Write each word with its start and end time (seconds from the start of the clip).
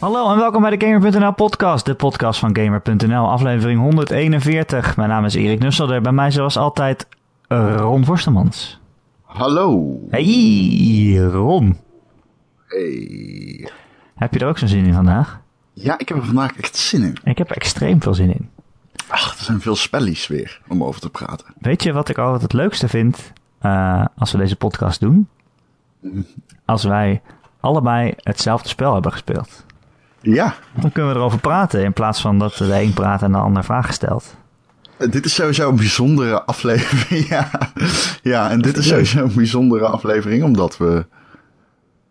Hallo 0.00 0.30
en 0.32 0.36
welkom 0.38 0.62
bij 0.62 0.76
de 0.76 0.86
Gamer.nl 0.86 1.32
podcast, 1.32 1.86
de 1.86 1.94
podcast 1.94 2.40
van 2.40 2.56
Gamer.nl, 2.56 3.28
aflevering 3.30 3.80
141. 3.80 4.96
Mijn 4.96 5.08
naam 5.08 5.24
is 5.24 5.34
Erik 5.34 5.58
Nusselder, 5.58 6.00
bij 6.00 6.12
mij 6.12 6.30
zoals 6.30 6.56
altijd 6.56 7.06
eh, 7.48 7.74
Ron 7.76 8.04
Vorstemans. 8.04 8.80
Hallo. 9.22 9.98
Hey 10.10 11.16
Ron, 11.32 11.76
Hey. 12.66 13.68
heb 14.14 14.32
je 14.34 14.38
er 14.40 14.46
ook 14.48 14.58
zo'n 14.58 14.68
zin 14.68 14.84
in 14.84 14.92
vandaag? 14.94 15.40
Ja, 15.72 15.98
ik 15.98 16.08
heb 16.08 16.18
er 16.18 16.24
vandaag 16.24 16.56
echt 16.56 16.76
zin 16.76 17.02
in. 17.02 17.16
Ik 17.24 17.38
heb 17.38 17.50
er 17.50 17.56
extreem 17.56 18.02
veel 18.02 18.14
zin 18.14 18.30
in. 18.34 18.50
Ach, 19.08 19.38
er 19.38 19.44
zijn 19.44 19.60
veel 19.60 19.76
spellies 19.76 20.26
weer 20.26 20.60
om 20.68 20.84
over 20.84 21.00
te 21.00 21.10
praten. 21.10 21.46
Weet 21.58 21.82
je 21.82 21.92
wat 21.92 22.08
ik 22.08 22.18
altijd 22.18 22.42
het 22.42 22.52
leukste 22.52 22.88
vind 22.88 23.32
eh, 23.58 24.04
als 24.16 24.32
we 24.32 24.38
deze 24.38 24.56
podcast 24.56 25.00
doen? 25.00 25.28
Als 26.64 26.84
wij 26.84 27.20
allebei 27.60 28.12
hetzelfde 28.22 28.68
spel 28.68 28.92
hebben 28.92 29.12
gespeeld. 29.12 29.66
Ja, 30.20 30.54
Dan 30.80 30.92
kunnen 30.92 31.12
we 31.12 31.18
erover 31.18 31.38
praten 31.38 31.84
in 31.84 31.92
plaats 31.92 32.20
van 32.20 32.38
dat 32.38 32.54
de 32.56 32.80
een 32.80 32.92
praat 32.92 33.22
en 33.22 33.32
de 33.32 33.38
ander 33.38 33.64
vragen 33.64 33.94
stelt. 33.94 34.36
eh, 34.98 35.10
dit 35.10 35.24
is 35.24 35.34
sowieso 35.34 35.68
een 35.68 35.76
bijzondere 35.76 36.42
aflevering. 36.42 37.28
ja. 37.34 37.50
ja, 38.22 38.50
en 38.50 38.60
dit 38.60 38.76
is 38.76 38.88
sowieso 38.88 39.22
een 39.22 39.34
bijzondere 39.34 39.86
aflevering 39.86 40.42
omdat 40.42 40.76
we 40.76 41.06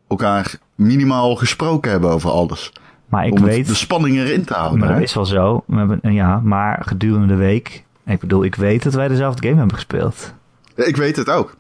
elkaar 0.08 0.56
minimaal 0.76 1.36
gesproken 1.36 1.92
hebben 1.92 2.10
over 2.10 2.30
alles. 2.30 2.74
Maar 3.10 3.26
ik 3.26 3.34
om 3.34 3.44
weet... 3.44 3.68
de 3.68 3.74
spanning 3.74 4.18
erin 4.18 4.46
te 4.46 4.54
houden. 4.54 4.80
Maar 4.80 4.88
dat 4.88 4.98
hè? 4.98 5.04
is 5.04 5.14
wel 5.14 5.26
zo. 5.26 5.64
We 5.68 5.78
hebben, 5.78 6.14
ja, 6.14 6.40
maar 6.44 6.84
gedurende 6.86 7.28
de 7.28 7.36
week. 7.36 7.86
Ik 8.06 8.20
bedoel, 8.20 8.44
ik 8.44 8.56
weet 8.56 8.84
dat 8.84 8.94
wij 8.94 9.08
dezelfde 9.08 9.48
game 9.48 9.58
hebben 9.58 9.76
gespeeld. 9.76 10.34
Ik 10.76 10.98
weet 10.98 11.16
het 11.16 11.30
ook. 11.30 11.56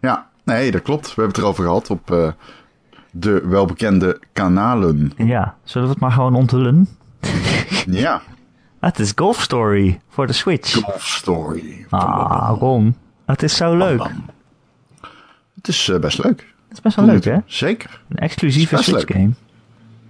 Ja, 0.00 0.28
nee, 0.44 0.70
dat 0.70 0.82
klopt. 0.82 1.06
We 1.06 1.12
hebben 1.22 1.32
het 1.34 1.38
erover 1.38 1.64
gehad 1.64 1.90
op 1.90 2.10
eh, 2.10 2.28
de 3.16 3.42
welbekende 3.48 4.20
kanalen. 4.32 5.12
Ja, 5.16 5.56
zullen 5.64 5.86
we 5.88 5.92
het 5.92 6.02
maar 6.02 6.12
gewoon 6.12 6.34
onthullen? 6.34 6.88
Ja, 7.86 8.22
Het 8.80 8.98
is 8.98 9.12
Golf 9.14 9.40
Story 9.40 10.00
voor 10.08 10.26
de 10.26 10.32
Switch. 10.32 10.72
Golf 10.82 11.06
Story. 11.06 11.86
Ah, 11.90 12.56
Ron. 12.58 12.96
Het 13.26 13.42
is 13.42 13.56
zo 13.56 13.76
leuk. 13.76 14.02
Het 14.02 14.10
Het 15.54 15.68
is 15.68 15.88
eh, 15.88 15.98
best 15.98 16.24
leuk. 16.24 16.54
is 16.70 16.80
best 16.80 16.96
wel 16.96 17.04
leuk, 17.04 17.24
hè? 17.24 17.36
Zeker. 17.46 18.02
Een 18.08 18.16
exclusieve 18.16 18.74
Het 18.74 18.84
Switch 18.84 19.12
game. 19.12 19.30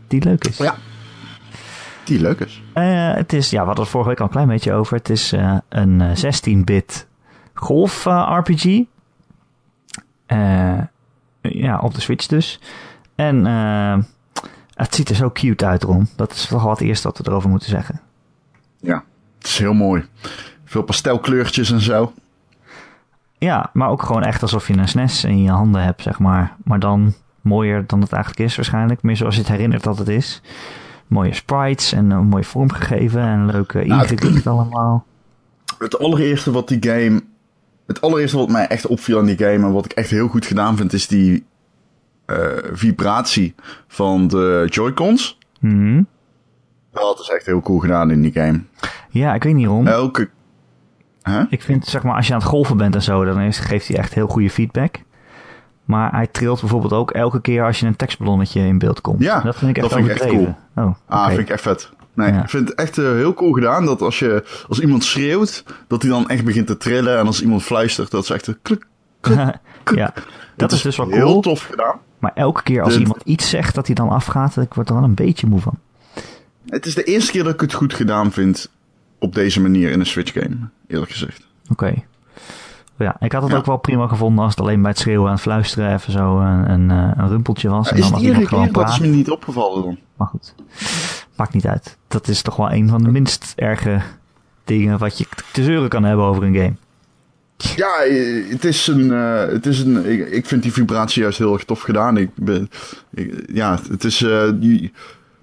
Die 0.08 0.22
leuk 0.24 0.44
is. 0.44 0.56
Ja. 0.56 0.74
Die 2.05 2.20
leuk 2.20 2.41
is. 2.41 2.62
Eh, 2.72 3.14
het 3.14 3.33
is, 3.33 3.50
ja, 3.50 3.61
we 3.61 3.66
hadden 3.66 3.83
het 3.84 3.92
vorige 3.92 4.08
week 4.11 4.18
al 4.18 4.24
een 4.27 4.30
klein 4.33 4.48
beetje 4.48 4.72
over. 4.72 4.96
Het 4.96 5.11
is 5.11 5.33
eh, 5.33 5.56
een 5.68 6.00
eh, 6.00 6.16
16-bit 6.16 7.06
golf 7.55 8.05
RPG. 8.39 8.80
Eh, 10.27 10.78
ja, 11.41 11.78
op 11.78 11.94
de 11.94 12.00
Switch 12.00 12.27
dus. 12.27 12.61
En 13.14 13.46
eh, 13.46 13.98
het 14.74 14.94
ziet 14.94 15.08
er 15.08 15.14
zo 15.14 15.30
cute 15.30 15.66
uit, 15.66 15.82
Ron. 15.82 16.08
Dat 16.16 16.32
is 16.32 16.46
toch 16.46 16.62
wel 16.62 16.70
het 16.70 16.80
eerste 16.80 17.08
wat 17.08 17.18
we 17.18 17.24
erover 17.26 17.50
moeten 17.50 17.68
zeggen. 17.68 18.00
Ja. 18.80 19.04
Het 19.38 19.46
is 19.46 19.58
heel 19.58 19.74
mooi. 19.74 20.04
Veel 20.64 20.82
pastelkleurtjes 20.82 21.70
en 21.70 21.80
zo. 21.80 22.12
Ja, 23.38 23.70
maar 23.72 23.88
ook 23.88 24.02
gewoon 24.02 24.22
echt 24.22 24.42
alsof 24.42 24.68
je 24.68 24.76
een 24.76 24.88
SNES 24.88 25.24
in 25.24 25.42
je 25.42 25.50
handen 25.50 25.82
hebt, 25.82 26.02
zeg 26.02 26.18
maar. 26.18 26.56
Maar 26.64 26.78
dan 26.78 27.14
mooier 27.40 27.86
dan 27.86 28.00
het 28.00 28.12
eigenlijk 28.12 28.44
is 28.44 28.56
waarschijnlijk. 28.56 29.02
Meer 29.02 29.16
zoals 29.16 29.34
je 29.34 29.40
het 29.40 29.50
herinnert 29.50 29.82
dat 29.82 29.98
het 29.98 30.08
is. 30.08 30.42
Mooie 31.06 31.34
sprites 31.34 31.92
en 31.92 32.10
een 32.10 32.26
mooie 32.26 32.44
vorm 32.44 32.72
gegeven 32.72 33.20
en 33.20 33.46
leuke 33.46 33.84
Nou, 33.84 34.02
ingeklikt 34.02 34.46
allemaal. 34.46 35.04
Het 35.78 35.98
allereerste 35.98 36.50
wat 36.50 36.68
die 36.68 36.78
game... 36.80 37.22
Het 37.86 38.00
allereerste 38.00 38.36
wat 38.36 38.48
mij 38.48 38.66
echt 38.66 38.86
opviel 38.86 39.18
aan 39.18 39.24
die 39.24 39.38
game... 39.38 39.66
en 39.66 39.72
wat 39.72 39.84
ik 39.84 39.92
echt 39.92 40.10
heel 40.10 40.28
goed 40.28 40.46
gedaan 40.46 40.76
vind... 40.76 40.92
is 40.92 41.06
die 41.06 41.44
vibratie 42.72 43.55
van 43.89 44.28
de 44.28 44.67
Joy-Cons. 44.70 45.39
Mhm. 45.61 46.03
Dat 46.92 47.18
is 47.20 47.29
echt 47.29 47.46
heel 47.46 47.61
cool 47.61 47.79
gedaan 47.79 48.11
in 48.11 48.23
die 48.23 48.33
game. 48.33 48.61
Ja, 49.11 49.35
ik 49.35 49.42
weet 49.42 49.55
niet, 49.55 49.67
Ron. 49.67 49.86
Elke... 49.89 50.29
Huh? 51.23 51.42
Ik 51.48 51.63
vind, 51.63 51.86
zeg 51.86 52.02
maar, 52.02 52.14
als 52.17 52.27
je 52.27 52.33
aan 52.33 52.39
het 52.39 52.48
golven 52.48 52.77
bent 52.77 52.95
en 52.95 53.02
zo, 53.02 53.24
dan 53.24 53.40
is, 53.40 53.58
geeft 53.58 53.89
hij 53.89 53.96
echt 53.96 54.14
heel 54.14 54.27
goede 54.27 54.51
feedback. 54.51 54.96
Maar 55.84 56.13
hij 56.13 56.27
trilt 56.27 56.61
bijvoorbeeld 56.61 56.92
ook 56.92 57.11
elke 57.11 57.40
keer 57.40 57.64
als 57.64 57.80
je 57.80 57.86
een 57.86 57.96
tekstballonnetje 57.96 58.61
in 58.61 58.79
beeld 58.79 59.01
komt. 59.01 59.20
Ja, 59.23 59.40
dat 59.40 59.57
vind 59.57 59.70
ik 59.70 59.77
echt 59.83 59.90
dat 59.90 59.98
vind 59.98 60.11
ik 60.11 60.14
echt 60.14 60.23
overdreven. 60.24 60.57
Oh, 60.77 60.95
Ah, 61.08 61.27
vind 61.27 61.39
ik 61.40 61.48
echt 61.51 61.61
vet. 61.63 61.90
Nee, 62.14 62.33
Ja. 62.33 62.42
ik 62.42 62.48
vind 62.48 62.68
het 62.68 62.79
echt 62.79 62.98
eh, 62.98 63.05
heel 63.05 63.34
cool 63.34 63.52
gedaan 63.52 63.84
dat 63.84 64.02
als, 64.02 64.18
je, 64.18 64.45
als 64.68 64.80
iemand 64.80 65.05
schreeuwt, 65.05 65.64
dat 65.86 66.02
hij 66.02 66.11
dan 66.11 66.29
echt 66.29 66.45
begint 66.45 66.67
te 66.67 66.77
trillen. 66.77 67.18
En 67.18 67.27
als 67.27 67.42
iemand 67.42 67.63
fluistert, 67.63 68.11
dat 68.11 68.23
is 68.23 68.30
echt 68.30 68.46
een 68.46 68.58
klik. 68.63 68.86
ja, 69.95 70.13
dat 70.57 70.73
is 70.73 70.83
dus 70.83 70.96
wel 70.96 71.08
Heel 71.08 71.27
cool. 71.27 71.40
tof 71.40 71.61
gedaan. 71.63 71.98
Maar 72.24 72.33
elke 72.35 72.62
keer 72.62 72.83
als 72.83 72.92
De- 72.95 73.01
iemand 73.01 73.23
iets 73.24 73.48
zegt 73.48 73.74
dat 73.74 73.86
hij 73.86 73.95
dan 73.95 74.08
afgaat, 74.08 74.57
ik 74.57 74.74
word 74.74 74.89
er 74.89 74.95
wel 74.95 75.05
een 75.05 75.14
beetje 75.14 75.46
moe 75.46 75.61
van. 75.61 75.79
Het 76.68 76.86
is 76.86 76.95
de 76.95 77.05
eerste 77.05 77.33
keer 77.33 77.45
dat 77.45 77.55
ik 77.55 77.61
het 77.61 77.73
goed 77.73 77.95
gedaan 77.95 78.33
vind 78.33 78.70
op 79.18 79.35
deze 79.35 79.61
manier 79.61 79.90
in 79.90 80.01
een 80.01 80.07
Switch 80.07 80.33
game, 80.33 80.57
eerlijk 80.86 81.11
gezegd. 81.11 81.46
Oké. 81.70 81.95
Ja, 82.98 83.17
ik 83.20 83.33
had 83.33 83.42
het 83.42 83.51
Ja. 83.51 83.57
ook 83.57 83.67
wel 83.67 83.77
prima 83.77 84.07
gevonden 84.07 84.45
als 84.45 84.52
het 84.55 84.61
alleen 84.64 84.80
bij 84.83 84.90
het 84.90 84.98
schreeuwen 85.01 85.27
en 85.27 85.33
het 85.33 85.40
fluisteren 85.40 85.92
even 85.95 86.13
zo 86.13 86.39
een, 86.40 86.70
een, 86.70 86.90
eh, 86.90 87.11
een 87.17 87.29
rumpeltje 87.29 87.68
was. 87.68 87.90
en 87.90 87.96
is 87.96 88.02
dan 88.02 88.13
het 88.13 88.23
iedere? 88.23 88.70
Dat 88.70 88.89
is 88.89 88.98
me 88.98 89.07
niet 89.07 89.30
opgevallen 89.30 89.83
dan. 89.83 89.98
Maar 90.17 90.29
goed, 90.29 90.55
maakt 91.36 91.55
niet 91.55 91.67
uit. 91.67 91.96
Dat 92.08 92.29
is 92.29 92.42
toch 92.42 92.57
wel 92.57 92.73
een 92.73 92.89
van 92.89 93.02
de 93.05 93.11
minst 93.11 93.52
erge 93.57 94.01
dingen 94.64 94.98
wat 94.98 95.18
je 95.18 95.27
te 95.52 95.63
zeuren 95.64 95.89
kan 95.89 96.05
hebben 96.05 96.24
over 96.24 96.42
een 96.42 96.55
game. 96.55 96.74
Ja, 97.77 97.92
het 98.48 98.64
is 98.64 98.86
een. 98.86 99.13
eh, 99.13 99.47
het 99.47 99.67
is 99.67 99.79
een 99.80 100.07
ik, 100.11 100.29
ik 100.30 100.47
vind 100.47 100.63
die 100.63 100.73
vibratie 100.73 101.23
juist 101.23 101.39
heel 101.39 101.52
erg 101.52 101.64
tof 101.64 101.80
gedaan. 101.80 102.17
Ik 102.17 102.30
ben, 102.35 102.70
ik- 103.14 103.45
ja, 103.52 103.79
het 103.91 104.05
is. 104.05 104.23
eh, 104.23 104.48
die, 104.55 104.92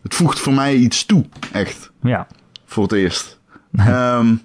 het 0.03 0.15
voegt 0.15 0.39
voor 0.39 0.53
mij 0.53 0.75
iets 0.75 1.05
toe, 1.05 1.25
echt. 1.51 1.91
Ja, 2.01 2.27
Voor 2.65 2.83
het 2.83 2.91
eerst. 2.91 3.39
Ehm, 3.77 4.35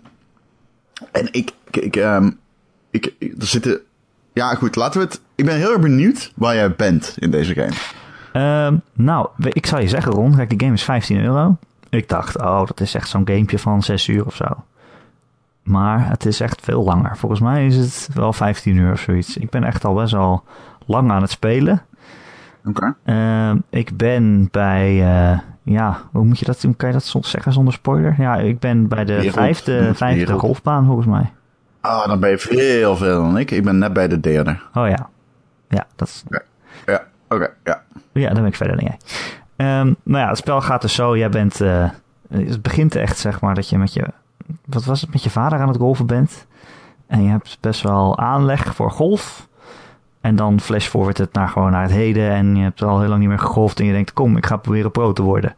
en 1.12 1.26
ik. 1.32 1.50
ik, 1.70 1.76
ik, 1.82 1.96
ehm, 1.96 2.30
ik, 2.90 3.12
er 3.18 3.46
zitten. 3.46 3.80
Ja, 4.32 4.54
goed, 4.54 4.76
laten 4.76 5.00
we 5.00 5.06
het. 5.06 5.20
Ik 5.34 5.44
ben 5.44 5.56
heel 5.56 5.70
erg 5.72 5.80
benieuwd 5.80 6.32
waar 6.34 6.54
jij 6.54 6.74
bent 6.74 7.14
in 7.18 7.30
deze 7.30 7.54
game. 7.54 7.72
Ehm, 8.32 8.76
nou, 8.92 9.28
ik 9.48 9.66
zal 9.66 9.80
je 9.80 9.88
zeggen, 9.88 10.12
Ron. 10.12 10.36
Kijk, 10.36 10.48
die 10.50 10.60
game 10.60 10.72
is 10.72 10.82
15 10.82 11.20
euro. 11.24 11.58
Ik 11.90 12.08
dacht, 12.08 12.38
oh, 12.38 12.66
dat 12.66 12.80
is 12.80 12.94
echt 12.94 13.08
zo'n 13.08 13.28
gamepje 13.28 13.58
van 13.58 13.82
6 13.82 14.08
uur 14.08 14.26
of 14.26 14.36
zo. 14.36 14.44
Maar 15.66 16.08
het 16.08 16.26
is 16.26 16.40
echt 16.40 16.60
veel 16.64 16.84
langer. 16.84 17.16
Volgens 17.16 17.40
mij 17.40 17.66
is 17.66 17.76
het 17.76 18.08
wel 18.14 18.32
15 18.32 18.76
uur 18.76 18.92
of 18.92 19.00
zoiets. 19.00 19.36
Ik 19.36 19.50
ben 19.50 19.64
echt 19.64 19.84
al 19.84 19.94
best 19.94 20.12
wel 20.12 20.44
lang 20.86 21.10
aan 21.10 21.22
het 21.22 21.30
spelen. 21.30 21.82
Oké. 22.64 22.94
Ehm, 23.04 23.56
ik 23.70 23.96
ben 23.96 24.48
bij, 24.50 24.88
eh, 25.02 25.38
ja, 25.62 25.98
hoe 26.12 26.24
moet 26.24 26.38
je 26.38 26.44
dat 26.44 26.60
doen? 26.60 26.76
Kan 26.76 26.88
je 26.88 26.94
dat 26.94 27.04
soms 27.04 27.30
zeggen 27.30 27.52
zonder 27.52 27.72
spoiler? 27.72 28.14
Ja, 28.18 28.36
ik 28.36 28.58
ben 28.58 28.88
bij 28.88 29.04
de 29.04 29.14
Wereld. 29.14 29.34
vijfde, 29.34 29.94
vijfde 29.94 30.18
Wereld. 30.18 30.40
golfbaan 30.40 30.86
volgens 30.86 31.06
mij. 31.06 31.32
Ah, 31.80 32.06
dan 32.06 32.20
ben 32.20 32.30
je 32.30 32.38
veel 32.38 32.96
verder 32.96 33.16
dan 33.16 33.38
ik. 33.38 33.50
Ik 33.50 33.64
ben 33.64 33.78
net 33.78 33.92
bij 33.92 34.08
de 34.08 34.20
derde. 34.20 34.58
Oh 34.74 34.88
ja. 34.88 35.08
Ja, 35.68 35.86
dat 35.96 36.08
is, 36.08 36.24
Ja, 36.86 37.02
oké, 37.28 37.48
ja. 37.64 37.82
Ja, 38.12 38.26
dan 38.28 38.34
ben 38.42 38.46
ik 38.46 38.54
verder 38.56 38.76
dan 38.76 38.84
jij. 38.84 38.98
Ehm, 39.56 39.92
nou 40.02 40.22
ja, 40.22 40.28
het 40.28 40.36
spel 40.38 40.60
gaat 40.60 40.82
dus 40.82 40.94
zo. 40.94 41.16
Jij 41.16 41.28
bent. 41.28 41.60
eh, 41.60 41.90
het 42.28 42.62
begint 42.62 42.94
echt, 42.94 43.18
zeg 43.18 43.40
maar, 43.40 43.54
dat 43.54 43.68
je 43.68 43.78
met 43.78 43.92
je. 43.92 44.04
Wat 44.64 44.84
was 44.84 45.00
het? 45.00 45.12
Met 45.12 45.22
je 45.22 45.30
vader 45.30 45.58
aan 45.58 45.68
het 45.68 45.76
golven 45.76 46.06
bent. 46.06 46.46
En 47.06 47.22
je 47.22 47.28
hebt 47.28 47.58
best 47.60 47.82
wel 47.82 48.18
aanleg 48.18 48.74
voor 48.74 48.90
golf. 48.90 49.48
En 50.20 50.36
dan 50.36 50.60
flash 50.60 50.86
forward 50.86 51.18
het 51.18 51.32
naar 51.32 51.48
gewoon 51.48 51.70
naar 51.70 51.82
het 51.82 51.90
heden. 51.90 52.30
En 52.30 52.56
je 52.56 52.62
hebt 52.62 52.82
al 52.82 53.00
heel 53.00 53.08
lang 53.08 53.20
niet 53.20 53.28
meer 53.28 53.38
gegolfd. 53.38 53.80
En 53.80 53.86
je 53.86 53.92
denkt, 53.92 54.12
kom, 54.12 54.36
ik 54.36 54.46
ga 54.46 54.56
proberen 54.56 54.90
pro 54.90 55.12
te 55.12 55.22
worden. 55.22 55.54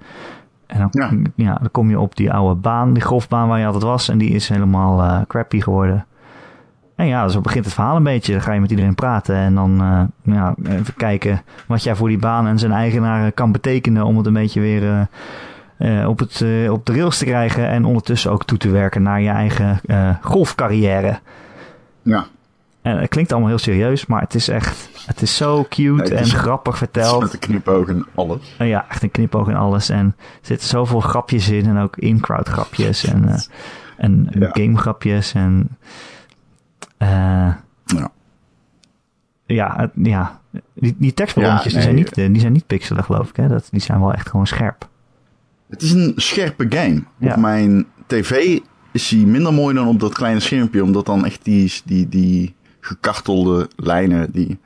En 0.66 0.78
dan, 0.78 0.88
ja. 0.90 1.10
Ja. 1.34 1.54
dan 1.54 1.70
kom 1.70 1.90
je 1.90 2.00
op 2.00 2.16
die 2.16 2.32
oude 2.32 2.54
baan, 2.54 2.92
die 2.92 3.02
golfbaan 3.02 3.48
waar 3.48 3.58
je 3.58 3.66
altijd 3.66 3.84
was. 3.84 4.08
En 4.08 4.18
die 4.18 4.30
is 4.30 4.48
helemaal 4.48 5.02
eh, 5.02 5.20
crappy 5.26 5.60
geworden. 5.60 6.06
En 6.96 7.06
ja, 7.06 7.28
zo 7.28 7.40
begint 7.40 7.64
het 7.64 7.74
verhaal 7.74 7.96
een 7.96 8.02
beetje. 8.02 8.32
Dan 8.32 8.42
ga 8.42 8.52
je 8.52 8.60
met 8.60 8.70
iedereen 8.70 8.94
praten 8.94 9.36
en 9.36 9.54
dan 9.54 9.80
eh, 9.80 10.34
ja, 10.34 10.54
even 10.64 10.94
kijken 10.94 11.42
wat 11.66 11.82
jij 11.82 11.94
voor 11.94 12.08
die 12.08 12.18
baan 12.18 12.46
en 12.46 12.58
zijn 12.58 12.72
eigenaar 12.72 13.32
kan 13.32 13.52
betekenen 13.52 14.04
om 14.04 14.16
het 14.16 14.26
een 14.26 14.32
beetje 14.32 14.60
weer 14.60 14.90
eh, 14.90 15.00
eh, 15.78 16.08
op, 16.08 16.18
het, 16.18 16.40
eh, 16.40 16.72
op 16.72 16.86
de 16.86 16.92
rails 16.92 17.18
te 17.18 17.24
krijgen. 17.24 17.68
En 17.68 17.84
ondertussen 17.84 18.30
ook 18.30 18.44
toe 18.44 18.58
te 18.58 18.70
werken 18.70 19.02
naar 19.02 19.20
je 19.20 19.28
eigen 19.28 19.80
eh, 19.86 20.10
golfcarrière. 20.22 21.18
Ja. 22.02 22.26
En 22.82 22.98
het 22.98 23.08
klinkt 23.08 23.30
allemaal 23.32 23.48
heel 23.50 23.58
serieus, 23.58 24.06
maar 24.06 24.20
het 24.20 24.34
is 24.34 24.48
echt, 24.48 24.88
het 25.06 25.22
is 25.22 25.36
zo 25.36 25.66
cute 25.68 26.02
Nee, 26.02 26.14
en 26.14 26.24
grappig 26.26 26.78
verteld. 26.78 27.22
met 27.22 27.30
de 27.30 27.38
knipoog 27.38 27.88
en 27.88 28.06
alles. 28.14 28.54
Ja, 28.58 28.86
echt 28.88 29.02
een 29.02 29.10
knipoog 29.10 29.48
en 29.48 29.56
alles. 29.56 29.88
En 29.88 30.06
er 30.18 30.46
zitten 30.46 30.68
zoveel 30.68 31.00
grapjes 31.00 31.48
in. 31.48 31.66
En 31.66 31.78
ook 31.78 31.96
in-crowd 31.96 32.48
grapjes. 32.48 33.04
En, 33.04 33.40
en 33.96 34.28
Ja. 34.38 34.48
game 34.52 34.76
grapjes. 34.76 35.32
En 35.34 35.68
Ja. 36.98 38.10
ja, 39.46 39.90
ja. 39.94 40.40
Die, 40.74 40.94
die 40.98 41.14
tekstballonnetjes 41.14 41.72
Ja, 41.72 41.78
die, 41.78 41.86
zijn 41.88 41.94
niet, 41.94 42.14
die 42.14 42.40
zijn 42.40 42.52
niet 42.52 42.66
pixelig, 42.66 43.04
geloof 43.06 43.28
ik. 43.28 43.36
Hè? 43.36 43.48
Dat, 43.48 43.68
die 43.70 43.80
zijn 43.80 44.00
wel 44.00 44.12
echt 44.12 44.28
gewoon 44.28 44.46
scherp. 44.46 44.88
Het 45.68 45.82
is 45.82 45.92
een 45.92 46.12
scherpe 46.16 46.66
game. 46.68 47.02
Ja. 47.18 47.32
Op 47.32 47.36
mijn 47.36 47.86
tv 48.06 48.58
is 48.92 49.10
hij 49.10 49.18
minder 49.18 49.54
mooi 49.54 49.74
dan 49.74 49.88
op 49.88 50.00
dat 50.00 50.14
kleine 50.14 50.40
schermpje. 50.40 50.82
Omdat 50.82 51.06
dan 51.06 51.24
echt 51.24 51.44
die, 51.44 51.72
die, 51.84 52.08
die 52.08 52.54
gekartelde 52.80 53.68
lijnen, 53.76 54.32
die 54.32 54.58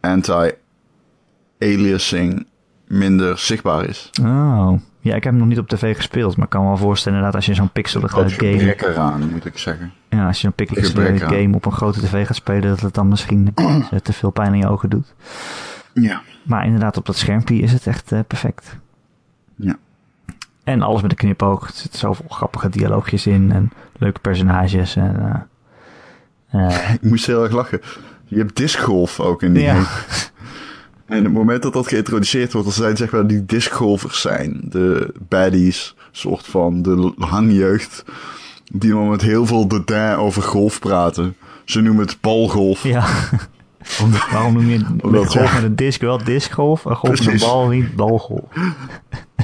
anti-aliasing 0.00 2.46
minder 2.86 3.38
zichtbaar 3.38 3.84
is. 3.84 4.10
Oh, 4.22 4.72
ja, 5.00 5.14
ik 5.14 5.24
heb 5.24 5.32
hem 5.32 5.36
nog 5.36 5.48
niet 5.48 5.58
op 5.58 5.68
tv 5.68 5.96
gespeeld, 5.96 6.36
maar 6.36 6.44
ik 6.44 6.50
kan 6.50 6.62
me 6.62 6.68
wel 6.68 6.76
voorstellen 6.76 7.18
inderdaad 7.18 7.40
als 7.40 7.50
je 7.50 7.62
zo'n 7.62 7.72
pixelige 7.72 8.08
Groot 8.08 8.32
game... 8.32 8.58
gebrek 8.58 8.82
eraan, 8.82 9.30
moet 9.30 9.44
ik 9.44 9.58
zeggen. 9.58 9.92
Ja, 10.08 10.26
als 10.26 10.36
je 10.36 10.42
zo'n 10.42 10.52
pixelige 10.52 11.24
aan. 11.24 11.34
game 11.34 11.54
op 11.54 11.64
een 11.64 11.72
grote 11.72 12.00
tv 12.00 12.26
gaat 12.26 12.36
spelen, 12.36 12.68
dat 12.68 12.80
het 12.80 12.94
dan 12.94 13.08
misschien 13.08 13.52
eh, 13.90 13.98
te 14.02 14.12
veel 14.12 14.30
pijn 14.30 14.52
in 14.52 14.58
je 14.58 14.68
ogen 14.68 14.90
doet. 14.90 15.14
Ja. 15.94 16.22
Maar 16.42 16.64
inderdaad, 16.64 16.96
op 16.96 17.06
dat 17.06 17.16
schermpje 17.16 17.58
is 17.58 17.72
het 17.72 17.86
echt 17.86 18.12
eh, 18.12 18.20
perfect. 18.26 18.76
Ja. 19.56 19.76
En 20.68 20.82
alles 20.82 21.02
met 21.02 21.10
een 21.10 21.16
knipoog. 21.16 21.68
Er 21.68 21.74
zitten 21.74 21.98
zoveel 21.98 22.28
grappige 22.28 22.68
dialoogjes 22.68 23.26
in 23.26 23.52
en 23.52 23.70
leuke 23.98 24.20
personages. 24.20 24.96
En, 24.96 25.46
eh, 26.50 26.66
eh, 26.66 26.94
Ik 26.94 27.02
moest 27.02 27.26
heel 27.26 27.42
erg 27.42 27.52
lachen. 27.52 27.80
Je 28.24 28.36
hebt 28.36 28.56
discgolf 28.56 29.20
ook 29.20 29.42
in 29.42 29.52
die 29.52 29.62
Ja. 29.62 29.82
En 31.06 31.24
het 31.24 31.32
moment 31.32 31.62
dat 31.62 31.72
dat 31.72 31.88
geïntroduceerd 31.88 32.52
wordt, 32.52 32.66
dan 32.68 32.76
zijn 32.76 32.96
zeg 32.96 33.10
maar 33.10 33.26
die 33.26 33.44
discgolfers 33.44 34.20
zijn. 34.20 34.60
De 34.62 35.14
baddies, 35.28 35.94
soort 36.10 36.46
van 36.46 36.82
de 36.82 37.12
hangjeugd. 37.18 38.04
Die 38.72 38.90
dan 38.90 39.08
met 39.08 39.22
heel 39.22 39.46
veel 39.46 39.68
dédain 39.68 40.16
over 40.16 40.42
golf 40.42 40.78
praten. 40.78 41.36
Ze 41.64 41.80
noemen 41.80 42.06
het 42.06 42.20
balgolf. 42.20 42.82
ja. 42.82 43.06
Omdat- 44.02 44.30
Waarom 44.30 44.52
noem 44.52 44.68
je 44.68 44.78
met 45.02 45.26
golf 45.26 45.54
met 45.54 45.62
een 45.62 45.76
disc 45.76 46.00
wel 46.00 46.24
discgolf? 46.24 46.84
Een 46.84 46.96
golf 46.96 47.18
met 47.24 47.32
een 47.32 47.38
bal 47.48 47.68
niet 47.68 47.96
balgolf. 47.96 48.44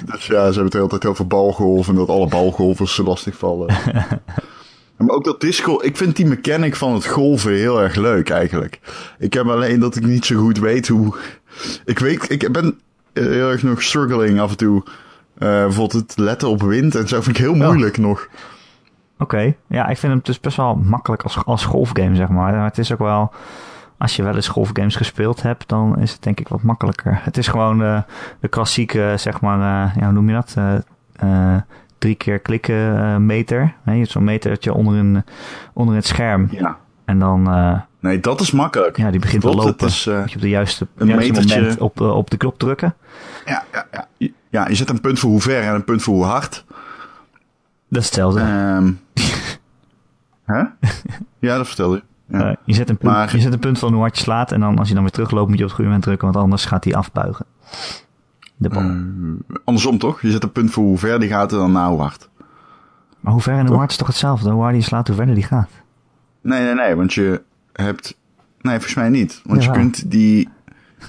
Dus 0.05 0.27
ja, 0.27 0.39
ze 0.39 0.45
hebben 0.45 0.63
het 0.63 0.73
de 0.73 0.77
hele 0.79 0.89
tijd 0.89 1.07
over 1.07 1.27
balgolf 1.27 1.89
en 1.89 1.95
dat 1.95 2.09
alle 2.09 2.29
balgolfers 2.29 2.95
ze 2.95 3.03
lastig 3.03 3.37
vallen. 3.37 3.67
maar 4.97 5.09
ook 5.17 5.25
dat 5.25 5.41
disco, 5.41 5.79
ik 5.83 5.97
vind 5.97 6.17
die 6.17 6.27
mechanic 6.27 6.77
van 6.77 6.95
het 6.95 7.07
golven 7.07 7.53
heel 7.53 7.83
erg 7.83 7.95
leuk 7.95 8.31
eigenlijk. 8.31 8.81
Ik 9.19 9.33
heb 9.33 9.47
alleen 9.49 9.81
dat 9.81 9.97
ik 9.97 10.07
niet 10.07 10.25
zo 10.25 10.37
goed 10.41 10.59
weet 10.59 10.89
hoe... 10.89 11.15
Ik 11.85 11.99
weet, 11.99 12.31
ik 12.31 12.53
ben 12.53 12.79
heel 13.13 13.51
erg 13.51 13.63
nog 13.63 13.83
struggling 13.83 14.41
af 14.41 14.51
en 14.51 14.57
toe. 14.57 14.83
Eh, 15.39 15.49
bijvoorbeeld 15.49 15.93
het 15.93 16.19
letten 16.19 16.49
op 16.49 16.63
wind 16.63 16.95
en 16.95 17.09
zo 17.09 17.21
vind 17.21 17.37
ik 17.39 17.43
heel 17.43 17.55
moeilijk 17.55 17.99
nog. 17.99 18.29
Oké, 19.19 19.55
ja, 19.67 19.89
ik 19.89 19.99
vind 19.99 20.13
hem 20.13 20.21
dus 20.25 20.41
best 20.41 20.57
wel 20.57 20.75
makkelijk 20.75 21.23
als, 21.23 21.39
als 21.45 21.65
golfgame, 21.65 22.17
zeg 22.17 22.29
maar. 22.29 22.53
Maar 22.53 22.65
het 22.65 22.79
is 22.79 22.93
ook 22.93 22.99
wel, 22.99 23.33
als 24.05 24.17
je 24.17 24.23
wel 24.23 24.35
eens 24.35 24.49
golfgames 24.49 24.97
gespeeld 24.97 25.43
hebt, 25.43 25.69
dan 25.69 25.99
is 25.99 26.13
het 26.13 26.23
denk 26.23 26.41
ik 26.41 26.49
wat 26.49 26.63
makkelijker. 26.63 27.21
Het 27.23 27.37
is 27.37 27.49
gewoon 27.49 27.83
eh, 27.83 28.03
de 28.41 28.49
klassieke, 28.49 29.15
zeg 29.19 29.41
maar, 29.41 29.59
eh, 29.89 29.97
ja, 29.97 30.05
hoe 30.05 30.13
noem 30.13 30.29
je 30.29 30.35
dat? 30.35 30.55
Eh, 31.17 31.57
drie 31.99 32.15
keer 32.15 32.39
klikken 32.39 33.27
meter. 33.27 33.75
Hè, 33.85 33.93
je 33.93 33.99
hebt 33.99 34.11
zo'n 34.11 34.25
metertje 34.25 34.73
onder, 34.73 34.95
een, 34.95 35.25
onder 35.73 35.95
het 35.95 36.07
scherm. 36.07 36.49
Ja. 36.51 36.77
En 37.05 37.19
dan, 37.19 37.43
Nee, 38.01 38.21
dat 38.21 38.41
is 38.41 38.51
makkelijk. 38.51 38.97
ja, 38.97 39.11
die 39.11 39.21
begint 39.21 39.43
te 39.43 39.49
Klopt, 39.49 39.63
het 39.65 39.81
lopen. 39.81 39.87
is, 39.87 40.05
je 40.05 40.35
op 40.35 40.41
de 40.41 40.49
juiste, 40.49 40.87
een 40.97 41.07
juiste 41.07 41.31
metertje. 41.33 41.61
moment 41.61 41.81
op, 41.81 42.01
op 42.01 42.31
de 42.31 42.37
knop 42.37 42.59
drukken. 42.59 42.95
Ja, 43.45 43.65
ja, 43.73 43.87
ja. 43.93 44.07
Je- 44.17 44.33
ja, 44.49 44.69
je 44.69 44.75
zet 44.75 44.89
een 44.91 45.01
punt 45.01 45.19
voor 45.19 45.31
hoe 45.31 45.41
ver 45.41 45.63
en 45.63 45.75
een 45.75 45.85
punt 45.85 46.03
voor 46.03 46.15
hoe 46.15 46.25
hard. 46.25 46.65
Dat 47.89 48.01
is 48.03 48.05
hetzelfde. 48.05 48.41
Ehm 48.41 48.93
hè? 50.55 50.63
Ja, 51.39 51.57
dat 51.57 51.67
vertelde 51.67 51.97
je. 51.97 52.03
Ja. 52.29 52.51
Eh, 52.51 52.57
je, 52.65 52.75
zet 52.75 52.89
een 52.91 52.97
punt, 52.97 53.13
Maar- 53.13 53.37
je 53.37 53.41
zet 53.43 53.53
een 53.53 53.59
punt 53.59 53.79
van 53.79 53.93
hoe 53.93 54.01
hard 54.01 54.17
je 54.17 54.23
slaat. 54.23 54.53
En 54.53 54.61
dan 54.61 54.79
als 54.79 54.89
je 54.89 54.95
dan 54.95 55.03
weer 55.03 55.13
terugloopt, 55.13 55.49
moet 55.49 55.59
je 55.59 55.63
op 55.65 55.69
het 55.69 55.77
goede 55.77 55.91
moment 55.91 56.07
drukken. 56.07 56.33
Want 56.33 56.45
anders 56.45 56.65
gaat 56.65 56.85
hij 56.85 56.95
afbuigen. 56.95 57.47
De 58.57 58.69
bal. 58.69 58.83
Eh, 58.83 59.57
andersom 59.65 59.99
toch? 59.99 60.23
Je 60.23 60.31
zet 60.31 60.43
een 60.43 60.53
punt 60.53 60.71
voor 60.71 60.85
hoe 60.85 60.99
ver 60.99 61.21
die 61.21 61.29
gaat 61.29 61.53
en 61.53 61.59
dan 61.59 61.73
na 61.73 61.89
hoe 61.89 62.01
hard. 62.01 62.29
Maar 63.21 63.33
hoe 63.33 63.43
ver 63.43 63.53
en 63.53 63.59
hoe 63.59 63.69
Toch? 63.69 63.77
hard 63.79 63.91
is 63.91 63.97
toch 63.97 64.07
hetzelfde? 64.07 64.51
Hoe 64.51 64.61
harder 64.63 64.81
je 64.81 64.87
slaat, 64.87 65.07
hoe 65.07 65.17
verder 65.17 65.35
die 65.35 65.45
gaat. 65.45 65.71
Nee, 66.41 66.63
nee, 66.65 66.75
nee, 66.75 66.95
want 66.95 67.15
je 67.15 67.43
hebt... 67.73 68.17
Nee, 68.61 68.75
volgens 68.75 68.95
mij 68.95 69.09
niet. 69.09 69.41
Want 69.45 69.65
je 69.65 69.71
kunt 69.71 70.11
die... 70.11 70.49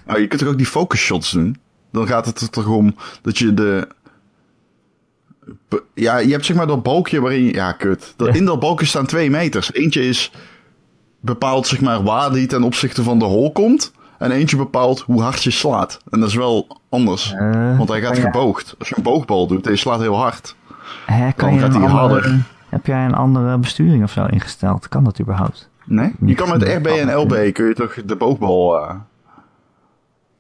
Nou, 0.06 0.19
je 0.19 0.27
kunt 0.27 0.41
toch 0.41 0.50
ook 0.50 0.57
die 0.57 0.65
focus 0.65 1.00
shots 1.00 1.31
doen? 1.31 1.57
Dan 1.91 2.07
gaat 2.07 2.25
het 2.25 2.41
er 2.41 2.50
toch 2.50 2.68
om 2.68 2.95
dat 3.21 3.38
je 3.38 3.53
de... 3.53 3.88
Ja, 5.94 6.18
je 6.18 6.31
hebt 6.31 6.45
zeg 6.45 6.56
maar 6.56 6.68
dat 6.68 6.83
balkje 6.83 7.21
waarin. 7.21 7.44
Ja, 7.53 7.71
kut. 7.71 8.15
In 8.31 8.45
dat 8.45 8.59
balkje 8.59 8.85
staan 8.85 9.06
twee 9.06 9.29
meters. 9.29 9.73
Eentje 9.73 10.07
is 10.07 10.31
bepaalt 11.25 11.68
zeg 11.68 11.81
maar 11.81 12.04
waar 12.04 12.31
die 12.31 12.48
ten 12.48 12.63
opzichte 12.63 13.04
van 13.04 13.19
de 13.19 13.25
hol 13.25 13.51
komt. 13.51 13.92
En 14.18 14.31
eentje 14.31 14.57
bepaalt 14.57 15.00
hoe 15.00 15.22
hard 15.22 15.44
je 15.44 15.51
slaat. 15.51 16.00
En 16.10 16.19
dat 16.19 16.30
is 16.30 16.36
wel 16.36 16.68
anders. 16.89 17.33
Eh, 17.33 17.77
want 17.77 17.89
hij 17.89 18.01
gaat 18.01 18.13
kan 18.13 18.22
geboogd. 18.22 18.75
Als 18.80 18.89
je 18.89 18.98
een 18.98 19.04
boogbal 19.04 19.48
doet 19.48 19.66
je 19.66 19.75
slaat 19.75 20.00
heel 20.00 20.16
hard. 20.18 20.56
Hè, 21.06 21.31
kan 21.31 21.48
dan 21.48 21.54
je 21.54 21.60
gaat 21.60 21.74
hij 21.74 21.81
andere- 21.81 22.00
harder. 22.00 22.45
Heb 22.69 22.86
jij 22.86 23.06
een 23.06 23.13
andere 23.13 23.57
besturing 23.57 24.04
of 24.04 24.12
zo 24.12 24.25
ingesteld? 24.25 24.88
Kan 24.88 25.04
dat 25.04 25.19
überhaupt? 25.22 25.69
Nee? 25.86 26.13
Je 26.25 26.36
kan 26.36 26.50
met. 26.50 26.63
RB 26.63 26.86
en 26.86 27.16
LB 27.16 27.54
kun 27.54 27.66
je 27.68 27.74
toch 27.74 27.94
de 28.06 28.16
boogbal 28.16 28.78
eh, 28.81 28.95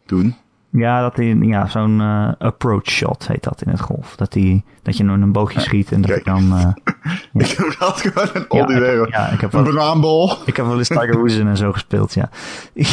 doen? 0.05 0.35
Ja, 0.77 1.01
dat 1.01 1.15
die, 1.15 1.45
ja 1.45 1.67
zo'n 1.67 2.01
eh, 2.01 2.29
approach 2.37 2.85
shot 2.89 3.27
heet 3.27 3.43
dat 3.43 3.61
in 3.61 3.71
het 3.71 3.79
golf. 3.81 4.15
Dat, 4.15 4.31
die, 4.31 4.63
dat 4.83 4.97
je 4.97 5.03
een, 5.03 5.21
een 5.21 5.31
boogje 5.31 5.59
schiet 5.59 5.91
en 5.91 6.01
dat 6.01 6.15
je 6.15 6.21
dan... 6.23 6.57
eh, 6.57 6.93
Ik 7.43 7.47
heb 7.57 7.75
dat 7.79 8.01
gewoon 8.01 8.29
een 8.33 8.69
ja, 8.69 8.75
idee. 8.77 8.99
heb- 8.99 9.09
ja, 9.09 9.27
ik 9.27 9.41
heb 9.41 9.53
Een 9.53 9.63
wel, 9.63 9.73
banaanbal. 9.73 10.37
ik 10.45 10.55
heb 10.55 10.65
wel 10.65 10.77
eens 10.77 10.87
Tiger 10.87 11.17
Woods 11.17 11.37
en 11.37 11.57
zo 11.57 11.71
gespeeld, 11.71 12.13
ja. 12.13 12.29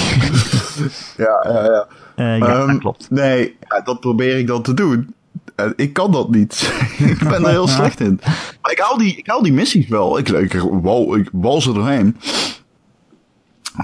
Ja, 1.16 1.44
ja, 1.48 1.64
ja. 1.64 1.86
Eh, 2.14 2.38
ja, 2.38 2.46
Ehm, 2.46 2.66
dat 2.66 2.78
klopt. 2.78 3.10
Nee, 3.10 3.56
ja, 3.68 3.80
dat 3.80 4.00
probeer 4.00 4.38
ik 4.38 4.46
dan 4.46 4.62
te 4.62 4.74
doen. 4.74 5.14
En 5.56 5.72
ik 5.76 5.92
kan 5.92 6.12
dat 6.12 6.30
niet. 6.30 6.72
ik 6.98 7.18
ben 7.18 7.42
er 7.44 7.48
heel 7.50 7.68
slecht 7.68 8.00
in. 8.00 8.20
Maar 8.62 8.72
ik 8.72 8.78
haal 8.78 8.98
die, 8.98 9.16
ik 9.16 9.26
haal 9.26 9.42
die 9.42 9.52
missies 9.52 9.88
wel. 9.88 10.18
Ik, 10.18 10.28
ik, 10.28 10.52
wal, 10.70 11.16
ik 11.16 11.28
wal 11.32 11.60
ze 11.60 11.72
doorheen. 11.72 12.16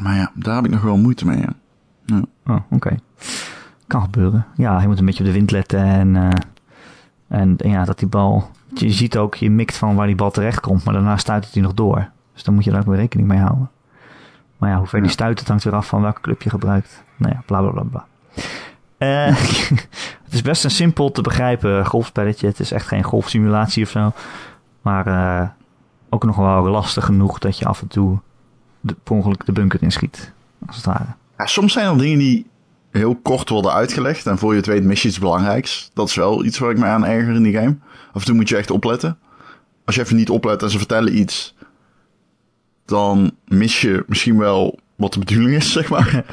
Maar 0.02 0.16
ja, 0.16 0.30
daar 0.34 0.54
heb 0.54 0.64
ik 0.64 0.70
nog 0.70 0.82
wel 0.82 0.96
moeite 0.96 1.26
mee. 1.26 1.38
Ja. 2.06 2.22
Oh, 2.46 2.56
oké. 2.70 2.96
Kan 3.88 4.02
gebeuren. 4.02 4.46
Ja, 4.54 4.80
je 4.80 4.86
moet 4.86 4.98
een 4.98 5.04
beetje 5.04 5.20
op 5.20 5.26
de 5.26 5.32
wind 5.32 5.50
letten 5.50 5.84
en, 5.84 6.16
eh, 6.16 6.30
en, 7.28 7.56
en 7.56 7.70
ja, 7.70 7.84
dat 7.84 7.98
die 7.98 8.08
bal... 8.08 8.50
Je 8.74 8.90
ziet 8.90 9.16
ook, 9.16 9.34
je 9.34 9.50
mikt 9.50 9.76
van 9.76 9.94
waar 9.94 10.06
die 10.06 10.16
bal 10.16 10.30
terecht 10.30 10.60
komt, 10.60 10.84
maar 10.84 10.94
daarna 10.94 11.16
stuit 11.16 11.52
hij 11.52 11.62
nog 11.62 11.74
door. 11.74 12.08
Dus 12.32 12.42
dan 12.42 12.54
moet 12.54 12.64
je 12.64 12.70
daar 12.70 12.80
ook 12.80 12.86
weer 12.86 12.96
rekening 12.96 13.28
mee 13.28 13.38
houden. 13.38 13.70
Maar 14.58 14.70
ja, 14.70 14.76
hoe 14.76 14.86
ver 14.86 15.02
die 15.02 15.10
stuit, 15.10 15.38
het 15.38 15.48
hangt 15.48 15.64
weer 15.64 15.74
af 15.74 15.86
van 15.86 16.02
welke 16.02 16.20
club 16.20 16.42
je 16.42 16.50
gebruikt. 16.50 17.04
Nou 17.16 17.32
ja, 17.34 17.42
bla 17.46 17.60
bla 17.60 17.70
bla 17.70 17.82
bla. 17.82 18.06
Eh, 18.98 19.36
het 20.24 20.32
is 20.32 20.42
best 20.42 20.64
een 20.64 20.70
simpel 20.70 21.10
te 21.10 21.22
begrijpen 21.22 21.86
golfspelletje. 21.86 22.46
Het 22.46 22.60
is 22.60 22.72
echt 22.72 22.86
geen 22.86 23.02
golfsimulatie 23.02 23.84
of 23.84 23.90
zo. 23.90 24.12
Maar 24.82 25.06
eh, 25.06 25.48
ook 26.08 26.24
nog 26.24 26.36
wel 26.36 26.62
lastig 26.62 27.04
genoeg 27.04 27.38
dat 27.38 27.58
je 27.58 27.64
af 27.64 27.80
en 27.80 27.88
toe 27.88 28.18
de, 28.80 28.96
per 29.02 29.14
ongeluk 29.14 29.46
de 29.46 29.52
bunker 29.52 29.82
inschiet. 29.82 30.32
Als 30.66 30.76
het 30.76 30.84
ware. 30.84 31.06
Ja, 31.38 31.46
soms 31.46 31.72
zijn 31.72 31.86
er 31.86 31.98
dingen 31.98 32.18
die 32.18 32.46
heel 32.90 33.16
kort 33.16 33.48
worden 33.48 33.72
uitgelegd. 33.72 34.26
En 34.26 34.38
voor 34.38 34.50
je 34.50 34.56
het 34.56 34.66
weet 34.66 34.84
mis 34.84 35.02
je 35.02 35.08
iets 35.08 35.18
belangrijks. 35.18 35.90
Dat 35.94 36.08
is 36.08 36.14
wel 36.14 36.44
iets 36.44 36.58
waar 36.58 36.70
ik 36.70 36.78
me 36.78 36.84
aan 36.84 37.06
erger 37.06 37.34
in 37.34 37.42
die 37.42 37.54
game. 37.54 37.76
Af 38.12 38.20
en 38.20 38.24
toe 38.24 38.34
moet 38.34 38.48
je 38.48 38.56
echt 38.56 38.70
opletten. 38.70 39.18
Als 39.84 39.94
je 39.94 40.02
even 40.02 40.16
niet 40.16 40.30
oplet 40.30 40.62
en 40.62 40.70
ze 40.70 40.78
vertellen 40.78 41.18
iets... 41.18 41.54
dan 42.84 43.32
mis 43.46 43.80
je 43.80 44.04
misschien 44.06 44.38
wel 44.38 44.78
wat 44.96 45.12
de 45.12 45.18
bedoeling 45.18 45.56
is, 45.56 45.72
zeg 45.78 45.88
maar. 45.88 46.24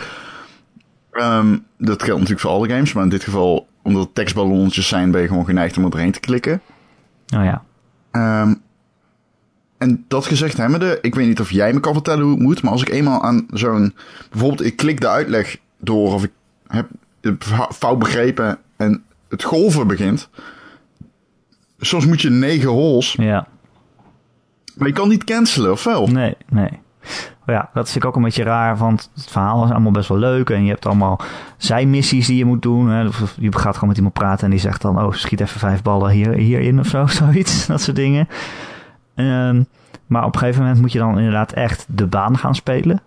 Ehm, 1.12 1.58
dat 1.78 2.04
geldt 2.04 2.20
natuurlijk 2.20 2.40
voor 2.40 2.52
alle 2.52 2.70
games. 2.70 2.94
Maar 2.94 3.04
in 3.04 3.10
dit 3.10 3.24
geval, 3.24 3.68
omdat 3.82 4.04
het 4.04 4.16
tekstballonnetjes 4.16 4.88
zijn... 4.88 5.12
ben 5.12 5.22
je 5.22 5.28
gewoon 5.28 5.46
geneigd 5.46 5.78
om 5.78 5.84
er 5.84 5.90
doorheen 5.90 6.12
te 6.12 6.20
klikken. 6.20 6.62
Oh 7.36 7.44
ja. 7.44 7.64
Ehm, 8.12 8.54
en 9.78 10.06
dat 10.08 10.26
gezegd 10.26 10.58
hebbende, 10.58 10.98
ik 11.02 11.16
weet 11.16 11.28
niet 11.28 11.40
of 11.40 11.52
jij 11.52 11.74
me 11.74 11.80
kan 11.80 11.94
vertellen 11.94 12.24
hoe 12.24 12.32
het 12.32 12.42
moet, 12.42 12.62
maar 12.62 12.72
als 12.72 12.82
ik 12.82 12.90
eenmaal 12.90 13.24
aan 13.24 13.46
zo'n, 13.50 13.96
bijvoorbeeld 14.30 14.66
ik 14.66 14.76
klik 14.76 15.02
de 15.02 15.08
uitleg 15.08 15.58
door 15.80 16.14
of 16.14 16.24
ik 16.24 16.32
heb 16.68 16.88
het 17.22 17.46
fout 17.74 18.00
begrepen 18.00 18.58
en 18.76 19.04
het 19.30 19.44
golven 19.44 19.88
begint. 19.88 20.30
Soms 21.80 22.06
moet 22.06 22.22
je 22.22 22.30
negen 22.30 22.70
holes, 22.70 23.14
Ja. 23.14 23.48
maar 24.76 24.88
je 24.88 24.94
kan 24.94 25.10
niet 25.10 25.24
cancelen, 25.24 25.72
of 25.72 25.84
wel? 25.84 26.08
Nee, 26.08 26.36
nee. 26.50 26.70
Maar 27.46 27.56
ja, 27.56 27.70
dat 27.74 27.86
vind 27.92 28.04
ik 28.04 28.10
ook 28.10 28.16
een 28.16 28.22
beetje 28.24 28.44
raar, 28.44 28.78
want 28.78 29.10
het 29.16 29.32
verhaal 29.32 29.64
is 29.66 29.72
allemaal 29.72 29.92
best 29.92 30.10
wel 30.10 30.18
leuk. 30.18 30.50
En 30.50 30.64
je 30.64 30.70
hebt 30.70 30.86
allemaal 30.86 31.20
zijmissies 31.58 32.28
die 32.28 32.38
je 32.38 32.46
moet 32.46 32.62
doen. 32.62 32.90
Hè. 32.90 33.02
Je 33.40 33.58
gaat 33.58 33.74
gewoon 33.74 33.88
met 33.88 33.98
iemand 33.98 34.14
praten 34.14 34.44
en 34.46 34.50
die 34.52 34.60
zegt 34.60 34.82
dan... 34.82 35.02
oh, 35.04 35.12
schiet 35.14 35.40
even 35.40 35.60
vijf 35.60 35.82
ballen 35.82 36.12
hier, 36.12 36.32
hierin 36.34 36.80
of 36.80 36.88
zo, 36.88 37.08
zoiets. 37.22 37.66
Dat 37.66 37.82
soort 37.82 37.96
dingen. 37.96 38.28
Ehm, 39.16 39.64
maar 40.08 40.26
op 40.26 40.34
een 40.34 40.40
gegeven 40.40 40.62
moment 40.62 40.82
moet 40.82 40.92
je 40.92 41.00
dan 41.00 41.18
inderdaad 41.18 41.52
echt 41.54 41.86
de 41.90 42.08
baan 42.08 42.38
gaan 42.38 42.56
spelen. 42.56 43.02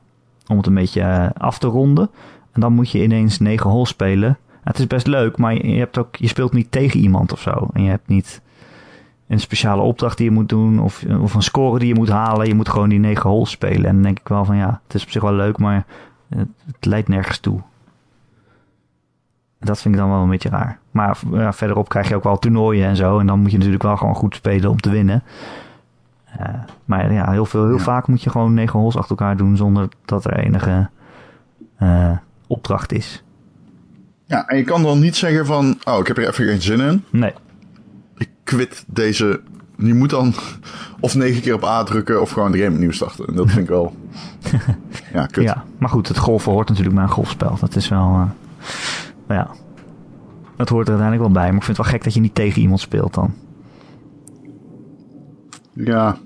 Om 0.47 0.57
het 0.57 0.67
een 0.67 0.75
beetje 0.75 1.01
eh, 1.01 1.27
af 1.39 1.59
te 1.59 1.67
ronden. 1.67 2.11
En 2.53 2.61
dan 2.61 2.73
moet 2.73 2.91
je 2.91 3.03
ineens 3.03 3.39
negen 3.39 3.71
holes 3.71 3.89
spelen. 3.89 4.39
Het 4.65 4.79
is 4.79 4.87
best 4.87 5.07
leuk, 5.07 5.39
maar 5.39 5.67
je, 5.67 5.79
hebt 5.79 5.99
ook, 5.99 6.17
je 6.17 6.27
speelt 6.27 6.53
niet 6.53 6.71
tegen 6.71 7.01
iemand 7.01 7.33
of 7.33 7.41
zo. 7.41 7.69
En 7.73 7.83
je 7.83 7.91
hebt 7.91 8.09
niet 8.09 8.41
een 9.29 9.41
speciale 9.41 9.83
opdracht 9.83 10.17
die 10.17 10.27
je 10.27 10.33
moet 10.33 10.49
doen 10.49 10.81
of, 10.81 11.05
of 11.21 11.35
een 11.35 11.43
score 11.43 11.79
die 11.79 11.89
je 11.89 11.95
moet 11.95 12.09
halen. 12.09 12.47
Je 12.47 12.55
moet 12.55 12.69
gewoon 12.69 12.89
die 12.89 12.99
negen 12.99 13.31
holes 13.31 13.51
spelen. 13.51 13.85
En 13.85 13.95
dan 13.95 14.03
denk 14.03 14.19
ik 14.19 14.29
wel 14.29 14.45
van 14.45 14.57
ja, 14.57 14.81
het 14.87 14.95
is 14.95 15.03
op 15.03 15.11
zich 15.11 15.23
wel 15.23 15.33
leuk, 15.33 15.59
maar 15.59 15.85
het, 16.29 16.49
het 16.67 16.85
leidt 16.85 17.09
nergens 17.09 17.39
toe. 17.39 17.61
Dat 19.61 19.81
vind 19.81 19.95
ik 19.95 20.01
dan 20.01 20.11
wel 20.11 20.23
een 20.23 20.29
beetje 20.29 20.49
raar. 20.49 20.79
Maar 20.91 21.19
ja, 21.33 21.53
verderop 21.53 21.89
krijg 21.89 22.09
je 22.09 22.15
ook 22.17 22.25
wel 22.25 22.39
toernooien 22.39 22.87
en 22.89 22.97
zo. 22.97 23.19
En 23.19 23.27
dan 23.27 23.41
moet 23.41 23.51
je 23.51 23.57
natuurlijk 23.57 23.83
wel 23.83 23.97
gewoon 23.97 24.15
goed 24.15 24.35
spelen 24.35 24.71
om 24.71 24.81
te 24.81 24.91
winnen. 24.91 25.23
Eh, 26.25 26.49
maar 26.85 27.13
ja, 27.13 27.31
heel, 27.31 27.47
veel, 27.47 27.67
heel 27.67 27.77
Ja. 27.77 27.83
vaak 27.83 28.07
moet 28.07 28.23
je 28.23 28.31
gewoon 28.31 28.55
negen 28.55 28.79
holes 28.79 28.97
achter 28.97 29.17
elkaar 29.17 29.37
doen 29.37 29.57
zonder 29.57 29.89
dat 30.05 30.25
er 30.25 30.39
enige 30.39 30.89
eh, 31.77 32.17
opdracht 32.49 32.93
is. 32.93 33.23
Ja, 34.25 34.47
en 34.47 34.57
je 34.57 34.65
kan 34.65 34.83
dan 34.83 34.99
niet 34.99 35.17
zeggen 35.17 35.47
van, 35.47 35.79
oh, 35.85 35.99
ik 35.99 36.07
heb 36.07 36.19
er 36.19 36.29
even 36.29 36.45
geen 36.47 36.63
zin 36.63 36.81
in. 36.81 37.05
Nee. 37.11 37.33
Ik 38.17 38.29
quit 38.45 38.85
deze. 38.87 39.41
Je 39.77 39.95
moet 39.95 40.11
dan 40.11 40.35
of 41.01 41.15
negen 41.15 41.43
keer 41.43 41.55
op 41.55 41.65
A 41.65 41.83
drukken 41.83 42.21
of 42.21 42.31
gewoon 42.31 42.53
de 42.53 42.59
game 42.59 42.75
opnieuw 42.75 42.91
starten. 42.91 43.27
En 43.27 43.35
dat 43.35 43.47
vind 43.49 43.61
ik 43.61 43.69
wel. 43.69 43.97
ja, 45.15 45.27
kut. 45.27 45.45
Ja, 45.45 45.65
maar 45.79 45.89
goed, 45.89 46.09
het 46.09 46.19
golfen 46.19 46.53
hoort 46.53 46.69
natuurlijk 46.69 46.95
bij 46.95 47.05
een 47.05 47.11
golfspel. 47.11 47.57
Dat 47.61 47.77
is 47.77 47.89
wel. 47.89 47.99
eh, 48.01 48.23
nou 49.27 49.41
ja. 49.41 49.51
Dat 50.57 50.69
hoort 50.69 50.89
er 50.89 50.93
uiteindelijk 50.99 51.33
wel 51.33 51.43
bij. 51.43 51.49
Maar 51.53 51.59
ik 51.59 51.65
vind 51.65 51.77
het 51.77 51.87
wel 51.87 51.95
gek 51.95 52.05
dat 52.05 52.15
je 52.15 52.21
niet 52.21 52.35
tegen 52.35 52.63
iemand 52.63 52.81
speelt 52.81 53.15
dan. 53.15 53.35
Ja, 55.73 56.17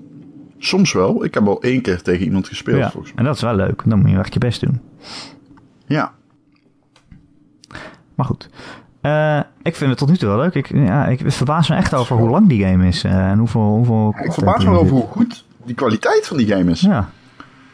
soms 0.57 0.93
wel. 0.93 1.23
Ik 1.23 1.33
heb 1.33 1.47
al 1.47 1.61
één 1.61 1.81
keer 1.81 2.01
tegen 2.01 2.25
iemand 2.25 2.47
gespeeld, 2.47 2.77
Ja, 2.77 2.91
volgens 2.91 3.13
mij. 3.13 3.19
en 3.21 3.25
dat 3.25 3.35
is 3.35 3.41
wel 3.41 3.55
leuk. 3.55 3.81
Dan 3.85 3.99
moet 3.99 4.09
je 4.09 4.17
echt 4.17 4.33
je 4.33 4.39
best 4.39 4.61
doen. 4.61 4.79
Ja, 5.85 6.11
Maar 8.15 8.25
goed. 8.25 8.49
Eh, 9.01 9.39
ik 9.63 9.75
vind 9.75 9.89
het 9.89 9.99
tot 9.99 10.09
nu 10.09 10.17
toe 10.17 10.29
wel 10.29 10.37
leuk. 10.37 10.53
Ik, 10.55 10.69
ja, 10.73 11.05
ik 11.05 11.21
verbaas 11.25 11.69
me 11.69 11.75
echt 11.75 11.93
over 11.93 12.17
hoe 12.17 12.29
lang 12.29 12.47
die 12.49 12.65
game 12.65 12.87
is. 12.87 13.03
eh, 13.03 13.29
en 13.29 13.37
hoeveel, 13.37 13.61
hoeveel 13.61 14.15
ik 14.23 14.33
verbaas 14.33 14.63
me 14.65 14.77
over 14.77 14.93
hoe 14.93 15.07
goed 15.07 15.45
die 15.65 15.75
kwaliteit 15.75 16.27
van 16.27 16.37
die 16.37 16.47
game 16.47 16.71
is. 16.71 16.81
Ja, 16.81 17.09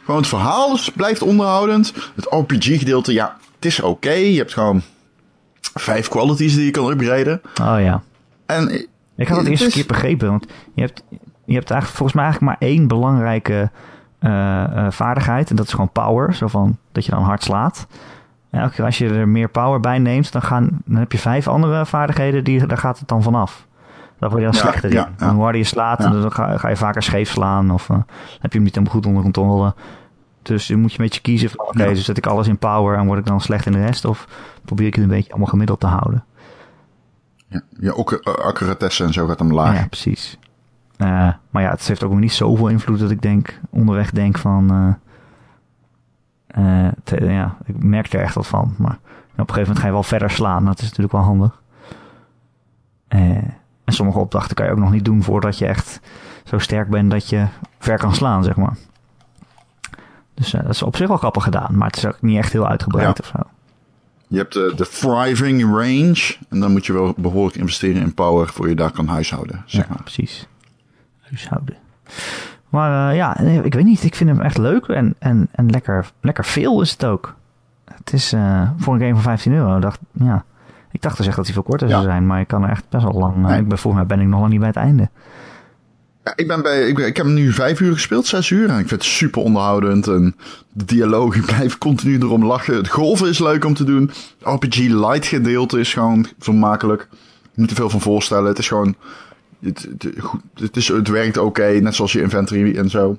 Gewoon 0.03 0.19
het 0.19 0.29
verhaal 0.29 0.77
blijft 0.95 1.21
onderhoudend. 1.21 1.93
Het 2.15 2.25
RPG-gedeelte, 2.29 3.13
ja, 3.13 3.37
het 3.55 3.65
is 3.65 3.81
oké. 3.81 4.11
Je 4.11 4.37
hebt 4.37 4.53
gewoon 4.53 4.81
vijf 5.73 6.07
qualities 6.07 6.55
die 6.55 6.65
je 6.65 6.71
kan 6.71 6.89
upgraden. 6.91 7.41
oh 7.61 7.75
ja. 7.81 8.01
En 8.45 8.87
Ik 9.15 9.27
had 9.27 9.37
het 9.37 9.47
eerst 9.47 9.61
is- 9.61 9.67
een 9.67 9.73
keer 9.73 9.85
begrepen. 9.87 10.29
Want 10.29 10.45
je 10.73 10.81
hebt, 10.81 11.03
je 11.45 11.53
hebt 11.55 11.71
eigenlijk 11.71 11.85
volgens 11.97 12.13
mij 12.13 12.23
eigenlijk 12.25 12.59
maar 12.59 12.69
één 12.69 12.87
belangrijke 12.87 13.71
vaardigheid. 14.89 15.49
En 15.49 15.55
dat 15.55 15.65
is 15.65 15.71
gewoon 15.71 15.91
power. 15.91 16.33
Zo 16.33 16.47
van 16.47 16.77
dat 16.91 17.05
je 17.05 17.11
dan 17.11 17.23
hard 17.23 17.43
slaat. 17.43 17.87
En 18.49 18.61
elke 18.61 18.73
keer 18.73 18.85
als 18.85 18.97
je 18.97 19.09
er 19.09 19.27
meer 19.27 19.49
power 19.49 19.79
bij 19.79 19.99
neemt, 19.99 20.31
dan, 20.31 20.41
gaan, 20.41 20.81
dan 20.85 20.97
heb 20.99 21.11
je 21.11 21.17
vijf 21.17 21.47
andere 21.47 21.85
vaardigheden. 21.85 22.43
Die, 22.43 22.65
daar 22.65 22.77
gaat 22.77 22.99
het 22.99 23.07
dan 23.07 23.23
vanaf. 23.23 23.67
Daar 24.19 24.29
word 24.29 24.41
je 24.41 24.47
dan 24.47 24.55
Ja, 24.57 24.61
slechter 24.61 24.93
ja, 24.93 25.05
in. 25.07 25.13
ja. 25.17 25.33
Hoe 25.33 25.41
harder 25.43 25.61
je 25.61 25.67
slaat, 25.67 26.01
Ja. 26.03 26.09
dan 26.09 26.31
ga, 26.31 26.57
ga 26.57 26.69
je 26.69 26.75
vaker 26.75 27.03
scheef 27.03 27.29
slaan. 27.29 27.71
Of 27.71 27.89
eh, 27.89 27.95
heb 28.39 28.51
je 28.51 28.57
hem 28.57 28.63
niet 28.63 28.73
helemaal 28.75 28.95
goed 28.95 29.05
onder 29.05 29.23
controle. 29.23 29.73
Dus 30.41 30.67
dan 30.67 30.79
moet 30.79 30.91
je 30.93 30.99
een 30.99 31.05
beetje 31.05 31.21
kiezen 31.21 31.49
van... 31.49 31.65
Oké, 31.65 31.83
Ja. 31.83 31.89
dus 31.89 32.05
zet 32.05 32.17
ik 32.17 32.25
alles 32.25 32.47
in 32.47 32.57
power 32.57 32.97
en 32.97 33.05
word 33.05 33.19
ik 33.19 33.25
dan 33.25 33.41
slecht 33.41 33.65
in 33.65 33.71
de 33.71 33.85
rest? 33.85 34.05
Of 34.05 34.27
probeer 34.65 34.87
ik 34.87 34.93
het 34.95 35.03
een 35.03 35.09
beetje 35.09 35.29
allemaal 35.29 35.47
gemiddeld 35.49 35.79
te 35.79 35.87
houden? 35.87 36.23
ja, 37.47 37.61
je 37.79 37.95
ook 37.95 38.11
eh, 38.11 38.33
accuratesse 38.33 39.03
en 39.03 39.13
zo 39.13 39.27
gaat 39.27 39.41
omlaag. 39.41 39.75
Ja, 39.77 39.87
precies. 39.87 40.37
Eh, 40.99 41.29
maar 41.49 41.61
ja, 41.63 41.69
het 41.69 41.87
heeft 41.87 42.03
ook 42.03 42.13
niet 42.13 42.31
zoveel 42.33 42.67
invloed 42.67 42.99
dat 42.99 43.11
ik 43.11 43.21
denk, 43.21 43.59
onderweg 43.69 44.11
denk 44.11 44.37
van... 44.37 44.97
eh, 46.47 46.85
eh, 46.87 46.91
te- 47.03 47.25
ja, 47.25 47.57
ik 47.65 47.83
merk 47.83 48.13
er 48.13 48.21
echt 48.21 48.35
wat 48.35 48.47
van. 48.47 48.73
Maar 48.77 48.97
op 48.97 48.99
een 49.49 49.53
gegeven 49.55 49.59
moment 49.61 49.79
ga 49.79 49.85
je 49.85 49.91
wel 49.91 50.03
verder 50.03 50.29
slaan. 50.29 50.65
Dat 50.65 50.77
is 50.77 50.83
natuurlijk 50.83 51.11
wel 51.11 51.21
handig. 51.21 51.61
En 53.07 53.95
sommige 53.95 54.19
opdrachten 54.19 54.55
kan 54.55 54.65
je 54.65 54.71
ook 54.71 54.77
nog 54.77 54.91
niet 54.91 55.05
doen 55.05 55.23
voordat 55.23 55.57
je 55.57 55.65
echt 55.65 55.99
zo 56.43 56.57
sterk 56.57 56.89
bent 56.89 57.11
dat 57.11 57.29
je 57.29 57.45
ver 57.79 57.97
kan 57.97 58.15
slaan, 58.15 58.43
zeg 58.43 58.55
maar. 58.55 58.77
Dus 60.33 60.51
dat 60.51 60.69
is 60.69 60.83
op 60.83 60.95
zich 60.95 61.07
wel 61.07 61.17
grappig 61.17 61.43
gedaan. 61.43 61.77
Maar 61.77 61.87
het 61.87 61.97
is 61.97 62.05
ook 62.05 62.21
niet 62.21 62.37
echt 62.37 62.51
heel 62.51 62.67
uitgebreid 62.67 63.17
Ja. 63.17 63.23
of 63.23 63.25
zo. 63.25 63.49
Je 64.27 64.37
hebt 64.37 64.53
de, 64.53 64.73
de 64.75 64.87
thriving 64.87 65.61
range. 65.61 66.35
En 66.49 66.59
dan 66.59 66.71
moet 66.71 66.85
je 66.85 66.93
wel 66.93 67.13
behoorlijk 67.17 67.55
investeren 67.55 68.01
in 68.01 68.13
power 68.13 68.47
voor 68.47 68.69
je 68.69 68.75
daar 68.75 68.91
kan 68.91 69.07
huishouden. 69.07 69.63
Zeg 69.65 69.81
ja, 69.87 69.89
maar. 69.93 70.01
precies. 70.01 70.47
Huishouden. 71.29 71.75
Maar 72.69 73.09
eh, 73.11 73.15
ja, 73.17 73.37
ik 73.39 73.73
weet 73.73 73.83
niet. 73.85 74.03
Ik 74.03 74.15
vind 74.15 74.29
hem 74.29 74.41
echt 74.41 74.57
leuk 74.57 74.85
en, 74.85 75.15
en, 75.19 75.47
en 75.51 75.69
lekker, 75.69 76.11
lekker 76.21 76.45
veel 76.45 76.81
is 76.81 76.91
het 76.91 77.05
ook. 77.05 77.35
Het 77.93 78.13
is 78.13 78.33
eh, 78.33 78.69
voor 78.77 78.93
een 78.93 78.99
game 78.99 79.13
van 79.13 79.21
15 79.23 79.53
euro. 79.53 79.79
Dacht, 79.79 79.99
ja, 80.11 80.43
ik 80.91 81.01
dacht 81.01 81.17
dus 81.17 81.27
echt 81.27 81.35
dat 81.35 81.45
hij 81.45 81.53
veel 81.53 81.63
korter 81.63 81.89
zou 81.89 82.03
zijn, 82.03 82.27
maar 82.27 82.39
ik 82.39 82.47
kan 82.47 82.63
er 82.63 82.69
echt 82.69 82.83
best 82.89 83.03
wel 83.03 83.13
lang. 83.13 83.35
eh, 83.35 83.41
Nee. 83.41 83.59
ik 83.59 83.67
ben, 83.67 83.77
volgens 83.77 84.03
mij 84.07 84.15
ben 84.17 84.25
ik 84.25 84.31
nog 84.31 84.39
lang 84.39 84.51
niet 84.51 84.59
bij 84.59 84.67
het 84.69 84.77
einde. 84.77 85.09
Ja, 86.23 86.33
ik, 86.35 86.47
ben 86.47 86.61
bij, 86.61 86.81
ik, 86.87 86.95
ben- 86.95 87.05
ik 87.05 87.17
heb 87.17 87.25
nu 87.25 87.51
vijf 87.51 87.79
uur 87.79 87.93
gespeeld, 87.93 88.25
zes 88.27 88.49
uur. 88.49 88.69
En 88.69 88.79
ik 88.79 88.87
vind 88.87 89.01
het 89.01 89.03
super 89.03 89.41
onderhoudend. 89.41 90.07
En 90.07 90.35
de 90.71 90.85
dialoog, 90.85 91.35
ik 91.35 91.45
blijf 91.45 91.77
continu 91.77 92.17
erom 92.17 92.45
lachen. 92.45 92.75
Het 92.75 92.89
golven 92.89 93.27
is 93.29 93.39
leuk 93.39 93.65
om 93.65 93.73
te 93.73 93.83
doen. 93.83 94.11
RPG 94.41 94.77
light 94.77 95.25
gedeelte 95.25 95.79
is 95.79 95.93
gewoon 95.93 96.27
vermakelijk. 96.39 97.07
Niet 97.53 97.67
te 97.69 97.75
veel 97.75 97.89
van 97.89 98.01
voorstellen. 98.01 98.47
Het 98.47 98.59
is 98.59 98.67
gewoon... 98.67 98.95
Het, 99.61 99.87
het, 100.55 100.77
is, 100.77 100.87
het 100.87 101.07
werkt 101.07 101.37
oké, 101.37 101.63
net 101.67 101.95
zoals 101.95 102.11
je 102.11 102.21
inventory 102.21 102.77
en 102.77 102.89
zo. 102.89 103.17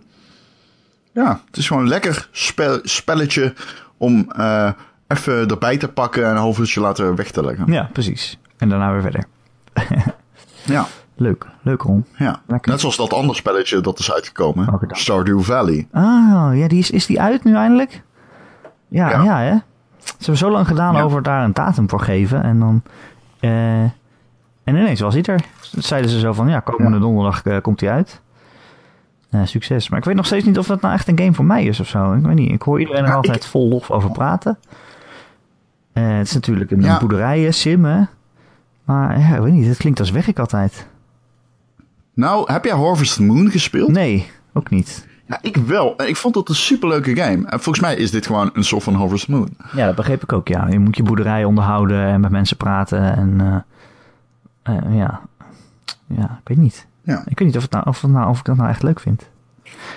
Ja, 1.12 1.40
het 1.46 1.56
is 1.56 1.66
gewoon 1.66 1.82
een 1.82 1.88
lekker 1.88 2.28
spel, 2.32 2.78
spelletje 2.82 3.54
om 3.96 4.30
eh, 4.36 4.70
even 5.08 5.48
erbij 5.48 5.76
te 5.76 5.88
pakken 5.88 6.24
en 6.24 6.30
een 6.30 6.36
half 6.36 6.58
uurtje 6.58 6.80
later 6.80 7.14
weg 7.14 7.30
te 7.30 7.44
leggen. 7.44 7.72
Ja, 7.72 7.88
precies. 7.92 8.38
En 8.56 8.68
daarna 8.68 8.92
weer 8.92 9.02
verder. 9.02 9.24
Ja, 10.64 10.86
Leuk, 11.16 11.46
leuk 11.62 11.82
Ron. 11.82 12.04
ja. 12.16 12.40
Lekker. 12.46 12.70
net 12.70 12.80
zoals 12.80 12.96
dat 12.96 13.12
andere 13.12 13.34
spelletje 13.38 13.80
dat 13.80 13.98
is 13.98 14.12
uitgekomen. 14.12 14.66
Dan? 14.66 14.80
Stardew 14.90 15.40
Valley. 15.40 15.88
Ah, 15.92 16.50
ja, 16.58 16.68
die 16.68 16.78
is, 16.78 16.90
is 16.90 17.06
die 17.06 17.20
uit 17.20 17.44
nu 17.44 17.54
eindelijk? 17.54 18.02
Ja, 18.88 19.10
ja, 19.10 19.22
Ja. 19.22 19.38
hè? 19.40 19.56
Ze 20.04 20.12
hebben 20.16 20.36
zo 20.36 20.50
lang 20.50 20.66
gedaan 20.66 20.94
Ja. 20.94 21.02
over 21.02 21.22
daar 21.22 21.44
een 21.44 21.52
datum 21.52 21.88
voor 21.88 22.00
geven. 22.00 22.42
En 22.42 22.58
dan... 22.58 22.82
eh, 23.40 23.84
en 24.64 24.76
ineens 24.76 25.00
was 25.00 25.14
hij 25.14 25.22
er. 25.22 25.40
Zeiden 25.78 26.10
ze 26.10 26.18
zo 26.18 26.32
van, 26.32 26.48
ja, 26.48 26.60
komende 26.60 26.96
Ja. 26.96 27.02
donderdag 27.02 27.42
eh, 27.42 27.56
komt 27.62 27.80
hij 27.80 27.90
uit. 27.90 28.20
Eh, 29.30 29.40
succes. 29.44 29.88
Maar 29.88 29.98
ik 29.98 30.04
weet 30.04 30.14
nog 30.14 30.26
steeds 30.26 30.44
niet 30.44 30.58
of 30.58 30.66
dat 30.66 30.80
nou 30.80 30.94
echt 30.94 31.08
een 31.08 31.18
game 31.18 31.32
voor 31.34 31.44
mij 31.44 31.64
is 31.64 31.80
of 31.80 31.88
zo. 31.88 32.12
Ik 32.12 32.22
weet 32.22 32.34
niet. 32.34 32.52
Ik 32.52 32.62
hoor 32.62 32.80
iedereen 32.80 33.02
er 33.02 33.08
Ja, 33.08 33.14
altijd 33.14 33.46
vol 33.46 33.68
lof 33.68 33.90
over 33.90 34.10
praten. 34.10 34.58
Eh, 35.92 36.16
het 36.16 36.26
is 36.26 36.34
natuurlijk 36.34 36.70
een 36.70 36.80
Ja. 36.82 36.98
boerderijen 36.98 37.54
sim, 37.54 37.84
hè? 37.84 38.02
Maar 38.84 39.18
ja, 39.18 39.34
ik 39.36 39.42
weet 39.42 39.52
niet. 39.52 39.66
Het 39.66 39.76
klinkt 39.76 40.00
als 40.00 40.10
werk 40.10 40.38
altijd. 40.38 40.86
Nou, 42.14 42.52
heb 42.52 42.64
jij 42.64 42.74
Harvest 42.76 43.20
Moon 43.20 43.50
gespeeld? 43.50 43.90
Nee, 43.90 44.30
ook 44.52 44.70
niet. 44.70 45.06
Ja, 45.26 45.38
ik 45.42 45.56
wel. 45.56 46.02
Ik 46.02 46.16
vond 46.16 46.34
het 46.34 46.48
een 46.48 46.54
superleuke 46.54 47.16
game. 47.16 47.46
En 47.46 47.60
volgens 47.60 47.80
mij 47.80 47.96
is 47.96 48.10
dit 48.10 48.26
gewoon 48.26 48.50
een 48.52 48.64
soort 48.64 48.82
van 48.82 48.94
Harvest 48.94 49.28
Moon. 49.28 49.48
Ja, 49.72 49.86
dat 49.86 49.94
begreep 49.94 50.22
ik 50.22 50.32
ook, 50.32 50.48
ja. 50.48 50.66
Je 50.68 50.78
moet 50.78 50.96
je 50.96 51.02
boerderij 51.02 51.44
onderhouden 51.44 52.04
en 52.06 52.20
met 52.20 52.30
mensen 52.30 52.56
praten 52.56 53.16
en... 53.16 53.64
eh, 54.62 54.96
ja. 54.96 55.20
ja, 56.06 56.38
ik 56.42 56.48
weet 56.48 56.58
niet. 56.58 56.86
Ja. 57.02 57.22
Ik 57.26 57.38
weet 57.38 57.48
niet 57.48 57.56
of, 57.56 57.62
het 57.62 57.70
nou, 57.70 57.84
of, 57.88 58.00
het 58.02 58.10
nou, 58.10 58.28
of 58.28 58.38
ik 58.38 58.44
dat 58.44 58.56
nou 58.56 58.68
echt 58.68 58.82
leuk 58.82 59.00
vind. 59.00 59.28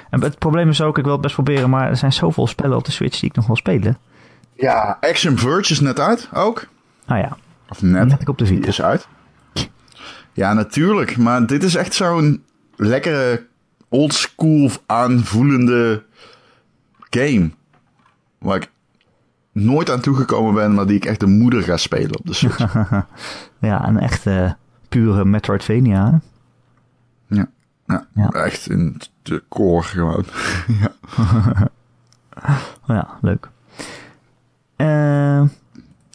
En 0.09 0.21
het 0.21 0.37
probleem 0.39 0.69
is 0.69 0.81
ook, 0.81 0.97
ik 0.97 1.03
wil 1.03 1.13
het 1.13 1.21
best 1.21 1.33
proberen, 1.33 1.69
maar 1.69 1.89
er 1.89 1.97
zijn 1.97 2.13
zoveel 2.13 2.47
spellen 2.47 2.77
op 2.77 2.85
de 2.85 2.91
Switch 2.91 3.19
die 3.19 3.29
ik 3.29 3.35
nog 3.35 3.45
wil 3.47 3.55
spelen. 3.55 3.97
Ja. 4.55 4.97
Action 5.01 5.37
Verge 5.37 5.71
is 5.71 5.79
net 5.79 5.99
uit, 5.99 6.29
ook. 6.33 6.67
Nou 7.05 7.19
ja, 7.21 7.37
Of 7.69 7.81
net. 7.81 8.07
net 8.07 8.21
ik 8.21 8.29
op 8.29 8.37
de 8.37 8.43
Die 8.43 8.55
Vita. 8.55 8.67
is 8.67 8.81
uit. 8.81 9.07
Ja, 10.33 10.53
natuurlijk. 10.53 11.17
Maar 11.17 11.45
dit 11.45 11.63
is 11.63 11.75
echt 11.75 11.93
zo'n 11.93 12.43
lekkere, 12.75 13.45
oldschool 13.89 14.69
aanvoelende 14.85 16.03
game. 17.09 17.51
Waar 18.39 18.55
ik 18.55 18.71
nooit 19.53 19.89
aan 19.89 19.99
toegekomen 20.01 20.53
ben, 20.53 20.73
maar 20.73 20.85
die 20.87 20.95
ik 20.95 21.05
echt 21.05 21.19
de 21.19 21.25
moeder 21.25 21.63
ga 21.63 21.77
spelen 21.77 22.17
op 22.19 22.25
de 22.25 22.33
Switch. 22.33 22.73
Ja, 23.59 23.87
een 23.87 23.99
echte 23.99 24.55
pure 24.89 25.25
Metroidvania. 25.25 26.21
ja. 27.27 27.47
Ja, 27.87 28.07
Ja. 28.13 28.29
echt 28.29 28.69
in 28.69 29.01
de 29.21 29.43
core 29.49 29.83
gewoon. 29.83 30.25
ja. 30.81 30.91
Ja, 32.87 33.17
leuk. 33.21 33.49
Eh, 34.75 34.87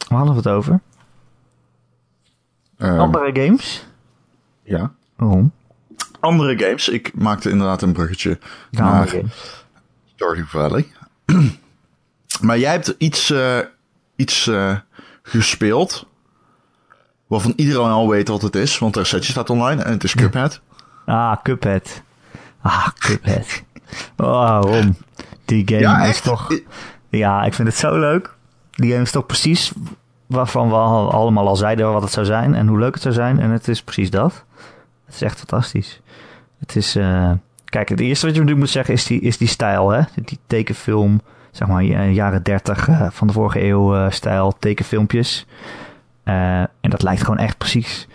waar 0.09 0.19
hadden 0.19 0.31
we 0.31 0.37
het 0.41 0.49
over? 0.49 0.81
Ehm, 2.79 2.99
Andere 2.99 3.31
games? 3.45 3.87
ja. 4.63 4.93
Waarom? 5.17 5.53
Andere 6.21 6.59
games. 6.59 6.89
Ik 6.89 7.15
maakte 7.15 7.51
inderdaad 7.51 7.83
een 7.83 7.93
bruggetje 7.93 8.39
naar. 8.71 9.15
Stardew 10.15 10.45
Valley. 10.47 10.87
maar 12.41 12.59
jij 12.59 12.71
hebt 12.71 12.95
iets, 12.99 13.31
eh, 13.31 13.59
iets 14.17 14.47
eh, 14.47 14.77
gespeeld. 15.23 16.07
Waarvan 17.27 17.53
iedereen 17.57 17.91
al 17.91 18.09
weet 18.09 18.29
wat 18.29 18.43
het 18.43 18.57
is. 18.57 18.79
Want 18.79 18.95
de 18.95 19.01
recensie 19.01 19.31
staat 19.31 19.51
online. 19.51 19.83
En 19.83 19.93
het 19.93 20.05
is 20.05 20.15
Cuphead. 20.15 20.61
Ah, 21.07 21.37
Cuphead. 21.43 22.03
Ah, 22.63 22.89
Cuphead. 22.99 23.63
Oh, 24.17 24.27
waarom? 24.27 24.97
Die 25.45 25.63
game 25.69 25.81
Ja, 25.81 26.05
is 26.05 26.21
toch... 26.21 26.49
Ja, 27.11 27.43
ik 27.45 27.55
vind 27.55 27.69
het 27.69 27.77
zo 27.77 27.99
leuk. 27.99 28.35
Die 28.71 28.91
game 28.91 29.03
is 29.03 29.11
toch 29.11 29.27
precies 29.27 29.73
waarvan 30.27 30.69
we 30.69 30.75
al- 30.75 31.13
allemaal 31.13 31.49
al 31.49 31.57
zeiden 31.57 31.93
wat 31.93 32.03
het 32.03 32.13
zou 32.13 32.27
zijn 32.27 32.55
en 32.55 32.67
hoe 32.67 32.79
leuk 32.79 32.93
het 32.95 33.03
zou 33.03 33.15
zijn. 33.15 33.41
En 33.41 33.51
het 33.51 33.69
is 33.69 33.83
precies 33.83 34.11
dat. 34.11 34.45
Het 35.07 35.15
is 35.15 35.23
echt 35.23 35.39
fantastisch. 35.39 36.01
Het 36.59 36.77
is... 36.77 36.97
eh, 36.97 37.31
kijk, 37.65 37.89
het 37.89 38.01
eerste 38.01 38.27
wat 38.27 38.35
je 38.35 38.41
natuurlijk 38.41 38.67
moet 38.67 38.75
zeggen 38.75 38.95
is 38.95 39.05
die, 39.07 39.21
is 39.21 39.37
die 39.39 39.49
stijl, 39.49 39.91
hè? 39.91 40.01
Die 40.15 40.39
tekenfilm, 40.47 41.21
zeg 41.59 41.69
maar, 41.69 41.85
ja, 41.85 42.05
jaren 42.05 42.43
30 42.43 42.89
eh, 42.89 43.07
van 43.11 43.27
de 43.27 43.33
vorige 43.33 43.65
eeuw 43.65 43.95
eh, 43.97 44.11
stijl, 44.11 44.57
tekenfilmpjes. 44.59 45.47
Eh, 46.23 46.61
en 46.61 46.91
dat 46.91 47.03
lijkt 47.03 47.21
gewoon 47.23 47.39
echt 47.39 47.59
precies... 47.59 48.09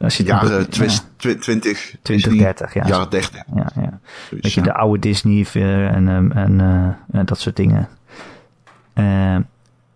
Als 0.00 0.16
je 0.16 0.24
Jaren 0.24 0.58
ja, 0.58 0.64
twis- 0.64 1.04
twi- 1.16 1.38
20. 1.38 1.94
20, 2.02 2.30
Disney. 2.30 2.44
30, 2.44 2.74
ja. 2.74 2.86
Jaren 2.86 3.10
30. 3.10 3.42
ja, 3.54 3.54
ja. 3.54 3.70
zoiets, 3.74 3.98
Weet 4.30 4.52
je, 4.52 4.60
ja. 4.60 4.66
de 4.66 4.72
oude 4.74 4.98
Disney 4.98 5.46
eh, 5.52 5.94
en, 5.94 6.08
ehm, 6.08 6.30
en 6.30 6.60
eh, 6.60 7.20
eh, 7.20 7.26
dat 7.26 7.38
soort 7.38 7.56
dingen. 7.56 7.88
Eh, 8.92 9.34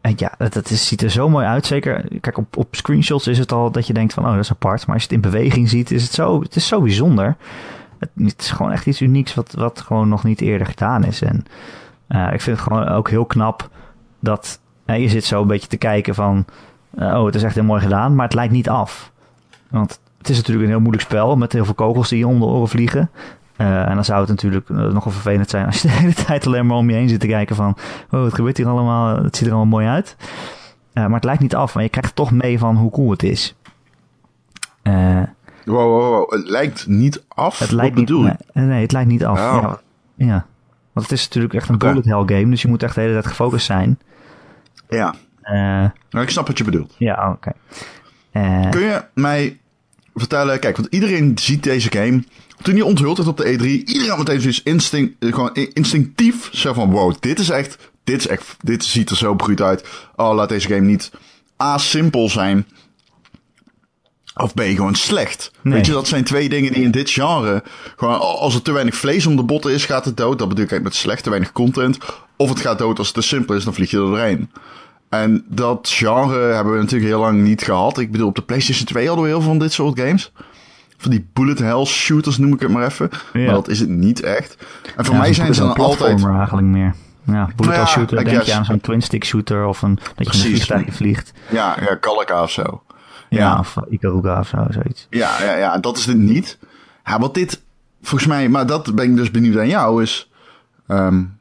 en 0.01 0.13
ja, 0.17 0.35
het, 0.39 0.55
het 0.55 0.71
is, 0.71 0.87
ziet 0.87 1.03
er 1.03 1.11
zo 1.11 1.29
mooi 1.29 1.47
uit. 1.47 1.67
Zeker, 1.67 2.05
kijk, 2.21 2.39
op, 2.39 2.57
op 2.57 2.75
screenshots 2.77 3.27
is 3.27 3.39
het 3.39 3.53
al 3.53 3.71
dat 3.71 3.87
je 3.87 3.93
denkt 3.93 4.13
van, 4.13 4.25
oh, 4.25 4.31
dat 4.31 4.41
is 4.45 4.51
apart. 4.51 4.87
Maar 4.87 4.95
als 4.95 5.05
je 5.05 5.15
het 5.15 5.25
in 5.25 5.31
beweging 5.31 5.69
ziet, 5.69 5.91
is 5.91 6.03
het 6.03 6.13
zo, 6.13 6.41
het 6.41 6.57
is 6.57 6.67
zo 6.67 6.81
bijzonder. 6.81 7.37
Het, 7.99 8.11
het 8.17 8.41
is 8.41 8.51
gewoon 8.51 8.73
echt 8.73 8.87
iets 8.87 9.01
unieks 9.01 9.35
wat, 9.35 9.53
wat 9.53 9.81
gewoon 9.81 10.09
nog 10.09 10.25
niet 10.25 10.41
eerder 10.41 10.67
gedaan 10.67 11.05
is. 11.05 11.23
En 11.23 11.45
uh, 12.11 12.33
ik 12.33 12.41
vind 12.41 12.57
het 12.57 12.67
gewoon 12.67 12.89
ook 12.89 13.11
heel 13.11 13.25
knap 13.25 13.69
dat 14.21 14.61
uh, 14.87 14.99
je 14.99 15.09
zit 15.09 15.25
zo 15.25 15.41
een 15.41 15.47
beetje 15.47 15.69
te 15.69 15.77
kijken 15.77 16.15
van, 16.15 16.45
uh, 16.99 17.19
oh, 17.19 17.25
het 17.25 17.35
is 17.35 17.43
echt 17.43 17.55
heel 17.55 17.65
mooi 17.65 17.81
gedaan, 17.81 18.15
maar 18.15 18.25
het 18.25 18.35
lijkt 18.35 18.53
niet 18.53 18.69
af. 18.69 19.13
Want 19.69 20.01
het 20.19 20.29
is 20.29 20.37
natuurlijk 20.37 20.65
een 20.65 20.73
heel 20.73 20.81
moeilijk 20.81 21.05
spel 21.05 21.37
met 21.37 21.53
heel 21.53 21.65
veel 21.65 21.75
kogels 21.75 22.09
die 22.09 22.19
je 22.19 22.27
om 22.27 22.39
de 22.39 22.45
oren 22.45 22.69
vliegen. 22.69 23.11
Uh, 23.57 23.89
en 23.89 23.95
dan 23.95 24.05
zou 24.05 24.21
het 24.21 24.29
natuurlijk 24.29 24.69
nogal 24.69 25.13
vervelend 25.13 25.51
zijn 25.51 25.67
als 25.67 25.83
je 25.83 25.89
de 25.89 25.95
hele 25.95 26.15
tijd 26.15 26.47
alleen 26.47 26.67
maar 26.67 26.77
om 26.77 26.91
je 26.91 26.97
heen 26.97 27.09
zit 27.09 27.21
te 27.21 27.27
kijken 27.27 27.57
van... 27.57 27.77
Oh, 28.11 28.21
wat 28.21 28.35
gebeurt 28.35 28.57
hier 28.57 28.69
allemaal? 28.69 29.17
Het 29.17 29.37
ziet 29.37 29.47
er 29.47 29.53
allemaal 29.53 29.79
mooi 29.79 29.87
uit. 29.87 30.17
Uh, 30.95 31.05
maar 31.05 31.15
het 31.15 31.25
lijkt 31.25 31.43
niet 31.43 31.55
af, 31.55 31.75
maar 31.75 31.83
je 31.83 31.89
krijgt 31.89 32.15
toch 32.15 32.31
mee 32.31 32.59
van 32.59 32.77
hoe 32.77 32.91
cool 32.91 33.11
het 33.11 33.23
is. 33.23 33.55
Uh, 34.83 35.23
wow, 35.65 35.77
wow, 35.77 36.09
wow, 36.09 36.31
het 36.31 36.49
lijkt 36.49 36.87
niet 36.87 37.25
af? 37.29 37.59
Het 37.59 37.71
lijkt 37.71 37.95
wat 37.95 38.05
bedoel 38.05 38.23
niet, 38.23 38.45
nee, 38.53 38.67
nee, 38.67 38.83
het 38.83 38.93
lijkt 38.93 39.09
niet 39.09 39.25
af. 39.25 39.39
Oh. 39.39 39.63
Ja, 39.63 39.81
ja, 40.27 40.47
want 40.93 41.09
het 41.09 41.19
is 41.19 41.25
natuurlijk 41.25 41.55
echt 41.55 41.69
een 41.69 41.75
okay. 41.75 41.91
bullet 41.93 42.05
hell 42.05 42.37
game, 42.37 42.51
dus 42.51 42.63
je 42.63 42.69
moet 42.69 42.83
echt 42.83 42.95
de 42.95 43.01
hele 43.01 43.13
tijd 43.13 43.27
gefocust 43.27 43.67
zijn. 43.67 43.99
Ja, 44.89 45.15
nou, 46.11 46.25
ik 46.25 46.31
snap 46.31 46.47
wat 46.47 46.59
je 46.59 46.65
bedoelt. 46.65 46.95
Ja, 46.99 47.31
oké. 47.31 47.53
Okay. 48.33 48.71
Kun 48.71 48.81
je 48.81 49.05
mij 49.15 49.59
vertellen, 50.15 50.61
kijk, 50.61 50.77
want 50.77 50.89
iedereen 50.91 51.39
ziet 51.39 51.63
deze 51.63 51.93
game 51.93 52.23
toen 52.63 52.75
hij 52.75 52.83
onthuld 52.83 53.17
werd 53.17 53.29
op 53.29 53.37
de 53.37 53.57
E3, 53.59 53.65
iedereen 53.65 54.09
had 54.09 54.19
meteen 54.19 54.41
zoiets 54.41 54.63
instinct, 54.63 55.17
gewoon 55.21 55.55
instinctief 55.55 56.49
zo 56.53 56.73
van, 56.73 56.91
wow, 56.91 57.15
dit 57.21 57.39
is 57.39 57.51
echt, 57.51 57.91
dit 58.05 58.19
is 58.19 58.27
echt, 58.27 58.57
dit 58.61 58.85
ziet 58.85 59.11
er 59.11 59.17
zo 59.17 59.35
bruut 59.35 59.61
uit. 59.61 59.89
Oh, 60.17 60.35
laat 60.35 60.49
deze 60.49 60.69
game 60.69 60.87
niet 60.87 61.11
A, 61.63 61.79
simpel 61.79 62.29
zijn, 62.29 62.67
of 64.35 64.55
B, 64.55 64.61
gewoon 64.61 64.95
slecht. 64.95 65.51
Nee. 65.63 65.75
Weet 65.75 65.87
je, 65.87 65.93
dat 65.93 66.09
zijn 66.09 66.25
twee 66.25 66.49
dingen 66.49 66.73
die 66.73 66.83
in 66.83 66.91
dit 66.91 67.11
genre, 67.11 67.63
gewoon 67.97 68.21
als 68.21 68.55
er 68.55 68.63
te 68.63 68.73
weinig 68.73 68.95
vlees 68.95 69.27
om 69.27 69.37
de 69.37 69.43
botten 69.43 69.73
is, 69.73 69.85
gaat 69.85 70.05
het 70.05 70.17
dood. 70.17 70.39
Dat 70.39 70.49
bedoel 70.49 70.65
ik 70.65 70.83
met 70.83 70.95
slecht, 70.95 71.23
te 71.23 71.31
weinig 71.31 71.53
content. 71.53 71.99
Of 72.37 72.49
het 72.49 72.61
gaat 72.61 72.79
dood 72.79 72.99
als 72.99 73.07
het 73.07 73.17
te 73.17 73.23
simpel 73.23 73.55
is, 73.55 73.65
dan 73.65 73.75
vlieg 73.75 73.91
je 73.91 73.97
er 73.97 74.03
doorheen. 74.03 74.51
En 75.09 75.45
dat 75.49 75.89
genre 75.93 76.55
hebben 76.55 76.73
we 76.73 76.79
natuurlijk 76.79 77.11
heel 77.11 77.21
lang 77.21 77.43
niet 77.43 77.63
gehad. 77.63 77.99
Ik 77.99 78.11
bedoel, 78.11 78.29
op 78.29 78.35
de 78.35 78.43
PlayStation 78.43 78.87
2 78.87 79.07
hadden 79.07 79.25
we 79.25 79.31
heel 79.31 79.41
veel 79.41 79.51
van 79.51 79.59
dit 79.59 79.73
soort 79.73 80.01
games 80.01 80.33
van 81.01 81.11
die 81.11 81.27
bullet 81.33 81.59
hell 81.59 81.85
shooters 81.85 82.39
noem 82.39 82.53
ik 82.53 82.61
het 82.61 82.71
maar 82.71 82.87
even. 82.87 83.11
Ja. 83.33 83.41
Maar 83.45 83.55
dat 83.55 83.69
is 83.69 83.81
het 83.81 83.89
niet 83.89 84.23
echt. 84.23 84.57
En 84.97 85.05
voor 85.05 85.15
ja, 85.15 85.21
mij 85.21 85.33
zijn 85.33 85.55
ze 85.55 85.61
dan 85.61 85.75
altijd... 85.75 86.25
eigenlijk 86.25 86.67
meer. 86.67 86.95
Ja, 87.25 87.49
bullet 87.57 87.77
hell 87.77 87.87
shooter, 87.87 88.25
denk 88.25 88.43
je 88.43 88.55
aan 88.55 88.65
zo'n 88.65 88.81
twin 88.81 89.03
stick 89.03 89.25
shooter 89.25 89.67
of 89.67 89.83
een, 89.83 89.99
dat 90.15 90.35
je 90.35 90.43
een 90.43 90.49
vliegtuigje 90.49 90.93
vliegt. 90.93 91.33
Ja, 91.51 91.77
ja 91.81 91.95
Kalka 91.95 92.43
of 92.43 92.51
zo. 92.51 92.83
Ja, 93.39 93.59
of 93.59 93.77
Ikaruga 93.91 94.39
of 94.39 94.49
zo, 94.49 94.67
zoiets. 94.71 95.07
Ja, 95.11 95.43
ja, 95.43 95.57
ja, 95.57 95.79
dat 95.79 95.97
is 95.97 96.07
het 96.07 96.17
niet. 96.17 96.59
Ja, 97.05 97.19
wat 97.19 97.35
dit, 97.35 97.63
volgens 98.03 98.29
mij, 98.31 98.49
maar 98.49 98.67
dat 98.67 98.95
ben 98.95 99.05
ik 99.05 99.17
dus 99.17 99.31
benieuwd 99.31 99.59
aan 99.59 99.69
jou, 99.69 100.03
is... 100.03 100.31
Um, 100.89 101.39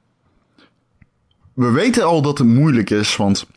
we 1.53 1.71
weten 1.71 2.03
al 2.03 2.21
dat 2.21 2.37
het 2.37 2.47
moeilijk 2.47 2.89
is, 2.89 3.15
want 3.15 3.47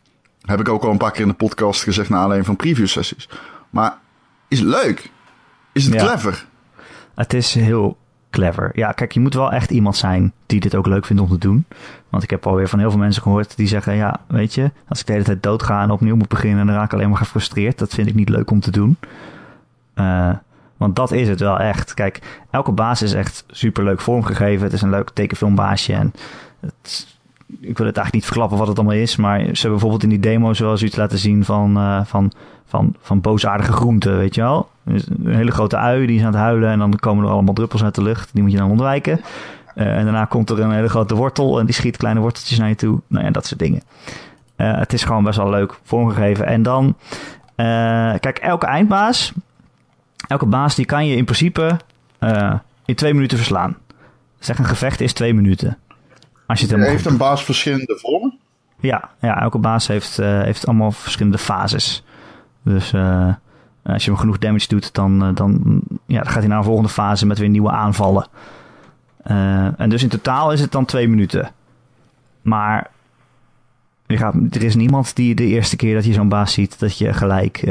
heb 0.41 0.59
ik 0.59 0.69
ook 0.69 0.83
al 0.83 0.91
een 0.91 0.97
paar 0.97 1.11
keer 1.11 1.21
in 1.21 1.27
de 1.27 1.33
podcast 1.33 1.83
gezegd 1.83 2.09
na 2.09 2.23
alleen 2.23 2.45
van 2.45 2.55
preview 2.55 2.87
sessies. 2.87 3.29
Maar 3.69 3.97
is 4.47 4.59
het 4.59 4.67
leuk? 4.67 5.11
Is 5.71 5.85
het 5.85 5.93
ja. 5.93 6.05
clever? 6.05 6.45
Het 7.15 7.33
is 7.33 7.53
heel 7.53 7.97
clever. 8.33 8.71
Ja, 8.73 8.91
kijk, 8.91 9.11
je 9.11 9.19
moet 9.19 9.33
wel 9.33 9.51
echt 9.51 9.71
iemand 9.71 9.95
zijn 9.95 10.33
die 10.45 10.59
dit 10.59 10.75
ook 10.75 10.87
leuk 10.87 11.05
vindt 11.05 11.21
om 11.21 11.29
te 11.29 11.37
doen. 11.37 11.65
Want 12.09 12.23
ik 12.23 12.29
heb 12.29 12.47
alweer 12.47 12.67
van 12.67 12.79
heel 12.79 12.89
veel 12.89 12.99
mensen 12.99 13.21
gehoord 13.21 13.57
die 13.57 13.67
zeggen: 13.67 13.95
Ja, 13.95 14.19
weet 14.27 14.53
je, 14.53 14.71
als 14.87 14.99
ik 14.99 15.05
de 15.05 15.11
hele 15.11 15.23
tijd 15.23 15.43
doodga 15.43 15.81
en 15.81 15.91
opnieuw 15.91 16.15
moet 16.15 16.27
beginnen, 16.27 16.65
dan 16.65 16.75
raak 16.75 16.85
ik 16.85 16.93
alleen 16.93 17.09
maar 17.09 17.17
gefrustreerd. 17.17 17.77
Dat 17.79 17.93
vind 17.93 18.07
ik 18.07 18.15
niet 18.15 18.29
leuk 18.29 18.51
om 18.51 18.59
te 18.59 18.71
doen. 18.71 18.97
Uh, 19.95 20.29
want 20.77 20.95
dat 20.95 21.11
is 21.11 21.27
het 21.27 21.39
wel 21.39 21.59
echt. 21.59 21.93
Kijk, 21.93 22.41
elke 22.49 22.71
baas 22.71 23.01
is 23.01 23.13
echt 23.13 23.43
super 23.47 23.83
leuk 23.83 24.01
vormgegeven. 24.01 24.63
Het 24.63 24.73
is 24.73 24.81
een 24.81 24.89
leuk 24.89 25.09
tekenfilmbaasje. 25.09 25.93
En 25.93 26.13
het, 26.59 27.12
ik 27.59 27.77
wil 27.77 27.85
het 27.87 27.97
eigenlijk 27.97 28.13
niet 28.13 28.25
verklappen 28.25 28.57
wat 28.57 28.67
het 28.67 28.77
allemaal 28.77 28.95
is. 28.95 29.15
Maar 29.15 29.39
ze 29.39 29.45
hebben 29.45 29.69
bijvoorbeeld 29.69 30.03
in 30.03 30.09
die 30.09 30.19
demo 30.19 30.53
zoals 30.53 30.83
iets 30.83 30.95
laten 30.95 31.17
zien 31.17 31.45
van, 31.45 31.77
uh, 31.77 32.05
van, 32.05 32.31
van, 32.65 32.95
van 33.01 33.21
boosaardige 33.21 33.71
groenten, 33.71 34.17
weet 34.17 34.35
je 34.35 34.41
wel. 34.41 34.69
Dus 34.83 35.07
een 35.07 35.35
hele 35.35 35.51
grote 35.51 35.77
ui, 35.77 36.05
die 36.05 36.17
is 36.17 36.21
aan 36.21 36.31
het 36.31 36.41
huilen 36.41 36.69
en 36.69 36.79
dan 36.79 36.95
komen 36.95 37.25
er 37.25 37.31
allemaal 37.31 37.53
druppels 37.53 37.83
uit 37.83 37.95
de 37.95 38.03
lucht. 38.03 38.29
Die 38.33 38.41
moet 38.41 38.51
je 38.51 38.57
dan 38.57 38.69
ontwijken. 38.69 39.21
Uh, 39.75 39.97
en 39.97 40.03
daarna 40.03 40.25
komt 40.25 40.49
er 40.49 40.59
een 40.59 40.71
hele 40.71 40.89
grote 40.89 41.15
wortel 41.15 41.59
en 41.59 41.65
die 41.65 41.75
schiet 41.75 41.97
kleine 41.97 42.19
worteltjes 42.19 42.59
naar 42.59 42.69
je 42.69 42.75
toe. 42.75 42.99
Nou 43.07 43.25
ja, 43.25 43.31
dat 43.31 43.45
soort 43.45 43.59
dingen. 43.59 43.81
Uh, 44.57 44.77
het 44.77 44.93
is 44.93 45.03
gewoon 45.03 45.23
best 45.23 45.37
wel 45.37 45.49
leuk 45.49 45.79
vormgegeven. 45.83 46.45
En 46.45 46.63
dan, 46.63 46.95
kijk, 48.19 48.37
elke 48.37 48.65
eindbaas, 48.65 49.33
elke 50.27 50.45
baas, 50.45 50.75
die 50.75 50.85
kan 50.85 51.07
je 51.07 51.15
in 51.15 51.25
principe 51.25 51.77
in 52.85 52.95
twee 52.95 53.13
minuten 53.13 53.37
verslaan. 53.37 53.77
Zeg, 54.39 54.57
een 54.59 54.65
gevecht 54.65 55.01
is 55.01 55.13
twee 55.13 55.33
minuten. 55.33 55.77
Als 56.53 56.61
je 56.61 56.75
het 56.75 56.85
heeft 56.85 57.01
goed... 57.01 57.11
een 57.11 57.17
baas 57.17 57.43
verschillende 57.43 57.97
vormen? 57.97 58.37
Ja, 58.79 59.09
ja 59.19 59.41
elke 59.41 59.57
baas 59.57 59.87
heeft, 59.87 60.17
heeft 60.17 60.67
allemaal 60.67 60.91
verschillende 60.91 61.37
fases. 61.37 62.03
Dus 62.63 62.93
als 63.83 64.05
je 64.05 64.11
hem 64.11 64.19
genoeg 64.19 64.37
damage 64.37 64.67
doet, 64.67 64.93
dan, 64.93 65.33
dan, 65.33 65.81
ja, 66.05 66.21
dan 66.21 66.31
gaat 66.31 66.39
hij 66.39 66.47
naar 66.47 66.57
een 66.57 66.63
volgende 66.63 66.89
fase 66.89 67.25
met 67.25 67.37
weer 67.37 67.49
nieuwe 67.49 67.71
aanvallen. 67.71 68.27
En 69.77 69.89
dus 69.89 70.03
in 70.03 70.09
totaal 70.09 70.51
is 70.51 70.61
het 70.61 70.71
dan 70.71 70.85
twee 70.85 71.07
minuten. 71.07 71.51
Maar 72.41 72.89
je 74.07 74.17
gaat, 74.17 74.35
er 74.51 74.63
is 74.63 74.75
niemand 74.75 75.15
die 75.15 75.35
de 75.35 75.45
eerste 75.45 75.75
keer 75.75 75.93
dat 75.95 76.05
je 76.05 76.13
zo'n 76.13 76.29
baas 76.29 76.53
ziet, 76.53 76.79
dat 76.79 76.97
je 76.97 77.13
gelijk, 77.13 77.65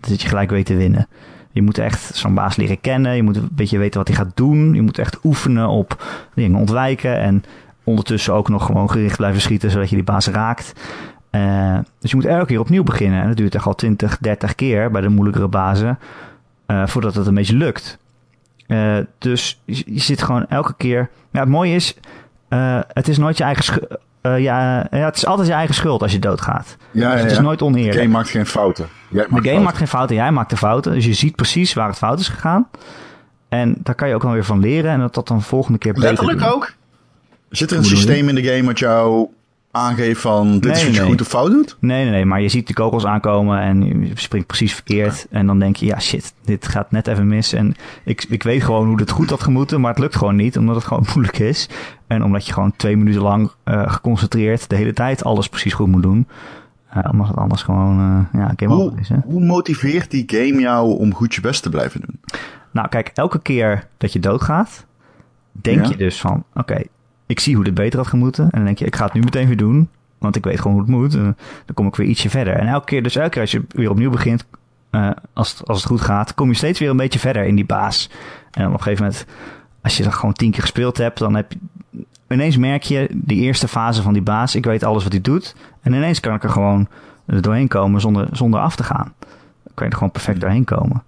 dat 0.00 0.22
je 0.22 0.28
gelijk 0.28 0.50
weet 0.50 0.66
te 0.66 0.76
winnen. 0.76 1.08
Je 1.50 1.62
moet 1.62 1.78
echt 1.78 2.14
zo'n 2.14 2.34
baas 2.34 2.56
leren 2.56 2.80
kennen. 2.80 3.16
Je 3.16 3.22
moet 3.22 3.36
een 3.36 3.48
beetje 3.52 3.78
weten 3.78 3.98
wat 3.98 4.08
hij 4.08 4.16
gaat 4.16 4.36
doen. 4.36 4.74
Je 4.74 4.82
moet 4.82 4.98
echt 4.98 5.18
oefenen 5.24 5.68
op 5.68 6.04
dingen 6.34 6.58
ontwijken. 6.58 7.18
En 7.18 7.44
ondertussen 7.88 8.34
ook 8.34 8.48
nog 8.48 8.66
gewoon 8.66 8.90
gericht 8.90 9.16
blijven 9.16 9.40
schieten, 9.40 9.70
zodat 9.70 9.88
je 9.88 9.94
die 9.94 10.04
baas 10.04 10.26
raakt. 10.26 10.72
Uh, 11.30 11.78
dus 11.98 12.10
je 12.10 12.16
moet 12.16 12.26
elke 12.26 12.46
keer 12.46 12.60
opnieuw 12.60 12.82
beginnen. 12.82 13.20
En 13.20 13.28
dat 13.28 13.36
duurt 13.36 13.54
echt 13.54 13.66
al 13.66 13.74
20, 13.74 14.18
30 14.18 14.54
keer 14.54 14.90
bij 14.90 15.00
de 15.00 15.08
moeilijkere 15.08 15.48
bazen. 15.48 15.98
Uh, 16.66 16.86
voordat 16.86 17.14
het 17.14 17.26
een 17.26 17.34
beetje 17.34 17.56
lukt. 17.56 17.98
Uh, 18.66 18.96
dus 19.18 19.60
je, 19.64 19.82
je, 19.86 20.00
zit 20.00 20.22
gewoon 20.22 20.46
elke 20.46 20.74
keer. 20.76 21.10
Ja, 21.32 21.40
het 21.40 21.48
mooie 21.48 21.74
is, 21.74 21.96
het 22.92 23.08
is 23.08 23.18
nooit 23.18 23.38
je 23.38 23.44
eigen 23.44 23.64
schuld. 23.64 23.86
ja, 24.22 24.36
ja, 24.38 24.86
het 24.90 25.16
is 25.16 25.26
altijd 25.26 25.48
je 25.48 25.54
eigen 25.54 25.74
schuld 25.74 26.02
als 26.02 26.12
je 26.12 26.18
doodgaat. 26.18 26.76
Ja, 26.90 27.10
dus 27.10 27.20
het 27.20 27.30
ja, 27.30 27.36
is 27.36 27.42
nooit 27.42 27.62
oneerlijk. 27.62 27.92
De 27.92 28.00
game 28.00 28.12
maakt 28.12 28.28
geen 28.28 28.46
fouten. 28.46 28.88
Jij 29.10 29.26
maakt 29.28 29.28
de 29.28 29.34
game 29.34 29.42
fouten. 29.42 29.62
maakt 29.62 29.76
geen 29.76 29.88
fouten, 29.88 30.16
jij 30.16 30.32
maakt 30.32 30.50
de 30.50 30.56
fouten. 30.56 30.92
Dus 30.92 31.04
je 31.04 31.14
ziet 31.14 31.36
precies 31.36 31.74
waar 31.74 31.88
het 31.88 31.98
fout 31.98 32.20
is 32.20 32.28
gegaan. 32.28 32.68
En 33.48 33.76
daar 33.82 33.94
kan 33.94 34.08
je 34.08 34.14
ook 34.14 34.22
dan 34.22 34.32
weer 34.32 34.44
van 34.44 34.60
leren. 34.60 34.90
En 34.90 35.00
dat 35.00 35.14
dat 35.14 35.28
dan 35.28 35.36
de 35.36 35.42
volgende 35.42 35.78
keer 35.78 35.92
beter 35.92 36.08
Letterlijk 36.08 36.38
doen. 36.38 36.48
ook? 36.48 36.76
Zit 37.50 37.70
er 37.70 37.76
een 37.76 37.84
systeem 37.84 38.28
in 38.28 38.34
de 38.34 38.42
game 38.44 38.64
wat 38.64 38.78
jou 38.78 39.28
aangeeft 39.70 40.20
van 40.20 40.52
dit 40.52 40.62
Nee, 40.62 40.72
is 40.72 40.84
wat 40.84 40.94
je 40.94 41.00
nee. 41.00 41.08
goed 41.10 41.20
of 41.20 41.26
fout 41.28 41.50
doet? 41.50 41.76
Nee, 41.80 42.02
nee, 42.02 42.12
nee, 42.12 42.24
maar 42.24 42.40
je 42.40 42.48
ziet 42.48 42.66
de 42.66 42.72
kogels 42.74 43.06
aankomen 43.06 43.60
en 43.60 43.82
je 44.06 44.10
springt 44.14 44.46
precies 44.46 44.74
verkeerd. 44.74 45.26
En 45.30 45.46
dan 45.46 45.58
denk 45.58 45.76
je, 45.76 45.86
ja 45.86 45.98
shit, 46.00 46.34
dit 46.44 46.68
gaat 46.68 46.90
net 46.90 47.06
even 47.06 47.28
mis. 47.28 47.52
En 47.52 47.74
ik, 48.04 48.26
ik 48.28 48.42
weet 48.42 48.62
gewoon 48.62 48.86
hoe 48.86 49.00
het 49.00 49.10
goed 49.10 49.30
had 49.30 49.42
gemoeten, 49.42 49.80
maar 49.80 49.90
het 49.90 49.98
lukt 49.98 50.16
gewoon 50.16 50.36
niet, 50.36 50.58
omdat 50.58 50.74
het 50.74 50.84
gewoon 50.84 51.06
moeilijk 51.14 51.38
is. 51.38 51.68
En 52.06 52.24
omdat 52.24 52.46
je 52.46 52.52
gewoon 52.52 52.72
twee 52.76 52.96
minuten 52.96 53.22
lang 53.22 53.50
uh, 53.64 53.92
geconcentreerd 53.92 54.68
de 54.68 54.76
hele 54.76 54.92
tijd 54.92 55.24
alles 55.24 55.48
precies 55.48 55.72
goed 55.74 55.88
moet 55.88 56.02
doen. 56.02 56.26
Uh, 56.96 57.04
omdat 57.10 57.26
het 57.28 57.36
anders 57.36 57.62
gewoon 57.62 58.00
uh, 58.00 58.40
ja, 58.40 58.52
game 58.56 58.74
Hoe, 58.74 58.92
is. 59.00 59.08
Hè? 59.08 59.16
hoe 59.24 59.44
motiveert 59.44 60.10
die 60.10 60.24
game 60.26 60.60
jou 60.60 60.98
om 60.98 61.14
goed 61.14 61.34
je 61.34 61.40
best 61.40 61.62
te 61.62 61.68
blijven 61.70 62.00
doen? 62.00 62.20
Nou, 62.70 62.88
kijk, 62.88 63.10
elke 63.14 63.40
keer 63.40 63.88
dat 63.98 64.12
je 64.12 64.18
doodgaat, 64.18 64.86
denk 65.52 65.84
Ja. 65.84 65.90
je 65.90 65.96
dus 65.96 66.20
van, 66.20 66.44
oké, 66.54 66.82
ik 67.28 67.40
zie 67.40 67.54
hoe 67.54 67.64
dit 67.64 67.74
beter 67.74 67.98
had 67.98 68.08
gemoeten. 68.08 68.44
En 68.44 68.50
dan 68.50 68.64
denk 68.64 68.78
je, 68.78 68.84
ik 68.84 68.96
ga 68.96 69.04
het 69.04 69.12
nu 69.12 69.20
meteen 69.20 69.46
weer 69.46 69.56
doen. 69.56 69.88
Want 70.18 70.36
ik 70.36 70.44
weet 70.44 70.60
gewoon 70.60 70.72
hoe 70.72 70.82
het 70.82 70.90
moet. 70.90 71.14
En 71.14 71.36
dan 71.64 71.74
kom 71.74 71.86
ik 71.86 71.96
weer 71.96 72.06
ietsje 72.06 72.30
verder. 72.30 72.54
En 72.54 72.66
elke 72.66 72.86
keer, 72.86 73.02
dus 73.02 73.16
elke 73.16 73.30
keer 73.30 73.40
als 73.40 73.50
je 73.50 73.64
weer 73.68 73.90
opnieuw 73.90 74.10
begint, 74.10 74.44
uh, 74.90 75.10
als, 75.32 75.50
het, 75.50 75.68
als 75.68 75.78
het 75.78 75.86
goed 75.86 76.00
gaat, 76.00 76.34
kom 76.34 76.48
je 76.48 76.54
steeds 76.54 76.78
weer 76.78 76.90
een 76.90 76.96
beetje 76.96 77.18
verder 77.18 77.44
in 77.44 77.54
die 77.54 77.64
baas. 77.64 78.10
En 78.50 78.62
dan 78.62 78.66
op 78.66 78.72
een 78.72 78.82
gegeven 78.82 79.04
moment, 79.04 79.26
als 79.82 79.96
je 79.96 80.02
dat 80.02 80.14
gewoon 80.14 80.32
tien 80.32 80.50
keer 80.50 80.60
gespeeld 80.60 80.96
hebt, 80.96 81.18
dan 81.18 81.34
heb 81.34 81.52
je, 81.52 81.58
ineens 82.28 82.56
merk 82.56 82.82
je 82.82 83.08
die 83.12 83.40
eerste 83.40 83.68
fase 83.68 84.02
van 84.02 84.12
die 84.12 84.22
baas. 84.22 84.54
Ik 84.54 84.64
weet 84.64 84.84
alles 84.84 85.02
wat 85.02 85.12
hij 85.12 85.20
doet. 85.20 85.54
En 85.82 85.92
ineens 85.92 86.20
kan 86.20 86.34
ik 86.34 86.42
er 86.42 86.50
gewoon 86.50 86.88
doorheen 87.26 87.68
komen 87.68 88.00
zonder, 88.00 88.28
zonder 88.32 88.60
af 88.60 88.76
te 88.76 88.84
gaan. 88.84 89.12
Dan 89.62 89.74
kan 89.74 89.86
je 89.86 89.90
er 89.90 89.98
gewoon 89.98 90.12
perfect 90.12 90.40
doorheen 90.40 90.64
komen. 90.64 91.02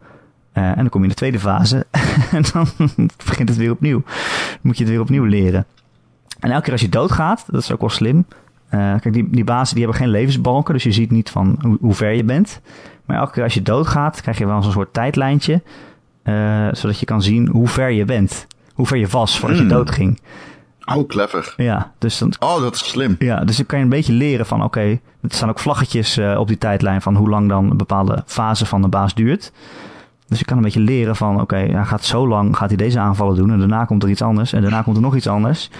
Uh, 0.54 0.68
en 0.68 0.76
dan 0.76 0.88
kom 0.88 1.00
je 1.00 1.06
in 1.06 1.12
de 1.12 1.18
tweede 1.18 1.40
fase 1.40 1.86
en 2.32 2.44
dan 2.52 2.66
begint 3.26 3.48
het 3.48 3.58
weer 3.58 3.70
opnieuw. 3.70 4.02
Dan 4.02 4.58
moet 4.60 4.76
je 4.76 4.82
het 4.82 4.92
weer 4.92 5.00
opnieuw 5.00 5.24
leren. 5.24 5.66
En 6.40 6.50
elke 6.50 6.62
keer 6.62 6.72
als 6.72 6.80
je 6.80 6.88
doodgaat, 6.88 7.44
dat 7.50 7.60
is 7.62 7.72
ook 7.72 7.80
wel 7.80 7.88
slim. 7.88 8.16
Uh, 8.74 8.80
kijk, 9.00 9.12
die, 9.12 9.30
die 9.30 9.44
bazen 9.44 9.74
die 9.74 9.84
hebben 9.84 10.02
geen 10.02 10.10
levensbalken, 10.10 10.74
dus 10.74 10.82
je 10.82 10.92
ziet 10.92 11.10
niet 11.10 11.30
van 11.30 11.58
hoe, 11.62 11.76
hoe 11.80 11.94
ver 11.94 12.12
je 12.12 12.24
bent. 12.24 12.60
Maar 13.04 13.16
elke 13.18 13.32
keer 13.32 13.42
als 13.42 13.54
je 13.54 13.62
doodgaat, 13.62 14.20
krijg 14.20 14.38
je 14.38 14.46
wel 14.46 14.62
zo'n 14.62 14.72
soort 14.72 14.92
tijdlijntje. 14.92 15.62
Uh, 16.24 16.68
zodat 16.72 16.98
je 17.00 17.06
kan 17.06 17.22
zien 17.22 17.48
hoe 17.48 17.68
ver 17.68 17.90
je 17.90 18.04
bent. 18.04 18.46
Hoe 18.74 18.86
ver 18.86 18.96
je 18.96 19.06
was 19.06 19.38
voordat 19.38 19.58
Hmm. 19.58 19.68
je 19.68 19.74
doodging. 19.74 20.20
Oh, 20.84 21.08
clever. 21.08 21.54
Ja, 21.56 21.92
dus 21.98 22.18
dan, 22.18 22.32
Oh, 22.38 22.60
dat 22.60 22.74
is 22.74 22.88
slim. 22.88 23.16
ja, 23.18 23.44
dus 23.44 23.56
dan 23.56 23.66
kan 23.66 23.78
je 23.78 23.84
een 23.84 23.90
beetje 23.90 24.12
leren 24.12 24.46
van, 24.46 24.62
oké, 24.64 24.80
er 24.80 24.98
staan 25.28 25.48
ook 25.48 25.58
vlaggetjes 25.58 26.16
eh, 26.16 26.38
op 26.38 26.48
die 26.48 26.58
tijdlijn 26.58 27.02
van 27.02 27.16
hoe 27.16 27.28
lang 27.28 27.48
dan 27.48 27.70
een 27.70 27.76
bepaalde 27.76 28.22
fase 28.26 28.66
van 28.66 28.82
de 28.82 28.88
baas 28.88 29.14
duurt. 29.14 29.52
Dus 30.28 30.38
je 30.38 30.44
kan 30.44 30.56
een 30.56 30.62
beetje 30.62 30.80
leren 30.80 31.16
van, 31.16 31.40
oké, 31.40 31.56
hij 31.56 31.84
gaat 31.84 32.04
zo 32.04 32.28
lang, 32.28 32.56
gaat 32.56 32.68
hij 32.68 32.76
deze 32.76 32.98
aanvallen 32.98 33.36
doen 33.36 33.50
en 33.50 33.58
daarna 33.58 33.84
komt 33.84 34.02
er 34.02 34.08
iets 34.08 34.22
anders 34.22 34.52
en 34.52 34.62
daarna 34.62 34.82
komt 34.82 34.96
er 34.96 35.02
nog 35.02 35.16
iets 35.16 35.26
anders. 35.28 35.70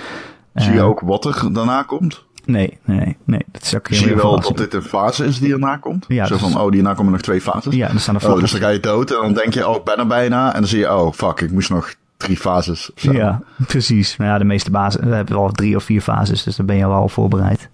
Zie 0.55 0.73
je 0.73 0.79
Eh, 0.79 0.87
ook 0.87 1.01
wat 1.01 1.25
er 1.25 1.53
daarna 1.53 1.83
komt? 1.83 2.25
Nee, 2.45 2.79
nee, 2.85 3.17
nee. 3.25 3.43
Dat 3.53 3.63
is 3.63 3.77
ook 3.77 3.89
heel 3.89 3.99
Zie 3.99 4.09
je 4.09 4.17
wel 4.17 4.41
dat 4.41 4.57
dit 4.57 4.75
een 4.75 4.83
fase 4.83 5.25
is 5.25 5.39
die 5.39 5.53
erna 5.53 5.77
komt? 5.77 6.05
Ja, 6.09 6.27
Zo 6.27 6.37
van, 6.37 6.61
oh, 6.61 6.73
hierna 6.73 6.95
komen 6.95 7.13
nog 7.13 7.21
twee 7.21 7.41
fases. 7.41 7.75
Ja, 7.75 7.89
er 7.89 8.01
staan 8.01 8.15
er 8.21 8.33
Oh, 8.33 8.41
dus 8.41 8.51
dan 8.51 8.61
ga 8.61 8.69
je 8.69 8.81
dood 8.81 9.11
en 9.11 9.21
dan 9.21 9.33
denk 9.33 9.55
je, 9.55 9.69
oh, 9.69 9.77
ik 9.77 9.85
ben 9.85 9.97
er 9.99 10.07
bijna. 10.07 10.55
En 10.55 10.61
dan 10.61 10.69
zie 10.69 10.79
je, 10.79 10.95
oh, 10.95 11.13
fuck, 11.13 11.41
ik 11.41 11.51
moest 11.53 11.71
nog 11.71 11.95
drie 12.17 12.37
fases. 12.37 12.91
Ja, 12.95 13.41
precies. 13.67 14.17
Nou 14.17 14.31
ja, 14.31 14.39
de 14.39 14.45
meeste 14.45 14.71
bazen 14.71 15.13
hebben 15.13 15.35
wel 15.37 15.51
drie 15.51 15.77
of 15.77 15.85
vier 15.85 16.01
fases, 16.01 16.43
dus 16.43 16.57
dan 16.57 16.67
ben 16.67 16.77
je 16.77 16.87
wel 16.87 16.97
al 16.97 17.09
voorbereid. 17.09 17.69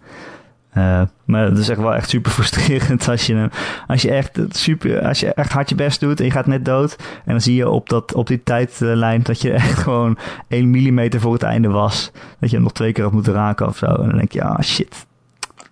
Eh, 0.77 1.03
maar 1.25 1.45
het 1.45 1.59
is 1.59 1.69
echt 1.69 1.81
wel 1.81 1.95
echt 1.95 2.09
super 2.09 2.31
frustrerend 2.33 3.09
als 3.09 3.27
je, 3.27 3.49
als 3.87 4.03
je 4.03 4.11
echt 4.11 4.41
super, 4.49 5.07
als 5.07 5.21
je 5.21 5.35
echt 5.35 5.53
hard 5.53 5.69
je 5.69 5.75
best 5.75 6.01
doet 6.01 6.19
en 6.19 6.25
je 6.25 6.31
gaat 6.31 6.47
net 6.47 6.65
dood. 6.65 6.97
En 6.99 7.31
dan 7.31 7.41
zie 7.41 7.55
je 7.55 7.69
op, 7.69 7.89
dat, 7.89 8.15
op 8.15 8.27
die 8.27 8.43
tijdlijn 8.43 9.23
dat 9.23 9.41
je 9.41 9.53
echt 9.53 9.79
gewoon 9.79 10.19
1 10.49 10.71
millimeter 10.71 11.21
voor 11.21 11.33
het 11.33 11.43
einde 11.43 11.69
was. 11.69 12.11
Dat 12.41 12.51
je 12.51 12.55
hem 12.57 12.65
nog 12.65 12.73
twee 12.73 12.93
keer 12.93 13.05
had 13.05 13.13
moeten 13.13 13.33
raken 13.33 13.67
of 13.67 13.77
zo. 13.77 13.87
En 13.87 14.09
dan 14.09 14.17
denk 14.17 14.33
je, 14.33 14.45
ah 14.45 14.61
shit, 14.61 15.07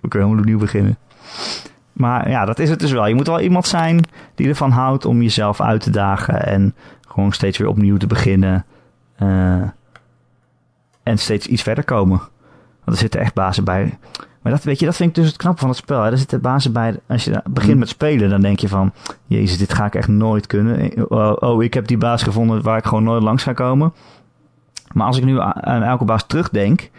we 0.00 0.08
kunnen 0.08 0.28
helemaal 0.28 0.38
opnieuw 0.38 0.58
beginnen. 0.58 0.96
Maar 1.92 2.30
ja, 2.30 2.44
dat 2.44 2.58
is 2.58 2.70
het 2.70 2.80
dus 2.80 2.92
wel. 2.92 3.06
Je 3.06 3.14
moet 3.14 3.26
wel 3.26 3.40
iemand 3.40 3.66
zijn 3.66 4.00
die 4.34 4.48
ervan 4.48 4.70
houdt 4.70 5.04
om 5.04 5.22
jezelf 5.22 5.60
uit 5.60 5.80
te 5.80 5.90
dagen 5.90 6.46
en 6.46 6.74
gewoon 7.08 7.32
steeds 7.32 7.58
weer 7.58 7.68
opnieuw 7.68 7.96
te 7.96 8.06
beginnen. 8.06 8.64
Eh, 9.16 9.62
en 11.02 11.18
steeds 11.18 11.46
iets 11.46 11.62
verder 11.62 11.84
komen. 11.84 12.18
Want 12.84 12.96
er 12.96 13.02
zitten 13.02 13.20
echt 13.20 13.34
bazen 13.34 13.64
bij. 13.64 13.98
Maar 14.44 14.52
dat, 14.52 14.64
weet 14.64 14.78
je, 14.78 14.86
dat 14.86 14.96
vind 14.96 15.08
ik 15.08 15.14
dus 15.14 15.26
het 15.26 15.36
knappe 15.36 15.60
van 15.60 15.68
het 15.68 15.78
spel. 15.78 16.02
Hè. 16.02 16.10
Er 16.10 16.18
zitten 16.18 16.40
bazen 16.40 16.72
bij. 16.72 16.98
Als 17.06 17.24
je 17.24 17.42
begint 17.50 17.78
met 17.78 17.88
spelen, 17.88 18.30
dan 18.30 18.40
denk 18.40 18.58
je 18.58 18.68
van... 18.68 18.92
Jezus, 19.26 19.58
dit 19.58 19.74
ga 19.74 19.84
ik 19.86 19.94
echt 19.94 20.08
nooit 20.08 20.46
kunnen. 20.46 20.92
Oh, 21.10 21.36
oh, 21.38 21.62
ik 21.62 21.74
heb 21.74 21.86
die 21.86 21.98
baas 21.98 22.22
gevonden 22.22 22.62
waar 22.62 22.78
ik 22.78 22.84
gewoon 22.84 23.04
nooit 23.04 23.22
langs 23.22 23.42
ga 23.42 23.52
komen. 23.52 23.92
Maar 24.92 25.06
als 25.06 25.18
ik 25.18 25.24
nu 25.24 25.40
aan 25.40 25.82
elke 25.82 26.04
baas 26.04 26.26
terugdenk... 26.26 26.90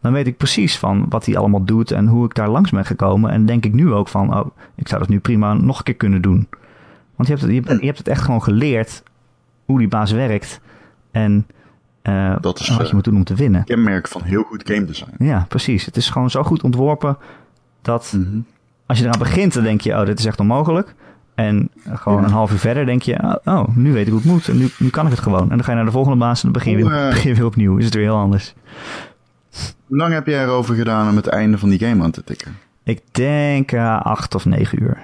dan 0.00 0.12
weet 0.12 0.26
ik 0.26 0.36
precies 0.36 0.78
van 0.78 1.06
wat 1.08 1.26
hij 1.26 1.36
allemaal 1.36 1.64
doet... 1.64 1.90
en 1.90 2.06
hoe 2.06 2.24
ik 2.24 2.34
daar 2.34 2.48
langs 2.48 2.70
ben 2.70 2.84
gekomen. 2.84 3.30
En 3.30 3.46
denk 3.46 3.64
ik 3.64 3.72
nu 3.72 3.92
ook 3.92 4.08
van... 4.08 4.36
oh, 4.38 4.46
ik 4.74 4.88
zou 4.88 5.00
dat 5.00 5.08
nu 5.08 5.20
prima 5.20 5.54
nog 5.54 5.78
een 5.78 5.84
keer 5.84 5.94
kunnen 5.94 6.22
doen. 6.22 6.48
Want 7.16 7.28
je 7.28 7.34
hebt 7.34 7.40
het, 7.40 7.50
je 7.50 7.60
hebt, 7.60 7.80
je 7.80 7.86
hebt 7.86 7.98
het 7.98 8.08
echt 8.08 8.22
gewoon 8.22 8.42
geleerd... 8.42 9.02
hoe 9.64 9.78
die 9.78 9.88
baas 9.88 10.12
werkt... 10.12 10.60
en 11.10 11.46
eh, 12.06 12.36
Dat 12.40 12.60
is, 12.60 12.68
wat 12.68 12.80
eh, 12.80 12.86
je 12.86 12.94
moet 12.94 13.04
doen 13.04 13.16
om 13.16 13.24
te 13.24 13.34
winnen. 13.34 13.64
Kenmerk 13.64 14.08
van 14.08 14.22
heel 14.22 14.42
goed 14.42 14.62
game 14.70 14.84
design. 14.84 15.24
Ja, 15.24 15.44
precies. 15.48 15.84
Het 15.84 15.96
is 15.96 16.10
gewoon 16.10 16.30
zo 16.30 16.42
goed 16.42 16.62
ontworpen 16.62 17.16
dat 17.82 18.12
Mhm. 18.16 18.38
als 18.86 18.98
je 18.98 19.04
eraan 19.04 19.18
begint, 19.18 19.54
dan 19.54 19.62
denk 19.62 19.80
je, 19.80 19.92
oh, 19.92 20.06
dit 20.06 20.18
is 20.18 20.24
echt 20.24 20.40
onmogelijk. 20.40 20.94
En 21.34 21.70
gewoon 21.94 22.18
Ja. 22.20 22.24
een 22.26 22.32
half 22.32 22.52
uur 22.52 22.58
verder 22.58 22.86
denk 22.86 23.02
je, 23.02 23.22
oh, 23.22 23.54
oh, 23.58 23.68
nu 23.76 23.92
weet 23.92 24.06
ik 24.06 24.12
hoe 24.12 24.20
het 24.20 24.30
moet. 24.30 24.48
En 24.48 24.56
nu, 24.58 24.68
nu 24.78 24.88
kan 24.90 25.04
ik 25.04 25.10
het 25.10 25.20
gewoon. 25.20 25.42
En 25.42 25.48
dan 25.48 25.64
ga 25.64 25.70
je 25.70 25.76
naar 25.76 25.84
de 25.86 25.90
volgende 25.92 26.18
baas 26.18 26.36
en 26.42 26.52
dan 26.52 26.62
begin 26.62 26.78
je, 26.78 26.84
weer, 26.84 26.96
eh, 27.02 27.08
begin 27.08 27.30
je 27.30 27.36
weer 27.36 27.46
opnieuw. 27.46 27.76
Is 27.76 27.84
het 27.84 27.94
weer 27.94 28.02
heel 28.04 28.16
anders. 28.18 28.54
Hoe 29.86 29.96
lang 29.96 30.12
heb 30.12 30.26
jij 30.26 30.42
erover 30.42 30.74
gedaan 30.74 31.08
om 31.08 31.16
het 31.16 31.26
einde 31.26 31.58
van 31.58 31.68
die 31.68 31.78
game 31.78 32.02
aan 32.02 32.10
te 32.10 32.24
tikken? 32.24 32.56
Ik 32.84 33.00
denk 33.12 33.74
acht 34.02 34.34
of 34.34 34.44
negen 34.44 34.82
uur. 34.82 34.98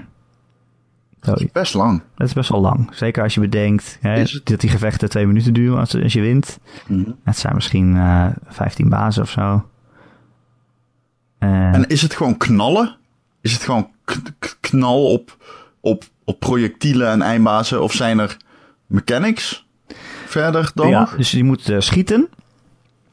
Zoiets. 1.23 1.53
Best 1.53 1.75
lang. 1.75 2.03
Dat 2.17 2.27
is 2.27 2.33
best 2.33 2.49
wel 2.49 2.61
lang. 2.61 2.89
Zeker 2.95 3.23
als 3.23 3.35
je 3.35 3.41
bedenkt 3.41 3.99
hè, 4.01 4.15
Is 4.21 4.33
het? 4.33 4.47
dat 4.47 4.61
die 4.61 4.71
gevechten 4.71 5.09
twee 5.09 5.27
minuten 5.27 5.53
duren 5.55 5.79
als, 5.79 6.03
als 6.03 6.13
je 6.13 6.21
wint. 6.21 6.59
Mhm. 6.87 7.11
Het 7.25 7.39
zijn 7.39 7.55
misschien 7.55 7.97
eh 7.97 8.27
15 8.47 8.89
bazen 8.89 9.23
of 9.23 9.31
zo. 9.31 9.67
Eh, 11.39 11.75
En 11.75 11.87
is 11.89 12.03
het 12.03 12.15
gewoon 12.15 12.37
knallen? 12.37 12.97
Is 13.41 13.53
het 13.53 13.63
gewoon 13.63 13.89
knal 14.61 15.13
op, 15.13 15.37
op, 15.81 16.05
op 16.25 16.41
projectielen 16.41 17.09
en 17.11 17.23
eindbazen? 17.23 17.83
Of 17.83 17.93
zijn 17.93 18.19
er 18.19 18.37
mechanics 18.87 19.67
verder 20.27 20.71
dan 20.75 20.89
ja, 20.89 21.01
nog? 21.01 21.17
dus 21.17 21.31
je 21.31 21.45
moet 21.45 21.69
eh, 21.69 21.81
schieten. 21.81 22.29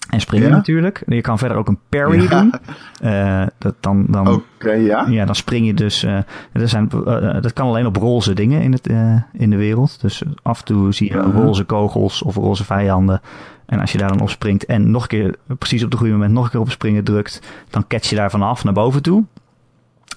En 0.10 0.20
springen 0.20 0.48
Ja. 0.50 0.56
natuurlijk. 0.56 1.04
Je 1.08 1.22
kan 1.22 1.38
verder 1.38 1.58
ook 1.58 1.68
een 1.68 1.80
parry 1.90 2.22
Ja. 2.22 2.28
doen. 2.42 2.54
Eh, 3.02 3.44
dat, 3.58 3.76
dan, 3.80 4.06
dan, 4.10 4.28
Oké, 4.28 4.72
ja. 4.72 5.06
ja, 5.08 5.26
dan 5.26 5.36
spring 5.36 5.66
je 5.66 5.74
dus. 5.74 6.04
eh, 6.04 6.16
er 6.52 6.70
zijn, 6.70 6.90
eh, 7.06 7.42
dat 7.42 7.54
kan 7.54 7.68
alleen 7.68 7.86
op 7.86 7.96
roze 7.96 8.34
dingen 8.34 8.62
in, 8.62 8.72
het, 8.72 8.88
eh, 8.88 9.16
in 9.34 9.50
de 9.50 9.56
wereld. 9.56 10.02
Dus 10.02 10.24
af 10.42 10.60
en 10.60 10.66
toe 10.66 10.94
zie 10.94 11.12
je 11.12 11.18
roze 11.20 11.64
kogels 11.64 12.22
of 12.24 12.36
roze 12.36 12.64
vijanden. 12.66 13.22
En 13.66 13.80
als 13.80 13.92
je 13.92 13.98
daar 13.98 14.08
dan 14.10 14.20
op 14.22 14.30
springt 14.30 14.66
en 14.66 14.92
nog 14.92 15.02
een 15.02 15.08
keer, 15.08 15.36
precies 15.58 15.84
op 15.84 15.90
het 15.90 16.00
goede 16.00 16.14
moment, 16.14 16.34
nog 16.34 16.44
een 16.44 16.50
keer 16.52 16.60
op 16.60 16.72
springen 16.72 17.04
drukt, 17.04 17.42
dan 17.70 17.88
catch 17.88 18.10
je 18.10 18.16
daar 18.16 18.30
vanaf 18.32 18.64
naar 18.64 18.74
boven 18.74 19.02
toe. 19.02 19.24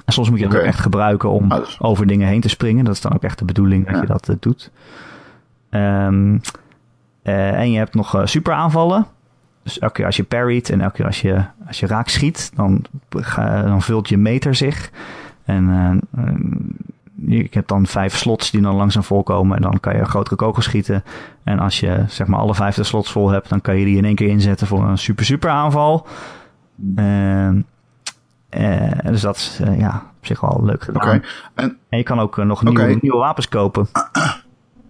En 0.05 0.13
soms 0.13 0.31
moet 0.31 0.39
je 0.39 0.49
dat 0.49 0.57
ook 0.57 0.63
echt 0.63 0.81
gebruiken 0.81 1.31
om 1.31 1.51
Ah, 1.53 1.59
dus- 1.59 1.81
over 1.81 2.07
dingen 2.07 2.29
heen 2.29 2.41
te 2.41 2.49
springen. 2.49 2.85
Dat 2.85 2.95
is 2.95 3.01
dan 3.01 3.15
ook 3.15 3.23
echt 3.23 3.39
de 3.39 3.45
bedoeling 3.45 3.87
dat 3.91 4.01
je 4.01 4.07
dat 4.07 4.29
eh, 4.29 4.37
doet. 4.41 4.71
Ehm, 5.71 6.39
eh, 7.23 7.53
en 7.59 7.71
je 7.71 7.79
hebt 7.79 7.95
nog 7.95 8.15
eh, 8.17 8.27
super 8.27 8.53
aanvallen. 8.53 9.07
Dus 9.63 9.79
elke 9.79 9.95
keer 9.95 10.07
als 10.07 10.17
je 10.17 10.25
parryt 10.25 10.71
en 10.71 10.81
elke 10.81 10.95
keer 10.97 11.07
als 11.07 11.21
je, 11.21 11.45
als 11.67 11.81
je 11.81 11.87
raak 11.87 12.09
schiet, 12.09 12.53
dan, 12.55 12.85
dan 13.65 13.83
vult 13.83 14.09
je 14.09 14.17
meter 14.17 14.55
zich. 14.55 14.91
En 15.45 15.71
eh, 16.13 16.25
je 17.27 17.47
hebt 17.51 17.69
dan 17.69 17.87
vijf 17.87 18.17
slots 18.17 18.51
die 18.51 18.61
dan 18.61 18.75
langzaam 18.75 19.03
volkomen. 19.03 19.57
En 19.57 19.63
dan 19.63 19.81
kan 19.81 19.95
je 19.95 20.01
een 20.01 20.07
grotere 20.07 20.37
kogel 20.37 20.63
schieten. 20.63 21.05
En 21.45 21.59
als 21.59 21.81
je 21.81 22.05
zeg 22.09 22.27
maar 22.27 22.41
alle 22.41 22.55
vijf 22.55 22.75
de 22.75 22.83
slots 22.83 23.13
vol 23.13 23.31
hebt, 23.31 23.49
dan 23.49 23.61
kan 23.61 23.77
je 23.77 23.85
die 23.85 23.97
in 23.97 24.05
één 24.05 24.15
keer 24.15 24.29
inzetten 24.29 24.67
voor 24.67 24.85
een 24.89 24.99
super 24.99 25.25
super 25.25 25.51
aanval. 25.51 26.07
Ehm, 26.97 27.61
eh, 28.49 28.91
dus 29.05 29.21
dat 29.21 29.37
is 29.37 29.59
eh, 29.65 29.79
ja, 29.79 30.03
op 30.19 30.27
zich 30.27 30.41
wel 30.41 30.61
leuk 30.65 30.83
gedaan. 30.83 31.23
En, 31.55 31.77
En 31.89 31.99
je 31.99 32.05
kan 32.05 32.21
ook 32.21 32.37
nog 32.37 32.63
nieuwe, 32.63 32.99
nieuwe 33.01 33.19
wapens 33.19 33.49
kopen. 33.49 33.89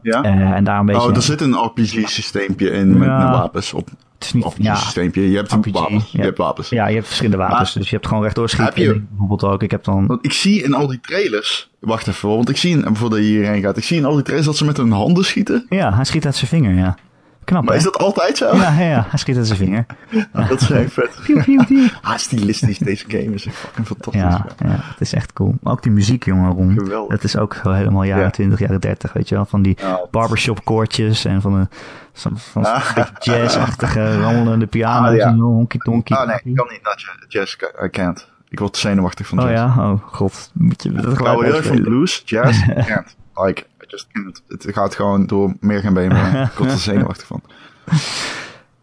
ja? 0.03 0.23
En 0.23 0.65
daar 0.65 0.79
een 0.81 0.87
beetje... 0.87 1.09
oh, 1.09 1.17
er 1.17 1.23
zit 1.23 1.41
een 1.41 1.55
RPG-systeempje 1.55 2.71
in 2.71 2.99
met, 2.99 3.09
Ja. 3.09 3.19
met 3.19 3.29
wapens. 3.29 3.73
Op 3.73 3.89
het 4.25 4.35
is 4.35 4.43
niet, 4.45 4.55
ja, 4.67 4.73
RPG-systeempje. 4.73 5.31
Je 5.31 5.37
hebt 5.37 5.53
RPG, 5.53 5.73
wapens. 5.73 6.05
ja. 6.05 6.19
Je 6.19 6.23
hebt 6.25 6.39
wapens. 6.39 6.69
ja, 6.69 6.87
je 6.89 6.95
hebt 6.95 7.07
verschillende 7.07 7.39
wapens. 7.45 7.73
dus 7.73 7.89
je 7.91 7.95
hebt 7.97 8.07
gewoon 8.07 8.23
rechtdoor 8.23 8.49
schieten. 8.49 8.83
Je- 8.83 9.01
Bijvoorbeeld 9.09 9.45
ook. 9.45 9.63
Ik 9.63 9.71
heb 9.71 9.85
dan... 9.85 10.07
Want 10.07 10.25
ik 10.25 10.33
zie 10.33 10.63
in 10.63 10.75
al 10.75 10.87
die 10.87 11.01
trailers... 11.01 11.71
Wacht 11.81 12.07
even, 12.07 12.29
want 12.29 12.49
ik 12.49 12.57
zie, 12.57 12.85
in, 12.85 12.97
voordat 12.97 13.19
je 13.19 13.25
hierheen 13.25 13.63
gaat... 13.63 13.77
Ik 13.77 13.85
zie 13.85 13.97
in 13.97 14.05
al 14.05 14.13
die 14.15 14.23
trailers 14.23 14.47
dat 14.49 14.57
ze 14.57 14.65
met 14.65 14.77
hun 14.77 14.91
handen 14.93 15.25
schieten. 15.25 15.67
Ja, 15.69 15.95
hij 15.95 16.05
schiet 16.05 16.25
uit 16.27 16.37
zijn 16.37 16.49
vinger, 16.51 16.75
ja. 16.75 16.97
Knap, 17.45 17.63
Maar 17.63 17.73
hè? 17.73 17.79
is 17.79 17.85
dat 17.85 17.99
altijd 17.99 18.37
zo? 18.37 18.57
Ja, 18.57 18.79
ja, 18.81 19.07
hij 19.09 19.19
schiet 19.19 19.37
uit 19.37 19.47
zijn 19.47 19.59
vinger. 19.59 19.87
Dat 20.49 20.61
is 20.61 20.71
echt 20.71 20.93
vet. 20.93 21.21
Piu, 21.25 21.43
piu, 21.43 21.65
piu. 21.65 21.89
Ah, 22.03 22.17
stilistisch 22.17 22.79
deze 22.79 23.05
game 23.09 23.35
is 23.35 23.47
fucking 23.51 23.87
fantastisch. 23.87 24.23
Ja, 24.23 24.47
ja, 24.59 24.71
het 24.81 25.01
is 25.01 25.13
echt 25.13 25.33
cool. 25.33 25.55
Maar 25.61 25.73
ook 25.73 25.83
die 25.83 25.93
muziek, 25.93 26.25
jongen, 26.25 26.53
Ron. 26.53 26.73
Geweldig. 26.79 27.11
Dat 27.17 27.25
is 27.25 27.37
ook 27.37 27.57
helemaal 27.63 28.03
jaren 28.03 28.25
Ja. 28.25 28.31
20, 28.31 28.59
jaren 28.59 28.81
30, 28.81 29.13
weet 29.13 29.29
je 29.29 29.35
wel. 29.35 29.45
Van 29.45 29.63
die 29.63 29.77
Ja. 29.81 30.01
barbershop 30.11 30.65
koortjes 30.65 31.25
en 31.25 31.41
van, 31.41 31.53
de, 31.61 31.67
van, 32.13 32.39
van 32.39 32.65
Ah. 32.65 32.85
een 32.95 33.05
beetje 33.05 33.33
jazz-achtige 33.39 34.17
rammelende 34.23 34.67
piano's 34.67 35.21
Ah, 35.21 35.39
honky 35.39 35.79
tonky. 35.79 36.13
Ah 36.13 36.27
nee, 36.27 36.41
ik 36.45 36.57
kan 36.57 36.67
niet 36.71 36.83
naar 36.83 37.17
jazz. 37.29 37.57
I 37.85 37.89
can't. 37.91 38.31
Ik 38.49 38.59
word 38.59 38.77
zenuwachtig 38.77 39.27
van 39.27 39.39
Oh 39.43 39.45
jazz. 39.51 39.77
ja, 39.77 39.91
oh 39.93 40.03
god. 40.07 40.51
Moet 40.55 40.83
je 40.83 40.93
dat 40.93 41.05
Ik 41.05 41.17
geluid 41.17 41.35
hou 41.35 41.45
heel 41.45 41.55
erg 41.57 41.67
van 41.67 41.81
blues, 41.83 42.23
jazz, 42.25 42.59
I 42.69 42.73
can't. 42.87 43.17
Like, 43.35 43.65
Just 43.93 44.07
can't. 44.13 44.43
Het 44.49 44.67
gaat 44.69 44.95
gewoon 44.95 45.27
door 45.27 45.55
meer 45.61 45.81
gaan 45.81 45.95
benen. 45.95 46.43
Ik 46.43 46.59
word 46.59 46.71
er 46.71 46.79
zenuwachtig 46.79 47.27
van. 47.27 47.43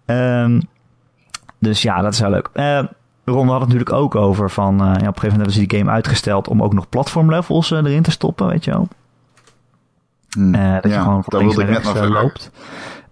Ehm, 0.05 0.61
dus 1.59 1.81
ja, 1.81 2.01
dat 2.01 2.13
is 2.13 2.19
wel 2.19 2.29
leuk. 2.29 2.49
Eh 2.53 2.83
Ron, 3.25 3.47
hadden 3.47 3.67
het 3.67 3.77
natuurlijk 3.77 3.91
ook 4.03 4.15
over 4.15 4.49
van... 4.49 4.73
eh, 4.73 4.79
ja, 4.79 4.91
op 4.91 4.97
een 4.97 5.01
gegeven 5.01 5.13
moment 5.13 5.35
hebben 5.35 5.53
ze 5.53 5.65
die 5.67 5.77
game 5.77 5.91
uitgesteld... 5.91 6.47
om 6.47 6.63
ook 6.63 6.73
nog 6.73 6.89
platformlevels 6.89 7.71
eh, 7.71 7.77
erin 7.77 8.03
te 8.03 8.11
stoppen, 8.11 8.47
weet 8.47 8.63
je 8.65 8.71
wel. 8.71 8.87
Eh, 10.29 10.81
dat 10.81 10.91
je 10.91 10.99
gewoon 10.99 11.23
van 11.23 11.39
links 11.39 11.55
naar 11.55 11.65
rechts 11.65 11.93
loopt. 11.93 12.51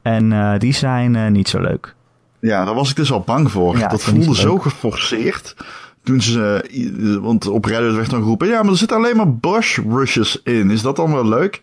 En 0.02 0.60
die 0.60 0.74
zijn 0.74 1.32
niet 1.32 1.50
zo 1.50 1.62
leuk. 1.62 1.96
Ja, 2.40 2.66
daar 2.66 2.76
was 2.76 2.90
ik 2.90 2.96
dus 2.96 3.12
al 3.12 3.22
bang 3.22 3.52
voor. 3.52 3.78
Ja, 3.78 3.88
dat 3.88 3.92
het 3.92 4.16
voelde 4.16 4.36
zo 4.36 4.58
geforceerd. 4.58 5.56
Toen 6.04 6.22
ze, 6.22 7.20
want 7.22 7.48
op 7.48 7.66
Reddit 7.66 7.96
werd 7.96 8.10
dan 8.10 8.22
geroepen, 8.22 8.48
ja, 8.48 8.62
maar 8.62 8.72
er 8.72 8.78
zitten 8.78 8.98
alleen 8.98 9.16
maar 9.16 9.30
brush 9.32 9.78
rushes 9.78 10.42
in. 10.44 10.72
Is 10.72 10.82
dat 10.82 10.96
dan 10.96 11.14
wel 11.14 11.28
leuk? 11.28 11.62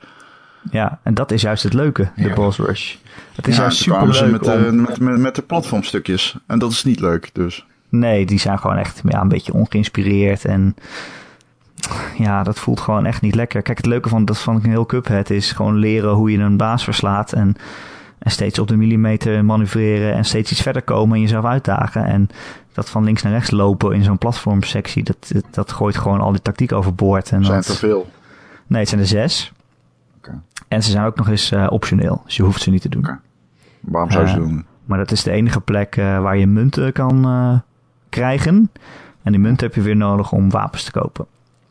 Ja, 0.71 0.99
en 1.03 1.15
dat 1.15 1.31
is 1.31 1.43
juist 1.43 1.63
het 1.63 1.73
leuke, 1.73 2.11
de 2.17 2.29
Ja. 2.29 2.35
boss 2.35 2.59
rush. 2.59 2.95
Het 3.35 3.47
is 3.49 3.57
ja, 3.57 3.61
juist 3.63 3.79
super 3.79 4.09
leuk 4.09 4.31
met, 4.31 4.45
de, 4.45 4.67
om... 4.71 4.81
met, 4.81 5.01
met, 5.01 5.19
met 5.19 5.35
de 5.35 5.43
platformstukjes. 5.43 6.37
En 6.47 6.59
dat 6.59 6.71
is 6.71 6.85
niet 6.85 7.01
leuk, 7.01 7.31
dus. 7.33 7.67
Nee, 7.89 8.27
die 8.27 8.39
zijn 8.39 8.59
gewoon 8.59 8.77
echt 8.77 9.01
ja, 9.09 9.21
een 9.21 9.29
beetje 9.29 9.53
ongeïnspireerd. 9.53 10.45
En 10.45 10.77
ja, 12.19 12.43
dat 12.43 12.59
voelt 12.59 12.81
gewoon 12.81 13.07
echt 13.07 13.21
niet 13.21 13.35
lekker. 13.35 13.63
Kijk, 13.63 13.77
het 13.77 13.87
leuke 13.87 14.09
van, 14.09 14.25
dat 14.25 14.39
van 14.39 14.55
een 14.55 14.71
heel 14.71 14.87
Cuphead 14.87 15.31
is 15.31 15.53
gewoon 15.53 15.77
leren 15.77 16.11
hoe 16.13 16.31
je 16.31 16.39
een 16.39 16.57
baas 16.57 16.85
verslaat. 16.85 17.33
En, 17.33 17.57
en 18.19 18.31
steeds 18.31 18.59
op 18.59 18.69
de 18.69 18.77
millimeter 18.77 19.45
manoeuvreren. 19.45 20.15
En 20.15 20.25
steeds 20.25 20.51
iets 20.51 20.63
verder 20.63 20.83
komen 20.83 21.15
en 21.15 21.21
jezelf 21.21 21.45
uitdagen. 21.45 22.05
En 22.05 22.29
dat 22.73 22.91
van 22.91 23.05
links 23.05 23.23
naar 23.23 23.33
rechts 23.33 23.51
lopen 23.51 23.93
in 23.93 24.03
zo'n 24.03 24.19
platformsectie. 24.19 25.03
Dat, 25.03 25.17
dat, 25.33 25.45
dat 25.51 25.73
gooit 25.73 25.97
gewoon 25.97 26.21
al 26.21 26.33
die 26.33 26.43
tactiek 26.43 26.73
overboord. 26.73 27.31
En 27.31 27.45
zijn 27.45 27.57
dat- 27.57 27.67
te 27.67 27.77
veel. 27.77 28.11
Nee, 28.67 28.81
het 28.81 28.89
zijn 28.89 29.01
er 29.01 29.07
zes. 29.07 29.53
En 30.75 30.83
ze 30.83 30.91
zijn 30.91 31.05
ook 31.07 31.17
nog 31.17 31.29
eens 31.29 31.51
eh, 31.51 31.67
optioneel. 31.71 32.23
Dus 32.25 32.37
je 32.37 32.43
hoeft 32.43 32.63
ze 32.63 32.71
niet 32.71 32.83
te 32.83 32.89
doen. 32.89 33.09
Waarom 33.81 34.11
zou 34.11 34.25
je 34.25 34.31
ze 34.31 34.37
Eh, 34.37 34.43
doen? 34.43 34.65
Maar 34.85 34.99
dat 34.99 35.11
is 35.11 35.23
de 35.23 35.31
enige 35.31 35.61
plek 35.61 35.97
eh, 35.97 36.21
waar 36.21 36.37
je 36.37 36.47
munten 36.47 36.93
kan 36.93 37.63
krijgen. 38.09 38.71
En 39.23 39.33
die 39.33 39.41
munten 39.41 39.67
heb 39.67 39.75
je 39.77 39.83
weer 39.83 39.97
nodig 39.97 40.33
om 40.33 40.51
wapens 40.51 40.85
te 40.85 40.91
kopen. 40.91 41.27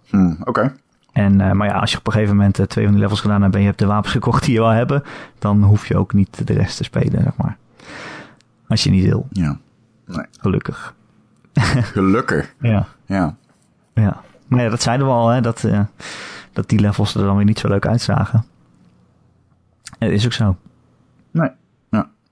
Hmm, 0.09 0.37
Oké. 0.43 0.73
En, 1.11 1.57
maar 1.57 1.67
ja, 1.67 1.73
als 1.79 1.91
je 1.91 1.97
op 1.97 2.07
een 2.07 2.13
gegeven 2.13 2.35
moment 2.35 2.59
eh, 2.59 2.65
twee 2.65 2.83
van 2.83 2.93
die 2.93 3.03
levels 3.03 3.21
gedaan 3.21 3.41
hebt 3.41 3.53
en 3.55 3.59
je 3.59 3.65
hebt 3.67 3.79
de 3.79 3.85
wapens 3.85 4.11
gekocht 4.13 4.43
die 4.45 4.53
je 4.53 4.59
wil 4.59 4.69
hebben, 4.69 5.03
dan 5.39 5.63
hoef 5.63 5.87
je 5.87 5.97
ook 5.97 6.13
niet 6.13 6.47
de 6.47 6.53
rest 6.53 6.77
te 6.77 6.83
spelen, 6.83 7.23
zeg 7.23 7.35
maar. 7.37 7.57
Als 8.67 8.83
je 8.83 8.89
niet 8.89 9.03
wil, 9.05 9.27
Ja. 9.31 9.57
gelukkig. 10.39 10.95
Gelukkig. 11.93 12.53
Ja. 12.59 12.85
Ja. 13.05 13.35
Ja. 13.93 14.21
Maar 14.47 14.63
ja, 14.63 14.69
dat 14.69 14.81
zeiden 14.81 15.07
we 15.07 15.13
al, 15.13 15.27
hè, 15.29 15.41
dat, 15.41 15.65
dat 16.53 16.69
die 16.69 16.79
levels 16.79 17.15
er 17.15 17.23
dan 17.23 17.35
weer 17.35 17.45
niet 17.45 17.59
zo 17.59 17.67
leuk 17.67 17.87
uitzagen. 17.87 18.45
En 20.03 20.09
dat 20.09 20.19
is 20.19 20.25
ook 20.25 20.33
zo. 20.33 20.57
Nee. 21.31 21.49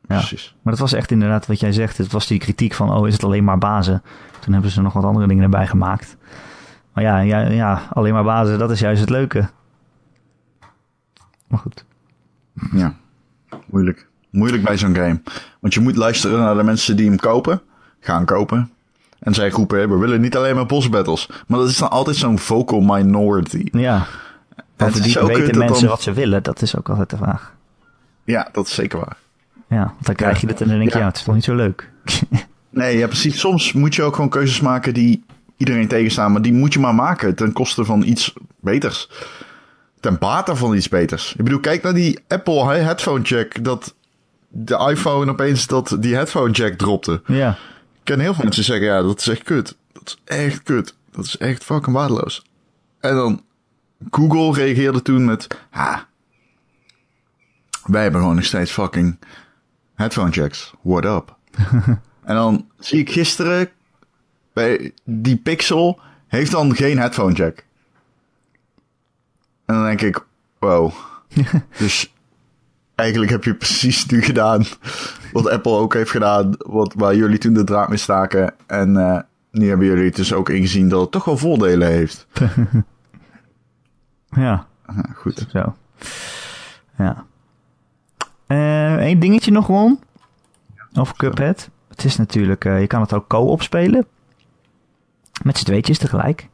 Ja, 0.08 0.18
precies. 0.18 0.56
Maar 0.62 0.74
dat 0.74 0.82
was 0.82 0.94
echt 0.94 1.12
inderdaad 1.12 1.48
wat 1.48 1.60
jij 1.60 1.72
zegt. 1.72 1.98
Het 1.98 2.12
was 2.12 2.28
die 2.28 2.40
kritiek 2.40 2.74
van, 2.74 2.92
oh, 2.92 3.08
is 3.08 3.14
het 3.14 3.24
alleen 3.24 3.44
maar 3.44 3.58
bazen? 3.58 4.02
Toen 4.40 4.54
hebben 4.54 4.72
ze 4.72 4.82
nog 4.82 4.94
wat 4.94 5.04
andere 5.04 5.28
dingen 5.28 5.44
erbij 5.44 5.68
gemaakt. 5.68 6.18
Maar 6.94 7.04
ja, 7.04 7.20
ja, 7.20 7.40
ja 7.40 7.82
alleen 7.94 8.14
maar 8.14 8.24
bazen, 8.24 8.60
dat 8.60 8.72
is 8.72 8.80
juist 8.80 9.02
het 9.02 9.10
leuke. 9.10 9.50
Maar 11.48 11.60
goed. 11.60 11.86
Ja. 12.72 12.96
Moeilijk. 13.66 14.08
Moeilijk 14.30 14.64
bij 14.64 14.78
zo'n 14.78 14.96
game. 14.96 15.22
Want 15.60 15.74
je 15.74 15.80
moet 15.80 15.96
luisteren 15.96 16.40
naar 16.40 16.56
de 16.56 16.64
mensen 16.64 16.96
die 16.96 17.08
hem 17.10 17.18
kopen. 17.18 17.62
Gaan 18.00 18.26
kopen. 18.26 18.72
En 19.20 19.34
zij 19.34 19.50
roepen, 19.50 19.90
we 19.90 19.98
willen 19.98 20.22
niet 20.22 20.36
alleen 20.38 20.56
maar 20.56 20.66
boss 20.66 20.90
battles. 20.90 21.30
Maar 21.48 21.60
dat 21.60 21.70
is 21.70 21.78
dan 21.78 21.90
altijd 21.90 22.16
zo'n 22.16 22.40
vocal 22.40 22.80
minority. 22.82 23.68
Ja. 23.72 24.06
is 24.78 25.18
ook 25.18 25.28
weten 25.28 25.46
dat 25.46 25.56
mensen 25.56 25.80
dan- 25.80 25.90
wat 25.90 26.02
ze 26.02 26.14
willen. 26.14 26.44
Dat 26.44 26.62
is 26.62 26.78
ook 26.78 26.90
altijd 26.90 27.10
de 27.10 27.18
vraag. 27.18 27.56
Ja, 28.24 28.50
dat 28.52 28.68
is 28.68 28.74
zeker 28.74 29.00
waar. 29.00 29.18
Ja, 29.70 29.84
want 29.86 30.06
dan 30.06 30.16
krijg 30.16 30.42
je 30.42 30.48
het 30.48 30.62
en 30.62 30.68
dan 30.68 30.78
denk 30.78 30.94
je, 30.94 31.00
Ja. 31.00 31.06
het 31.06 31.16
is 31.18 31.24
toch 31.24 31.36
niet 31.36 31.44
zo 31.44 31.56
leuk. 31.56 31.90
Nee, 32.74 32.98
ja, 32.98 33.08
precies. 33.08 33.40
Soms 33.40 33.74
moet 33.74 33.96
je 33.96 34.04
ook 34.04 34.16
gewoon 34.16 34.30
keuzes 34.30 34.62
maken 34.62 34.94
die 34.94 35.24
iedereen 35.58 35.88
tegenstaan. 35.88 36.32
Maar 36.32 36.42
die 36.42 36.54
moet 36.54 36.74
je 36.74 36.80
maar 36.80 36.96
maken 36.96 37.36
ten 37.36 37.52
koste 37.54 37.86
van 37.86 38.04
iets 38.04 38.34
beters. 38.60 39.10
Ten 40.00 40.18
bate 40.20 40.56
van 40.56 40.76
iets 40.76 40.90
beters. 40.90 41.36
Ik 41.38 41.44
bedoel, 41.44 41.60
kijk 41.60 41.84
naar 41.84 41.94
die 41.94 42.20
Apple 42.28 42.66
headphone 42.74 43.22
jack. 43.22 43.64
Dat 43.64 43.96
de 44.48 44.88
iPhone 44.90 45.32
opeens 45.32 45.68
dat 45.68 45.98
die 46.00 46.16
headphone 46.16 46.52
jack 46.52 46.74
dropte. 46.74 47.22
ja. 47.28 47.50
Ik 47.50 47.58
ken 48.04 48.20
heel 48.20 48.34
veel 48.34 48.44
mensen 48.44 48.64
zeggen, 48.64 48.86
ja, 48.88 49.02
dat 49.02 49.20
is 49.20 49.28
echt 49.28 49.44
kut. 49.44 49.76
Dat 49.94 50.04
is 50.06 50.18
echt 50.38 50.64
kut. 50.64 50.96
Dat 51.12 51.26
is 51.26 51.38
echt 51.38 51.64
fucking 51.64 51.96
waardeloos. 51.96 52.46
En 53.00 53.16
dan 53.16 53.42
Google 54.12 54.64
reageerde 54.64 55.02
toen 55.02 55.26
met, 55.26 55.48
ha, 55.70 56.08
wij 57.86 58.02
hebben 58.02 58.22
gewoon 58.22 58.36
nog 58.36 58.46
steeds 58.46 58.72
fucking 58.72 59.18
headphone 59.96 60.30
jacks. 60.30 60.74
What 60.82 61.06
up? 61.06 61.36
en 62.24 62.36
dan 62.36 62.68
zie 62.80 63.00
ik 63.00 63.12
gisteren, 63.12 63.70
bij 64.54 64.92
die 65.04 65.38
Pixel 65.38 66.00
heeft 66.28 66.52
dan 66.52 66.76
geen 66.76 66.98
headphone 67.00 67.34
jack. 67.34 67.66
En 69.66 69.76
dan 69.76 69.84
denk 69.84 70.02
ik, 70.02 70.26
wow. 70.60 70.92
dus 71.78 72.14
eigenlijk 72.96 73.32
heb 73.32 73.44
je 73.44 73.56
precies 73.56 74.06
nu 74.06 74.22
gedaan 74.22 74.64
wat 75.32 75.50
Apple 75.50 75.72
ook 75.72 75.94
heeft 75.94 76.12
gedaan, 76.12 76.54
wat, 76.58 76.94
waar 76.94 77.16
jullie 77.16 77.38
toen 77.38 77.54
de 77.54 77.64
draad 77.64 77.90
mee 77.90 77.98
staken. 77.98 78.54
En 78.68 78.98
eh, 78.98 79.20
nu 79.52 79.68
hebben 79.68 79.88
jullie 79.88 80.06
het 80.06 80.16
dus 80.16 80.34
ook 80.34 80.50
ingezien 80.50 80.90
dat 80.90 81.02
het 81.02 81.12
toch 81.12 81.26
wel 81.26 81.38
voordelen 81.38 81.88
heeft. 81.88 82.28
Ja, 84.36 84.68
Ah, 84.86 84.98
goed. 85.16 85.46
zo. 85.52 85.76
Ja. 86.98 87.26
Eén 88.56 89.20
dingetje 89.20 89.52
nog 89.52 89.66
gewoon. 89.66 90.00
Over 91.00 91.16
Cuphead. 91.16 91.70
Het 91.90 92.04
is 92.04 92.18
natuurlijk, 92.18 92.66
eh, 92.66 92.80
je 92.80 92.88
kan 92.88 93.02
het 93.02 93.14
ook 93.14 93.28
co-op 93.28 93.62
spelen. 93.62 94.06
Met 95.44 95.58
z'n 95.58 95.66
tweetjes 95.66 95.98
tegelijk. 95.98 96.48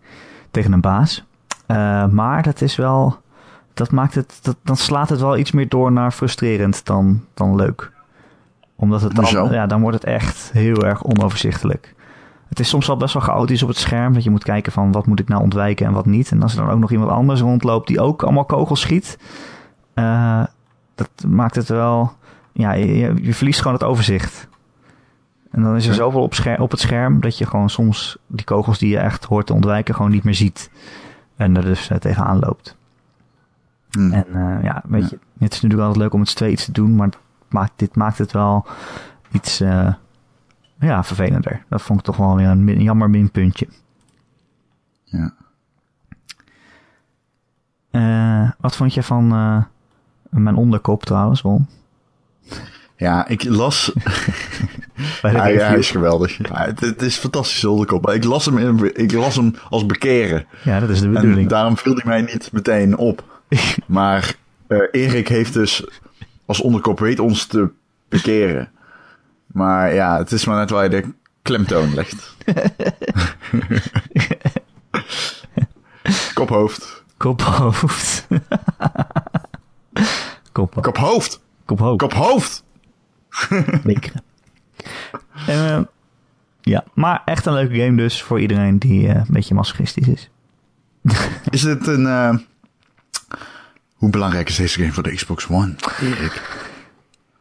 Tegen 0.52 0.72
een 0.74 0.82
baas. 0.82 1.26
Eh, 1.66 2.06
maar 2.08 2.44
dat 2.44 2.62
is 2.62 2.76
wel, 2.76 3.18
dat 3.74 3.92
maakt 3.92 4.16
het, 4.16 4.40
dat, 4.42 4.56
dan 4.64 4.76
slaat 4.78 5.10
het 5.10 5.20
wel 5.20 5.38
iets 5.38 5.52
meer 5.52 5.70
door 5.70 5.92
naar 5.92 6.12
frustrerend 6.12 6.86
dan, 6.86 7.24
dan 7.34 7.56
leuk. 7.56 7.92
Omdat 8.76 9.02
het 9.02 9.16
dan, 9.16 9.52
ja, 9.52 9.66
dan 9.68 9.82
wordt 9.82 9.98
het 9.98 10.06
echt 10.06 10.50
heel 10.52 10.84
erg 10.86 11.04
onoverzichtelijk. 11.04 11.96
Het 12.50 12.60
is 12.60 12.70
soms 12.70 12.88
wel 12.88 12.98
best 12.98 13.14
wel 13.14 13.24
chaotisch 13.24 13.62
op 13.64 13.68
het 13.70 13.78
scherm. 13.78 14.14
Dat 14.14 14.24
je 14.24 14.30
moet 14.30 14.44
kijken 14.44 14.72
van 14.72 14.92
wat 14.92 15.06
moet 15.08 15.20
ik 15.20 15.28
nou 15.28 15.42
ontwijken 15.42 15.86
en 15.86 15.94
wat 15.94 16.06
niet. 16.06 16.32
En 16.32 16.42
als 16.42 16.56
er 16.56 16.66
dan 16.66 16.74
ook 16.74 16.80
nog 16.80 16.92
iemand 16.92 17.12
anders 17.12 17.42
rondloopt 17.42 17.88
die 17.88 18.00
ook 18.02 18.24
allemaal 18.24 18.46
kogels 18.46 18.82
schiet. 18.82 19.18
eh, 19.94 20.44
dat 20.98 21.10
maakt 21.28 21.56
het 21.56 21.68
wel... 21.68 22.16
Ja, 22.52 22.72
je, 22.72 23.34
verliest 23.34 23.60
gewoon 23.62 23.74
het 23.74 23.84
overzicht. 23.84 24.48
En 25.52 25.62
dan 25.64 25.76
is 25.76 25.88
er 25.88 25.94
zoveel 25.94 26.22
op, 26.22 26.34
op 26.58 26.72
het 26.72 26.80
scherm 26.80 27.20
dat 27.20 27.38
je 27.38 27.46
gewoon 27.46 27.70
soms 27.70 28.18
die 28.28 28.46
kogels 28.46 28.78
die 28.80 28.90
je 28.90 28.98
echt 28.98 29.26
hoort 29.26 29.46
te 29.46 29.54
ontwijken 29.54 29.96
gewoon 29.96 30.12
niet 30.12 30.24
meer 30.24 30.36
ziet. 30.36 30.72
En 31.36 31.58
er 31.58 31.64
dus 31.64 31.90
eh, 31.90 31.98
tegenaan 31.98 32.40
loopt. 32.40 32.78
Hm. 33.90 34.12
En 34.12 34.26
eh, 34.34 34.64
ja, 34.64 34.84
weet 34.88 35.10
je, 35.10 35.20
het 35.40 35.54
is 35.54 35.62
natuurlijk 35.62 35.82
altijd 35.82 35.98
leuk 35.98 36.14
om 36.14 36.20
het 36.20 36.36
twee 36.36 36.52
iets 36.52 36.66
te 36.66 36.72
doen, 36.72 36.96
maar 36.96 37.10
maakt, 37.50 37.72
dit 37.76 37.96
maakt 37.96 38.18
het 38.18 38.32
wel 38.32 38.66
iets 39.32 39.62
eh, 39.62 39.94
ja, 40.80 41.04
vervelender. 41.04 41.64
Dat 41.70 41.82
vond 41.82 42.00
ik 42.00 42.06
toch 42.06 42.18
wel 42.18 42.36
weer 42.36 42.48
een 42.48 42.64
min- 42.64 42.82
jammer 42.82 43.10
minpuntje. 43.10 43.68
Ja. 45.04 45.34
Wat 48.60 48.76
vond 48.76 48.94
je 48.94 49.04
van 49.04 49.32
mijn 50.30 50.56
onderkop 50.56 51.04
trouwens, 51.06 51.42
Ron? 51.42 51.68
ja, 52.96 53.28
ik 53.28 53.44
las... 53.44 53.92
Ja, 55.22 55.30
hij 55.32 55.78
is 55.78 55.92
geweldig. 55.92 56.38
Ja, 56.38 56.66
het, 56.66 56.80
het 56.80 57.02
is 57.02 57.18
fantastisch 57.18 57.66
onderkop. 57.66 58.06
Maar 58.06 58.16
Ik 58.16 58.24
las, 58.24 58.46
hem 58.46 58.58
in, 58.58 58.96
ik 58.96 59.12
las 59.12 59.36
hem 59.36 59.54
als 59.70 59.86
bekeren. 59.86 60.46
Ja, 60.64 60.80
dat 60.80 60.90
is 60.90 61.00
de 61.00 61.06
En 61.06 61.14
bedoeling. 61.14 61.50
daarom 61.50 61.78
viel 61.78 61.94
hij 61.94 62.04
mij 62.06 62.22
niet 62.22 62.50
meteen 62.52 62.98
op. 62.98 63.24
Maar 63.88 64.36
eh, 64.68 64.78
Erik 64.92 65.28
heeft 65.28 65.54
dus 65.54 65.88
als 66.46 66.62
onderkop 66.62 67.00
weet 67.00 67.20
ons 67.20 67.46
te 67.46 67.70
bekeren. 68.10 68.70
Maar 69.48 69.94
ja, 69.94 70.18
het 70.18 70.32
is 70.32 70.46
maar 70.46 70.58
net 70.58 70.70
waar 70.70 70.84
je 70.84 70.90
de 70.90 71.04
klemtoon 71.42 71.94
legt. 71.94 72.36
Kophoofd. 76.34 77.04
Kophoofd. 77.18 78.28
Kop, 80.52 80.82
Kophoofd. 80.82 81.42
kophoofd. 81.66 81.98
Kophoofd. 82.00 82.64
Bekeren. 83.84 84.24
Eh, 85.48 85.80
ja, 86.62 86.84
maar 86.94 87.22
echt 87.26 87.46
een 87.46 87.54
leuke 87.54 87.76
game 87.80 87.98
dus 87.98 88.22
voor 88.22 88.40
iedereen 88.42 88.78
die 88.80 89.08
eh, 89.08 89.16
een 89.16 89.26
beetje 89.30 89.54
masochistisch 89.56 90.08
is. 90.08 90.30
Is 91.50 91.62
dit 91.62 91.88
een... 91.88 92.06
eh, 92.08 92.36
Hoe 93.94 94.10
belangrijk 94.10 94.50
is 94.50 94.56
deze 94.56 94.80
game 94.80 94.92
voor 94.92 95.04
de 95.04 95.16
Xbox 95.16 95.48
One? 95.50 95.76
Erik. 96.02 96.66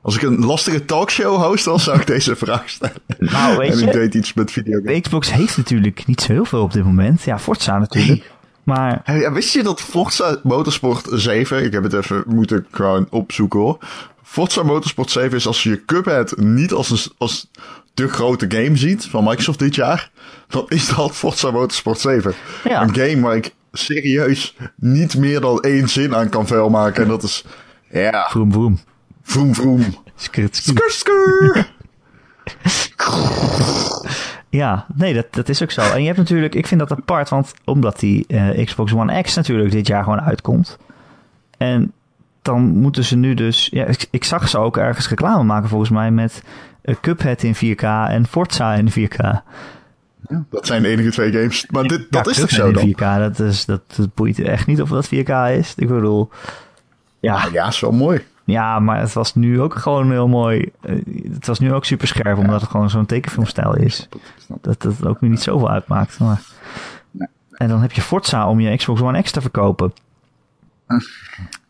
Als 0.02 0.16
ik 0.16 0.22
een 0.22 0.44
lastige 0.44 0.84
talkshow 0.84 1.42
host 1.42 1.64
was, 1.64 1.84
zou 1.84 2.00
ik 2.00 2.06
deze 2.06 2.36
vraag 2.36 2.68
stellen. 2.68 2.96
Nou, 3.18 3.56
weet 3.58 3.70
en 3.72 3.78
je- 3.78 3.86
ik 3.86 3.92
deed 3.92 4.14
iets 4.14 4.34
met 4.34 4.50
videogames. 4.50 4.92
De 4.94 5.00
Xbox 5.00 5.32
heeft 5.32 5.56
natuurlijk 5.56 6.06
niet 6.06 6.20
zo 6.20 6.32
heel 6.32 6.44
veel 6.44 6.62
op 6.62 6.72
dit 6.72 6.84
moment. 6.84 7.22
Ja, 7.22 7.38
Forza 7.38 7.78
natuurlijk. 7.78 8.32
Maar 8.66 9.00
Hey, 9.04 9.18
ja, 9.18 9.32
wist 9.32 9.52
je 9.52 9.62
dat 9.62 9.80
Forza 9.80 10.40
Motorsport 10.42 11.06
7, 11.10 11.64
ik 11.64 11.72
heb 11.72 11.82
het 11.82 11.92
even 11.92 12.22
moeten 12.26 12.66
gewoon 12.70 13.06
opzoeken 13.10 13.60
hoor. 13.60 13.78
Forza 14.22 14.62
Motorsport 14.62 15.10
7 15.10 15.36
is 15.36 15.46
als 15.46 15.62
je 15.62 15.84
Cuphead 15.84 16.36
niet 16.36 16.72
als, 16.72 16.90
een, 16.90 17.12
als 17.18 17.50
de 17.94 18.08
grote 18.08 18.46
game 18.48 18.76
ziet 18.76 19.04
van 19.04 19.24
Microsoft 19.24 19.58
dit 19.58 19.74
jaar, 19.74 20.10
dan 20.48 20.64
is 20.68 20.88
dat 20.88 21.16
Forza 21.16 21.50
Motorsport 21.50 22.00
7. 22.00 22.34
Ja. 22.64 22.82
Een 22.82 22.94
game 22.94 23.20
waar 23.20 23.36
ik 23.36 23.54
serieus 23.72 24.56
niet 24.74 25.16
meer 25.16 25.40
dan 25.40 25.60
één 25.60 25.88
zin 25.88 26.14
aan 26.14 26.28
kan 26.28 26.46
vuilmaken. 26.46 27.02
En 27.02 27.08
dat 27.08 27.22
is, 27.22 27.44
ja, 27.90 28.26
vroom 28.30 28.52
vroom. 28.52 28.78
vroom 29.22 29.54
vroom. 29.54 29.94
Skrt. 30.16 30.62
Ja, 34.56 34.86
nee, 34.94 35.14
dat, 35.14 35.26
dat 35.30 35.48
is 35.48 35.62
ook 35.62 35.70
zo. 35.70 35.80
En 35.80 36.00
je 36.00 36.06
hebt 36.06 36.18
natuurlijk, 36.18 36.54
ik 36.54 36.66
vind 36.66 36.80
dat 36.80 36.92
apart, 36.92 37.28
want 37.28 37.54
omdat 37.64 37.98
die 37.98 38.24
eh, 38.26 38.64
Xbox 38.64 38.92
One 38.92 39.22
X 39.22 39.34
natuurlijk 39.34 39.70
dit 39.70 39.86
jaar 39.86 40.02
gewoon 40.02 40.20
uitkomt. 40.20 40.78
En 41.58 41.92
dan 42.42 42.62
moeten 42.62 43.04
ze 43.04 43.16
nu 43.16 43.34
dus, 43.34 43.68
ja, 43.70 43.84
ik, 43.84 44.06
ik 44.10 44.24
zag 44.24 44.48
ze 44.48 44.58
ook 44.58 44.76
ergens 44.76 45.08
reclame 45.08 45.42
maken 45.42 45.68
volgens 45.68 45.90
mij 45.90 46.10
met 46.10 46.42
eh, 46.82 46.94
Cuphead 47.00 47.42
in 47.42 47.54
4K 47.54 47.82
en 48.08 48.26
Forza 48.26 48.74
in 48.74 48.90
4K. 48.90 49.16
Ja, 50.28 50.44
dat 50.50 50.66
zijn 50.66 50.82
de 50.82 50.88
enige 50.88 51.10
twee 51.10 51.32
games. 51.32 51.66
Maar 51.70 51.82
dit, 51.82 52.06
dat 52.10 52.26
is 52.26 52.40
toch 52.40 52.50
zo 52.50 52.72
dan? 52.72 52.88
4K, 52.88 53.18
dat, 53.18 53.38
is, 53.38 53.64
dat, 53.64 53.80
dat 53.96 54.14
boeit 54.14 54.38
echt 54.38 54.66
niet 54.66 54.82
of 54.82 54.88
dat 54.88 55.06
4K 55.06 55.58
is. 55.58 55.74
Ik 55.76 55.88
bedoel, 55.88 56.30
ja, 57.20 57.48
Ja, 57.52 57.68
is 57.68 57.80
wel 57.80 57.92
mooi. 57.92 58.24
Ja, 58.46 58.78
maar 58.78 59.00
het 59.00 59.12
was 59.12 59.34
nu 59.34 59.60
ook 59.60 59.74
gewoon 59.74 60.10
heel 60.10 60.28
mooi. 60.28 60.72
eh, 60.80 60.96
het 61.32 61.46
was 61.46 61.58
nu 61.58 61.72
ook 61.72 61.84
super 61.84 62.06
scherp, 62.08 62.38
omdat 62.38 62.60
het 62.60 62.70
gewoon 62.70 62.90
zo'n 62.90 63.06
tekenfilmstijl 63.06 63.76
is. 63.76 64.08
Dat 64.60 64.82
dat 64.82 65.06
ook 65.06 65.20
weer 65.20 65.30
niet 65.30 65.42
zoveel 65.42 65.70
uitmaakt. 65.70 66.18
Maar... 66.18 66.42
En 67.50 67.68
dan 67.68 67.80
heb 67.80 67.92
je 67.92 68.02
Forza 68.02 68.48
om 68.48 68.60
je 68.60 68.76
Xbox 68.76 69.00
One 69.00 69.22
X 69.22 69.30
te 69.30 69.40
verkopen. 69.40 69.92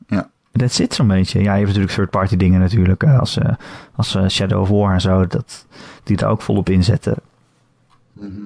Ja. 0.08 0.28
that's 0.52 0.78
it 0.78 0.94
zo'n 0.94 1.06
beetje. 1.06 1.38
Ja, 1.38 1.52
je 1.52 1.64
hebt 1.64 1.66
natuurlijk 1.66 1.92
third-party 1.94 2.36
dingen 2.36 2.60
natuurlijk. 2.60 3.02
eh, 3.02 3.18
Als, 3.18 3.38
eh, 3.38 3.54
als 3.94 4.18
Shadow 4.28 4.60
of 4.60 4.68
War 4.68 4.92
en 4.92 5.00
zo. 5.00 5.26
Dat, 5.26 5.66
die 6.02 6.16
er 6.16 6.26
ook 6.26 6.42
volop 6.42 6.68
in 6.68 6.84
zetten. 6.84 7.16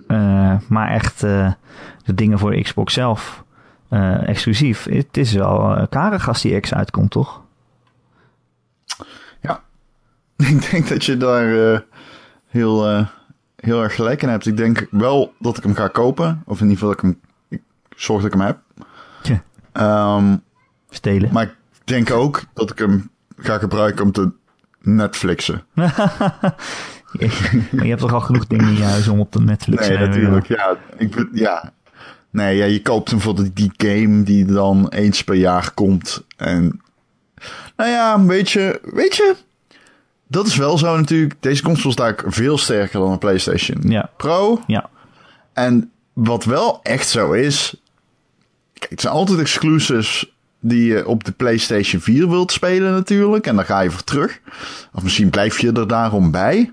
Eh, 0.07 0.57
maar 0.69 0.89
echt 0.91 1.21
de 1.21 1.55
dingen 2.15 2.39
voor 2.39 2.61
Xbox 2.61 2.93
zelf. 2.95 3.45
exclusief. 4.27 4.85
Het 4.85 5.17
is 5.17 5.33
wel 5.33 5.87
karig 5.89 6.29
als 6.29 6.41
die 6.43 6.61
X 6.61 6.75
uitkomt, 6.75 7.11
toch? 7.11 7.41
Ja. 9.41 9.61
Ik 10.55 10.71
denk 10.71 10.89
dat 10.89 11.05
je 11.05 11.17
daar 11.17 11.73
eh, 11.73 11.79
heel, 12.47 12.89
eh, 12.89 13.07
heel 13.57 13.83
erg 13.83 13.95
gelijk 13.95 14.23
in 14.23 14.29
hebt. 14.29 14.47
Ik 14.47 14.57
denk 14.57 14.87
wel 14.91 15.35
dat 15.39 15.57
ik 15.57 15.63
hem 15.63 15.75
ga 15.75 15.89
kopen. 15.89 16.43
Of 16.47 16.61
in 16.61 16.69
ieder 16.69 16.79
geval 16.79 16.95
dat 16.95 17.05
ik 17.05 17.11
hem... 17.11 17.21
Ik 17.49 17.63
zorg 17.97 18.23
dat 18.23 18.33
ik 18.35 18.39
hem 18.39 18.47
heb. 18.47 18.59
Tja, 19.23 19.43
Ehm, 19.73 20.37
stelen. 20.91 21.33
maar 21.33 21.43
ik 21.45 21.55
denk 21.85 22.11
ook 22.11 22.43
dat 22.55 22.71
ik 22.71 22.79
hem 22.79 23.11
ga 23.37 23.59
gebruiken 23.59 24.05
om 24.05 24.13
te 24.13 24.31
Netflixen. 24.83 25.65
maar 25.75 26.55
je 27.83 27.89
hebt 27.89 28.01
toch 28.01 28.13
al 28.13 28.21
genoeg 28.21 28.47
dingen 28.47 28.69
in 28.69 28.77
je 28.77 28.83
huis 28.83 29.09
om 29.09 29.21
op 29.21 29.33
de 29.33 29.41
Netflix 29.41 29.89
Nee, 29.89 29.97
eh, 29.97 30.09
natuurlijk. 30.09 30.47
Ja, 30.47 30.77
ik, 30.97 31.27
ja. 31.33 31.73
Nee, 32.31 32.57
ja, 32.57 32.65
je 32.65 32.83
koopt 32.83 33.11
hem 33.11 33.21
voor 33.21 33.35
die 33.55 33.73
game 33.77 34.23
die 34.23 34.45
dan 34.45 34.89
eens 34.89 35.25
per 35.25 35.35
jaar 35.35 35.71
komt. 35.75 36.25
En 36.37 36.81
nou 37.77 37.91
ja, 37.91 38.25
weet 38.25 38.51
je, 38.51 38.81
weet 38.95 39.17
je, 39.17 39.35
dat 40.31 40.47
is 40.47 40.57
wel 40.57 40.79
zo 40.79 40.97
natuurlijk. 40.97 41.35
Deze 41.41 41.63
console 41.63 41.93
sta 41.93 42.09
ik 42.09 42.23
veel 42.27 42.59
sterker 42.59 43.01
dan 43.01 43.11
een 43.11 43.19
PlayStation 43.19 43.91
Ja. 43.91 44.11
Pro. 44.17 44.61
Ja, 44.67 44.89
En 45.53 45.91
wat 46.13 46.45
wel 46.45 46.81
echt 46.83 47.09
zo 47.09 47.33
is, 47.33 47.75
kijk, 48.73 48.91
het 48.91 49.01
zijn 49.01 49.13
altijd 49.13 49.39
exclusives 49.39 50.33
die 50.61 50.85
je 50.85 51.07
op 51.07 51.25
de 51.25 51.33
PlayStation 51.33 52.01
4 52.01 52.29
wilt 52.29 52.53
spelen 52.53 52.93
natuurlijk. 52.93 53.47
En 53.47 53.57
dan 53.57 53.65
ga 53.65 53.81
je 53.81 53.91
voor 53.91 54.05
terug. 54.05 54.41
Of 54.93 55.03
misschien 55.03 55.31
blijf 55.31 55.59
je 55.61 55.73
er 55.73 55.89
daarom 55.89 56.31
bij. 56.31 56.73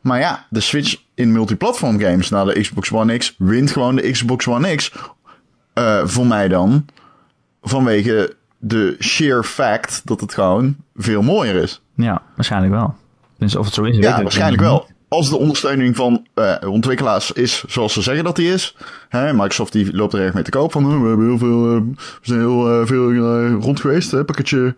Maar 0.00 0.18
ja, 0.18 0.46
de 0.50 0.60
switch 0.60 0.96
in 1.14 1.32
multiplatform 1.32 2.00
games 2.00 2.28
naar 2.28 2.44
de 2.44 2.60
Xbox 2.60 2.92
One 2.92 3.16
X 3.16 3.34
wint 3.38 3.70
gewoon 3.70 3.96
de 3.96 4.10
Xbox 4.10 4.46
One 4.48 4.74
X. 4.74 4.92
Eh, 5.72 6.00
voor 6.04 6.26
mij 6.26 6.48
dan. 6.48 6.86
Vanwege 7.62 8.36
de 8.58 8.96
sheer 9.00 9.44
fact 9.44 10.00
dat 10.04 10.20
het 10.20 10.34
gewoon 10.34 10.76
veel 10.94 11.22
mooier 11.22 11.54
is. 11.54 11.80
Ja, 11.96 12.22
waarschijnlijk 12.34 12.72
wel. 12.72 12.94
Dus 13.38 13.56
of 13.56 13.64
het 13.64 13.74
zo 13.74 13.82
is, 13.82 13.94
weet 13.96 14.04
Ja, 14.04 14.22
waarschijnlijk 14.22 14.60
niet. 14.62 14.70
wel. 14.70 14.86
Als 15.08 15.28
de 15.30 15.36
ondersteuning 15.36 15.96
van 15.96 16.26
eh, 16.34 16.54
ontwikkelaars 16.68 17.32
is 17.32 17.64
zoals 17.66 17.92
ze 17.92 18.02
zeggen 18.02 18.24
dat 18.24 18.36
die 18.36 18.52
is. 18.52 18.76
Hè, 19.08 19.32
Microsoft 19.32 19.72
die 19.72 19.96
loopt 19.96 20.12
er 20.12 20.20
erg 20.20 20.34
mee 20.34 20.42
te 20.42 20.50
koop 20.50 20.72
van. 20.72 20.86
"Oh, 20.86 21.02
we 21.02 21.08
hebben 21.08 21.26
heel 21.26 21.38
veel, 21.38 21.74
eh, 21.76 21.80
we 21.94 21.94
zijn 22.22 22.38
heel 22.38 22.80
eh, 22.80 22.86
veel 22.86 23.12
rond 23.48 23.80
geweest. 23.80 24.10
Hè, 24.10 24.24
pakketje 24.24 24.74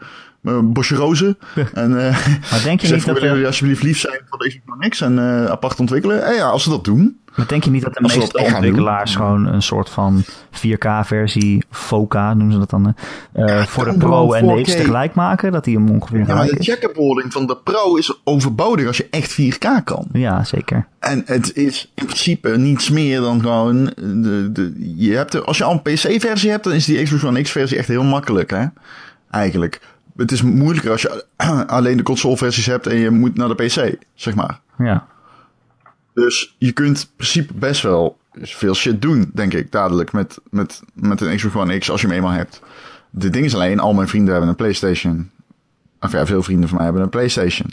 bosje 0.62 0.94
rozen. 0.94 1.38
en 1.74 2.07
eh 2.07 2.26
Maar 2.50 2.61
denk 2.64 2.81
je 2.81 2.87
niet 2.94 3.04
dat 3.04 3.14
willen 3.14 3.31
jullie 3.31 3.46
alsjeblieft 3.46 3.83
lief 3.83 3.98
zijn 3.98 4.20
voor 4.28 4.38
deze 4.38 4.59
niks 4.78 5.00
en 5.00 5.18
eh, 5.18 5.44
apart 5.44 5.81
ontwikkelen. 5.81 6.24
En 6.24 6.35
ja, 6.35 6.48
als 6.48 6.62
ze 6.62 6.70
dat 6.70 6.85
doen. 6.85 7.20
Maar 7.38 7.46
denk 7.46 7.64
je 7.64 7.70
niet 7.70 7.83
dat 7.83 7.94
de 7.94 8.01
Als 8.01 8.16
meeste 8.16 8.38
ontwikkelaars 8.38 9.16
gewoon 9.16 9.46
een 9.46 9.62
soort 9.62 9.90
van 9.90 10.24
4K-versie, 10.51 11.64
VOCA 11.70 12.35
noemen 12.35 12.53
ze 12.53 12.59
dat 12.59 12.70
dan, 12.70 12.94
eh, 13.33 13.62
voor 13.62 13.85
de 13.85 13.96
Pro 13.96 14.33
en 14.33 14.46
de 14.46 14.62
X 14.62 14.70
4K. 14.70 14.77
tegelijk 14.77 15.14
maken? 15.14 15.53
Dat 15.53 15.64
die 15.64 15.77
hem 15.77 15.90
ongeveer 15.90 16.27
Ja, 16.27 16.35
maar 16.35 16.46
de 16.46 16.62
checkerboarding 16.62 17.33
van 17.33 17.46
de 17.46 17.57
Pro 17.57 17.94
is 17.94 18.20
overbodig 18.24 18.87
als 18.87 18.96
je 18.96 19.07
echt 19.11 19.33
4K 19.33 19.85
kan. 19.85 20.07
Ja, 20.12 20.44
zeker. 20.44 20.87
En 20.98 21.22
het 21.27 21.57
is 21.57 21.92
in 21.94 22.05
principe 22.05 22.57
niets 22.57 22.90
meer 22.90 23.20
dan 23.20 23.40
gewoon. 23.40 23.85
De, 23.96 24.48
de, 24.53 24.94
je 24.96 25.14
hebt 25.14 25.35
er, 25.35 25.44
als 25.44 25.59
je 25.59 25.64
al 25.64 25.72
een 25.72 25.83
PC-versie 25.83 26.51
hebt, 26.51 26.64
dan 26.64 26.72
is 26.72 26.85
die 26.85 27.03
Xbox 27.03 27.24
One 27.24 27.42
X-versie 27.42 27.79
echt 27.79 27.88
heel 27.88 28.05
makkelijk, 28.05 28.51
hè? 28.51 28.64
Eigenlijk. 29.31 29.81
Het 30.16 30.33
is 30.33 30.42
moeilijker 30.42 30.90
als 30.90 31.03
je 31.03 31.24
alleen 31.66 31.96
de 31.96 32.03
console-versies 32.03 32.66
hebt 32.66 32.87
en 32.87 32.96
je 32.96 33.11
moet 33.11 33.37
naar 33.37 33.48
de 33.48 33.64
PC, 33.64 33.94
zeg 34.14 34.35
maar. 34.35 34.61
Ja, 34.79 35.07
Dus 36.18 36.54
je 36.59 36.72
kunt 36.72 37.00
in 37.00 37.16
principe 37.16 37.54
best 37.54 37.83
wel 37.83 38.18
veel 38.33 38.74
shit 38.74 39.02
doen, 39.02 39.31
denk 39.35 39.54
ik, 39.54 39.72
dadelijk 39.72 40.12
met, 40.12 40.38
met, 40.50 40.83
met 40.92 41.20
een 41.20 41.37
Xbox 41.37 41.54
One 41.54 41.78
X 41.78 41.90
als 41.90 42.00
je 42.00 42.07
hem 42.07 42.16
eenmaal 42.16 42.31
hebt. 42.33 42.62
De 43.11 43.31
ding 43.31 43.44
is 43.44 43.54
alleen, 43.54 43.81
al 43.81 43.94
mijn 43.94 44.09
vrienden 44.09 44.31
hebben 44.31 44.50
een 44.50 44.57
PlayStation. 44.57 45.31
Of 46.00 46.12
ja, 46.12 46.26
veel 46.26 46.42
vrienden 46.42 46.68
van 46.68 46.76
mij 46.76 46.85
hebben 46.87 47.02
een 47.02 47.09
PlayStation. 47.09 47.70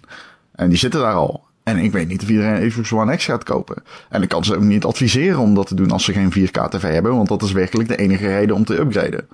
En 0.52 0.70
die 0.70 0.78
zitten 0.78 1.00
daar 1.00 1.14
al. 1.14 1.44
En 1.64 1.78
ik 1.78 1.92
weet 1.92 2.08
niet 2.08 2.22
of 2.22 2.30
iedereen 2.30 2.62
een 2.62 2.70
Xbox 2.70 2.92
One 2.92 3.16
X 3.16 3.26
gaat 3.26 3.44
kopen. 3.44 3.84
En 4.10 4.22
ik 4.22 4.30
kan 4.30 4.44
ze 4.44 4.56
ook 4.56 4.62
niet 4.62 4.86
adviseren 4.86 5.40
om 5.40 5.56
dat 5.56 5.68
te 5.68 5.76
doen 5.76 5.92
als 5.92 6.04
ze 6.04 6.14
geen 6.14 6.34
4K 6.34 6.70
TV 6.70 6.82
hebben, 6.82 7.16
want 7.16 7.28
dat 7.28 7.42
is 7.42 7.52
werkelijk 7.52 7.90
de 7.90 7.98
enige 7.98 8.28
reden 8.28 8.56
om 8.56 8.66
te 8.66 8.80
upgraden. 8.80 9.28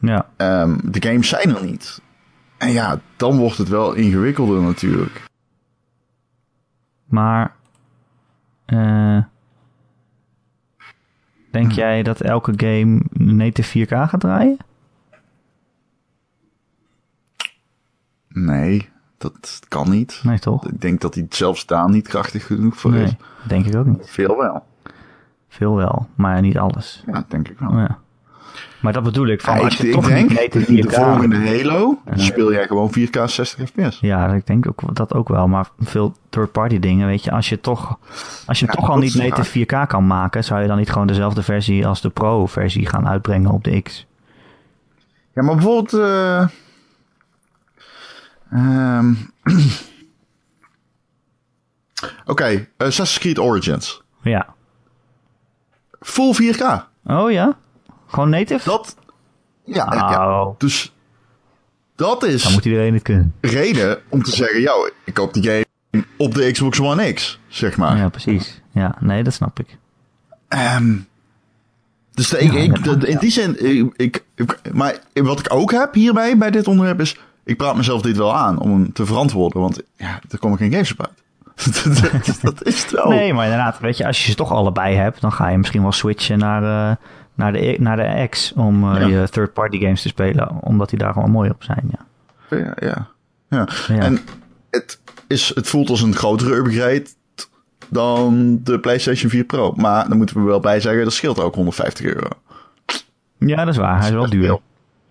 ja. 0.00 0.26
Ehm, 0.36 0.78
de 0.84 1.08
games 1.08 1.28
zijn 1.28 1.56
er 1.56 1.64
niet. 1.64 2.00
En 2.58 2.72
ja, 2.72 3.00
dan 3.16 3.36
wordt 3.36 3.58
het 3.58 3.68
wel 3.68 3.92
ingewikkelder 3.92 4.60
natuurlijk. 4.60 5.22
Maar, 7.10 7.54
denk 11.50 11.72
jij 11.72 12.02
dat 12.02 12.20
elke 12.20 12.52
game 12.56 13.02
native 13.10 13.86
4K 13.86 13.88
gaat 13.88 14.20
draaien? 14.20 14.56
Nee, 18.28 18.88
dat 19.18 19.60
kan 19.68 19.90
niet. 19.90 20.20
Nee, 20.24 20.38
toch? 20.38 20.68
Ik 20.68 20.80
denk 20.80 21.00
dat 21.00 21.14
hij 21.14 21.26
zelfs 21.28 21.66
daar 21.66 21.90
niet 21.90 22.08
krachtig 22.08 22.46
genoeg 22.46 22.76
voor 22.76 22.94
is. 22.94 23.10
Nee, 23.10 23.16
denk 23.48 23.66
ik 23.66 23.76
ook 23.76 23.86
niet. 23.86 24.10
Veel 24.10 24.36
wel. 24.36 24.66
Veel 25.48 25.74
wel, 25.74 26.08
maar 26.14 26.40
niet 26.40 26.58
alles. 26.58 27.04
Ja, 27.06 27.24
denk 27.28 27.48
ik 27.48 27.58
wel. 27.58 27.78
Ja. 27.78 27.98
Maar 28.80 28.92
dat 28.92 29.02
bedoel 29.02 29.26
ik, 29.26 29.40
van 29.40 29.56
Ja, 29.56 29.66
ik, 29.66 29.72
je 29.72 29.86
ik 29.86 29.92
toch 29.92 30.06
denk, 30.06 30.28
niet 30.28 30.38
native 30.38 30.82
de 30.82 30.88
4K... 30.88 30.94
volgende 30.94 31.36
Halo 31.36 31.98
speel 32.14 32.52
jij 32.52 32.66
gewoon 32.66 32.90
4K 32.98 33.24
60 33.24 33.68
fps. 33.68 33.98
Ja, 34.00 34.32
ik 34.34 34.46
denk 34.46 34.68
ook 34.68 34.94
dat 34.94 35.14
ook 35.14 35.28
wel. 35.28 35.48
Maar 35.48 35.68
veel 35.78 36.14
third-party 36.28 36.78
dingen, 36.78 37.06
weet 37.06 37.24
je, 37.24 37.30
als 37.30 37.48
je 37.48 37.60
toch, 37.60 37.98
als 38.46 38.60
je 38.60 38.66
Ja, 38.66 38.72
toch 38.72 38.90
al 38.90 38.98
niet 38.98 39.14
native 39.14 39.58
4K 39.58 39.86
kan 39.86 40.06
maken, 40.06 40.44
zou 40.44 40.60
je 40.60 40.68
dan 40.68 40.78
niet 40.78 40.90
gewoon 40.90 41.06
dezelfde 41.06 41.42
versie 41.42 41.86
als 41.86 42.00
de 42.00 42.10
Pro-versie 42.10 42.86
gaan 42.86 43.08
uitbrengen 43.08 43.50
op 43.50 43.64
de 43.64 43.82
X? 43.82 44.06
Ja, 45.34 45.42
maar 45.42 45.54
bijvoorbeeld... 45.54 45.92
eh 45.92 46.48
ehm, 48.50 49.12
Oké, 52.26 52.66
Assassin's 52.76 53.18
Creed 53.18 53.38
Origins. 53.38 54.02
Ja. 54.22 54.54
Full 56.00 56.34
4K. 56.34 56.62
Oh 57.04 57.30
ja? 57.30 57.56
Gewoon 58.10 58.30
native? 58.30 58.68
Dat... 58.68 58.96
Ja, 59.64 59.86
ja. 59.92 60.40
Oh, 60.42 60.54
Dus 60.58 60.92
dat 61.96 62.22
is 62.22 62.42
dan 62.42 62.52
moet 62.52 62.64
iedereen 62.64 62.94
het 62.94 63.02
kunnen. 63.02 63.34
reden 63.40 63.98
om 64.08 64.22
te 64.22 64.30
zeggen... 64.30 64.60
Yo, 64.60 64.88
ik 65.04 65.14
koop 65.14 65.34
die 65.34 65.42
game 65.42 65.64
op 66.16 66.34
de 66.34 66.50
Xbox 66.50 66.80
One 66.80 67.12
X, 67.12 67.38
zeg 67.48 67.76
maar. 67.76 67.96
Ja, 67.96 68.08
precies. 68.08 68.60
Ja, 68.72 68.96
nee, 69.00 69.22
dat 69.22 69.32
snap 69.32 69.60
ik. 69.60 69.78
Ehm, 70.48 70.96
dus 72.12 72.28
de, 72.28 72.38
ik, 72.38 72.52
Ja, 72.52 72.62
ik, 72.62 73.02
in 73.02 73.18
die 73.18 73.30
zin, 73.30 73.56
ik, 73.96 74.24
maar 74.72 74.98
wat 75.12 75.38
ik 75.38 75.54
ook 75.54 75.70
heb 75.70 75.94
hierbij, 75.94 76.38
bij 76.38 76.50
dit 76.50 76.66
onderwerp, 76.68 77.00
is, 77.00 77.16
ik 77.44 77.56
praat 77.56 77.76
mezelf 77.76 78.02
dit 78.02 78.16
wel 78.16 78.36
aan 78.36 78.58
om 78.58 78.70
hem 78.70 78.92
te 78.92 79.06
verantwoorden, 79.06 79.60
want 79.60 79.82
ja, 79.96 80.20
er 80.30 80.38
komen 80.38 80.58
geen 80.58 80.70
games 80.70 80.92
op 80.92 81.06
uit. 81.06 81.18
dat, 82.26 82.38
dat 82.42 82.66
is 82.66 82.82
het 82.82 82.90
wel. 82.90 83.08
Nee, 83.08 83.34
maar 83.34 83.44
inderdaad, 83.44 83.78
weet 83.78 83.96
je, 83.96 84.06
als 84.06 84.24
je 84.24 84.30
ze 84.30 84.36
toch 84.36 84.52
allebei 84.52 84.96
hebt, 84.96 85.20
dan 85.20 85.32
ga 85.32 85.48
je 85.48 85.58
misschien 85.58 85.82
wel 85.82 85.92
switchen 85.92 86.38
naar, 86.38 86.90
eh, 86.90 86.96
naar, 87.34 87.52
de, 87.52 87.76
naar 87.80 87.96
de 87.96 88.26
X 88.30 88.52
om 88.52 88.94
eh, 88.94 89.00
Ja. 89.00 89.06
je 89.06 89.28
third-party 89.28 89.78
games 89.80 90.02
te 90.02 90.08
spelen, 90.08 90.62
omdat 90.62 90.90
die 90.90 90.98
daar 90.98 91.12
gewoon 91.12 91.30
mooi 91.30 91.50
op 91.50 91.62
zijn. 91.62 91.90
Ja. 91.90 92.06
Ja, 92.56 92.74
ja. 92.80 93.06
ja. 93.48 93.68
Ja. 93.88 93.98
En 94.02 94.18
het, 94.70 95.00
is, 95.26 95.52
het 95.54 95.68
voelt 95.68 95.88
als 95.90 96.02
een 96.02 96.14
grotere 96.14 96.54
upgrade 96.54 97.06
dan 97.88 98.60
de 98.64 98.78
PlayStation 98.80 99.30
4 99.30 99.44
Pro. 99.44 99.72
Maar 99.76 100.08
dan 100.08 100.16
moeten 100.16 100.36
we 100.36 100.42
wel 100.42 100.60
bij 100.60 100.80
zeggen, 100.80 101.04
dat 101.04 101.12
scheelt 101.12 101.40
ook 101.40 101.54
150 101.54 102.06
euro. 102.06 102.28
ja, 103.38 103.56
dat 103.64 103.74
is 103.74 103.80
waar. 103.80 103.96
Hij 103.98 104.06
is 104.06 104.12
wel 104.12 104.20
Best 104.20 104.32
duur. 104.32 104.44
veel. 104.44 104.62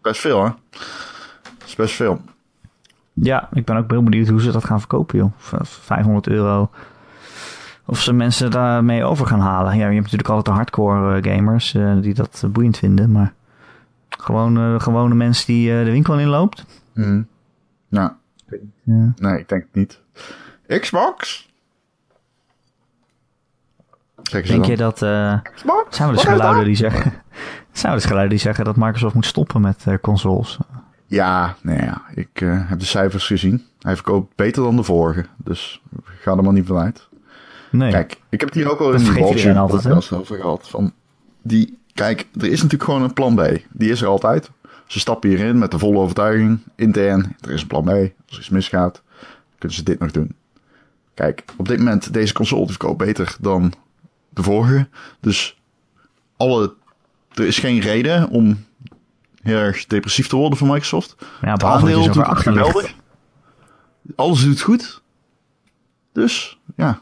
Best 0.01 0.19
veel, 0.21 0.43
hè? 0.43 0.49
Dat 1.57 1.67
is 1.67 1.75
best 1.75 1.93
veel. 1.95 2.21
Ja, 3.13 3.49
ik 3.53 3.65
ben 3.65 3.75
ook 3.77 3.91
heel 3.91 4.03
benieuwd 4.03 4.27
hoe 4.27 4.41
ze 4.41 4.51
dat 4.51 4.63
gaan 4.65 4.79
verkopen, 4.79 5.17
joh. 5.17 5.31
V- 5.37 5.53
500 5.63 6.27
euro. 6.27 6.69
Of 7.89 8.01
ze 8.01 8.13
mensen 8.13 8.51
daarmee 8.51 9.03
over 9.03 9.25
gaan 9.27 9.39
halen. 9.39 9.71
Ja, 9.77 9.77
je 9.87 9.93
hebt 9.93 9.95
natuurlijk 10.03 10.29
altijd 10.29 10.45
de 10.45 10.51
hardcore 10.51 11.19
eh, 11.21 11.33
gamers 11.33 11.73
eh, 11.73 12.01
die 12.01 12.13
dat 12.13 12.41
eh, 12.43 12.49
boeiend 12.49 12.77
vinden. 12.77 13.11
Maar 13.11 13.33
gewoon 14.09 14.57
eh, 14.57 14.79
gewone 14.79 15.15
mensen 15.15 15.45
die 15.45 15.77
eh, 15.79 15.85
de 15.85 15.91
winkel 15.91 16.19
inloopt. 16.19 16.65
Ja, 17.89 18.17
Ja. 18.83 19.13
nee, 19.15 19.39
ik 19.39 19.49
denk 19.49 19.61
het 19.61 19.73
niet. 19.75 20.01
Xbox? 20.79 21.47
Denk 24.31 24.47
dan. 24.47 24.63
je 24.65 24.77
dat... 24.77 25.01
eh 25.01 25.33
Xbox? 25.55 25.95
zijn 25.95 26.09
dus 26.13 26.23
Wat 26.23 26.33
is 26.33 26.39
geluiden 26.39 26.65
die 26.65 26.75
zeggen... 26.75 27.13
zijn 27.71 27.91
er 27.93 27.97
dus 27.97 28.07
geluiden 28.07 28.29
die 28.35 28.45
zeggen 28.45 28.65
dat 28.65 28.75
Microsoft 28.75 29.13
moet 29.15 29.25
stoppen 29.25 29.61
met 29.61 29.83
eh, 29.87 29.93
consoles? 30.01 30.57
Ja, 31.05 31.55
nee, 31.61 31.81
ja. 31.81 32.01
ik 32.13 32.41
eh, 32.41 32.69
heb 32.69 32.79
de 32.79 32.85
cijfers 32.85 33.25
gezien. 33.27 33.65
Hij 33.79 33.95
verkoopt 33.95 34.35
beter 34.35 34.63
dan 34.63 34.75
de 34.75 34.83
vorige. 34.83 35.25
Dus 35.37 35.81
ga 36.03 36.31
er 36.31 36.43
maar 36.43 36.53
niet 36.53 36.65
vanuit. 36.67 37.07
Nee. 37.71 37.91
Kijk, 37.91 38.19
ik 38.29 38.39
heb 38.39 38.49
het 38.49 38.57
hier 38.57 38.71
ook 38.71 38.79
al 38.79 38.91
in 38.93 38.99
iedereen 38.99 39.27
Vulture 39.27 39.67
podcast 39.67 40.11
over 40.11 40.35
gehad. 40.35 40.69
Van 40.69 40.93
die, 41.41 41.77
kijk, 41.93 42.27
er 42.33 42.45
is 42.45 42.61
natuurlijk 42.61 42.83
gewoon 42.83 43.01
een 43.01 43.13
plan 43.13 43.35
B. 43.35 43.41
Die 43.71 43.91
is 43.91 44.01
er 44.01 44.07
altijd. 44.07 44.51
Ze 44.87 44.99
stappen 44.99 45.29
hierin 45.29 45.57
met 45.57 45.71
de 45.71 45.79
volle 45.79 45.97
overtuiging, 45.97 46.59
intern. 46.75 47.35
Er 47.41 47.51
is 47.51 47.61
een 47.61 47.67
plan 47.67 47.83
B. 47.83 47.89
Als 48.29 48.37
iets 48.37 48.49
misgaat, 48.49 49.01
kunnen 49.57 49.77
ze 49.77 49.83
dit 49.83 49.99
nog 49.99 50.11
doen. 50.11 50.35
Kijk, 51.13 51.43
op 51.57 51.67
dit 51.67 51.77
moment, 51.77 52.13
deze 52.13 52.33
console 52.33 52.67
verkoopt 52.67 52.97
beter 52.97 53.35
dan 53.39 53.73
de 54.29 54.43
vorige. 54.43 54.87
Dus 55.19 55.59
alle, 56.37 56.73
er 57.33 57.45
is 57.45 57.59
geen 57.59 57.79
reden 57.79 58.29
om 58.29 58.65
heel 59.41 59.57
erg 59.57 59.85
depressief 59.85 60.27
te 60.27 60.35
worden 60.35 60.57
van 60.57 60.67
Microsoft. 60.67 61.15
Ja, 61.41 61.51
Het 61.51 61.63
aandeel 61.63 62.11
doet 62.11 62.25
geweldig. 62.27 62.93
Alles 64.15 64.43
doet 64.43 64.61
goed. 64.61 65.01
Dus, 66.13 66.59
ja. 66.75 67.01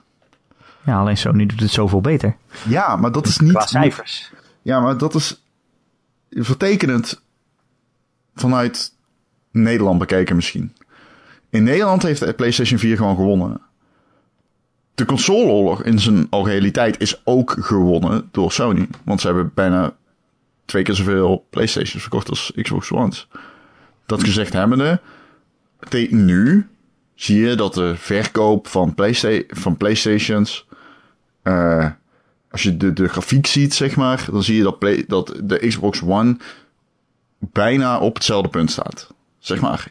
Ja, 0.88 1.00
alleen 1.00 1.18
Sony 1.18 1.46
doet 1.46 1.60
het 1.60 1.72
zoveel 1.72 2.02
beter. 2.02 2.36
Ja, 2.68 2.96
maar 2.96 3.12
dat 3.12 3.26
is 3.26 3.38
Qua 3.38 3.46
niet... 3.46 3.70
cijfers. 3.70 4.32
Ja, 4.62 4.80
maar 4.80 4.98
dat 4.98 5.16
is 5.16 5.44
vertekenend 6.30 7.22
vanuit 8.36 8.94
Nederland 9.52 10.00
bekeken 10.00 10.36
misschien. 10.36 10.76
In 11.50 11.64
Nederland 11.64 12.04
heeft 12.04 12.20
de 12.20 12.34
PlayStation 12.34 12.80
4 12.80 12.98
gewoon 12.98 13.16
gewonnen. 13.16 13.62
De 14.96 15.06
consoleoorlog 15.06 15.84
in 15.84 16.00
zijn 16.00 16.28
algehele 16.30 16.94
is 16.98 17.22
ook 17.24 17.56
gewonnen 17.60 18.30
door 18.32 18.52
Sony. 18.52 18.88
Want 19.04 19.22
ze 19.22 19.28
hebben 19.28 19.52
bijna 19.54 19.96
twee 20.66 20.84
keer 20.84 20.96
zoveel 20.96 21.46
PlayStations 21.50 22.02
verkocht 22.02 22.30
als 22.30 22.52
Xbox 22.62 22.92
One's. 22.92 23.28
Dat 24.06 24.24
gezegd 24.24 24.54
hebbende, 24.54 25.02
nu 26.10 26.68
zie 27.16 27.40
je 27.40 27.56
dat 27.56 27.74
de 27.74 27.96
verkoop 27.96 28.68
van, 28.68 28.94
Playsta 28.94 29.42
van 29.48 29.78
PlayStations 29.78 30.67
eh, 31.48 31.90
als 32.52 32.64
je 32.64 32.78
de, 32.78 32.94
de 32.94 33.08
grafiek 33.08 33.48
ziet, 33.48 33.74
zeg 33.74 33.96
maar, 33.96 34.26
dan 34.32 34.44
zie 34.44 34.56
je 34.58 34.64
dat, 34.64 34.80
play, 34.80 35.04
dat 35.08 35.40
de 35.44 35.68
Xbox 35.68 36.02
One 36.02 36.38
bijna 37.40 38.00
op 38.00 38.14
hetzelfde 38.16 38.50
punt 38.50 38.72
staat. 38.72 39.14
Zeg 39.40 39.62
maar. 39.62 39.88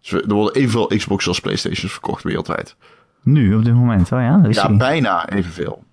Dus 0.00 0.12
er 0.12 0.34
worden 0.34 0.54
evenveel 0.54 0.86
Xbox 0.86 1.28
als 1.28 1.40
PlayStations 1.40 1.92
verkocht 1.92 2.22
wereldwijd. 2.22 2.76
Nu, 3.22 3.54
op 3.54 3.64
dit 3.64 3.74
moment. 3.74 4.12
Oh 4.12 4.20
ja, 4.20 4.36
dat 4.36 4.50
is 4.50 4.56
Ja, 4.56 4.66
die. 4.68 4.76
bijna 4.76 5.28
evenveel. 5.28 5.84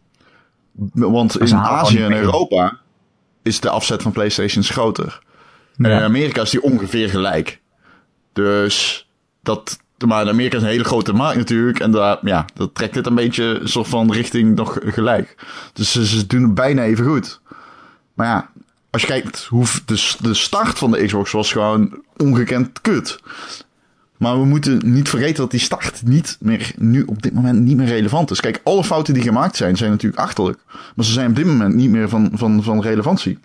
Want 0.94 1.40
in 1.40 1.56
Azië 1.56 2.04
en. 2.04 2.14
Europa 2.14 2.78
is 3.42 3.60
de 3.60 3.70
afzet 3.70 4.02
van 4.02 4.12
PlayStations 4.12 4.70
groter. 4.70 5.20
En 5.78 5.90
Ja. 5.90 5.98
in 5.98 6.04
Amerika 6.04 6.42
is 6.42 6.50
die 6.50 6.62
ongeveer 6.62 7.10
gelijk. 7.10 7.62
Dus 8.34 9.08
dat. 9.42 9.80
Maar 10.06 10.22
in 10.22 10.30
Amerika 10.30 10.58
is 10.58 10.64
een 10.64 10.70
hele 10.70 10.84
grote 10.84 11.14
markt 11.14 11.38
natuurlijk. 11.38 11.80
En 11.80 11.91
daar, 11.91 12.18
ja, 12.22 12.45
dat 12.54 12.76
trekt 12.76 12.95
het 12.95 13.06
een 13.06 13.16
beetje 13.16 13.60
soort 13.64 13.88
van 13.88 14.12
richting 14.12 14.56
nog 14.56 14.78
gelijk. 14.82 15.36
Dus 15.74 15.91
ze, 15.91 16.06
ze 16.06 16.28
doen 16.28 16.43
het 16.43 16.54
bijna 16.54 16.84
even 16.84 17.06
goed. 17.06 17.39
Maar 18.14 18.28
ja, 18.28 18.50
als 18.89 19.02
je 19.02 19.08
kijkt 19.08 19.45
hoe 19.45 19.66
de, 19.86 20.16
de 20.20 20.34
start 20.34 20.78
van 20.78 20.91
de 20.91 21.06
Xbox 21.06 21.32
was 21.32 21.52
gewoon 21.52 22.02
ongekend 22.18 22.82
kut. 22.82 23.20
Maar 24.18 24.39
we 24.39 24.45
moeten 24.45 24.82
niet 24.84 25.10
vergeten 25.10 25.36
dat 25.36 25.52
die 25.52 25.60
start 25.60 26.02
niet 26.06 26.38
meer, 26.39 26.72
nu 26.76 27.04
op 27.04 27.22
dit 27.22 27.34
moment 27.34 27.60
niet 27.60 27.78
meer 27.78 27.88
relevant 27.88 28.32
is. 28.32 28.39
Kijk, 28.39 28.62
alle 28.64 28.84
fouten 28.84 29.14
die 29.14 29.24
gemaakt 29.24 29.56
zijn, 29.56 29.78
zijn 29.78 29.91
natuurlijk 29.91 30.22
achterlijk. 30.22 30.60
Maar 30.95 31.06
ze 31.06 31.12
zijn 31.12 31.30
op 31.30 31.36
dit 31.36 31.45
moment 31.45 31.76
niet 31.76 31.89
meer 31.89 32.10
van, 32.10 32.32
van, 32.34 32.64
van 32.64 32.82
relevantie. 32.82 33.39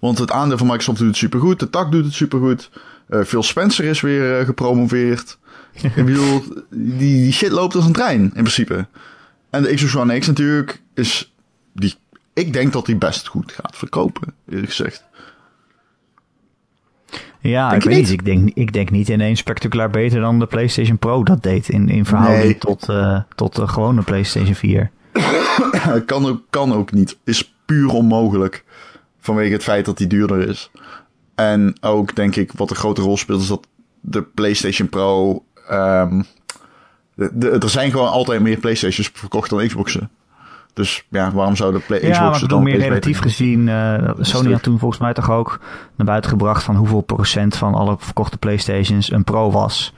Want 0.00 0.18
het 0.18 0.30
aandeel 0.30 0.58
van 0.58 0.66
Microsoft 0.66 0.98
doet 0.98 1.08
het 1.08 1.16
supergoed. 1.16 1.58
De 1.58 1.70
tak 1.70 1.92
doet 1.92 2.04
het 2.04 2.14
supergoed. 2.14 2.70
Eh 3.14 3.24
Phil 3.24 3.42
Spencer 3.42 3.84
is 3.84 4.00
weer 4.00 4.38
eh, 4.38 4.46
gepromoveerd. 4.46 5.38
Ik 5.96 6.04
bedoel, 6.04 6.42
die, 6.70 6.96
die 6.98 7.32
shit 7.32 7.50
loopt 7.50 7.74
als 7.74 7.84
een 7.84 7.92
trein, 7.92 8.20
in 8.20 8.30
principe. 8.30 8.86
En 9.50 9.62
de 9.62 9.74
Xbox 9.74 9.96
One 9.96 10.18
X 10.18 10.26
natuurlijk 10.26 10.82
is... 10.94 11.34
Die, 11.72 11.94
ik 12.34 12.52
denk 12.52 12.72
dat 12.72 12.86
die 12.86 12.96
best 12.96 13.26
goed 13.26 13.52
gaat 13.52 13.76
verkopen, 13.76 14.34
eerlijk 14.48 14.68
gezegd. 14.68 15.04
Ja, 17.40 17.70
Denk 17.70 17.82
ik 17.82 17.88
weet 17.88 17.98
niet? 17.98 18.10
Ik 18.10 18.24
denk, 18.24 18.50
ik 18.54 18.72
denk 18.72 18.90
niet 18.90 19.08
ineens 19.08 19.38
spectaculair 19.38 19.90
beter 19.90 20.20
dan 20.20 20.38
de 20.38 20.46
PlayStation 20.46 20.98
Pro 20.98 21.22
dat 21.22 21.42
deed. 21.42 21.68
In, 21.68 21.88
in 21.88 22.04
verhouding 22.04 22.44
Nee. 22.44 22.58
tot, 22.58 22.88
eh, 22.88 23.20
tot 23.34 23.54
de 23.54 23.68
gewone 23.68 24.02
PlayStation 24.02 24.54
4. 24.54 24.90
kan, 26.06 26.26
ook, 26.26 26.42
kan 26.50 26.72
ook 26.72 26.92
niet. 26.92 27.16
Is 27.24 27.54
puur 27.64 27.88
onmogelijk. 27.88 28.64
Vanwege 29.20 29.52
het 29.52 29.62
feit 29.62 29.84
dat 29.84 29.98
die 29.98 30.06
duurder 30.06 30.48
is. 30.48 30.70
En 31.34 31.76
ook 31.80 32.14
denk 32.14 32.36
ik 32.36 32.52
wat 32.52 32.70
een 32.70 32.76
grote 32.76 33.00
rol 33.02 33.16
speelt 33.16 33.40
is 33.42 33.48
dat 33.48 33.66
de 34.00 34.22
PlayStation 34.22 34.88
Pro. 34.88 35.44
ehm, 35.68 36.22
de, 37.14 37.30
de- 37.32 37.50
er 37.50 37.68
zijn 37.70 37.90
gewoon 37.90 38.08
altijd 38.08 38.40
meer 38.40 38.56
PlayStations 38.58 39.10
verkocht 39.14 39.50
dan 39.50 39.66
Xboxen. 39.66 40.10
Dus 40.72 41.04
ja, 41.08 41.32
waarom 41.32 41.56
zou 41.56 41.72
de 41.72 41.78
Play 41.78 42.00
Ja, 42.00 42.06
maar 42.08 42.16
Xbox 42.18 42.36
ik 42.36 42.42
bedoel 42.42 42.58
dan 42.58 42.66
meer 42.72 42.78
relatief 42.88 43.18
gezien. 43.18 43.68
eh, 43.68 44.10
Sony 44.20 44.52
had 44.52 44.62
toen 44.62 44.78
volgens 44.78 45.00
mij 45.00 45.12
toch 45.12 45.30
ook 45.30 45.60
naar 45.96 46.06
buiten 46.06 46.30
gebracht 46.30 46.62
van 46.62 46.76
hoeveel 46.76 47.00
procent 47.00 47.56
van 47.56 47.74
alle 47.74 47.96
verkochte 47.98 48.38
PlayStations 48.38 49.12
een 49.12 49.24
Pro 49.24 49.50
was. 49.50 49.94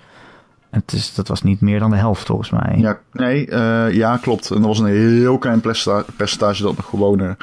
En 0.70 0.80
het 0.80 0.92
is, 0.92 1.14
dat 1.14 1.28
was 1.28 1.42
niet 1.42 1.60
meer 1.60 1.78
dan 1.78 1.90
de 1.90 1.96
helft 1.96 2.26
volgens 2.26 2.50
mij. 2.50 2.74
Ja, 2.78 2.98
nee, 3.12 3.46
eh, 3.48 3.92
ja, 3.94 4.16
klopt. 4.16 4.50
En 4.50 4.56
er 4.62 4.66
was 4.68 4.78
een 4.78 4.86
heel 4.86 5.38
klein 5.38 5.60
percenta- 5.60 6.04
percentage 6.16 6.62
dat 6.62 6.76
nog 6.76 6.86
gewone 6.86 7.36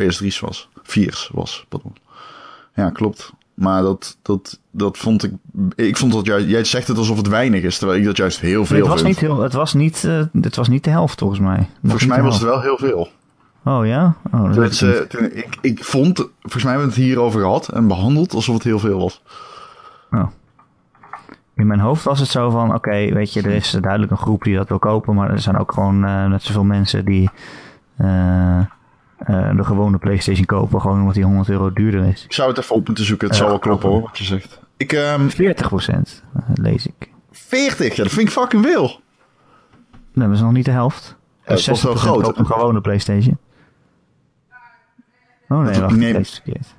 PS3's 0.00 0.40
was. 0.40 0.68
4's 0.82 1.30
was, 1.32 1.64
pardon. 1.68 1.92
Ja, 2.76 2.90
klopt. 2.90 3.32
Maar 3.54 3.82
dat, 3.82 4.18
dat, 4.22 4.60
dat 4.70 4.98
vond 4.98 5.24
ik... 5.24 5.32
Ik 5.74 5.96
vond 5.96 6.12
dat 6.12 6.26
juist... 6.26 6.48
Jij 6.48 6.64
zegt 6.64 6.88
het 6.88 6.98
alsof 6.98 7.16
het 7.16 7.28
weinig 7.28 7.62
is, 7.62 7.78
terwijl 7.78 7.98
ik 7.98 8.04
dat 8.04 8.16
juist 8.16 8.40
heel 8.40 8.64
veel 8.64 8.76
Nee, 8.76 8.84
het 8.84 8.92
was 8.92 9.02
vind. 9.02 9.12
niet 9.12 9.20
heel, 9.20 9.42
het 9.42 9.52
was 9.52 9.74
niet, 9.74 10.04
eh, 10.04 10.22
het 10.40 10.56
was 10.56 10.68
niet 10.68 10.84
de 10.84 10.90
helft 10.90 11.18
volgens 11.18 11.40
mij. 11.40 11.58
Nog 11.58 11.68
Volgens 11.80 12.06
mij 12.06 12.22
was 12.22 12.34
het 12.34 12.42
wel 12.42 12.60
heel 12.60 12.78
veel. 12.78 13.08
Oh 13.64 13.86
ja? 13.86 14.16
Oh, 14.32 14.54
dat 14.54 14.78
Toen 14.78 14.90
ik 14.90 15.08
toen 15.08 15.24
ik, 15.32 15.58
ik 15.60 15.84
vond... 15.84 16.18
Volgens 16.40 16.62
mij 16.64 16.72
hebben 16.72 16.90
we 16.90 16.94
het 16.94 17.04
hierover 17.04 17.40
gehad 17.40 17.68
en 17.68 17.88
behandeld 17.88 18.34
alsof 18.34 18.54
het 18.54 18.64
heel 18.64 18.78
veel 18.78 18.98
was. 18.98 19.22
Oh. 20.10 20.26
In 21.54 21.66
mijn 21.66 21.80
hoofd 21.80 22.04
was 22.04 22.20
het 22.20 22.28
zo 22.28 22.50
van, 22.50 22.74
oké, 22.74 23.12
weet 23.12 23.32
je, 23.32 23.42
er 23.42 23.54
is 23.54 23.70
duidelijk 23.70 24.12
een 24.12 24.18
groep 24.18 24.42
die 24.42 24.56
dat 24.56 24.68
wil 24.68 24.78
kopen, 24.78 25.14
maar 25.14 25.30
er 25.30 25.40
zijn 25.40 25.58
ook 25.58 25.72
gewoon 25.72 26.04
eh, 26.04 26.26
net 26.26 26.42
zoveel 26.42 26.64
mensen 26.64 27.04
die 27.04 27.30
eh, 27.96 28.58
eh, 28.58 28.64
de 29.26 29.64
gewone 29.64 29.98
PlayStation 29.98 30.44
kopen, 30.46 30.80
gewoon 30.80 31.00
omdat 31.00 31.14
die 31.14 31.24
100 31.24 31.48
euro 31.48 31.72
duurder 31.72 32.04
is. 32.04 32.24
Ik 32.24 32.32
zou 32.32 32.48
het 32.48 32.58
even 32.58 32.74
op 32.74 32.86
moeten 32.86 33.04
zoeken. 33.04 33.28
Het 33.28 33.36
zal 33.36 33.48
wel 33.48 33.58
kloppen 33.58 33.88
hoor, 33.88 34.00
wat 34.00 34.18
je 34.18 34.24
zegt. 34.24 34.60
Ik, 34.76 34.92
ehm 34.92 35.28
40 35.28 35.68
procent, 35.68 36.22
lees 36.54 36.86
ik. 36.86 37.10
40, 37.30 37.96
ja, 37.96 38.02
dat 38.02 38.12
vind 38.12 38.26
ik 38.28 38.32
fucking 38.34 38.64
veel. 38.64 39.00
Nee, 40.12 40.26
dat 40.26 40.36
is 40.36 40.42
nog 40.42 40.52
niet 40.52 40.64
de 40.64 40.70
helft. 40.70 41.16
Ja, 41.46 41.54
Dus 41.54 41.64
dat 41.64 41.76
is 41.76 41.82
wel 41.82 41.92
60% 41.96 41.96
groot. 41.98 42.22
koopt 42.22 42.38
een 42.38 42.46
gewone 42.46 42.80
PlayStation. 42.80 43.38
Oh 45.48 45.58
nee, 45.62 45.72
Dat- 45.72 45.80
wacht, 45.80 45.96
nee. 45.96 46.08
ik 46.08 46.16
lees 46.16 46.30
het 46.32 46.40
verkeerd. 46.42 46.74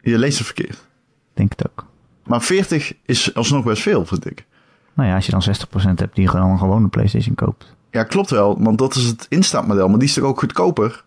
Je 0.00 0.18
leest 0.18 0.38
het 0.38 0.46
verkeerd. 0.46 0.86
Denk 1.34 1.50
het 1.56 1.68
ook. 1.70 1.86
Maar 2.26 2.42
40 2.42 2.92
is 3.06 3.34
alsnog 3.34 3.64
best 3.64 3.82
veel, 3.82 4.06
vind 4.06 4.30
ik. 4.30 4.46
Nou 4.94 5.08
ja, 5.08 5.14
als 5.14 5.26
je 5.26 5.32
dan 5.32 5.42
60% 5.42 5.98
hebt 5.98 6.14
die 6.16 6.28
gewoon 6.28 6.50
een 6.50 6.58
gewone 6.58 6.88
PlayStation 6.88 7.34
koopt. 7.34 7.74
Ja, 7.90 8.02
klopt 8.04 8.30
wel, 8.30 8.62
want 8.62 8.78
dat 8.78 8.94
is 8.94 9.04
het 9.04 9.26
instapmodel. 9.28 9.88
Maar 9.88 9.98
die 9.98 10.08
is 10.08 10.14
toch 10.14 10.24
ook 10.24 10.38
goedkoper? 10.38 11.04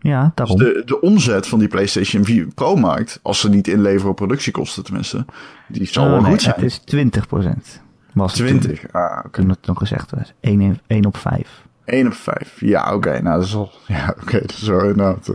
Ja, 0.00 0.22
Dus 0.22 0.30
daarom. 0.34 0.56
de, 0.58 0.82
de 0.84 1.00
omzet 1.00 1.46
van 1.46 1.58
die 1.58 1.68
PlayStation 1.68 2.24
4 2.24 2.46
Pro-markt, 2.54 3.18
als 3.22 3.40
ze 3.40 3.48
niet 3.48 3.68
inleveren 3.68 4.10
op 4.10 4.16
productiekosten 4.16 4.84
tenminste, 4.84 5.24
die 5.68 5.86
zal 5.86 6.04
Oh, 6.04 6.10
wel 6.10 6.20
nee, 6.20 6.30
goed 6.30 6.42
zijn. 6.42 6.54
Het 6.60 6.64
is 6.64 6.80
20%. 7.20 7.80
Was 8.12 8.38
het 8.38 8.48
toen, 8.48 8.58
20. 8.60 8.92
Ah, 8.92 9.18
oké. 9.26 9.40
toen 9.40 9.48
het 9.48 9.66
nog 9.66 9.78
gezegd 9.78 10.10
was. 10.10 10.32
1, 10.40 10.80
1 10.86 11.06
op 11.06 11.16
5. 11.16 11.62
1 11.84 12.06
op 12.06 12.12
5. 12.14 12.54
Ja, 12.60 12.94
oké. 12.94 13.22
nou, 13.22 13.36
dat 13.38 13.46
is 13.46 13.52
wel... 13.52 13.70
Ja, 13.86 14.14
oké. 14.22 14.40
dat 14.40 14.50
is 14.50 14.62
wel 14.62 14.80
inderdaad... 14.80 15.28
eh. 15.28 15.34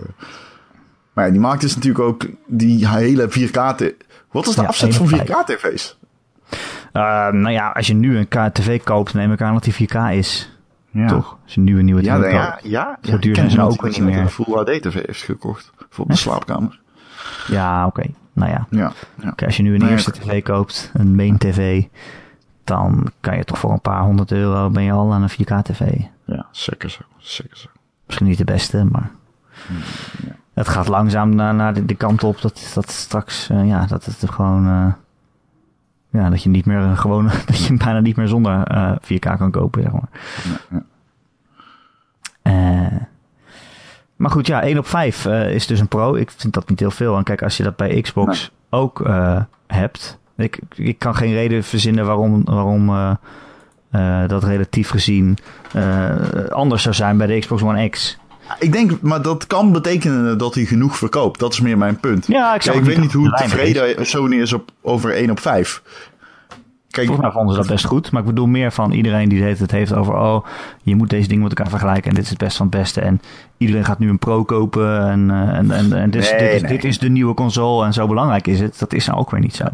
Maar 1.14 1.26
ja, 1.26 1.32
die 1.32 1.39
markt 1.41 1.64
is 1.64 1.76
natuurlijk 1.76 2.03
ook 2.05 2.26
die 2.47 2.88
hele 2.88 3.28
4K... 3.30 3.76
t- 3.76 3.93
Wat 4.32 4.47
is 4.47 4.55
de 4.55 4.61
Ja, 4.61 4.68
afzet 4.68 4.99
1 4.99 5.07
van 5.09 5.20
op 5.20 5.28
4K-tv's? 5.28 5.97
Uh, 6.93 7.01
nou 7.32 7.49
ja, 7.49 7.70
als 7.70 7.88
je 7.88 7.93
nu 7.93 8.18
een 8.18 8.51
tv 8.51 8.84
koopt, 8.84 9.14
neem 9.14 9.32
ik 9.32 9.41
aan 9.41 9.53
dat 9.53 9.64
die 9.64 9.74
4K 9.89 9.95
is. 10.11 10.51
Ja. 10.93 11.07
Toch? 11.07 11.37
Als 11.43 11.53
je 11.53 11.61
nu 11.61 11.79
een 11.79 11.85
nieuwe 11.85 12.01
tv 12.01 12.07
Ja, 12.07 12.27
ja, 12.27 12.59
ja. 12.63 12.97
Zo 13.01 13.11
ja, 13.11 13.17
duur 13.17 13.35
zijn 13.35 13.51
ze 13.51 13.61
ook 13.61 13.83
niet 13.83 13.99
meer. 13.99 14.17
Een 14.17 14.29
Full 14.29 14.53
HD-tv 14.53 15.05
heeft 15.05 15.21
gekocht. 15.21 15.71
Voor 15.89 16.03
op 16.03 16.11
de 16.11 16.17
slaapkamer. 16.17 16.79
Ja, 17.47 17.85
oké. 17.85 18.03
Nou 18.33 18.51
ja. 18.51 18.67
Ja, 18.69 18.91
als 19.45 19.57
je 19.57 19.63
nu 19.63 19.73
een 19.73 19.79
Nee, 19.79 19.89
eerste 19.89 20.11
tv 20.11 20.43
koopt, 20.43 20.91
een 20.93 21.15
main 21.15 21.37
tv, 21.37 21.83
dan 22.63 23.11
kan 23.19 23.37
je 23.37 23.43
toch 23.43 23.57
voor 23.57 23.71
een 23.71 23.81
paar 23.81 24.01
honderd 24.01 24.31
euro 24.31 24.69
ben 24.69 24.83
je 24.83 24.91
al 24.91 25.13
aan 25.13 25.21
een 25.21 25.31
4K 25.31 25.61
tv. 25.61 26.01
Ja, 26.25 26.45
zeker 26.51 26.89
zo. 26.89 27.01
Zeker 27.17 27.57
zo. 27.57 27.67
Misschien 28.05 28.27
niet 28.27 28.37
de 28.37 28.43
beste, 28.43 28.85
maar 28.85 29.11
het 30.53 30.67
gaat 30.67 30.87
langzaam 30.87 31.35
naar, 31.35 31.55
naar 31.55 31.73
de, 31.73 31.85
de 31.85 31.95
kant 31.95 32.23
op 32.23 32.41
dat, 32.41 32.71
dat 32.73 32.91
straks, 32.91 33.49
eh, 33.49 33.67
ja, 33.67 33.85
dat 33.85 34.05
het 34.05 34.21
er 34.21 34.27
gewoon, 34.27 34.67
eh, 34.67 34.93
ja, 36.14 36.30
dat 36.30 36.43
je 36.43 36.49
niet 36.49 36.66
meer 36.66 36.78
een 36.78 36.97
gewone, 36.97 37.30
dat 37.45 37.66
je 37.66 37.74
bijna 37.74 37.99
niet 37.99 38.16
meer 38.16 38.28
zonder 38.28 38.64
eh, 38.64 38.91
4K 39.03 39.38
kan 39.38 39.51
kopen, 39.51 39.82
zeg 39.82 39.91
maar. 39.91 40.09
Ja, 40.43 40.59
ja. 40.70 40.84
Eh, 42.41 43.01
maar 44.16 44.32
goed, 44.32 44.47
ja, 44.47 44.61
1 44.61 44.78
op 44.78 44.88
5 44.88 45.26
eh, 45.26 45.53
is 45.53 45.68
dus 45.68 45.80
een 45.80 45.88
pro. 45.88 46.16
Ik 46.16 46.32
vind 46.32 46.53
dat 46.53 46.70
niet 46.70 46.80
heel 46.80 46.91
veel. 46.91 47.18
En 47.18 47.24
kijk, 47.24 47.41
als 47.43 47.57
je 47.57 47.64
dat 47.64 47.76
bij 47.76 48.01
Xbox 48.01 48.51
ook 48.70 49.09
hebt. 49.68 50.20
Ik, 50.36 50.59
ik 50.76 50.99
kan 50.99 51.16
geen 51.16 51.34
reden 51.34 51.64
verzinnen 51.64 52.05
waarom, 52.05 52.43
waarom 52.43 53.18
dat 54.28 54.43
relatief 54.43 54.89
gezien 54.89 55.38
anders 56.49 56.84
zou 56.84 56.95
zijn 56.95 57.18
bij 57.18 57.28
de 57.28 57.39
Xbox 57.39 57.61
One 57.61 57.89
X. 57.89 58.18
Ik 58.59 58.71
denk, 58.71 59.01
maar 59.01 59.21
dat 59.21 59.47
kan 59.47 59.71
betekenen 59.71 60.37
dat 60.37 60.55
hij 60.55 60.65
genoeg 60.65 60.97
verkoopt. 60.97 61.39
Dat 61.39 61.53
is 61.53 61.61
meer 61.61 61.77
mijn 61.77 61.99
punt. 61.99 62.27
Ja, 62.27 62.55
ik, 62.55 62.61
Kijk, 62.61 62.75
ik 62.75 62.83
weet 62.83 62.97
niet 62.97 63.13
hoe 63.13 63.31
tevreden 63.31 64.05
Sony 64.05 64.35
is 64.35 64.53
op, 64.53 64.71
over 64.81 65.13
1 65.13 65.29
op 65.29 65.39
5. 65.39 65.81
Kijk, 66.89 67.07
Volgens 67.07 67.27
mij 67.27 67.35
vonden 67.35 67.55
ze 67.55 67.61
dat 67.61 67.71
best 67.71 67.85
goed. 67.85 68.11
Maar 68.11 68.21
ik 68.21 68.27
bedoel 68.27 68.47
meer 68.47 68.71
van 68.71 68.91
iedereen 68.91 69.29
die 69.29 69.43
het 69.43 69.71
heeft 69.71 69.93
over... 69.93 70.13
oh, 70.13 70.45
je 70.83 70.95
moet 70.95 71.09
deze 71.09 71.27
dingen 71.27 71.43
met 71.43 71.57
elkaar 71.57 71.71
vergelijken... 71.71 72.09
en 72.09 72.15
dit 72.15 72.23
is 72.23 72.29
het 72.29 72.39
best 72.39 72.57
van 72.57 72.65
het 72.65 72.75
beste. 72.75 73.01
En 73.01 73.21
iedereen 73.57 73.85
gaat 73.85 73.99
nu 73.99 74.09
een 74.09 74.19
Pro 74.19 74.43
kopen... 74.43 75.09
en, 75.09 75.31
eh, 75.31 75.57
en, 75.57 75.71
en, 75.71 75.93
en 75.93 76.09
dit, 76.09 76.29
dit, 76.39 76.41
is, 76.41 76.61
dit, 76.61 76.83
is, 76.83 76.99
de 76.99 77.09
nieuwe 77.09 77.33
console... 77.33 77.85
en 77.85 77.93
zo 77.93 78.07
belangrijk 78.07 78.47
is 78.47 78.59
het. 78.59 78.79
Dat 78.79 78.93
is 78.93 79.05
nou 79.05 79.19
ook 79.19 79.31
weer 79.31 79.39
niet 79.39 79.55
zo. 79.55 79.65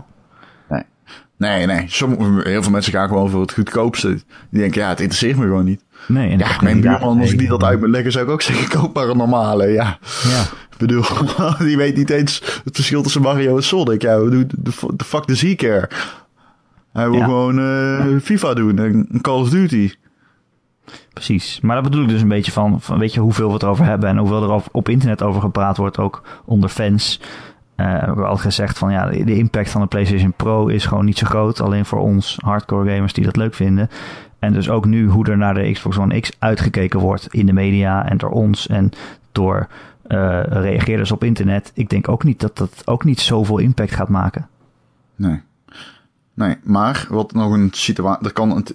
Nee, 1.40 1.66
nee. 1.66 1.66
nee. 1.66 1.84
Sommige, 1.88 2.50
heel 2.50 2.62
veel 2.62 2.72
mensen 2.72 2.94
gaan 2.94 3.08
gewoon 3.08 3.30
voor 3.30 3.42
het 3.42 3.54
goedkoopste. 3.54 4.08
Die 4.50 4.60
denken, 4.60 4.82
ja, 4.82 4.90
het 4.90 5.00
interesseert 5.00 5.38
me 5.38 5.44
gewoon 5.44 5.66
niet. 5.66 5.84
Nee, 6.08 6.38
ja, 6.38 6.58
mijn 6.62 6.82
buurman, 6.82 7.20
als 7.20 7.32
ik 7.32 7.38
die 7.38 7.48
dat 7.48 7.64
uit 7.64 7.80
moet 7.80 7.90
leggen... 7.90 8.12
zou 8.12 8.26
ik 8.26 8.32
ook 8.32 8.42
zeggen, 8.42 8.70
koop 8.80 8.94
maar 8.94 9.10
een 9.10 9.18
normale, 9.18 9.68
ja. 9.68 10.00
Ja. 10.24 10.42
Ik 10.42 10.78
bedoel, 10.78 11.04
die 11.68 11.78
weet 11.78 11.96
niet 11.96 12.10
eens 12.10 12.62
het 12.64 12.76
verschil 12.76 13.02
tussen 13.02 13.22
Mario 13.22 13.56
en 13.56 13.64
Sonic. 13.64 14.02
Ja, 14.02 14.18
de, 14.18 14.48
de 14.94 15.04
fuck 15.06 15.28
de 15.28 15.38
he 15.38 15.56
care? 15.56 15.90
Hij 16.94 17.10
wil 17.10 17.22
gewoon 17.22 17.60
uh, 17.60 18.20
FIFA 18.22 18.54
doen 18.54 18.80
en 18.80 19.22
Call 19.22 19.40
of 19.40 19.50
Duty. 19.50 19.92
Precies, 21.14 21.60
maar 21.62 21.76
dat 21.76 21.84
bedoel 21.84 22.04
ik 22.04 22.10
dus 22.10 22.22
een 22.22 22.28
beetje 22.28 22.52
van, 22.52 22.82
van 22.82 23.00
weet 23.00 23.14
je 23.14 23.20
hoeveel 23.20 23.48
we 23.48 23.54
het 23.54 23.64
over 23.64 23.86
hebben 23.86 24.10
en 24.10 24.18
hoeveel 24.18 24.44
er 24.44 24.64
op 24.72 24.90
internet 24.90 25.24
over 25.24 25.42
gepraat 25.42 25.78
wordt, 25.78 25.98
ook 25.98 26.24
onder 26.46 26.70
fans. 26.70 27.20
Uh, 27.76 27.86
we 27.86 28.06
hebben 28.06 28.28
al 28.28 28.38
gezegd 28.38 28.78
van 28.78 28.92
ja, 28.92 29.10
de 29.10 29.38
impact 29.38 29.70
van 29.70 29.82
de 29.82 29.88
PlayStation 29.88 30.34
Pro 30.34 30.68
is 30.68 30.86
gewoon 30.86 31.06
niet 31.06 31.18
zo 31.18 31.26
groot. 31.26 31.62
Alleen 31.62 31.86
voor 31.86 32.00
ons 32.00 32.38
hardcore 32.42 32.94
gamers 32.94 33.14
die 33.14 33.24
dat 33.24 33.36
leuk 33.36 33.54
vinden. 33.54 33.90
En 34.40 34.54
dus 34.54 34.70
ook 34.70 34.86
nu 34.86 35.08
hoe 35.08 35.30
er 35.30 35.38
naar 35.38 35.54
de 35.54 35.72
Xbox 35.72 35.98
One 35.98 36.20
X 36.20 36.32
uitgekeken 36.40 37.00
wordt 37.00 37.28
in 37.34 37.46
de 37.46 37.54
media 37.54 38.10
en 38.10 38.18
door 38.18 38.30
ons 38.30 38.68
en 38.68 38.92
door 39.32 39.68
uh, 40.08 40.42
reageerders 40.44 41.12
op 41.12 41.24
internet. 41.24 41.72
Ik 41.74 41.90
denk 41.90 42.10
ook 42.10 42.24
niet 42.24 42.40
dat 42.40 42.58
dat 42.58 42.82
ook 42.86 43.04
niet 43.04 43.20
zoveel 43.20 43.58
impact 43.58 43.92
gaat 43.92 44.10
maken. 44.10 44.48
Nee. 45.16 45.42
Nee, 46.34 46.58
maar 46.64 47.08
wat 47.10 47.34
nog 47.34 47.52
een 47.52 47.70
situatie. 47.72 48.24
Dat 48.24 48.34
kan 48.34 48.66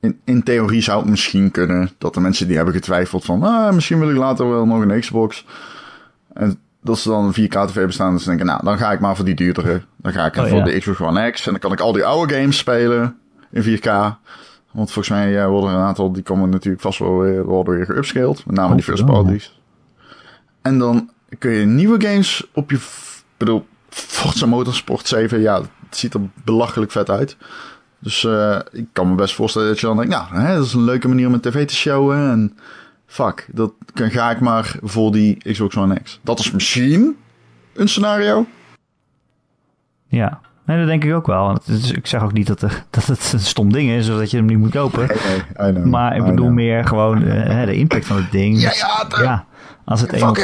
in, 0.00 0.20
in 0.24 0.42
theorie 0.42 0.82
zou 0.82 1.00
het 1.00 1.10
misschien 1.10 1.50
kunnen 1.50 1.90
dat 1.98 2.14
de 2.14 2.20
mensen 2.20 2.46
die 2.46 2.56
hebben 2.56 2.74
getwijfeld 2.74 3.24
van. 3.24 3.42
Ah, 3.42 3.74
misschien 3.74 3.98
wil 3.98 4.10
ik 4.10 4.16
later 4.16 4.48
wel 4.48 4.66
nog 4.66 4.80
een 4.80 5.00
Xbox. 5.00 5.46
En 6.32 6.58
dat 6.82 6.98
ze 6.98 7.08
dan 7.08 7.24
een 7.24 7.48
4K-TV 7.48 7.86
bestaan. 7.86 8.14
Dus 8.14 8.24
denken, 8.24 8.46
nou, 8.46 8.64
dan 8.64 8.78
ga 8.78 8.92
ik 8.92 9.00
maar 9.00 9.16
voor 9.16 9.24
die 9.24 9.34
duurdere. 9.34 9.82
Dan 9.96 10.12
ga 10.12 10.26
ik 10.26 10.36
oh, 10.36 10.46
voor 10.46 10.64
de 10.64 10.78
Xbox 10.78 11.00
One 11.00 11.30
X. 11.30 11.46
En 11.46 11.50
dan 11.50 11.60
kan 11.60 11.72
ik 11.72 11.80
al 11.80 11.92
die 11.92 12.04
oude 12.04 12.34
games 12.34 12.58
spelen 12.58 13.16
in 13.50 13.78
4K. 13.78 13.88
Want 14.70 14.92
volgens 14.92 15.14
mij 15.14 15.30
ja, 15.30 15.48
worden 15.48 15.70
er 15.70 15.76
een 15.76 15.82
aantal, 15.82 16.12
die 16.12 16.22
komen 16.22 16.50
natuurlijk 16.50 16.82
vast 16.82 16.98
wel 16.98 17.18
weer, 17.18 17.44
worden 17.44 17.74
weer 17.74 17.84
geupscaled. 17.84 18.46
Met 18.46 18.56
name 18.56 18.74
die 18.74 18.84
first 18.84 19.04
parties. 19.04 19.60
En 20.62 20.78
dan 20.78 21.10
kun 21.38 21.50
je 21.50 21.66
nieuwe 21.66 22.06
games 22.06 22.46
op 22.52 22.70
je, 22.70 22.78
bedoel, 23.36 23.66
Forza 23.88 24.46
Motorsport 24.46 25.08
7, 25.08 25.40
ja, 25.40 25.60
het 25.60 25.96
ziet 25.96 26.14
er 26.14 26.20
belachelijk 26.44 26.90
vet 26.90 27.10
uit. 27.10 27.36
Dus 27.98 28.22
uh, 28.22 28.58
ik 28.72 28.86
kan 28.92 29.08
me 29.08 29.14
best 29.14 29.34
voorstellen 29.34 29.68
dat 29.68 29.80
je 29.80 29.86
dan 29.86 29.96
denkt, 29.96 30.12
nou, 30.12 30.34
hè, 30.34 30.54
dat 30.56 30.64
is 30.64 30.72
een 30.72 30.84
leuke 30.84 31.08
manier 31.08 31.26
om 31.26 31.34
een 31.34 31.40
tv 31.40 31.66
te 31.66 31.74
showen. 31.74 32.30
En 32.30 32.56
fuck, 33.06 33.48
dat 33.52 33.72
kan, 33.92 34.10
ga 34.10 34.30
ik 34.30 34.40
maar 34.40 34.76
voor 34.82 35.12
die 35.12 35.52
Xbox 35.52 35.76
One 35.76 36.00
X. 36.02 36.20
Dat 36.22 36.38
is 36.38 36.50
misschien 36.50 37.16
een 37.72 37.88
scenario. 37.88 38.46
Ja, 40.06 40.40
nee, 40.70 40.78
dat 40.78 40.88
denk 40.88 41.04
ik 41.04 41.14
ook 41.14 41.26
wel. 41.26 41.58
Is, 41.66 41.92
ik 41.92 42.06
zeg 42.06 42.22
ook 42.22 42.32
niet 42.32 42.46
dat, 42.46 42.62
er, 42.62 42.84
dat 42.90 43.06
het 43.06 43.32
een 43.32 43.40
stom 43.40 43.72
ding 43.72 43.90
is 43.90 44.10
of 44.10 44.18
dat 44.18 44.30
je 44.30 44.36
hem 44.36 44.46
niet 44.46 44.58
moet 44.58 44.70
kopen. 44.70 45.10
Nee, 45.56 45.72
nee, 45.72 45.84
maar 45.84 46.16
ik 46.16 46.24
bedoel 46.24 46.50
meer 46.50 46.84
gewoon 46.84 47.22
uh, 47.22 47.64
de 47.64 47.74
impact 47.74 48.06
van 48.06 48.16
het 48.16 48.30
ding. 48.30 48.60
Ja, 48.60 48.72
ja, 48.74 49.22
ja. 49.22 49.44
Als 49.84 50.00
het 50.00 50.12
op 50.22 50.36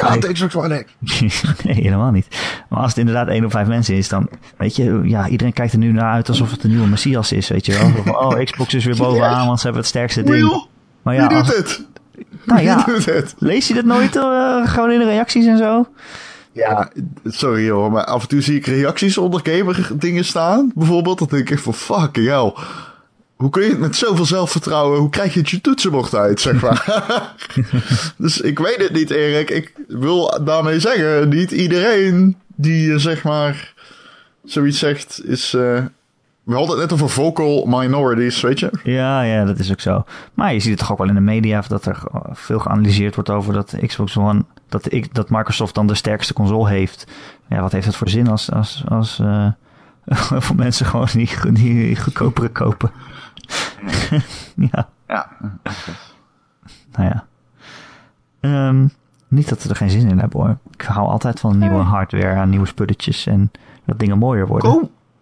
nee, 1.65 1.75
helemaal 1.75 2.11
niet. 2.11 2.27
Maar 2.69 2.79
als 2.79 2.89
het 2.89 2.99
inderdaad 2.99 3.29
één 3.29 3.45
op 3.45 3.51
vijf 3.51 3.67
mensen 3.67 3.95
is, 3.95 4.09
dan 4.09 4.29
weet 4.57 4.77
je, 4.77 5.01
ja, 5.05 5.29
iedereen 5.29 5.53
kijkt 5.53 5.73
er 5.73 5.79
nu 5.79 5.93
naar 5.93 6.13
uit 6.13 6.29
alsof 6.29 6.51
het 6.51 6.65
een 6.65 6.71
nieuwe 6.71 6.87
Messias 6.87 7.33
is, 7.33 7.49
weet 7.49 7.67
je 7.67 7.73
wel. 8.05 8.15
Oh, 8.15 8.41
Xbox 8.45 8.75
is 8.75 8.85
weer 8.85 8.97
bovenaan, 8.97 9.47
want 9.47 9.59
ze 9.59 9.65
hebben 9.65 9.83
het 9.83 9.91
sterkste 9.91 10.23
ding. 10.23 10.67
Maar 11.03 11.15
ja, 11.15 11.29
Wie 11.29 11.37
doet 11.37 11.57
het? 11.57 11.85
Nou 12.45 12.63
ja, 12.63 12.87
lees 13.39 13.69
je 13.69 13.75
dat 13.75 13.85
nooit 13.85 14.17
uh, 14.17 14.67
gewoon 14.67 14.91
in 14.91 14.99
de 14.99 15.05
reacties 15.05 15.47
en 15.47 15.59
zo? 15.59 15.87
Ja, 16.57 16.91
sorry 17.25 17.71
hoor, 17.71 17.91
maar 17.91 18.05
af 18.05 18.23
en 18.23 18.29
toe 18.29 18.41
zie 18.41 18.57
ik 18.57 18.67
reacties 18.67 19.19
onder 19.19 19.41
gamer 19.43 19.89
dingen 19.95 20.25
staan. 20.25 20.73
Bijvoorbeeld, 20.75 21.19
dat 21.19 21.31
denk 21.31 21.51
ik 21.51 21.59
van 21.59 21.75
fucking 21.75 22.27
hell 22.27 22.53
hoe 23.37 23.51
kun 23.51 23.63
je 23.63 23.69
het 23.69 23.79
met 23.79 23.97
zoveel 23.97 24.25
zelfvertrouwen, 24.25 24.99
hoe 24.99 25.11
krijg 25.11 25.35
je 25.35 25.41
het 25.41 25.51
je 25.51 25.61
toetsenbord 25.61 26.15
uit, 26.15 26.41
zeg 26.41 26.61
maar. 26.61 27.35
dus 28.19 28.41
ik 28.41 28.59
weet 28.59 28.77
het 28.79 28.93
niet, 28.93 29.11
Erik. 29.11 29.51
Ik 29.51 29.73
wil 29.89 30.45
daarmee 30.45 30.81
zeggen, 30.81 31.29
niet 31.29 31.51
iedereen 31.51 32.37
die, 32.55 32.99
zeg 32.99 33.25
maar, 33.25 33.75
zoiets 34.45 34.79
zegt, 34.79 35.21
is... 35.25 35.55
Uh, 35.55 35.85
we 36.47 36.55
hadden 36.55 36.79
het 36.79 36.91
net 36.91 36.93
over 36.93 37.09
vocal 37.09 37.65
minorities, 37.67 38.41
weet 38.41 38.61
je? 38.61 38.71
Ja, 38.83 39.23
ja, 39.23 39.45
dat 39.45 39.59
is 39.59 39.71
ook 39.71 39.81
zo. 39.81 40.05
Maar 40.35 40.53
je 40.53 40.61
ziet 40.61 40.71
het 40.71 40.79
toch 40.79 40.93
ook 40.93 40.99
wel 40.99 41.09
in 41.09 41.15
de 41.15 41.21
media 41.21 41.63
dat 41.69 41.87
er 41.87 42.03
veel 42.31 42.59
geanalyseerd 42.59 43.15
wordt 43.15 43.31
over 43.31 43.53
dat 43.53 43.77
Xbox 43.87 44.17
One, 44.17 44.45
dat, 44.69 44.93
ik, 44.93 45.15
dat 45.15 45.31
Microsoft 45.31 45.75
dan 45.75 45.87
de 45.87 45.95
sterkste 45.95 46.33
console 46.33 46.69
heeft. 46.69 47.07
Ja, 47.49 47.61
wat 47.61 47.73
heeft 47.73 47.87
het 47.87 47.97
voor 47.97 48.09
zin 48.09 48.29
als, 48.29 48.53
als, 48.53 48.85
als 48.89 49.19
uh, 49.23 49.51
voor 50.05 50.57
mensen 50.57 50.87
gewoon 50.87 51.09
niet, 51.15 51.45
niet 51.51 52.03
goedkopere 52.03 52.49
kopen? 52.49 52.91
ja. 54.73 54.89
Ja. 55.09 55.31
Nou 56.93 57.11
ja. 57.11 57.27
Um, 58.69 58.91
niet 59.29 59.49
dat 59.49 59.63
we 59.63 59.69
er 59.69 59.77
geen 59.77 59.91
zin 59.91 60.09
in 60.09 60.19
hebben 60.19 60.41
hoor. 60.41 60.59
Ik 60.71 60.83
hou 60.83 61.09
altijd 61.09 61.41
van 61.41 61.59
nieuwe 61.59 61.83
hardware, 61.83 62.35
aan 62.35 62.51
nieuwe 62.51 62.67
spulletjes 62.67 63.27
en 63.27 63.51
dat 63.85 63.99
dingen 63.99 64.19
mooier 64.19 64.47
worden. 64.47 64.71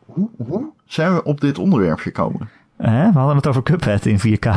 Hoe, 0.07 0.29
hoe 0.37 0.72
zijn 0.87 1.14
we 1.14 1.22
op 1.22 1.41
dit 1.41 1.59
onderwerp 1.59 1.99
gekomen? 1.99 2.49
Eh, 2.76 3.09
we 3.12 3.18
hadden 3.18 3.37
het 3.37 3.47
over 3.47 3.62
Cuphead 3.62 4.07
in 4.07 4.18
4K. 4.18 4.49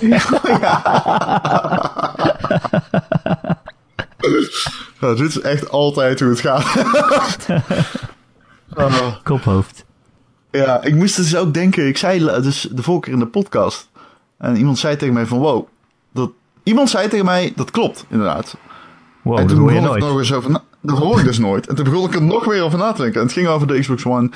ja. 0.00 0.20
ja. 5.00 5.14
dit 5.14 5.28
is 5.28 5.40
echt 5.40 5.70
altijd 5.70 6.20
hoe 6.20 6.28
het 6.28 6.40
gaat. 6.40 6.84
Kophoofd. 9.22 9.84
Ja, 10.50 10.82
ik 10.82 10.94
moest 10.94 11.16
dus 11.16 11.36
ook 11.36 11.54
denken. 11.54 11.86
Ik 11.86 11.96
zei 11.98 12.18
dus 12.18 12.68
de 12.72 12.82
vorige 12.82 13.02
keer 13.02 13.12
in 13.12 13.18
de 13.18 13.26
podcast. 13.26 13.90
En 14.38 14.56
iemand 14.56 14.78
zei 14.78 14.96
tegen 14.96 15.14
mij 15.14 15.26
van 15.26 15.38
wow. 15.38 15.66
Dat, 16.12 16.30
iemand 16.62 16.90
zei 16.90 17.08
tegen 17.08 17.24
mij, 17.24 17.52
dat 17.56 17.70
klopt 17.70 18.04
inderdaad. 18.08 18.56
Wow, 19.22 19.38
en 19.38 19.46
toen 19.46 19.66
begon 19.66 19.94
ik 19.94 20.00
nog 20.00 20.18
eens 20.18 20.32
over 20.32 20.60
Dat 20.80 20.98
hoor 20.98 21.18
ik 21.18 21.24
dus 21.24 21.38
nooit. 21.38 21.66
En 21.66 21.74
toen 21.74 21.84
begon 21.84 22.04
ik 22.04 22.14
er 22.14 22.22
nog 22.22 22.44
weer 22.44 22.62
over 22.62 22.78
na 22.78 22.92
te 22.92 23.02
denken. 23.02 23.20
En 23.20 23.26
het 23.26 23.36
ging 23.36 23.48
over 23.48 23.66
de 23.66 23.80
Xbox 23.80 24.06
One. 24.06 24.30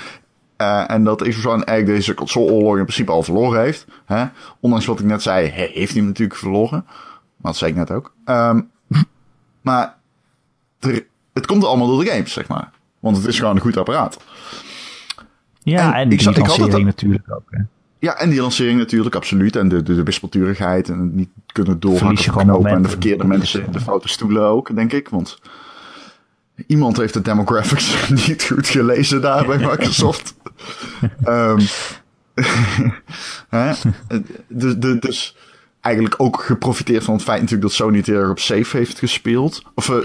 Uh, 0.62 0.90
en 0.90 1.04
dat 1.04 1.22
Xbox 1.22 1.46
One 1.46 1.64
eigenlijk 1.64 1.98
deze 1.98 2.14
console-oorlog 2.14 2.76
in 2.76 2.82
principe 2.82 3.10
al 3.10 3.22
verloren 3.22 3.60
heeft. 3.60 3.86
Hè? 4.04 4.24
Ondanks 4.60 4.86
wat 4.86 5.00
ik 5.00 5.06
net 5.06 5.22
zei, 5.22 5.46
heeft 5.48 5.92
hij 5.92 6.02
natuurlijk 6.02 6.38
verloren. 6.38 6.84
Maar 7.36 7.52
dat 7.52 7.56
zei 7.56 7.70
ik 7.70 7.76
net 7.76 7.90
ook. 7.90 8.14
Um, 8.24 8.70
maar 9.60 9.94
er, 10.78 11.06
het 11.32 11.46
komt 11.46 11.64
allemaal 11.64 11.86
door 11.86 12.04
de 12.04 12.10
games, 12.10 12.32
zeg 12.32 12.48
maar. 12.48 12.70
Want 13.00 13.16
het 13.16 13.26
is 13.26 13.38
gewoon 13.38 13.54
een 13.54 13.62
goed 13.62 13.76
apparaat. 13.76 14.18
Ja, 15.62 15.94
en, 15.94 16.08
die 16.08 16.24
lancering 16.24 16.84
natuurlijk 16.84 17.24
ook. 17.30 17.46
Hè? 17.50 17.62
Ja, 17.98 18.14
en 18.14 18.30
die 18.30 18.40
lancering 18.40 18.78
natuurlijk, 18.78 19.14
absoluut. 19.14 19.56
En 19.56 19.68
de, 19.68 19.82
de, 19.82 19.94
de 19.94 20.02
wispelturigheid 20.02 20.88
en 20.88 20.98
het 20.98 21.14
niet 21.14 21.28
kunnen 21.46 21.80
doorhakken 21.80 22.66
en 22.66 22.82
de 22.82 22.88
verkeerde 22.88 23.24
mensen, 23.24 23.72
de 23.72 23.80
foute 23.80 24.08
stoelen 24.08 24.42
ook, 24.42 24.74
denk 24.74 24.92
ik. 24.92 25.08
Want 25.08 25.38
iemand 26.66 26.96
heeft 26.96 27.14
de 27.14 27.22
demographics 27.22 28.08
niet 28.26 28.44
goed 28.44 28.68
gelezen 28.68 29.20
daar 29.20 29.46
bij 29.46 29.58
Microsoft. 29.68 30.34
Um, 31.26 31.58
hè? 33.48 33.72
dus, 34.48 34.74
dus 35.00 35.36
eigenlijk 35.80 36.14
ook 36.18 36.42
geprofiteerd 36.42 37.04
van 37.04 37.14
het 37.14 37.22
feit 37.22 37.40
natuurlijk 37.40 37.68
dat 37.68 37.76
Sony 37.76 37.96
het 37.96 38.08
erg 38.08 38.30
op 38.30 38.38
safe 38.38 38.76
heeft 38.76 38.98
gespeeld. 38.98 39.62
Of 39.74 39.88
uh, 39.88 39.96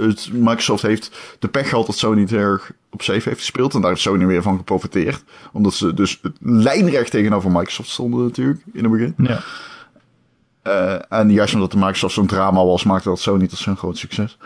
het, 0.00 0.32
Microsoft 0.32 0.82
heeft 0.82 1.36
de 1.38 1.48
pech 1.48 1.68
gehad 1.68 1.86
dat 1.86 1.96
Sony 1.96 2.20
het 2.20 2.32
erg 2.32 2.72
op 2.90 3.02
safe 3.02 3.28
heeft 3.28 3.40
gespeeld. 3.40 3.74
En 3.74 3.80
daar 3.80 3.90
heeft 3.90 4.02
Sony 4.02 4.26
weer 4.26 4.42
van 4.42 4.56
geprofiteerd. 4.56 5.24
Omdat 5.52 5.74
ze 5.74 5.94
dus 5.94 6.18
het 6.22 6.36
lijnrecht 6.40 7.10
tegenover 7.10 7.50
Microsoft 7.50 7.88
stonden 7.88 8.24
natuurlijk 8.24 8.60
in 8.72 8.82
het 8.82 8.92
begin. 8.92 9.14
Ja. 9.16 9.42
Uh, 10.66 11.18
en 11.18 11.32
juist 11.32 11.54
omdat 11.54 11.70
de 11.70 11.78
Microsoft 11.78 12.14
zo'n 12.14 12.26
drama 12.26 12.64
was, 12.64 12.84
maakte 12.84 13.08
dat 13.08 13.20
Sony 13.20 13.46
tot 13.46 13.58
zo'n 13.58 13.76
groot 13.76 13.98
succes. 13.98 14.38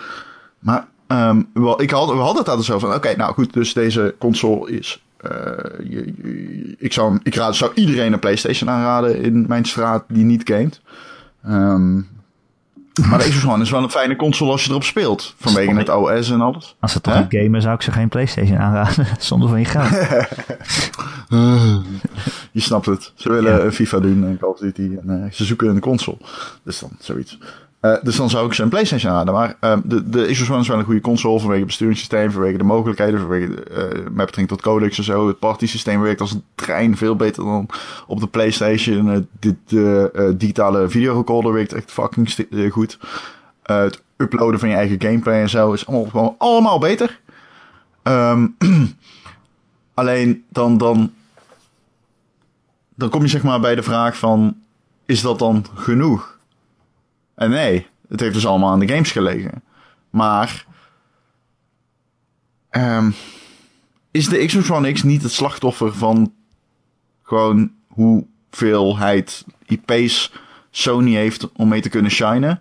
Maar 0.59 0.87
um, 1.09 1.49
wel, 1.53 1.83
ik 1.83 1.91
had, 1.91 2.09
we 2.09 2.15
hadden 2.15 2.37
het 2.37 2.47
daar 2.47 2.57
dus 2.57 2.71
over 2.71 2.89
van, 2.89 2.97
oké, 2.97 3.17
nou 3.17 3.33
goed, 3.33 3.53
dus 3.53 3.73
deze 3.73 4.15
console 4.19 4.71
is 4.71 5.03
uh, 5.23 6.77
ik, 6.79 6.93
zou, 6.93 7.19
ik 7.23 7.35
raad, 7.35 7.57
zou 7.57 7.73
iedereen 7.75 8.13
een 8.13 8.19
PlayStation 8.19 8.71
aanraden 8.71 9.23
in 9.23 9.45
mijn 9.49 9.65
straat 9.65 10.05
die 10.09 10.25
niet 10.25 10.43
gamet. 10.45 10.81
Um, 11.47 12.09
maar 13.09 13.19
de 13.19 13.25
Xbox 13.25 13.47
One 13.47 13.63
is 13.63 13.71
wel 13.71 13.83
een 13.83 13.91
fijne 13.91 14.17
console 14.17 14.51
als 14.51 14.65
je 14.65 14.71
erop 14.71 14.85
speelt. 14.85 15.35
Vanwege 15.39 15.75
het 15.75 15.89
OS 15.89 16.31
en 16.31 16.41
alles. 16.41 16.77
Als 16.81 16.93
ze 16.93 17.01
toch 17.01 17.15
een 17.15 17.27
gamen 17.29 17.63
zou 17.63 17.75
ik 17.75 17.83
ze 17.83 17.93
geen 17.93 18.09
PlayStation 18.09 18.59
aanraden. 18.59 19.07
Zonder 19.19 19.49
van 19.49 19.59
je 19.59 19.65
geld. 19.65 19.91
je 22.53 22.61
snapt 22.61 22.87
het. 22.87 23.13
Ze 23.15 23.31
willen 23.33 23.73
FIFA 23.73 24.01
doen 24.01 24.25
en 24.25 24.39
Call 24.39 24.51
of 24.51 24.59
Duty. 24.59 24.83
En 25.03 25.05
uh, 25.07 25.33
ze 25.33 25.45
zoeken 25.45 25.69
een 25.69 25.81
console. 25.81 26.19
Dus 26.65 26.79
dan 26.79 26.91
zoiets. 26.99 27.39
Uh, 27.81 27.97
dus 28.03 28.17
dan 28.17 28.31
zou 28.31 28.47
ik 28.47 28.59
een 28.59 28.69
PlayStation 28.69 29.13
raden. 29.13 29.35
Maar 29.35 29.57
uh, 29.61 29.77
de, 29.85 30.09
de 30.09 30.29
is 30.29 30.49
wel 30.49 30.59
een 30.59 30.85
goede 30.85 31.01
console 31.01 31.39
vanwege 31.39 31.59
het 31.59 31.67
besturingssysteem, 31.67 32.31
vanwege 32.31 32.59
de 32.59 32.65
mogelijkheden, 32.65 33.21
vanwege 33.21 33.47
uh, 33.47 33.79
met 33.93 34.15
betrekking 34.15 34.49
tot 34.49 34.61
codecs 34.61 34.99
en 34.99 35.05
zo. 35.05 35.27
Het 35.27 35.39
party-systeem 35.39 36.01
werkt 36.01 36.21
als 36.21 36.33
een 36.33 36.45
trein 36.55 36.97
veel 36.97 37.17
beter 37.17 37.45
dan 37.45 37.69
op 38.07 38.21
de 38.21 38.27
PlayStation. 38.27 39.29
de 39.41 40.35
digitale 40.37 40.89
videorecorder 40.89 41.53
werkt 41.53 41.73
echt 41.73 41.93
fucking 41.93 42.47
goed. 42.71 42.99
het 43.63 44.03
uploaden 44.17 44.61
van 44.61 44.69
je 44.69 44.75
eigen 44.75 45.01
gameplay 45.01 45.41
en 45.41 45.51
zo 45.51 45.73
is 45.73 45.87
allemaal, 45.87 46.11
gewoon 46.11 46.35
allemaal 46.39 46.79
beter. 46.79 47.21
Um, 48.03 48.57
alleen 49.95 50.45
dan, 50.49 50.79
dan, 50.79 51.13
dan 52.95 53.09
kom 53.09 53.23
je 53.23 53.29
zeg 53.29 53.43
maar 53.43 53.61
bij 53.61 53.75
de 53.75 53.83
vraag 53.83 54.17
van, 54.17 54.57
is 55.07 55.21
dat 55.21 55.39
dan 55.39 55.67
genoeg? 55.75 56.39
En 57.41 57.51
nee, 57.51 57.87
het 58.09 58.21
heeft 58.21 58.35
dus 58.35 58.47
allemaal 58.47 58.71
aan 58.71 58.79
de 58.79 58.89
games 58.89 59.11
gelegen. 59.11 59.63
Maar 60.11 60.67
um, 62.71 63.15
is 64.11 64.29
de 64.29 64.47
Xbox 64.47 64.71
One 64.71 64.93
X 64.93 65.03
niet 65.03 65.23
het 65.23 65.33
slachtoffer 65.33 65.95
van 65.95 66.33
gewoon 67.23 67.73
hoeveelheid 67.87 69.45
IP's 69.67 70.33
Sony 70.71 71.15
heeft 71.15 71.53
om 71.53 71.69
mee 71.69 71.81
te 71.81 71.89
kunnen 71.89 72.11
shinen? 72.11 72.61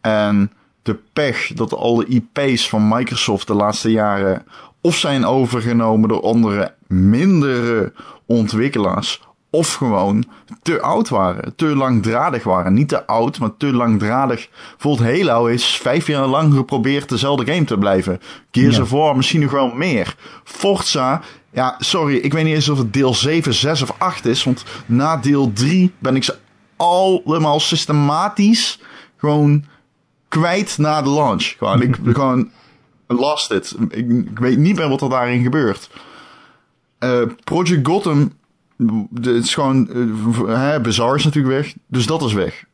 En 0.00 0.52
de 0.82 0.94
pech 1.12 1.52
dat 1.52 1.72
al 1.72 1.94
de 1.94 2.06
IP's 2.06 2.68
van 2.68 2.88
Microsoft 2.88 3.46
de 3.46 3.54
laatste 3.54 3.90
jaren 3.90 4.44
of 4.80 4.96
zijn 4.96 5.24
overgenomen 5.24 6.08
door 6.08 6.22
andere 6.22 6.74
mindere 6.86 7.92
ontwikkelaars 8.26 9.25
of 9.56 9.74
gewoon 9.74 10.24
te 10.62 10.80
oud 10.80 11.08
waren, 11.08 11.54
te 11.54 11.66
langdradig 11.66 12.44
waren. 12.44 12.74
Niet 12.74 12.88
te 12.88 13.06
oud, 13.06 13.38
maar 13.38 13.56
te 13.56 13.72
langdradig. 13.72 14.48
Bijvoorbeeld 14.70 15.08
Halo 15.08 15.46
is 15.46 15.76
vijf 15.76 16.06
jaar 16.06 16.26
lang 16.26 16.54
geprobeerd 16.54 17.08
dezelfde 17.08 17.52
game 17.52 17.64
te 17.64 17.78
blijven. 17.78 18.20
Gears 18.50 18.76
ja. 18.76 18.82
of 18.82 18.90
War 18.90 19.16
misschien 19.16 19.40
nog 19.40 19.50
wel 19.50 19.68
meer. 19.74 20.16
Forza, 20.44 21.20
ja, 21.52 21.74
sorry, 21.78 22.16
ik 22.16 22.32
weet 22.32 22.44
niet 22.44 22.54
eens 22.54 22.68
of 22.68 22.78
het 22.78 22.92
deel 22.92 23.14
7, 23.14 23.54
6 23.54 23.82
of 23.82 23.94
8 23.98 24.26
is. 24.26 24.44
Want 24.44 24.64
na 24.86 25.16
deel 25.16 25.52
3 25.52 25.92
ben 25.98 26.16
ik 26.16 26.24
ze 26.24 26.36
allemaal 26.76 27.60
systematisch 27.60 28.80
gewoon 29.16 29.64
kwijt 30.28 30.78
na 30.78 31.02
de 31.02 31.10
launch. 31.10 31.54
Gewoon, 31.58 31.82
ik 31.82 31.98
gewoon 32.04 32.50
lost 33.06 33.50
it. 33.50 33.74
Ik, 33.88 34.10
ik, 34.10 34.38
weet 34.38 34.58
niet 34.58 34.76
meer 34.76 34.88
wat 34.88 35.02
er 35.02 35.08
daarin 35.08 35.42
gebeurt. 35.42 35.90
Uh, 37.00 37.22
Project 37.44 37.86
Gotham 37.86 38.32
het 39.14 39.26
is 39.26 39.54
gewoon, 39.54 39.88
uh, 39.92 40.56
hè, 40.56 40.80
Bizarre 40.80 41.16
is 41.16 41.24
natuurlijk 41.24 41.54
weg, 41.54 41.74
dus 41.86 42.06
dat 42.06 42.22
is 42.22 42.32
weg. 42.32 42.64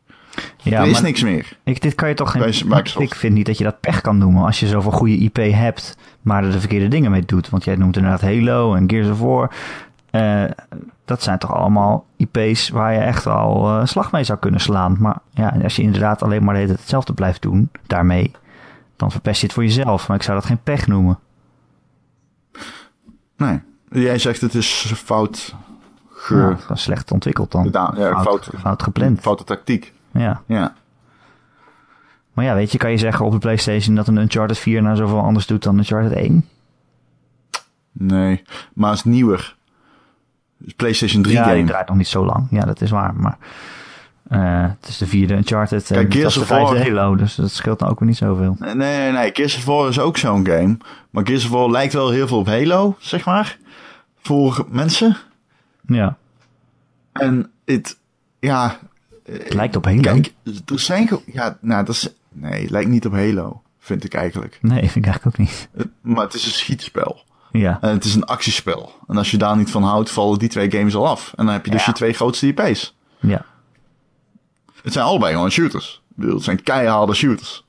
Ja, 0.57 0.81
er 0.81 0.89
is 0.89 1.01
niks 1.01 1.23
meer. 1.23 1.59
Ik, 1.65 1.81
dit 1.83 1.95
kan 1.95 2.09
je 2.09 2.15
toch 2.15 2.31
geen. 2.31 3.03
Ik 3.03 3.15
vind 3.15 3.35
niet 3.35 3.47
dat 3.47 3.59
je 3.59 3.65
dat 3.65 3.81
pech 3.81 4.01
kan 4.01 4.19
noemen 4.19 4.45
als 4.45 4.61
je 4.61 4.67
zoveel 4.67 4.91
goede 4.91 5.17
IP 5.17 5.37
hebt, 5.37 5.97
maar 6.23 6.45
er 6.45 6.51
de 6.51 6.61
verkeerde 6.61 6.89
dingen 6.89 7.11
mee 7.11 7.25
doet. 7.25 7.49
Want 7.49 7.65
jij 7.65 7.77
noemt 7.77 7.97
inderdaad 7.97 8.21
Halo 8.21 8.75
en 8.75 8.91
Gears 8.91 9.09
of 9.09 9.19
War. 9.21 9.55
Uh, 10.11 10.45
dat 11.05 11.23
zijn 11.23 11.39
toch 11.39 11.55
allemaal 11.55 12.07
IP's 12.17 12.69
waar 12.69 12.93
je 12.93 12.99
echt 12.99 13.27
al 13.27 13.79
uh, 13.79 13.87
slag 13.87 14.13
mee 14.13 14.25
zou 14.25 14.39
kunnen 14.39 14.61
slaan. 14.61 14.97
Maar 15.01 15.19
ja, 15.31 15.57
als 15.63 15.77
je 15.77 15.83
inderdaad 15.83 16.23
alleen 16.23 16.45
maar 16.45 16.57
hetzelfde 16.57 17.13
blijft 17.13 17.43
doen 17.43 17.71
daarmee, 17.87 18.31
dan 18.97 19.11
verpest 19.11 19.41
je 19.41 19.47
het 19.47 19.55
voor 19.55 19.65
jezelf. 19.65 20.09
Maar 20.09 20.17
ik 20.17 20.23
zou 20.23 20.39
dat 20.39 20.47
geen 20.47 20.63
pech 20.63 20.87
noemen. 20.87 21.19
Nee, 23.37 23.61
jij 23.89 24.19
zegt 24.19 24.41
het 24.41 24.55
is 24.55 24.93
fout 24.97 25.55
ge... 26.23 26.57
slecht 26.73 27.13
ontwikkeld 27.13 27.53
dan. 27.53 27.69
ja, 27.73 28.23
fout, 28.23 28.51
fout, 28.59 28.83
gepland. 28.83 29.21
Foute 29.21 29.45
tactiek. 29.45 29.93
Ja. 30.11 30.43
ja. 30.47 30.75
Maar 32.33 32.45
ja, 32.45 32.55
weet 32.55 32.73
je, 32.73 32.79
kan 32.79 32.91
je 32.91 32.99
zeggen 32.99 33.25
op 33.25 33.33
de 33.33 33.39
PlayStation 33.39 33.95
dat 33.95 34.09
een 34.09 34.17
Uncharted 34.17 34.59
4 34.59 34.83
nou 34.83 34.97
zoveel 34.97 35.21
anders 35.21 35.47
doet 35.47 35.63
dan 35.63 35.79
Uncharted 35.79 36.13
1? 36.13 36.49
Nee, 37.93 38.43
maar 38.73 38.91
het 38.91 38.99
is 38.99 39.05
nieuwer. 39.05 39.57
PlayStation 40.77 41.23
3 41.23 41.35
ja, 41.37 41.45
game. 41.45 41.57
Ja, 41.57 41.67
draait 41.67 41.89
nog 41.89 41.97
niet 41.97 42.09
zo 42.09 42.25
lang. 42.25 42.47
Ja, 42.51 42.61
dat 42.61 42.81
is 42.81 42.91
waar. 42.91 43.15
Maar 43.15 43.39
uh, 44.31 44.63
het 44.81 44.89
is 44.89 44.99
de 44.99 45.07
vierde 45.07 45.35
Uncharted. 45.35 45.87
Kijk, 45.87 46.13
Gears 46.13 46.37
of 46.37 46.49
War... 46.49 46.79
Halo, 46.79 47.17
dus 47.17 47.35
dat 47.35 47.51
scheelt 47.51 47.79
dan 47.79 47.89
ook 47.89 47.99
weer 47.99 48.09
niet 48.09 48.17
zoveel. 48.17 48.57
Nee, 48.59 48.75
nee, 48.75 49.13
nee. 49.13 49.31
Gears 49.33 49.57
of 49.57 49.65
War 49.65 49.89
is 49.89 49.99
ook 49.99 50.17
zo'n 50.17 50.47
game. 50.47 50.77
Maar 51.11 51.27
Gears 51.27 51.45
of 51.45 51.51
War 51.51 51.71
lijkt 51.71 51.93
wel 51.93 52.11
heel 52.11 52.27
veel 52.27 52.39
op 52.39 52.47
Halo, 52.47 52.97
zeg 52.99 53.25
maar. 53.25 53.59
Voor 54.21 54.67
mensen. 54.71 55.17
Ja. 55.95 56.17
En 57.13 57.51
het, 57.65 57.99
ja. 58.41 58.79
Het 59.25 59.55
lijkt 59.55 59.77
op 59.77 59.85
Halo. 59.85 60.01
Kijk, 60.01 60.33
er 60.45 60.81
zijn, 60.81 61.09
ja, 61.27 61.59
nou, 61.61 61.85
dat 61.85 61.95
is, 61.95 62.09
nee, 62.29 62.61
het 62.61 62.71
lijkt 62.71 62.91
niet 62.91 63.07
op 63.07 63.13
Halo, 63.13 63.63
vind 63.79 64.05
ik 64.05 64.15
eigenlijk. 64.15 64.59
Nee, 64.63 64.81
vind 64.91 65.07
ik 65.07 65.13
eigenlijk 65.13 65.27
ook 65.27 65.47
niet. 65.47 65.69
Maar 66.01 66.25
het 66.25 66.35
is 66.35 66.45
een 66.45 66.53
schietspel. 66.53 67.25
Ja. 67.53 67.79
En 67.81 67.91
het 67.91 68.05
is 68.05 68.15
een 68.15 68.25
actiespel. 68.25 68.93
En 69.09 69.17
als 69.17 69.31
je 69.31 69.37
daar 69.37 69.57
niet 69.57 69.71
van 69.71 69.83
houdt, 69.83 70.11
vallen 70.11 70.39
die 70.39 70.49
twee 70.49 70.71
games 70.71 70.95
al 70.95 71.09
af. 71.09 71.33
En 71.37 71.45
dan 71.45 71.55
heb 71.55 71.65
je 71.65 71.71
dus 71.71 71.85
je 71.85 71.93
twee 71.93 72.13
grootste 72.13 72.47
IP's. 72.47 72.97
Ja. 73.21 73.45
Het 74.83 74.93
zijn 74.93 75.05
allebei 75.05 75.33
gewoon 75.33 75.51
shooters. 75.51 76.03
Ik 76.11 76.17
bedoel, 76.17 76.35
het 76.35 76.45
zijn 76.45 76.63
keiharde 76.63 77.15
shooters. 77.15 77.65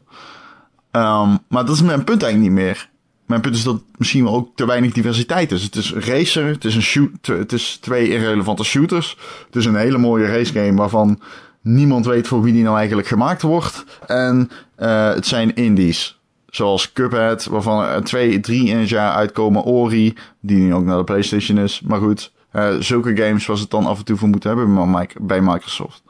Um, 0.92 1.40
maar 1.48 1.66
dat 1.66 1.76
is 1.76 1.82
mijn 1.82 2.04
punt 2.04 2.24
eigenlijk 2.24 2.54
niet 2.54 2.64
meer. 2.64 2.90
Mijn 3.26 3.42
punt 3.42 3.56
is 3.56 3.64
dat 3.64 3.84
misschien 3.98 4.24
wel 4.24 4.34
ook 4.34 4.50
te 4.56 4.66
weinig 4.66 4.92
diversiteit 4.92 5.52
is. 5.52 5.64
Het 5.64 5.76
is 5.76 5.94
racer, 5.94 6.46
het 6.46 6.66
is, 6.66 6.76
een 6.76 6.82
shoot, 6.82 7.26
het 7.26 7.52
is 7.52 7.78
twee 7.82 8.10
irrelevante 8.10 8.64
shooters. 8.64 9.18
Het 9.46 9.56
is 9.56 9.66
een 9.66 9.76
hele 9.76 9.98
mooie 9.98 10.26
racegame 10.26 10.74
waarvan 10.74 11.20
niemand 11.62 12.06
weet 12.06 12.28
voor 12.28 12.42
wie 12.42 12.54
die 12.54 12.64
nou 12.64 12.78
eigenlijk 12.78 13.08
gemaakt 13.08 13.42
wordt. 13.42 13.86
En 14.08 14.50
uh, 14.80 15.14
het 15.14 15.28
zijn 15.28 15.56
indies. 15.56 16.20
Zoals 16.50 16.94
Cuphead, 16.94 17.46
waarvan 17.46 17.84
er 17.84 18.04
twee, 18.04 18.40
drie 18.40 18.68
in 18.68 18.78
het 18.78 18.90
jaar 18.90 19.14
uitkomen. 19.14 19.64
Ori, 19.64 20.14
die 20.40 20.58
nu 20.58 20.74
ook 20.74 20.86
naar 20.86 20.98
de 20.98 21.04
PlayStation 21.04 21.58
is. 21.58 21.82
Maar 21.82 22.00
goed, 22.00 22.32
uh, 22.54 22.70
zulke 22.80 23.16
games 23.16 23.46
was 23.46 23.60
het 23.60 23.70
dan 23.70 23.86
af 23.86 23.98
en 23.98 24.06
toe 24.06 24.18
voor 24.18 24.28
moeten 24.28 24.50
hebben 24.50 25.08
bij 25.22 25.42
Microsoft. 25.42 26.02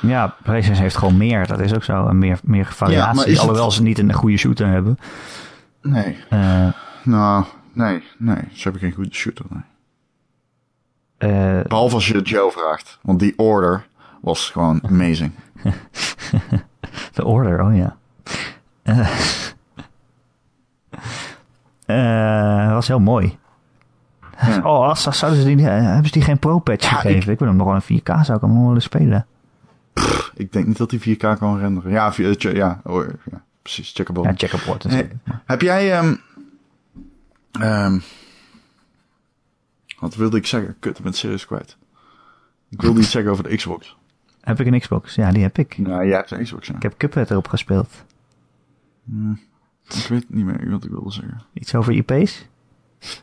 Ja, 0.00 0.36
PlayStation 0.42 0.82
heeft 0.82 0.96
gewoon 0.96 1.16
meer. 1.16 1.46
Dat 1.46 1.60
is 1.60 1.74
ook 1.74 1.84
zo. 1.84 2.06
Een 2.06 2.18
meer, 2.18 2.38
meer 2.42 2.66
variatie. 2.66 3.32
Ja, 3.32 3.40
alhoewel 3.40 3.70
ze 3.70 3.82
niet 3.82 3.98
een 3.98 4.12
goede 4.12 4.36
shooter 4.36 4.66
hebben. 4.66 4.98
Nee. 5.82 6.16
Uh, 6.32 6.72
nou, 7.04 7.44
nee, 7.72 8.02
nee. 8.18 8.42
Ze 8.52 8.62
hebben 8.62 8.80
geen 8.80 8.92
goede 8.92 9.14
shooter, 9.14 9.44
nee. 9.48 9.62
Uh, 11.18 11.62
Behalve 11.64 11.94
als 11.94 12.08
je 12.08 12.22
Joe 12.22 12.50
vraagt. 12.50 12.98
Want 13.02 13.18
die 13.18 13.38
order 13.38 13.86
was 14.20 14.50
gewoon 14.50 14.80
amazing. 14.90 15.32
De 17.14 17.24
order, 17.24 17.62
oh 17.62 17.76
ja. 17.76 17.96
Uh, 21.86 22.72
was 22.72 22.88
heel 22.88 23.00
mooi. 23.00 23.38
Ja. 24.40 24.58
Oh, 24.64 24.88
als, 24.88 25.02
zouden 25.02 25.40
ze 25.40 25.54
die, 25.54 25.64
hebben 25.66 26.06
ze 26.06 26.12
die 26.12 26.22
geen 26.22 26.38
pro-patch 26.38 26.90
ja, 26.90 26.96
gegeven? 26.96 27.22
Ik, 27.22 27.26
ik 27.26 27.38
wil 27.38 27.48
hem 27.48 27.56
nog 27.56 27.66
wel 27.66 27.74
een 27.74 28.00
4K, 28.00 28.24
zou 28.24 28.36
ik 28.36 28.40
hem 28.40 28.52
nog 28.52 28.66
willen 28.66 28.82
spelen. 28.82 29.26
Pff, 29.92 30.32
ik 30.34 30.52
denk 30.52 30.66
niet 30.66 30.76
dat 30.76 30.90
hij 30.90 31.00
4K 31.00 31.38
kan 31.38 31.58
renderen. 31.58 31.90
Ja, 31.90 32.12
ja, 32.38 32.80
oh, 32.84 33.06
ja 33.30 33.42
precies. 33.62 33.92
Checkerboard. 33.92 34.28
Ja, 34.28 34.48
checkerboard. 34.48 34.82
Hey, 34.82 35.10
heb 35.44 35.60
jij... 35.60 35.98
Um, 35.98 36.20
um, 37.60 38.02
wat 39.98 40.14
wilde 40.14 40.36
ik 40.36 40.46
zeggen? 40.46 40.76
Kut, 40.78 40.98
ik 40.98 41.04
ben 41.04 41.12
serieus 41.12 41.46
kwijt. 41.46 41.76
Ik 42.70 42.82
wilde 42.82 43.00
iets 43.00 43.10
zeggen 43.10 43.32
over 43.32 43.44
de 43.44 43.56
Xbox. 43.56 43.96
Heb 44.40 44.60
ik 44.60 44.66
een 44.66 44.80
Xbox? 44.80 45.14
Ja, 45.14 45.30
die 45.32 45.42
heb 45.42 45.58
ik. 45.58 45.78
Nou, 45.78 46.06
jij 46.06 46.16
hebt 46.16 46.30
een 46.30 46.42
Xbox, 46.42 46.66
ja. 46.66 46.74
Ik 46.74 46.82
heb 46.82 46.96
Cuphead 46.96 47.30
erop 47.30 47.48
gespeeld. 47.48 48.04
Hmm, 49.04 49.40
ik 49.88 50.06
weet 50.08 50.30
niet 50.30 50.44
meer 50.44 50.70
wat 50.70 50.84
ik 50.84 50.90
wilde 50.90 51.12
zeggen. 51.12 51.42
Iets 51.52 51.74
over 51.74 51.92
IP's? 51.92 52.46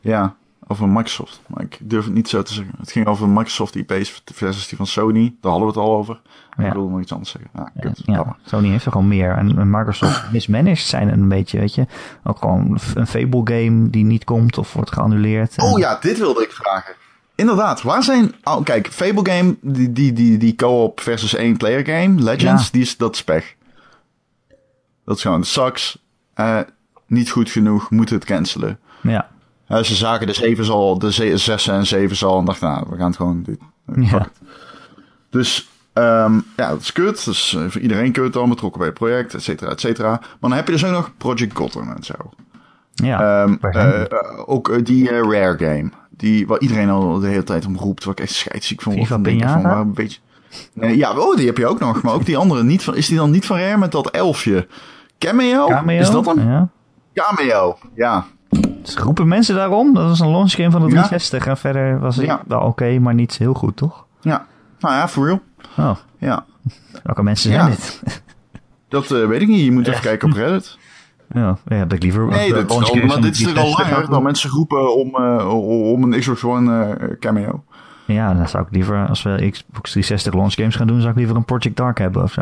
Ja, 0.01 0.35
over 0.67 0.87
Microsoft. 0.87 1.41
Maar 1.47 1.63
ik 1.63 1.77
durf 1.81 2.05
het 2.05 2.13
niet 2.13 2.29
zo 2.29 2.41
te 2.41 2.53
zeggen. 2.53 2.73
Het 2.79 2.91
ging 2.91 3.07
over 3.07 3.29
Microsoft 3.29 3.75
IP's 3.75 4.23
versus 4.33 4.67
die 4.67 4.77
van 4.77 4.87
Sony. 4.87 5.35
Daar 5.41 5.51
hadden 5.51 5.73
we 5.73 5.79
het 5.79 5.89
al 5.89 5.95
over. 5.95 6.21
Ja. 6.57 6.65
Ik 6.65 6.73
wilde 6.73 6.91
nog 6.91 7.01
iets 7.01 7.11
anders 7.11 7.31
zeggen. 7.31 7.51
Ja, 7.53 7.71
kut, 7.79 8.01
ja, 8.05 8.35
Sony 8.45 8.69
heeft 8.69 8.85
er 8.85 8.91
gewoon 8.91 9.07
meer. 9.07 9.31
En 9.31 9.69
Microsoft 9.69 10.23
mismanaged 10.31 10.85
zijn 10.85 11.13
een 11.13 11.27
beetje, 11.27 11.59
weet 11.59 11.75
je. 11.75 11.85
Ook 12.23 12.37
gewoon 12.37 12.79
een 12.95 13.07
Fable 13.07 13.41
game 13.43 13.89
die 13.89 14.05
niet 14.05 14.23
komt 14.23 14.57
of 14.57 14.73
wordt 14.73 14.93
geannuleerd. 14.93 15.61
Oh 15.61 15.79
ja, 15.79 15.97
dit 16.01 16.17
wilde 16.17 16.43
ik 16.43 16.51
vragen. 16.51 16.93
Inderdaad, 17.35 17.81
waar 17.81 18.03
zijn... 18.03 18.33
Oh, 18.43 18.63
kijk, 18.63 18.87
Fable 18.87 19.31
game, 19.31 19.55
die, 19.61 19.91
die, 19.91 20.13
die, 20.13 20.37
die 20.37 20.55
co-op 20.55 20.99
versus 20.99 21.35
één 21.35 21.57
player 21.57 21.85
game, 21.85 22.21
Legends, 22.21 22.71
die 22.71 22.81
is, 22.81 22.97
dat 22.97 23.15
is 23.15 23.23
pech. 23.23 23.55
Dat 25.05 25.15
is 25.15 25.21
gewoon, 25.21 25.43
sucks. 25.43 26.05
Uh, 26.35 26.59
niet 27.07 27.29
goed 27.29 27.49
genoeg, 27.49 27.89
moeten 27.89 28.15
het 28.15 28.25
cancelen. 28.25 28.79
Ja. 29.01 29.29
Uh, 29.69 29.83
ze 29.83 29.95
zagen 29.95 30.27
de 30.27 30.33
7 30.33 30.69
al, 30.69 30.99
de 30.99 31.11
6 31.11 31.67
en 31.67 31.85
7 31.85 32.27
al 32.27 32.39
en 32.39 32.45
dachten, 32.45 32.67
nou, 32.67 32.85
we 32.89 32.95
gaan 32.95 33.07
het 33.07 33.15
gewoon 33.15 33.43
doen. 33.43 33.59
Ja. 34.05 34.27
Dus 35.29 35.69
um, 35.93 36.45
ja, 36.55 36.69
dat 36.69 36.79
is 36.79 36.91
kut. 36.91 37.25
Dus 37.25 37.53
uh, 37.53 37.65
voor 37.67 37.81
iedereen 37.81 38.11
kut 38.11 38.33
dan, 38.33 38.49
betrokken 38.49 38.79
bij 38.79 38.89
het 38.89 38.97
project, 38.97 39.33
et 39.33 39.43
cetera, 39.43 39.71
et 39.71 39.79
cetera. 39.79 40.09
Maar 40.09 40.37
dan 40.39 40.53
heb 40.53 40.65
je 40.65 40.71
dus 40.71 40.85
ook 40.85 40.91
nog 40.91 41.11
Project 41.17 41.57
Gotham 41.57 41.91
en 41.91 42.03
zo. 42.03 42.13
Ja, 42.93 43.43
um, 43.43 43.59
uh, 43.61 44.03
ook 44.45 44.85
die 44.85 45.09
Rare 45.09 45.57
game. 45.57 45.89
Die, 46.09 46.47
waar 46.47 46.59
iedereen 46.59 46.89
al 46.89 47.19
de 47.19 47.27
hele 47.27 47.43
tijd 47.43 47.65
om 47.65 47.77
roept, 47.77 48.03
waar 48.03 48.13
ik 48.13 48.19
echt 48.19 48.33
scheidsziek 48.33 48.81
van 48.81 48.95
word. 48.95 49.07
Van, 49.07 49.23
van, 49.23 49.65
een 49.65 49.93
beetje, 49.93 50.19
Nee, 50.73 50.97
ja, 50.97 51.17
oh, 51.17 51.35
die 51.35 51.45
heb 51.45 51.57
je 51.57 51.67
ook 51.67 51.79
nog. 51.79 52.01
Maar 52.01 52.13
ook 52.13 52.25
die 52.25 52.37
andere. 52.37 52.63
Niet 52.63 52.83
van, 52.83 52.95
is 52.95 53.07
die 53.07 53.17
dan 53.17 53.31
niet 53.31 53.45
van 53.45 53.57
Rare 53.57 53.77
met 53.77 53.91
dat 53.91 54.09
elfje? 54.09 54.67
Cameo? 55.17 55.67
Cameo? 55.67 55.99
Is 55.99 56.09
dat 56.09 56.25
hem? 56.25 56.39
Ja. 56.39 56.69
Cameo, 57.13 57.77
ja. 57.95 58.25
Roepen 58.95 59.27
mensen 59.27 59.55
daarom? 59.55 59.93
Dat 59.93 60.03
was 60.07 60.19
een 60.19 60.31
launch 60.31 60.51
game 60.51 60.71
van 60.71 60.81
de 60.81 60.85
Ja. 60.87 60.91
360. 61.07 61.45
En 61.47 61.57
verder 61.57 61.99
was 61.99 62.15
het 62.15 62.25
Ja. 62.25 62.41
wel 62.47 62.59
oké, 62.61 62.99
maar 62.99 63.13
niet 63.13 63.37
heel 63.37 63.53
goed, 63.53 63.75
toch? 63.77 64.05
Ja. 64.21 64.45
Nou 64.79 64.95
ja, 64.95 65.07
for 65.07 65.25
real. 65.25 65.41
Oh, 65.77 65.95
Ja. 66.17 66.45
welke 67.03 67.23
mensen 67.23 67.51
zijn 67.51 67.63
Ja. 67.63 67.69
dit? 67.69 68.01
Dat 68.89 69.11
eh, 69.11 69.25
weet 69.27 69.41
ik 69.41 69.47
niet. 69.47 69.65
Je 69.65 69.71
moet 69.71 69.87
even 69.87 70.01
kijken 70.01 70.29
op 70.29 70.35
Reddit. 70.35 70.77
Ja, 71.33 71.57
ja, 71.67 71.79
dat 71.83 71.91
ik 71.91 72.03
liever... 72.03 72.25
Nee, 72.27 72.53
dit 72.53 72.69
is, 72.71 72.75
al, 72.75 72.95
maar 73.05 73.21
dit 73.21 73.35
is 73.35 73.41
er 73.41 73.47
al 73.47 73.53
360 73.53 73.89
langer 73.89 74.09
dat 74.09 74.21
mensen 74.21 74.49
roepen 74.49 74.95
om, 74.95 75.15
eh, 75.15 75.47
om 75.91 76.03
een 76.03 76.19
Xbox 76.19 76.43
One 76.43 76.95
eh, 76.95 77.19
cameo. 77.19 77.63
Ja, 78.05 78.33
dan 78.33 78.47
zou 78.47 78.63
ik 78.63 78.71
liever, 78.71 79.07
als 79.07 79.23
we 79.23 79.49
Xbox 79.51 79.91
360 79.91 80.33
launch 80.33 80.53
games 80.53 80.75
gaan 80.75 80.87
doen, 80.87 80.99
zou 80.99 81.11
ik 81.11 81.17
liever 81.17 81.35
een 81.35 81.45
Project 81.45 81.77
Dark 81.77 81.97
hebben 81.97 82.23
of 82.23 82.31
zo. 82.31 82.41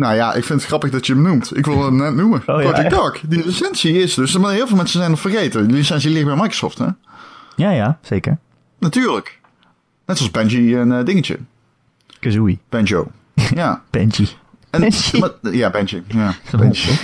Nou 0.00 0.14
ja, 0.14 0.34
ik 0.34 0.44
vind 0.44 0.58
het 0.60 0.68
grappig 0.68 0.90
dat 0.90 1.06
je 1.06 1.12
hem 1.12 1.22
noemt. 1.22 1.56
Ik 1.56 1.66
wil 1.66 1.84
hem 1.84 1.96
net 1.96 2.14
noemen. 2.14 2.38
Oh, 2.38 2.44
ja, 2.46 2.54
Project 2.54 2.78
echt? 2.78 2.90
Dark. 2.90 3.20
Die 3.26 3.44
licentie 3.46 3.92
is 4.02 4.14
dus... 4.14 4.36
Maar 4.38 4.52
heel 4.52 4.66
veel 4.66 4.76
mensen 4.76 4.98
zijn 4.98 5.10
het 5.10 5.20
vergeten. 5.20 5.66
Die 5.68 5.76
licentie 5.76 6.10
ligt 6.10 6.24
bij 6.24 6.34
Microsoft, 6.34 6.78
hè? 6.78 6.86
Ja, 7.56 7.70
ja, 7.70 7.98
zeker. 8.02 8.38
Natuurlijk. 8.78 9.38
Net 10.06 10.16
zoals 10.16 10.32
Benji 10.32 10.76
en 10.76 10.92
eh, 10.98 11.04
dingetje. 11.04 11.38
Kazooie. 12.20 12.58
Banjo. 12.68 13.10
Ja. 13.54 13.82
Benji. 13.90 14.28
En, 14.70 14.80
Benji? 14.80 15.18
maar- 15.18 15.52
ja, 15.52 15.70
Benji. 15.70 16.02
Ja. 16.08 16.34
Benji. 16.58 16.98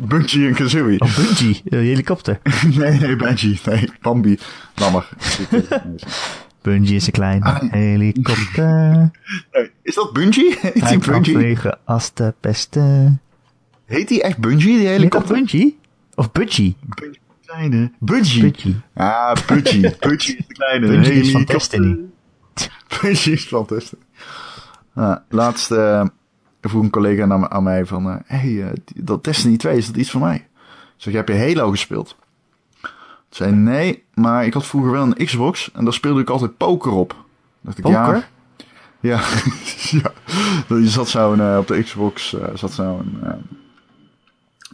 Benji- 0.00 0.46
en 0.46 0.54
Kazooie. 0.54 1.00
Oh, 1.00 1.16
Bungie, 1.16 1.60
de 1.64 1.76
helikopter. 1.76 2.38
Nee, 2.78 2.98
nee, 2.98 3.16
Benji. 3.16 3.60
Nee, 3.64 3.90
Bambi. 4.02 4.38
Lammer. 4.74 5.08
Bungie 6.68 6.94
is 6.96 7.06
een 7.06 7.12
klein 7.12 7.42
Ah, 7.42 7.60
helikopter. 7.72 9.10
Is 9.82 9.94
dat 9.94 10.12
Bungie? 10.12 10.56
Heet 10.60 10.80
Hij 10.80 10.98
Bungie? 10.98 11.36
vliegen 11.36 11.78
als 11.84 12.14
de 12.14 12.34
beste. 12.40 13.12
Heet 13.84 14.08
die 14.08 14.22
echt 14.22 14.38
Bungie, 14.38 14.66
die 14.66 14.86
Heet 14.86 14.96
helikopter? 14.96 15.34
Bungie? 15.34 15.78
Of 16.14 16.32
Budgie? 16.32 16.76
Bungie. 16.80 17.20
Kleine. 17.46 17.92
Budgie. 17.98 18.76
Ah, 18.94 19.36
Budgie. 19.46 19.80
Budgie 20.08 20.36
is 20.36 20.46
de 20.46 20.52
kleine 20.54 20.86
Bungie 20.86 21.12
is 21.12 21.30
van 21.30 21.40
helikopter. 21.40 21.54
Destiny. 21.54 21.96
Bungie 23.00 23.32
is 23.32 23.48
van 23.48 23.64
Destiny. 23.68 24.02
Ah, 24.94 25.16
laatst 25.28 25.70
eh, 25.70 26.04
vroeg 26.60 26.82
een 26.82 26.90
collega 26.90 27.22
aan, 27.22 27.50
aan 27.50 27.62
mij 27.62 27.86
van... 27.86 28.10
eh 28.10 28.16
hey, 28.24 28.62
eh, 28.62 28.72
dat 28.96 29.24
Destiny 29.24 29.56
2, 29.56 29.76
is 29.76 29.86
dat 29.86 29.96
iets 29.96 30.10
voor 30.10 30.20
mij? 30.20 30.36
Ik 30.36 30.44
zeg, 30.96 31.14
heb 31.14 31.28
je 31.28 31.38
Halo 31.38 31.70
gespeeld? 31.70 32.16
Zei, 33.30 33.52
nee, 33.52 34.04
maar 34.14 34.44
ik 34.46 34.54
had 34.54 34.66
vroeger 34.66 34.90
wel 34.90 35.02
een 35.02 35.26
Xbox... 35.26 35.70
en 35.74 35.84
daar 35.84 35.92
speelde 35.92 36.20
ik 36.20 36.30
altijd 36.30 36.56
poker 36.56 36.92
op. 36.92 37.16
Dacht 37.60 37.78
ik, 37.78 37.86
Ja, 37.86 38.04
Poker? 38.04 38.28
ja, 39.00 39.20
ja. 40.00 40.10
Je 40.68 40.88
zat 40.88 41.08
zo'n, 41.08 41.40
eh, 41.40 41.56
op 41.58 41.66
de 41.66 41.82
Xbox... 41.82 42.34
eh, 42.34 42.48
zat 42.54 42.72
zo'n... 42.72 43.18
eh, 43.22 43.32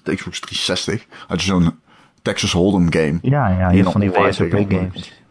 de 0.02 0.14
Xbox 0.14 0.40
360 0.40 1.06
had 1.26 1.40
je 1.40 1.46
zo'n 1.46 1.78
Texas 2.22 2.52
Hold'em 2.52 2.92
game. 2.92 3.18
Ja, 3.22 3.48
ja, 3.48 3.70
je 3.70 3.84
van 3.84 4.00
die 4.00 4.10
WSOP 4.10 4.50
games. 4.68 5.22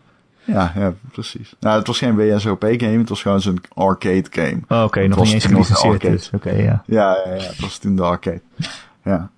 Ja, 0.45 0.71
ja, 0.75 0.93
precies. 1.11 1.53
Nou, 1.59 1.77
het 1.77 1.87
was 1.87 1.97
geen 1.97 2.15
WSOP 2.15 2.63
game, 2.63 2.97
het 2.97 3.09
was 3.09 3.21
gewoon 3.21 3.41
zo'n 3.41 3.61
arcade 3.73 4.25
game. 4.29 4.59
Oh, 4.67 4.83
Oké, 4.83 5.07
nog 5.07 5.23
niet 5.23 5.33
eens 5.33 5.75
arcade. 5.83 6.11
dus. 6.15 6.29
Oké, 6.33 6.51
ja. 6.51 6.83
Ja, 6.85 7.17
ja, 7.25 7.33
ja, 7.33 7.41
het 7.41 7.59
was 7.59 7.77
toen 7.77 7.95
de 7.95 8.01
arcade. 8.03 8.41
Ja. 9.03 9.29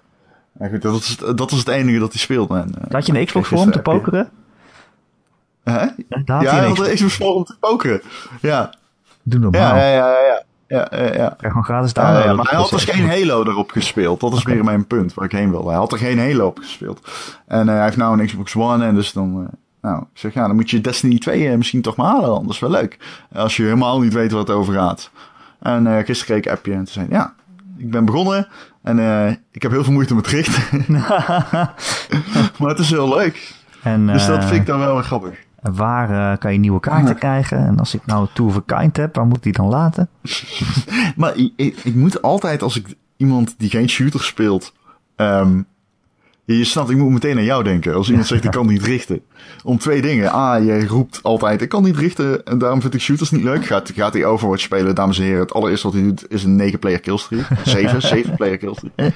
Ja 0.59 0.67
goed, 0.67 0.81
dat, 0.81 0.91
was, 0.91 1.17
dat 1.35 1.51
was 1.51 1.59
het 1.59 1.67
enige 1.67 1.99
dat 1.99 2.11
hij 2.11 2.21
speelde. 2.21 2.57
En, 2.57 2.75
eh, 2.81 2.91
Had 2.91 3.05
je 3.05 3.19
een 3.19 3.25
Xbox 3.25 3.47
voor 3.47 3.57
om 3.57 3.71
te 3.71 3.81
pokeren? 3.81 4.29
Hè? 5.63 5.85
Daar 6.25 6.43
Ja, 6.43 6.55
hij 6.55 6.67
had 6.67 6.79
een 6.79 6.93
Xbox 6.95 7.13
voor 7.15 7.35
om 7.35 7.43
te 7.43 7.55
pokeren. 7.59 8.01
Ja, 8.41 8.73
Doe 9.23 9.39
normaal. 9.39 9.61
ja, 9.61 9.75
ja, 9.75 9.87
ja, 9.87 10.19
ja. 10.27 10.43
Ja, 10.67 10.87
ja. 10.91 11.29
Krijg 11.29 11.37
gewoon 11.39 11.63
gratis 11.63 11.93
downloaden. 11.93 12.25
ja, 12.29 12.33
maar 12.35 12.45
hij 12.49 12.57
had 12.59 12.69
dus 12.69 12.83
geen 12.83 13.07
Halo 13.09 13.43
erop 13.43 13.71
gespeeld. 13.71 14.19
Dat 14.19 14.33
is 14.33 14.43
weer 14.43 14.63
mijn 14.63 14.87
punt 14.87 15.13
waar 15.13 15.25
ik 15.25 15.31
heen 15.31 15.49
wilde. 15.51 15.67
Hij 15.67 15.77
had 15.77 15.91
er 15.91 15.97
geen 15.97 16.19
Halo 16.19 16.45
op 16.47 16.57
gespeeld. 16.57 17.09
En 17.47 17.69
eh, 17.69 17.75
hij 17.75 17.83
heeft 17.83 17.97
nou 17.97 18.19
een 18.19 18.25
Xbox 18.25 18.55
One. 18.55 18.85
En 18.85 18.95
dus 18.95 19.13
dan... 19.13 19.41
eh, 19.43 19.53
nou, 19.81 20.01
ik 20.01 20.19
zeg, 20.19 20.33
ja, 20.33 20.47
dan 20.47 20.55
moet 20.55 20.69
je 20.69 20.81
Destiny 20.81 21.17
2 21.17 21.49
eh, 21.49 21.57
misschien 21.57 21.81
toch 21.81 21.95
maar 21.95 22.07
halen 22.07 22.29
dan. 22.29 22.43
Dat 22.43 22.53
is 22.53 22.59
wel 22.59 22.69
leuk. 22.69 22.97
Als 23.33 23.57
je 23.57 23.63
helemaal 23.63 23.99
niet 23.99 24.13
weet 24.13 24.31
wat 24.31 24.47
het 24.47 24.57
over 24.57 24.73
gaat. 24.73 25.09
En 25.59 25.85
gisteren 26.05 26.25
kreeg 26.25 26.37
ik 26.37 26.59
appje 26.59 26.71
en 26.71 26.77
toen 26.77 26.87
zei 26.87 27.07
ja, 27.09 27.33
ik 27.77 27.91
ben 27.91 28.05
begonnen. 28.05 28.47
En 28.85 28.99
eh, 28.99 29.31
ik 29.51 29.61
heb 29.61 29.71
heel 29.71 29.83
veel 29.83 29.93
moeite 29.93 30.15
met 30.15 30.27
richten. 30.27 30.85
maar 32.59 32.69
het 32.69 32.79
is 32.79 32.89
heel 32.89 33.09
leuk. 33.09 33.53
En, 33.83 34.07
Dus 34.07 34.25
dat 34.25 34.37
eh, 34.37 34.47
vind 34.47 34.61
ik 34.61 34.65
dan 34.65 34.79
wel 34.79 34.93
weer 34.93 35.03
grappig. 35.03 35.39
Waar 35.61 36.31
eh, 36.31 36.37
kan 36.37 36.53
je 36.53 36.59
nieuwe 36.59 36.79
kaarten 36.79 37.17
krijgen? 37.17 37.57
En 37.57 37.79
als 37.79 37.93
ik 37.93 38.05
nou 38.05 38.27
Two 38.33 38.45
of 38.45 38.55
a 38.55 38.79
Kind 38.79 38.97
heb, 38.97 39.15
waar 39.15 39.25
moet 39.25 39.37
ik 39.37 39.43
die 39.43 39.53
dan 39.53 39.67
laten? 39.67 40.09
Maar 41.15 41.35
ik, 41.35 41.53
ik, 41.55 41.77
ik 41.83 41.95
moet 41.95 42.21
altijd, 42.21 42.61
als 42.61 42.75
ik 42.75 42.95
iemand 43.17 43.55
die 43.57 43.69
geen 43.69 43.89
shooter 43.89 44.23
speelt... 44.23 44.73
ehm, 45.15 45.61
je, 46.45 46.63
snapt, 46.63 46.89
ik 46.89 46.97
moet 46.97 47.11
meteen 47.11 47.37
aan 47.37 47.43
jou 47.43 47.63
denken. 47.63 47.93
Als 47.93 48.09
iemand 48.09 48.27
zegt, 48.27 48.43
ik 48.43 48.51
kan 48.51 48.67
niet 48.67 48.83
richten. 48.83 49.21
Om 49.63 49.77
twee 49.77 50.01
dingen. 50.01 50.33
A, 50.33 50.55
je 50.55 50.87
roept 50.87 51.19
altijd, 51.23 51.61
ik 51.61 51.69
kan 51.69 51.83
niet 51.83 51.97
richten. 51.97 52.45
En 52.45 52.57
daarom 52.57 52.81
vind 52.81 52.93
ik 52.93 53.01
shooters 53.01 53.31
niet 53.31 53.43
leuk. 53.43 53.65
Gaat, 53.65 53.91
gaat 53.95 54.13
hij 54.13 54.25
Overwatch 54.25 54.61
spelen, 54.61 54.95
dames 54.95 55.17
en 55.17 55.23
heren. 55.23 55.39
Het 55.39 55.53
allereerste 55.53 55.87
wat 55.87 55.95
hij 55.95 56.05
doet, 56.05 56.31
is 56.31 56.43
een 56.43 56.73
9-player 56.73 56.99
killstreak. 56.99 57.45
7, 57.63 58.25
7-player 58.25 58.57
killstreak. 58.63 59.13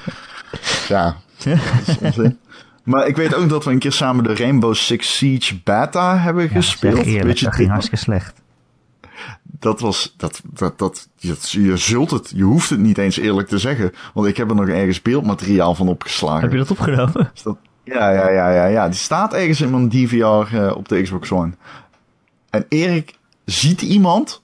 Ja, 0.87 1.17
dat 1.43 1.57
is 1.87 1.97
onzin. 2.01 2.37
Maar 2.83 3.07
ik 3.07 3.15
weet 3.15 3.35
ook 3.35 3.49
dat 3.49 3.65
we 3.65 3.71
een 3.71 3.79
keer 3.79 3.91
samen 3.91 4.23
de 4.23 4.35
Rainbow 4.35 4.73
Six 4.73 5.17
Siege 5.17 5.59
beta 5.63 6.17
hebben 6.17 6.49
gespeeld. 6.49 6.95
Zeg 6.95 7.05
eerlijk, 7.05 7.25
Weet 7.25 7.39
je 7.39 7.45
dat 7.45 7.55
ging 7.55 7.69
hartstikke 7.69 7.99
slecht. 7.99 8.41
Dat 9.43 9.79
was, 9.79 10.13
dat, 10.17 10.41
dat, 10.53 10.77
dat, 10.77 11.09
je, 11.15 11.35
je 11.51 11.77
zult 11.77 12.11
het, 12.11 12.31
je 12.35 12.43
hoeft 12.43 12.69
het 12.69 12.79
niet 12.79 12.97
eens 12.97 13.17
eerlijk 13.17 13.47
te 13.47 13.57
zeggen. 13.57 13.91
Want 14.13 14.27
ik 14.27 14.37
heb 14.37 14.49
er 14.49 14.55
nog 14.55 14.67
ergens 14.67 15.01
beeldmateriaal 15.01 15.75
van 15.75 15.87
opgeslagen. 15.87 16.41
Heb 16.41 16.51
je 16.51 16.57
dat 16.57 16.71
opgenomen? 16.71 17.29
Dus 17.33 17.43
dat- 17.43 17.57
ja, 17.83 18.11
ja, 18.11 18.29
ja, 18.29 18.49
ja, 18.51 18.65
ja. 18.65 18.85
Die 18.89 18.99
staat 18.99 19.33
ergens 19.33 19.61
in 19.61 19.69
mijn 19.71 19.89
DVR 19.89 20.55
eh, 20.55 20.75
op 20.75 20.87
de 20.87 21.01
Xbox 21.01 21.31
One. 21.31 21.51
En 22.49 22.65
Erik 22.69 23.17
ziet 23.45 23.81
iemand. 23.81 24.43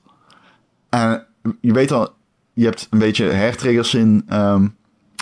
En 0.90 1.26
je 1.62 1.74
weet 1.74 1.92
al, 1.92 2.14
je 2.54 2.66
hebt 2.66 2.88
een 2.90 3.00
beetje 3.00 3.34
hairtriggers 3.34 3.94
in, 3.94 4.24
ehm 4.28 4.68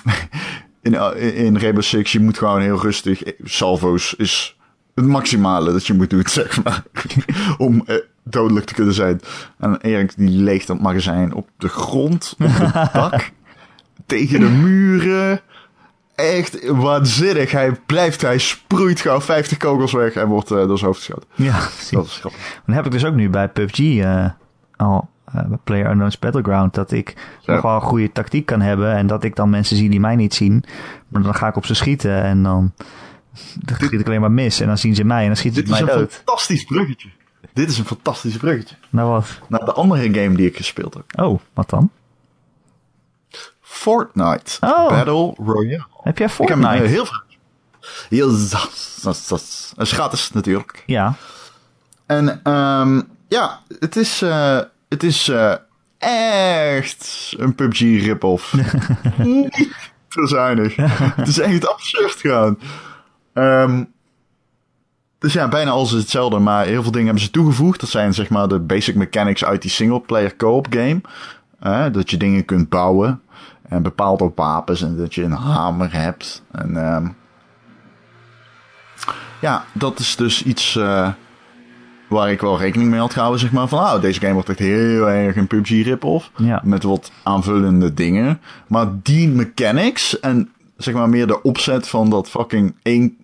in, 0.81 0.93
in, 0.93 1.33
in 1.33 1.57
Rainbow 1.57 1.83
Six. 1.83 2.11
Je 2.11 2.19
moet 2.19 2.37
gewoon 2.37 2.61
heel 2.61 2.81
rustig, 2.81 3.21
salvo's 3.43 4.13
is 4.13 4.57
het 4.95 5.05
maximale 5.05 5.71
dat 5.71 5.87
je 5.87 5.93
moet 5.93 6.09
doen, 6.09 6.27
zeg 6.41 6.63
maar. 6.63 6.83
om 7.57 7.83
eh, 7.85 7.95
dodelijk 8.23 8.65
te 8.65 8.73
kunnen 8.73 8.93
zijn. 8.93 9.19
En 9.59 9.77
Erik 9.81 10.13
die 10.17 10.41
leegt 10.41 10.67
dat 10.67 10.79
magazijn 10.81 11.33
op 11.33 11.49
de 11.57 11.67
grond, 11.69 12.35
op 12.39 12.47
het 12.53 12.93
dak, 12.93 13.31
tegen 14.05 14.39
de 14.39 14.49
muren. 14.49 15.41
Echt 16.15 16.67
waanzinnig. 16.69 17.51
Hij 17.51 17.71
blijft, 17.85 18.21
hij 18.21 18.37
sproeit 18.37 19.01
gewoon 19.01 19.21
50 19.21 19.57
kogels 19.57 19.91
weg 19.91 20.13
en 20.13 20.27
wordt 20.27 20.51
eh, 20.51 20.57
door 20.57 20.77
zijn 20.77 20.89
hoofd 20.91 20.99
geschoten. 21.05 21.29
Ja, 21.35 21.57
precies. 21.57 21.89
Dat 21.89 22.05
is 22.05 22.17
grappig. 22.19 22.61
Dan 22.65 22.75
heb 22.75 22.85
ik 22.85 22.91
dus 22.91 23.05
ook 23.05 23.13
nu 23.15 23.29
bij 23.29 23.47
PUBG 23.49 23.79
eh, 23.79 24.25
al, 24.75 25.09
bij 25.31 25.57
Player 25.63 25.89
Unknown's 25.89 26.19
Battleground, 26.19 26.73
dat 26.73 26.91
ik 26.91 27.13
Ja. 27.41 27.53
nog 27.53 27.61
wel 27.61 27.75
een 27.75 27.81
goede 27.81 28.11
tactiek 28.11 28.45
kan 28.45 28.61
hebben 28.61 28.93
en 28.95 29.07
dat 29.07 29.23
ik 29.23 29.35
dan 29.35 29.49
mensen 29.49 29.75
zie 29.77 29.89
die 29.89 29.99
mij 29.99 30.15
niet 30.15 30.33
zien. 30.33 30.63
Maar 31.07 31.21
dan 31.21 31.35
ga 31.35 31.47
ik 31.47 31.55
op 31.55 31.65
ze 31.65 31.73
schieten 31.73 32.23
en 32.23 32.43
dan, 32.43 32.73
dan 33.59 33.75
schiet 33.77 33.99
ik 33.99 34.05
alleen 34.07 34.21
maar 34.21 34.31
mis 34.31 34.59
en 34.59 34.67
dan 34.67 34.77
zien 34.77 34.95
ze 34.95 35.03
mij 35.03 35.21
en 35.21 35.27
dan 35.27 35.35
schieten 35.35 35.65
Dit 35.65 35.73
ze 35.75 35.79
is 35.79 35.85
mij 35.85 35.93
een 35.93 35.99
dood. 36.01 36.13
fantastisch 36.13 36.63
bruggetje. 36.63 37.09
Dit 37.53 37.69
is 37.69 37.77
een 37.77 37.85
fantastisch 37.85 38.37
bruggetje. 38.37 38.75
Nou 38.89 39.09
wat? 39.09 39.25
Naar 39.47 39.65
de 39.65 39.73
andere 39.73 40.03
game 40.13 40.35
die 40.35 40.47
ik 40.47 40.57
gespeeld 40.57 40.93
heb. 40.93 41.03
Oh, 41.19 41.39
wat 41.53 41.69
dan? 41.69 41.91
Fortnite. 43.61 44.57
Oh. 44.61 44.89
Battle 44.89 45.33
Royale. 45.37 45.85
Heb 46.03 46.17
jij 46.17 46.27
Ik 46.27 46.31
heb 46.37 46.47
Fortnite? 46.47 46.83
eh, 46.83 46.89
heel 46.89 47.05
veel. 47.05 47.21
Zas. 48.31 49.73
Het 49.75 49.85
is 49.87 49.91
gratis 49.91 50.31
natuurlijk. 50.31 50.83
Ja, 50.85 51.13
En 52.05 52.39
ehm, 52.43 53.01
ja, 53.27 53.61
het 53.79 53.95
is, 53.95 54.21
eh, 54.21 54.59
het 54.89 55.03
is 55.03 55.27
eh, 55.29 55.53
echt 55.97 57.33
een 57.37 57.55
PUBG 57.55 57.79
rip-off. 57.79 58.53
Niet 59.17 59.69
te 60.09 60.27
zuinig. 60.27 60.75
het 61.15 61.27
is 61.27 61.39
echt 61.39 61.67
absurd 61.67 62.15
gewoon. 62.19 62.59
Ehm, 63.33 63.83
dus 65.23 65.33
ja, 65.33 65.47
bijna 65.47 65.71
alles 65.71 65.93
is 65.93 65.99
hetzelfde, 65.99 66.39
maar 66.39 66.65
heel 66.65 66.81
veel 66.81 66.91
dingen 66.91 67.05
hebben 67.05 67.23
ze 67.23 67.31
toegevoegd. 67.31 67.79
Dat 67.79 67.89
zijn 67.89 68.13
zeg 68.13 68.29
maar 68.29 68.47
de 68.47 68.59
basic 68.59 68.95
mechanics 68.95 69.45
uit 69.45 69.61
die 69.61 69.71
single-player 69.71 70.35
co-op 70.35 70.67
game. 70.69 71.01
Eh, 71.59 71.85
dat 71.91 72.09
je 72.09 72.17
dingen 72.17 72.45
kunt 72.45 72.69
bouwen. 72.69 73.21
En 73.67 73.83
bepaalde 73.83 74.31
wapens 74.35 74.81
en 74.81 74.97
dat 74.97 75.15
je 75.15 75.23
een 75.23 75.31
hamer 75.31 75.93
hebt. 75.93 76.43
En 76.51 76.77
ehm, 76.77 77.07
ja, 79.41 79.65
dat 79.73 79.99
is 79.99 80.15
dus 80.15 80.43
iets 80.43 80.75
eh, 80.75 81.09
waar 82.09 82.31
ik 82.31 82.41
wel 82.41 82.57
rekening 82.57 82.89
mee 82.89 82.99
had 82.99 83.13
gehouden. 83.13 83.39
Zeg 83.39 83.51
maar 83.51 83.67
van, 83.67 83.81
nou, 83.81 84.01
deze 84.01 84.19
game 84.19 84.33
wordt 84.33 84.49
echt 84.49 84.59
heel 84.59 85.09
erg 85.09 85.35
een 85.35 85.47
PUBG 85.47 85.69
rip-off. 85.69 86.31
Ja. 86.35 86.61
Met 86.63 86.83
wat 86.83 87.11
aanvullende 87.23 87.93
dingen. 87.93 88.41
Maar 88.67 88.87
die 89.03 89.27
mechanics 89.27 90.19
en 90.19 90.49
zeg 90.77 90.93
maar 90.93 91.09
meer 91.09 91.27
de 91.27 91.41
opzet 91.41 91.87
van 91.87 92.09
dat 92.09 92.29
fucking 92.29 92.75
één 92.81 93.17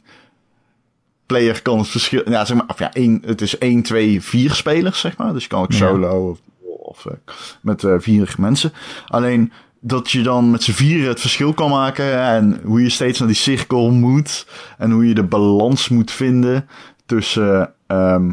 player 1.29 1.61
kan 1.61 1.77
het 1.77 1.87
verschil... 1.87 2.29
Ja, 2.29 2.45
zeg 2.45 2.57
maar, 2.57 2.65
of 2.67 2.79
ja, 2.79 2.93
één, 2.93 3.21
het 3.25 3.41
is 3.41 3.57
1, 3.57 3.81
2, 3.81 4.21
4 4.21 4.53
spelers, 4.53 4.99
zeg 4.99 5.17
maar. 5.17 5.33
Dus 5.33 5.43
je 5.43 5.49
kan 5.49 5.61
ook 5.61 5.71
Ja. 5.71 5.77
solo 5.77 6.29
of, 6.29 6.39
of 6.79 7.05
eh, 7.05 7.13
met 7.61 7.83
eh, 7.83 7.93
vier 7.97 8.35
mensen. 8.37 8.71
Alleen 9.07 9.51
dat 9.79 10.11
je 10.11 10.21
dan 10.21 10.51
met 10.51 10.63
z'n 10.63 10.71
vieren 10.71 11.07
het 11.07 11.19
verschil 11.21 11.53
kan 11.53 11.69
maken 11.69 12.19
en 12.21 12.59
hoe 12.63 12.81
je 12.81 12.89
steeds 12.89 13.19
naar 13.19 13.27
die 13.27 13.37
cirkel 13.37 13.91
moet 13.91 14.47
en 14.77 14.91
hoe 14.91 15.07
je 15.07 15.13
de 15.13 15.23
balans 15.23 15.89
moet 15.89 16.11
vinden 16.11 16.67
tussen 17.05 17.73
ehm, 17.87 18.31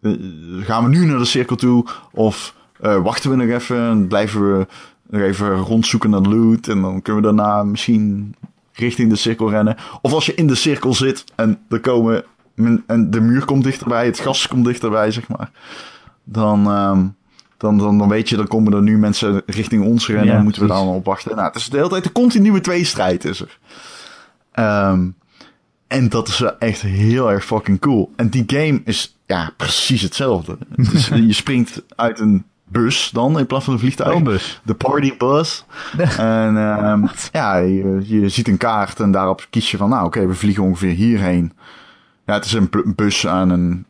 eh, 0.00 0.12
gaan 0.60 0.84
we 0.84 0.90
nu 0.90 1.04
naar 1.06 1.18
de 1.18 1.24
cirkel 1.24 1.56
toe 1.56 1.86
of 2.12 2.54
wachten 3.02 3.30
we 3.30 3.36
nog 3.36 3.48
even 3.48 3.76
en 3.78 4.06
blijven 4.08 4.58
we 4.58 4.66
nog 5.10 5.20
even 5.22 5.56
rondzoeken 5.56 6.10
naar 6.10 6.20
loot 6.20 6.68
en 6.68 6.80
dan 6.80 7.02
kunnen 7.02 7.22
we 7.22 7.28
daarna 7.28 7.62
misschien 7.62 8.34
richting 8.74 9.10
de 9.10 9.16
cirkel 9.16 9.50
rennen. 9.50 9.76
Of 10.02 10.12
als 10.12 10.26
je 10.26 10.34
in 10.34 10.46
de 10.46 10.54
cirkel 10.54 10.94
zit 10.94 11.24
en 11.34 11.58
er 11.68 11.80
komen 11.80 12.24
en 12.86 13.10
de 13.10 13.20
muur 13.20 13.44
komt 13.44 13.64
dichterbij, 13.64 14.06
het 14.06 14.18
gas 14.18 14.48
komt 14.48 14.64
dichterbij, 14.64 15.10
zeg 15.10 15.28
maar. 15.28 15.50
Dan, 16.24 16.66
ehm, 16.66 17.06
dan, 17.56 17.78
dan, 17.78 17.98
dan 17.98 18.08
weet 18.08 18.28
je, 18.28 18.36
dan 18.36 18.46
komen 18.46 18.72
er 18.72 18.82
nu 18.82 18.98
mensen 18.98 19.42
richting 19.46 19.84
ons 19.84 20.06
rennen. 20.06 20.26
Ja, 20.26 20.36
en 20.36 20.42
moeten 20.42 20.62
we 20.62 20.68
daar 20.68 20.76
allemaal 20.76 20.94
op 20.94 21.04
wachten. 21.04 21.36
Nou, 21.36 21.46
het 21.46 21.56
is 21.56 21.68
de 21.68 21.76
hele 21.76 21.88
tijd 21.88 22.04
een 22.04 22.12
continue 22.12 22.60
tweestrijd 22.60 23.24
is 23.24 23.40
er. 23.40 23.58
Ehm, 24.52 25.08
en 25.86 26.08
dat 26.08 26.28
is 26.28 26.42
echt 26.58 26.80
heel 26.80 27.30
erg 27.30 27.44
fucking 27.44 27.80
cool. 27.80 28.12
En 28.16 28.28
die 28.28 28.44
game 28.46 28.80
is 28.84 29.18
ja, 29.26 29.52
precies 29.56 30.02
hetzelfde. 30.02 30.58
Het 30.76 30.92
is, 30.92 31.08
je 31.26 31.32
springt 31.32 31.82
uit 31.96 32.18
een 32.18 32.44
bus 32.64 33.10
dan, 33.12 33.38
in 33.38 33.46
plaats 33.46 33.64
van 33.64 33.72
een 33.74 33.78
vliegtuig. 33.80 34.14
Oombus. 34.14 34.60
De 34.64 34.74
party 34.74 35.16
bus. 35.16 35.64
en 36.16 36.56
ehm, 36.56 37.06
ja, 37.32 37.56
je, 37.56 38.00
je 38.04 38.28
ziet 38.28 38.48
een 38.48 38.56
kaart 38.56 39.00
en 39.00 39.10
daarop 39.10 39.46
kies 39.50 39.70
je 39.70 39.76
van, 39.76 39.88
nou 39.88 40.04
oké, 40.06 40.26
we 40.26 40.34
vliegen 40.34 40.62
ongeveer 40.62 40.94
hierheen. 40.94 41.52
Ja, 42.26 42.34
het 42.34 42.44
is 42.44 42.52
een 42.52 42.68
bu- 42.70 42.92
bus 42.96 43.26
aan 43.26 43.50
een 43.50 43.86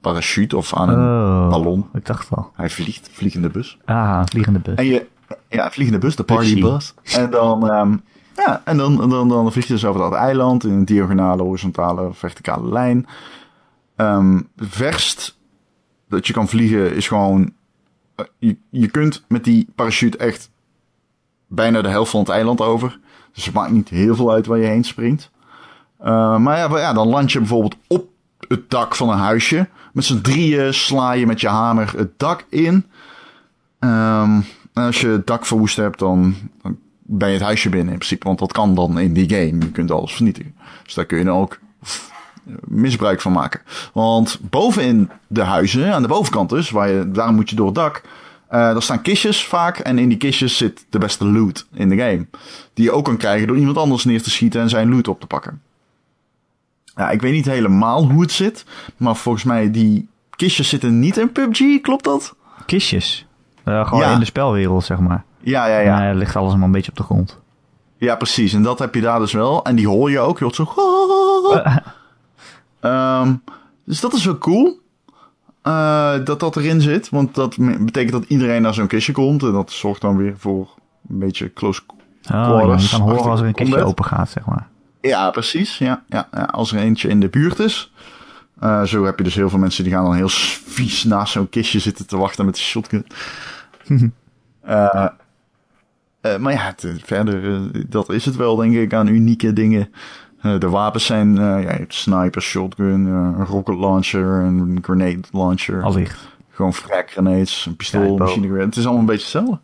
parachute 0.00 0.56
of 0.56 0.74
aan 0.74 0.88
een 0.88 0.98
Oh, 1.44 1.48
ballon. 1.50 1.86
Ik 1.94 2.06
dacht 2.06 2.28
al. 2.30 2.50
Hij 2.54 2.70
vliegt, 2.70 3.08
vliegende 3.12 3.48
bus. 3.48 3.78
Ah, 3.84 4.22
vliegende 4.24 4.58
bus. 4.58 4.74
En 4.74 4.84
je, 4.86 5.06
ja, 5.48 5.70
vliegende 5.70 6.00
bus, 6.00 6.16
de 6.16 6.22
party 6.22 6.60
Busje. 6.60 6.94
bus. 7.02 7.14
En 7.16 7.30
dan, 7.30 7.70
ehm, 7.70 7.96
ja, 8.36 8.62
en 8.64 8.76
dan, 8.76 9.08
dan, 9.08 9.28
dan, 9.28 9.52
vlieg 9.52 9.66
je 9.66 9.72
dus 9.72 9.84
over 9.84 10.00
dat 10.00 10.12
eiland 10.12 10.64
in 10.64 10.70
een 10.72 10.84
diagonale, 10.84 11.42
horizontale, 11.42 12.08
verticale 12.12 12.72
lijn. 12.72 13.06
Ehm 13.96 14.40
verst 14.56 15.38
dat 16.08 16.26
je 16.26 16.32
kan 16.32 16.48
vliegen 16.48 16.94
is 16.94 17.08
gewoon, 17.08 17.52
je, 18.38 18.56
je 18.70 18.88
kunt 18.88 19.24
met 19.28 19.44
die 19.44 19.68
parachute 19.74 20.18
echt 20.18 20.50
bijna 21.46 21.82
de 21.82 21.88
helft 21.88 22.10
van 22.10 22.20
het 22.20 22.28
eiland 22.28 22.60
over. 22.60 22.98
Dus 23.32 23.44
het 23.44 23.54
maakt 23.54 23.72
niet 23.72 23.88
heel 23.88 24.14
veel 24.14 24.32
uit 24.32 24.46
waar 24.46 24.58
je 24.58 24.66
heen 24.66 24.84
springt. 24.84 25.30
Eh, 25.98 26.38
maar 26.38 26.58
ja, 26.58 26.78
ja, 26.78 26.92
dan 26.92 27.08
land 27.08 27.32
je 27.32 27.38
bijvoorbeeld 27.38 27.76
op 27.86 28.08
het 28.48 28.70
dak 28.70 28.94
van 28.94 29.10
een 29.10 29.18
huisje. 29.18 29.68
Met 29.92 30.04
z'n 30.04 30.20
drieën 30.20 30.74
sla 30.74 31.12
je 31.12 31.26
met 31.26 31.40
je 31.40 31.48
hamer 31.48 31.92
het 31.96 32.18
dak 32.18 32.46
in. 32.48 32.86
En 33.78 34.44
als 34.72 35.00
je 35.00 35.08
het 35.08 35.26
dak 35.26 35.46
verwoest 35.46 35.76
hebt, 35.76 35.98
dan, 35.98 36.34
dan 36.62 36.78
ben 37.02 37.28
je 37.28 37.34
het 37.34 37.42
huisje 37.42 37.68
binnen 37.68 37.92
in 37.92 37.98
principe. 37.98 38.26
Want 38.26 38.38
dat 38.38 38.52
kan 38.52 38.74
dan 38.74 38.98
in 38.98 39.12
die 39.12 39.28
game. 39.28 39.58
Je 39.64 39.70
kunt 39.70 39.90
alles 39.90 40.12
vernietigen. 40.12 40.54
Dus 40.84 40.94
daar 40.94 41.04
kun 41.04 41.18
je 41.18 41.24
dan 41.24 41.36
ook 41.36 41.58
misbruik 42.64 43.20
van 43.20 43.32
maken. 43.32 43.60
Want 43.92 44.38
bovenin 44.42 45.10
de 45.26 45.42
huizen, 45.42 45.94
aan 45.94 46.02
de 46.02 46.08
bovenkant 46.08 46.48
dus, 46.50 46.70
waar 46.70 46.88
je, 46.90 47.10
daarom 47.10 47.34
moet 47.34 47.50
je 47.50 47.56
door 47.56 47.66
het 47.66 47.74
dak. 47.74 48.02
eh 48.48 48.60
daar 48.60 48.82
staan 48.82 49.02
kistjes 49.02 49.44
vaak. 49.44 49.78
En 49.78 49.98
in 49.98 50.08
die 50.08 50.18
kistjes 50.18 50.56
zit 50.56 50.86
de 50.90 50.98
beste 50.98 51.24
loot 51.26 51.66
in 51.74 51.88
de 51.88 51.96
game. 51.96 52.26
Die 52.74 52.84
je 52.84 52.92
ook 52.92 53.04
kan 53.04 53.16
krijgen 53.16 53.46
door 53.46 53.56
iemand 53.56 53.76
anders 53.78 54.04
neer 54.04 54.22
te 54.22 54.30
schieten 54.30 54.60
en 54.60 54.68
zijn 54.68 54.90
loot 54.90 55.08
op 55.08 55.20
te 55.20 55.26
pakken. 55.26 55.60
Ja, 56.94 57.10
ik 57.10 57.20
weet 57.20 57.32
niet 57.32 57.46
helemaal 57.46 58.10
hoe 58.10 58.20
het 58.22 58.32
zit. 58.32 58.64
Maar 58.96 59.16
volgens 59.16 59.44
mij, 59.44 59.70
die 59.70 60.08
kistjes 60.36 60.68
zitten 60.68 60.98
niet 60.98 61.16
in 61.16 61.32
PUBG, 61.32 61.80
klopt 61.80 62.04
dat? 62.04 62.34
Kistjes. 62.66 63.26
Eh, 63.64 63.86
gewoon 63.88 64.02
Ja. 64.04 64.12
in 64.12 64.18
de 64.18 64.24
spelwereld, 64.24 64.84
zeg 64.84 64.98
maar. 64.98 65.24
Ja, 65.40 65.66
ja, 65.66 65.78
Ja. 65.78 66.02
ja. 66.02 66.12
ligt 66.12 66.36
alles 66.36 66.48
allemaal 66.48 66.66
een 66.66 66.72
beetje 66.72 66.90
op 66.90 66.96
de 66.96 67.02
grond. 67.02 67.38
Ja, 67.98 68.16
precies. 68.16 68.52
En 68.52 68.62
dat 68.62 68.78
heb 68.78 68.94
je 68.94 69.00
daar 69.00 69.18
dus 69.18 69.32
wel. 69.32 69.64
En 69.64 69.76
die 69.76 69.88
hoor 69.88 70.10
je 70.10 70.18
ook. 70.18 70.38
Je 70.38 70.44
hoort 70.44 70.54
zo... 70.56 70.64
Ehm, 72.80 73.34
dus 73.84 74.00
dat 74.00 74.12
is 74.12 74.24
wel 74.24 74.38
cool. 74.38 74.80
eh, 75.62 76.14
dat 76.24 76.40
dat 76.40 76.56
erin 76.56 76.80
zit. 76.80 77.08
Want 77.08 77.34
dat 77.34 77.56
betekent 77.58 78.12
dat 78.12 78.24
iedereen 78.28 78.62
naar 78.62 78.74
zo'n 78.74 78.86
kistje 78.86 79.12
komt. 79.12 79.42
En 79.42 79.52
dat 79.52 79.70
zorgt 79.70 80.00
dan 80.00 80.16
weer 80.16 80.34
voor 80.38 80.68
een 81.08 81.18
beetje 81.18 81.52
close... 81.52 81.80
Oh, 81.88 81.96
ja, 82.20 82.44
Quarters, 82.46 82.90
je 82.90 82.96
kan 82.96 83.08
horen 83.08 83.30
als 83.30 83.40
er 83.40 83.46
een 83.46 83.54
kistje 83.54 83.84
open 83.84 84.04
gaat, 84.04 84.30
zeg 84.30 84.44
maar. 84.46 84.68
Ja, 85.00 85.30
precies. 85.30 85.78
Ja, 85.78 86.04
ja, 86.08 86.28
ja. 86.32 86.42
Als 86.42 86.72
er 86.72 86.78
eentje 86.78 87.08
in 87.08 87.20
de 87.20 87.28
buurt 87.28 87.58
is. 87.58 87.92
Eh, 88.60 88.82
zo 88.82 89.04
heb 89.04 89.18
je 89.18 89.24
dus 89.24 89.34
heel 89.34 89.48
veel 89.48 89.58
mensen 89.58 89.84
die 89.84 89.92
gaan 89.92 90.04
dan 90.04 90.14
heel 90.14 90.28
vies 90.64 91.04
naast 91.04 91.32
zo'n 91.32 91.48
kistje 91.48 91.78
zitten 91.78 92.06
te 92.06 92.16
wachten 92.16 92.44
met 92.44 92.54
de 92.54 92.60
shotgun. 92.60 93.06
Eh, 96.20 96.36
maar 96.38 96.52
ja, 96.52 96.74
verder, 97.04 97.70
dat 97.88 98.10
is 98.10 98.24
het 98.24 98.36
wel, 98.36 98.56
denk 98.56 98.74
ik, 98.74 98.94
aan 98.94 99.06
unieke 99.06 99.52
dingen. 99.52 99.92
Eh, 100.46 100.60
de 100.60 100.68
wapens 100.68 101.06
zijn, 101.06 101.38
eh, 101.38 101.62
ja, 101.62 101.84
sniper, 101.88 102.42
shotgun, 102.42 103.06
eh, 103.06 103.12
een 103.12 103.44
rocket 103.44 103.78
launcher, 103.78 104.26
een 104.26 104.78
grenade 104.82 105.20
launcher. 105.32 105.82
Allicht. 105.82 106.28
Gewoon 106.50 106.74
frag 106.74 107.04
grenades, 107.06 107.66
een 107.66 107.76
pistool, 107.76 108.16
machinegeweer. 108.16 108.62
Het 108.62 108.76
is 108.76 108.82
allemaal 108.84 109.00
een 109.00 109.06
beetje 109.06 109.22
hetzelfde. 109.22 109.58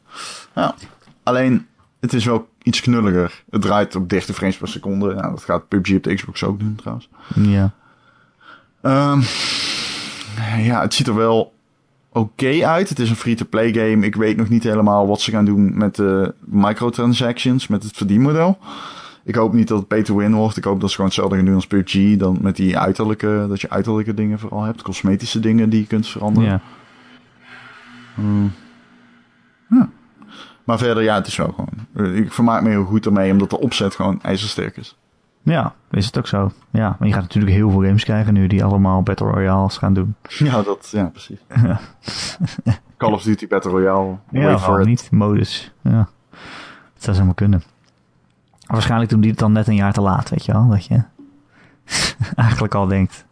Ja. 0.54 0.74
Alleen, 1.22 1.66
het 2.00 2.12
is 2.12 2.24
wel 2.24 2.48
iets 2.62 2.80
knulliger. 2.80 3.42
Het 3.50 3.62
draait 3.62 3.96
op 3.96 4.08
30 4.08 4.34
frames 4.34 4.56
per 4.56 4.68
seconde. 4.68 5.14
Nou, 5.14 5.30
dat 5.30 5.44
gaat 5.44 5.68
PUBG 5.68 5.94
op 5.94 6.02
de 6.02 6.14
Xbox 6.14 6.44
ook 6.44 6.58
doen, 6.58 6.74
trouwens. 6.74 7.08
Ja. 7.34 7.72
Ehm, 8.80 9.20
ja, 10.58 10.80
het 10.80 10.94
ziet 10.94 11.06
er 11.06 11.14
wel 11.14 11.52
oké 12.12 12.66
uit. 12.66 12.88
Het 12.88 12.98
is 12.98 13.10
een 13.10 13.16
free-to-play 13.16 13.72
game. 13.72 14.06
Ik 14.06 14.14
weet 14.14 14.36
nog 14.36 14.48
niet 14.48 14.62
helemaal 14.62 15.06
wat 15.06 15.20
ze 15.20 15.30
gaan 15.30 15.44
doen 15.44 15.76
met 15.78 15.94
de 15.94 16.34
microtransactions, 16.40 17.66
met 17.66 17.82
het 17.82 17.96
verdienmodel. 17.96 18.58
Ik 19.24 19.34
hoop 19.34 19.52
niet 19.52 19.68
dat 19.68 19.78
het 19.78 19.88
pay 19.88 20.02
to 20.02 20.16
win 20.16 20.34
wordt. 20.34 20.56
Ik 20.56 20.64
hoop 20.64 20.80
dat 20.80 20.88
ze 20.88 20.94
gewoon 20.94 21.10
hetzelfde 21.10 21.36
gaan 21.36 21.44
doen 21.44 21.54
als 21.54 21.66
PUBG. 21.66 22.16
Dan 22.16 22.38
met 22.40 22.56
die 22.56 22.78
uiterlijke, 22.78 23.44
dat 23.48 23.60
je 23.60 23.70
uiterlijke 23.70 24.14
dingen 24.14 24.38
vooral 24.38 24.62
hebt. 24.62 24.82
Cosmetische 24.82 25.40
dingen 25.40 25.70
die 25.70 25.80
je 25.80 25.86
kunt 25.86 26.08
veranderen. 26.08 26.48
ja. 26.48 26.60
Maar 30.64 30.78
verder, 30.78 31.02
ja, 31.02 31.14
het 31.14 31.26
is 31.26 31.36
wel 31.36 31.52
gewoon. 31.52 31.68
eh, 31.94 32.16
Ik 32.16 32.32
vermaak 32.32 32.62
me 32.62 32.68
heel 32.68 32.84
goed 32.84 33.06
ermee, 33.06 33.32
omdat 33.32 33.50
de 33.50 33.58
opzet 33.60 33.94
gewoon 33.94 34.18
ijzersterk 34.22 34.76
is. 34.76 34.96
Ja, 35.42 35.74
is 35.90 36.06
het 36.06 36.18
ook 36.18 36.26
zo. 36.26 36.52
Ja, 36.70 36.96
maar 36.98 37.08
je 37.08 37.14
gaat 37.14 37.22
natuurlijk 37.22 37.52
heel 37.54 37.70
veel 37.70 37.82
games 37.82 38.04
krijgen 38.04 38.34
nu 38.34 38.46
die 38.46 38.64
allemaal 38.64 39.02
Battle 39.02 39.30
Royales 39.30 39.76
gaan 39.76 39.94
doen. 39.94 40.14
Ja, 40.38 40.62
dat, 40.62 40.88
ja, 40.92 41.04
precies. 41.04 41.38
Call 42.96 43.12
of 43.12 43.22
Duty 43.22 43.46
Battle 43.48 43.70
Royale. 43.70 44.16
Ja, 44.30 44.44
Wait 44.44 44.58
for 44.58 44.66
waarom 44.68 44.80
it. 44.80 44.86
niet? 44.86 45.10
Modus. 45.10 45.72
Ja. 45.82 46.08
Het 46.94 47.02
zou 47.04 47.16
zomaar 47.16 47.34
kunnen. 47.34 47.62
Waarschijnlijk 48.72 49.10
doen 49.10 49.20
die 49.20 49.30
het 49.30 49.38
dan 49.38 49.52
net 49.52 49.66
een 49.68 49.74
jaar 49.74 49.92
te 49.92 50.00
laat, 50.00 50.28
weet 50.30 50.44
je 50.44 50.52
wel. 50.52 50.68
Dat 50.68 50.84
je 50.86 51.02
eigenlijk 52.34 52.74
al 52.74 52.86
denkt. 52.86 53.24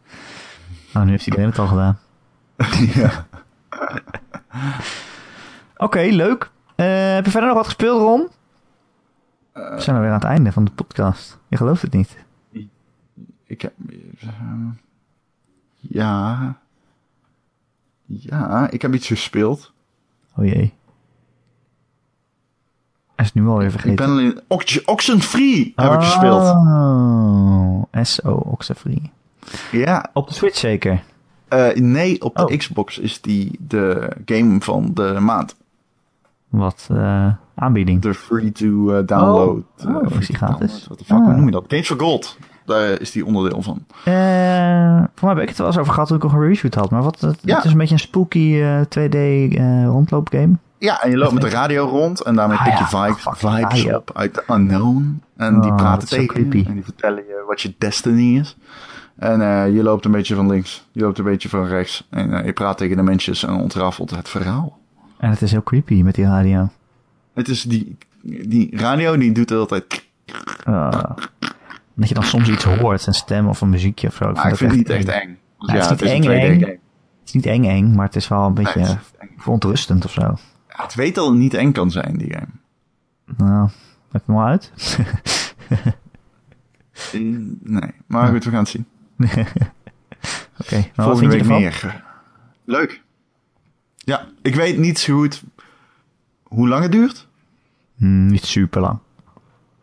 Nou, 0.93 1.05
nu 1.05 1.11
heeft 1.11 1.27
iedereen 1.27 1.47
het 1.49 1.59
al 1.59 1.67
gedaan. 1.67 1.99
ja. 2.95 3.27
Oké, 5.77 6.01
leuk. 6.01 6.51
Eh, 6.75 6.87
heb 7.15 7.25
je 7.25 7.31
verder 7.31 7.49
nog 7.49 7.57
wat 7.59 7.67
gespeeld, 7.67 8.01
Ron? 8.01 8.29
We 9.53 9.75
zijn 9.81 9.97
alweer 9.97 10.11
aan 10.11 10.19
het 10.19 10.25
einde 10.29 10.53
van 10.53 10.65
de 10.65 10.71
podcast. 10.71 11.39
Je 11.49 11.57
gelooft 11.57 11.83
het 11.83 11.93
niet. 11.93 12.17
Ik 13.45 13.61
heb. 13.63 13.73
eh, 14.21 14.29
ja. 15.77 16.57
Ja, 18.07 18.71
ik 18.71 18.83
heb 18.83 18.95
iets 18.95 19.07
gespeeld. 19.07 19.73
Oh 20.37 20.45
jee. 20.45 20.75
Is 23.21 23.33
nu 23.33 23.47
alweer 23.49 23.71
vergeten. 23.71 23.91
Ik 23.93 23.97
ben 23.99 24.09
alleen. 24.11 24.41
Ox- 24.49 24.85
Oxenfree 24.85 25.73
heb 25.77 25.93
ik 25.93 26.01
gespeeld. 26.01 26.43
Oh, 26.43 27.83
SO 28.03 28.33
Oxenfree. 28.33 29.11
Ja. 29.73 30.11
Op 30.13 30.29
de 30.29 30.35
Switch 30.35 30.57
zeker? 30.57 31.03
eh, 31.49 31.75
nee, 31.75 32.23
op 32.23 32.37
de 32.37 32.47
Oh. 32.49 32.57
Xbox 32.59 32.99
is 32.99 33.21
die 33.21 33.59
de 33.69 34.11
game 34.25 34.61
van 34.61 34.91
de 34.95 35.17
maand. 35.21 35.57
Wat 36.49 36.89
eh, 36.93 37.27
aanbieding. 37.55 38.03
De 38.03 38.15
free 38.15 38.53
to 38.53 38.91
eh, 38.91 39.07
download. 39.07 39.63
Oh. 39.87 39.97
Oh, 39.97 40.11
is 40.21 40.27
die 40.27 40.37
gratis? 40.37 40.87
Wat 40.89 40.99
de 40.99 41.05
fuck, 41.05 41.19
Ah. 41.19 41.27
noem 41.27 41.45
je 41.45 41.51
dat? 41.51 41.65
Games 41.69 41.87
for 41.87 41.99
Gold. 42.01 42.37
Daar 42.65 43.01
is 43.01 43.11
die 43.11 43.27
onderdeel 43.27 43.63
van. 43.63 43.85
Voor 45.15 45.29
mij 45.29 45.35
heb 45.35 45.39
ik 45.43 45.49
het 45.49 45.59
wel 45.59 45.67
eens 45.67 45.79
over 45.79 45.93
gehad 45.93 46.09
toen 46.09 46.17
ik 46.17 46.23
al 46.23 46.29
gereviewd 46.31 46.75
had. 46.75 46.91
Maar 46.91 47.03
wat, 47.03 47.21
het, 47.21 47.39
Ja. 47.43 47.55
het 47.57 47.65
is 47.65 47.73
een 47.73 47.79
beetje 47.79 47.95
een 47.95 48.01
spooky 48.01 48.55
eh, 48.61 48.81
2D 48.81 49.15
eh, 49.55 49.85
rondloopgame. 49.85 50.53
Ja, 50.81 51.03
en 51.03 51.11
je 51.11 51.17
loopt 51.17 51.33
met 51.33 51.43
de 51.43 51.49
radio 51.49 51.85
rond 51.87 52.21
en 52.21 52.35
daarmee 52.35 52.57
Ah, 52.59 52.65
pik 52.65 52.73
je 52.73 52.79
ja, 52.97 53.05
vibe- 53.07 53.19
fuck, 53.21 53.37
vibes 53.37 53.61
radio. 53.63 53.97
op 53.97 54.11
uit 54.15 54.35
de 54.35 54.43
unknown. 54.51 55.23
En 55.37 55.61
die 55.61 55.71
Oh, 55.71 55.77
praten 55.77 56.09
tegen 56.09 56.23
je 56.25 56.29
creepy. 56.49 56.65
en 56.69 56.75
die 56.75 56.85
vertellen 56.85 57.23
je 57.27 57.45
wat 57.47 57.61
je 57.61 57.75
destiny 57.79 58.39
is. 58.39 58.57
En 59.17 59.41
eh, 59.43 59.75
je 59.75 59.83
loopt 59.83 60.05
een 60.05 60.11
beetje 60.11 60.35
van 60.35 60.49
links, 60.51 60.87
je 60.93 61.01
loopt 61.03 61.19
een 61.19 61.25
beetje 61.25 61.49
van 61.49 61.67
rechts. 61.67 62.07
En 62.11 62.33
eh, 62.33 62.45
je 62.45 62.53
praat 62.53 62.79
tegen 62.79 62.97
de 62.97 63.03
mensjes 63.03 63.45
en 63.45 63.55
ontrafelt 63.55 64.11
het 64.11 64.29
verhaal. 64.29 64.79
En 65.19 65.31
het 65.31 65.43
is 65.43 65.51
heel 65.51 65.63
creepy 65.63 66.03
met 66.03 66.15
die 66.15 66.25
radio. 66.25 66.69
Het 67.35 67.49
is 67.49 67.63
die, 67.63 67.97
die 68.23 68.77
radio, 68.77 69.17
die 69.17 69.33
doet 69.33 69.49
het 69.51 69.59
altijd... 69.59 70.05
Ah. 70.65 70.93
Dat 71.95 72.09
je 72.09 72.15
dan 72.15 72.25
soms 72.25 72.49
iets 72.49 72.65
hoort, 72.65 73.07
een 73.07 73.15
stem 73.15 73.49
of 73.49 73.61
een 73.61 73.69
muziekje 73.69 74.09
of 74.09 74.15
zo. 74.15 74.29
Ik 74.29 74.35
dat 74.35 74.45
vind 74.47 74.61
het 74.61 74.73
niet 74.73 74.91
echt 74.91 75.09
eng. 75.09 75.21
eng. 75.21 75.39
Ja, 75.59 75.75
het 75.89 76.03
is 76.03 76.13
niet 76.13 76.25
een 76.25 76.31
eng, 76.33 76.59
2D 76.61 76.63
eng. 76.63 76.69
Het 76.69 76.79
is 77.25 77.33
niet 77.33 77.47
eng 77.47 77.65
eng, 77.65 77.95
maar 77.95 78.07
het 78.07 78.17
is 78.17 78.29
wel 78.29 78.45
een 78.47 78.55
beetje 78.55 78.81
het 78.81 78.99
verontrustend 79.37 80.05
of 80.05 80.11
zo. 80.13 80.35
Ja, 80.77 80.83
het 80.83 80.95
weet 80.95 81.19
al 81.19 81.33
niet 81.33 81.55
eng 81.55 81.73
kan 81.73 81.91
zijn, 81.91 82.17
die 82.17 82.33
game. 82.33 82.47
Nou, 83.37 83.69
leg 84.11 84.23
hem 84.27 84.35
maar 84.35 84.47
uit. 84.47 84.73
Nee, 87.63 87.95
maar 88.07 88.29
goed, 88.29 88.45
we 88.45 88.51
gaan 88.51 88.59
het 88.59 88.69
zien. 88.69 88.87
Oké, 90.61 90.77
maar 90.77 90.93
wat 90.95 91.05
Volgende 91.05 91.31
vind 91.31 91.47
je 91.47 91.49
week 91.49 91.83
meer. 91.83 92.05
Leuk. 92.65 93.03
Ja, 93.97 94.27
ik 94.43 94.55
weet 94.55 94.79
niet 94.79 94.99
zo 94.99 95.17
goed 95.17 95.43
hoe 96.43 96.69
lang 96.69 96.83
het 96.83 96.93
duurt. 96.93 97.27
Hmm, 97.97 98.27
niet 98.27 98.45
super 98.45 98.81
lang. 98.81 98.99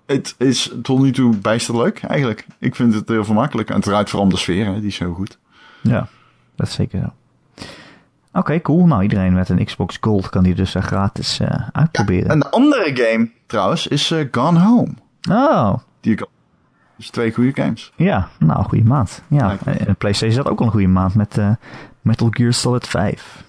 Het 0.06 0.36
is 0.38 0.74
tot 0.82 1.00
nu 1.00 1.12
toe 1.12 1.38
bijster 1.38 1.78
leuk, 1.78 2.00
eigenlijk. 2.04 2.48
Ik 2.60 2.76
vind 2.76 2.94
het 2.94 3.08
heel 3.08 3.26
vermakkelijk. 3.26 3.70
En 3.70 3.76
het 3.76 3.84
draait 3.84 4.10
vooral 4.10 4.28
om 4.28 4.34
de 4.34 4.40
sfeer, 4.40 4.66
hè. 4.66 4.80
die 4.80 4.88
is 4.88 4.96
zo 4.96 5.14
goed. 5.14 5.40
Ja, 5.82 6.08
dat 6.56 6.68
is 6.68 6.74
zeker 6.74 7.00
zo. 7.00 7.14
Oké, 8.34 8.62
cool. 8.62 8.86
Nou, 8.86 9.02
iedereen 9.04 9.34
met 9.34 9.50
een 9.50 9.66
Xbox 9.66 9.98
Gold 10.02 10.30
kan 10.30 10.44
die 10.44 10.56
dus 10.56 10.76
eh, 10.76 10.84
gratis 10.84 11.40
eh, 11.40 11.68
uitproberen. 11.72 12.30
En 12.30 12.40
de 12.40 12.50
andere 12.50 12.92
game, 12.96 13.30
trouwens, 13.46 13.88
is 13.88 14.12
eh, 14.12 14.28
Gone 14.32 14.60
Home. 14.60 14.94
Oh, 15.30 15.74
Die 16.00 16.12
ik. 16.12 16.26
Dus 16.96 17.10
twee 17.10 17.32
goede 17.34 17.62
games. 17.62 17.94
ja. 17.96 18.28
Nou, 18.40 18.64
goede 18.64 18.84
maand. 18.84 19.22
Ja, 19.28 19.58
en 19.66 19.96
PlayStation 19.96 20.36
zat 20.44 20.52
ook 20.52 20.60
al 20.60 20.66
een 20.66 20.72
goede 20.72 20.88
maand 20.88 21.16
met 21.16 21.38
Metal 22.02 22.28
Gear 22.32 22.54
Solid 22.54 22.88
5. 22.88 23.44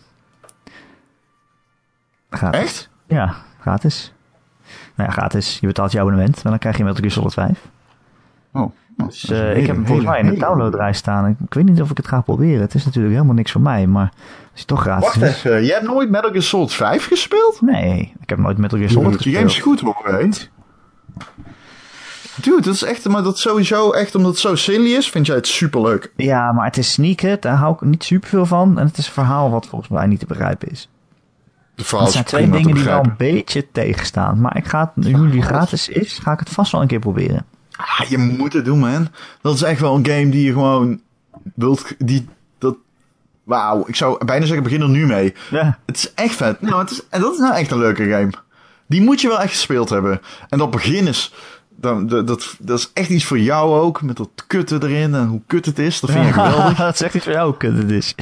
Gratis. 2.31 2.61
Echt? 2.61 2.89
Ja, 3.07 3.35
gratis. 3.61 4.13
Nou 4.95 5.09
ja, 5.09 5.15
gratis. 5.15 5.59
Je 5.61 5.67
betaalt 5.67 5.93
je 5.93 5.99
abonnement, 6.01 6.35
maar 6.43 6.53
dan 6.53 6.59
krijg 6.59 6.77
je 6.77 6.85
Metal 6.85 7.01
Gear 7.01 7.11
Solid 7.13 7.33
5. 7.35 7.69
Oh. 8.53 8.73
Dus 9.05 9.25
is 9.25 9.31
eh, 9.31 9.57
ik 9.57 9.67
heb 9.67 9.77
hem 9.77 9.87
volgens 9.87 10.09
mij 10.09 10.21
in 10.21 10.35
de 10.35 10.89
staan. 10.93 11.27
Ik, 11.27 11.37
ik 11.45 11.55
weet 11.55 11.65
niet 11.65 11.81
of 11.81 11.91
ik 11.91 11.97
het 11.97 12.09
ga 12.09 12.21
proberen. 12.21 12.61
Het 12.61 12.75
is 12.75 12.85
natuurlijk 12.85 13.15
helemaal 13.15 13.35
niks 13.35 13.53
voor 13.53 13.61
mij, 13.61 13.87
maar 13.87 14.13
als 14.53 14.61
je 14.61 14.67
toch 14.67 14.81
gratis 14.81 15.05
Wacht 15.05 15.23
is... 15.23 15.29
even, 15.37 15.65
jij 15.65 15.75
hebt 15.75 15.87
nooit 15.87 16.11
Metal 16.11 16.31
Gear 16.31 16.43
Solid 16.43 16.73
5 16.73 17.07
gespeeld? 17.07 17.61
Nee, 17.61 18.13
ik 18.21 18.29
heb 18.29 18.39
nooit 18.39 18.59
Metal 18.59 18.79
Gear 18.79 18.91
Solid 18.91 19.09
Die 19.09 19.17
gespeeld. 19.17 19.37
game 19.37 19.49
is 19.49 19.59
goed 19.59 19.81
hoor, 19.81 20.19
weet. 20.19 20.51
Dude, 22.41 22.63
dat 22.63 22.75
is 22.75 22.83
echt, 22.83 23.09
maar 23.09 23.23
dat 23.23 23.35
is 23.35 23.41
sowieso 23.41 23.91
echt 23.93 24.15
omdat 24.15 24.31
het 24.31 24.41
zo 24.41 24.55
silly 24.55 24.95
is, 24.95 25.11
vind 25.11 25.27
jij 25.27 25.37
het 25.37 25.47
superleuk. 25.47 26.13
Ja, 26.17 26.53
maar 26.53 26.65
het 26.65 26.77
is 26.77 26.93
sneaken, 26.93 27.37
daar 27.41 27.57
hou 27.57 27.75
ik 27.75 27.81
niet 27.81 28.05
super 28.05 28.29
veel 28.29 28.47
van. 28.47 28.79
En 28.79 28.87
het 28.87 28.99
is 28.99 29.07
een 29.07 29.13
verhaal 29.13 29.51
wat 29.51 29.67
volgens 29.67 29.91
mij 29.91 30.07
niet 30.07 30.21
te 30.21 30.27
begrijpen 30.27 30.71
is. 30.71 30.89
Is 31.77 31.89
zijn 31.89 32.25
twee 32.25 32.51
dingen 32.51 32.75
die 32.75 32.85
wel 32.85 33.05
een 33.05 33.15
beetje 33.17 33.71
tegenstaan. 33.73 34.41
Maar 34.41 34.57
ik 34.57 34.67
ga 34.67 34.93
het, 34.95 35.05
nu 35.05 35.31
die 35.31 35.43
gratis 35.43 35.89
is, 35.89 36.19
ga 36.19 36.33
ik 36.33 36.39
het 36.39 36.49
vast 36.49 36.73
wel 36.73 36.81
een 36.81 36.87
keer 36.87 36.99
proberen. 36.99 37.45
Ah, 37.79 38.09
je 38.09 38.19
moet 38.19 38.53
het 38.53 38.65
doen, 38.65 38.79
man. 38.79 39.09
Dat 39.41 39.55
is 39.55 39.63
echt 39.63 39.81
wel 39.81 39.95
een 39.95 40.07
game 40.07 40.29
die 40.29 40.45
je 40.45 40.53
gewoon 40.53 41.01
wilt, 41.55 41.95
die, 41.99 42.29
dat, 42.59 42.77
wauw. 43.45 43.85
Ik 43.87 43.97
zou 43.97 44.25
bijna 44.25 44.47
zeggen, 44.47 44.63
begin 44.63 44.81
er 44.81 44.89
nu 44.89 45.07
mee. 45.07 45.35
Ja. 45.51 45.79
Het 45.87 45.97
is 45.97 46.15
echt 46.15 46.35
vet. 46.35 46.61
Nou, 46.61 46.81
het 46.81 46.91
is, 46.91 47.03
en 47.11 47.21
dat 47.21 47.33
is 47.33 47.39
nou 47.39 47.55
echt 47.55 47.71
een 47.71 47.79
leuke 47.79 48.09
game. 48.09 48.31
Die 48.87 49.03
moet 49.03 49.21
je 49.21 49.29
wel 49.29 49.41
echt 49.41 49.53
gespeeld 49.53 49.89
hebben. 49.89 50.21
En 50.49 50.59
dat 50.59 50.71
begin 50.71 51.07
is, 51.07 51.33
dat, 51.77 52.11
dat, 52.11 52.27
dat, 52.27 52.57
dat 52.59 52.79
is 52.79 52.91
echt 52.95 53.09
iets 53.09 53.25
voor 53.25 53.39
jou 53.39 53.81
ook. 53.81 54.03
Met 54.03 54.17
dat 54.17 54.45
kutten 54.47 54.83
erin 54.83 55.15
en 55.15 55.27
hoe 55.27 55.41
kut 55.47 55.67
het 55.67 55.79
is. 55.79 56.01
Dat 56.01 56.11
vind 56.11 56.27
je 56.27 56.33
geweldig. 56.33 56.77
dat 56.87 56.95
is 56.95 57.01
echt 57.01 57.15
iets 57.15 57.25
voor 57.25 57.33
jou, 57.33 57.57
kut 57.57 57.77
het 57.77 57.91
is. 57.91 58.15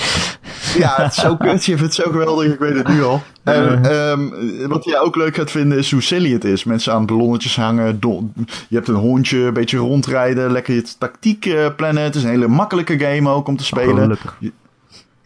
Ja, 0.85 0.95
het 0.97 1.13
is 1.13 1.21
zo 1.21 1.37
kut. 1.37 1.65
Je 1.65 1.77
vindt 1.77 1.97
het 1.97 2.05
zo 2.05 2.11
geweldig. 2.11 2.53
Ik 2.53 2.59
weet 2.59 2.75
het 2.75 2.89
nu 2.89 3.03
al. 3.03 3.23
En 3.43 3.85
ehm, 3.85 4.69
wat 4.69 4.85
jij 4.85 4.99
ook 4.99 5.17
leuk 5.17 5.37
gaat 5.37 5.51
vinden 5.51 5.79
is 5.79 5.91
hoe 5.91 6.03
silly 6.03 6.33
het 6.33 6.45
is. 6.45 6.65
Mensen 6.65 6.93
aan 6.93 7.07
ballonnetjes 7.07 7.57
hangen. 7.57 7.99
je 8.69 8.75
hebt 8.77 8.89
een 8.89 8.95
hondje, 8.95 9.39
een 9.39 9.53
beetje 9.53 9.79
rondrijden. 9.79 10.53
Lekker 10.53 10.75
je 10.75 10.85
tactiek 10.99 11.47
eh, 11.47 11.67
plannen. 11.77 12.03
Het 12.03 12.15
is 12.15 12.23
een 12.23 12.31
hele 12.31 12.49
makkelijke 12.49 12.99
game 12.99 13.31
ook 13.31 13.49
om 13.49 13.57
te 13.57 13.65
spelen. 13.65 13.97
Gelukkig. 13.97 14.37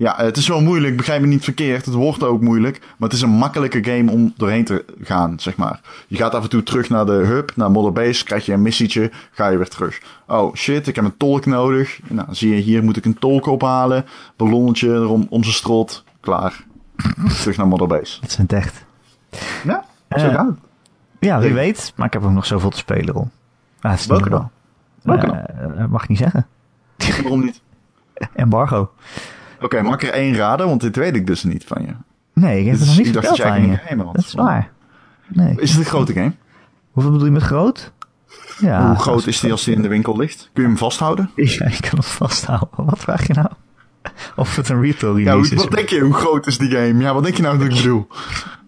Ja, 0.00 0.14
het 0.16 0.36
is 0.36 0.48
wel 0.48 0.60
moeilijk, 0.60 0.96
begrijp 0.96 1.20
me 1.20 1.26
niet 1.26 1.44
verkeerd. 1.44 1.84
Het 1.84 1.94
wordt 1.94 2.22
ook 2.22 2.40
moeilijk. 2.40 2.78
Maar 2.80 3.08
het 3.08 3.12
is 3.12 3.22
een 3.22 3.30
makkelijke 3.30 3.84
game 3.84 4.10
om 4.10 4.32
doorheen 4.36 4.64
te 4.64 4.84
gaan, 5.02 5.40
zeg 5.40 5.56
maar. 5.56 5.80
Je 6.06 6.16
gaat 6.16 6.34
af 6.34 6.42
en 6.42 6.48
toe 6.48 6.62
terug 6.62 6.88
naar 6.88 7.06
de 7.06 7.12
hub, 7.12 7.52
naar 7.56 7.70
Model 7.70 7.92
Base. 7.92 8.24
Krijg 8.24 8.46
je 8.46 8.52
een 8.52 8.62
missietje, 8.62 9.10
ga 9.30 9.48
je 9.48 9.56
weer 9.56 9.68
terug. 9.68 10.02
Oh 10.26 10.54
shit, 10.54 10.86
ik 10.86 10.94
heb 10.94 11.04
een 11.04 11.16
tolk 11.16 11.46
nodig. 11.46 12.00
Nou, 12.08 12.28
zie 12.30 12.54
je, 12.54 12.60
hier 12.60 12.84
moet 12.84 12.96
ik 12.96 13.04
een 13.04 13.18
tolk 13.18 13.46
ophalen. 13.46 14.04
Ballonnetje 14.36 14.88
erom, 14.88 15.26
om 15.30 15.42
zijn 15.42 15.54
strot. 15.54 16.04
Klaar. 16.20 16.64
terug 17.40 17.56
naar 17.56 17.68
Model 17.68 17.86
Base. 17.86 18.20
Dat 18.20 18.30
is 18.30 18.38
een 18.38 18.48
echt. 18.48 18.84
Ja, 19.64 19.84
zo 20.10 20.28
gaat 20.28 20.46
het. 20.46 20.58
Ja, 21.18 21.40
wie 21.40 21.54
weet. 21.54 21.92
Maar 21.96 22.06
ik 22.06 22.12
heb 22.12 22.24
ook 22.24 22.30
nog 22.30 22.46
zoveel 22.46 22.70
te 22.70 22.76
spelen, 22.78 23.14
Ron. 23.14 23.30
Ah, 23.80 23.90
het 23.90 24.00
is 24.00 24.06
Welke 24.06 24.28
dan? 24.28 24.50
Welke 25.02 25.26
Eh, 25.26 25.80
eh, 25.80 25.88
mag 25.88 26.02
ik 26.02 26.08
niet 26.08 26.18
zeggen. 26.18 26.46
Waarom 27.22 27.44
niet? 27.44 27.60
Embargo. 28.34 28.90
Oké, 29.60 29.82
mag 29.82 29.94
ik 29.94 30.02
er 30.02 30.10
één 30.12 30.34
raden? 30.34 30.66
Want 30.66 30.80
dit 30.80 30.96
weet 30.96 31.16
ik 31.16 31.26
dus 31.26 31.42
niet 31.44 31.64
van 31.64 31.82
je. 31.82 31.92
Nee, 32.34 32.58
ik 32.60 32.64
heb 32.64 32.72
het 32.74 32.82
is- 32.82 32.88
nog 32.88 32.96
niet 33.04 33.12
verteld 33.12 33.40
aan 33.42 33.66
je. 33.70 33.78
had. 33.96 34.14
Dat 34.14 34.24
is 34.24 34.34
waar. 34.34 34.70
Nee. 35.28 35.54
Is 35.60 35.70
het 35.70 35.78
een 35.78 35.84
grote 35.84 36.12
game? 36.12 36.32
Hoeveel 36.90 37.12
bedoel 37.12 37.26
je 37.26 37.32
met 37.32 37.42
groot? 37.42 37.92
Ja, 38.58 38.86
Hoe 38.86 38.96
groot 38.96 39.26
is 39.26 39.40
die 39.40 39.50
als 39.52 39.64
die 39.64 39.74
in 39.74 39.82
de 39.82 39.88
winkel 39.88 40.16
ligt? 40.16 40.50
Kun 40.52 40.62
je 40.62 40.68
hem 40.68 40.78
vasthouden? 40.78 41.30
Ja, 41.36 41.64
ik 41.66 41.80
kan 41.80 41.90
hem 41.90 42.02
vasthouden. 42.02 42.68
Wat 42.76 42.98
vraag 42.98 43.26
je 43.26 43.32
nou? 43.34 43.48
Of 44.36 44.56
het 44.56 44.68
een 44.68 44.80
retail 44.82 45.16
Ja, 45.16 45.30
release 45.30 45.48
hoe, 45.54 45.58
is. 45.62 45.68
wat 45.68 45.76
denk 45.78 45.88
je? 45.88 46.00
Hoe 46.00 46.12
groot 46.14 46.46
is 46.46 46.58
die 46.58 46.70
game? 46.70 47.02
Ja, 47.02 47.14
wat 47.14 47.22
denk 47.22 47.36
je 47.36 47.42
nou 47.42 47.58
dat 47.58 47.66
ik 47.68 47.74
bedoel? 47.74 48.06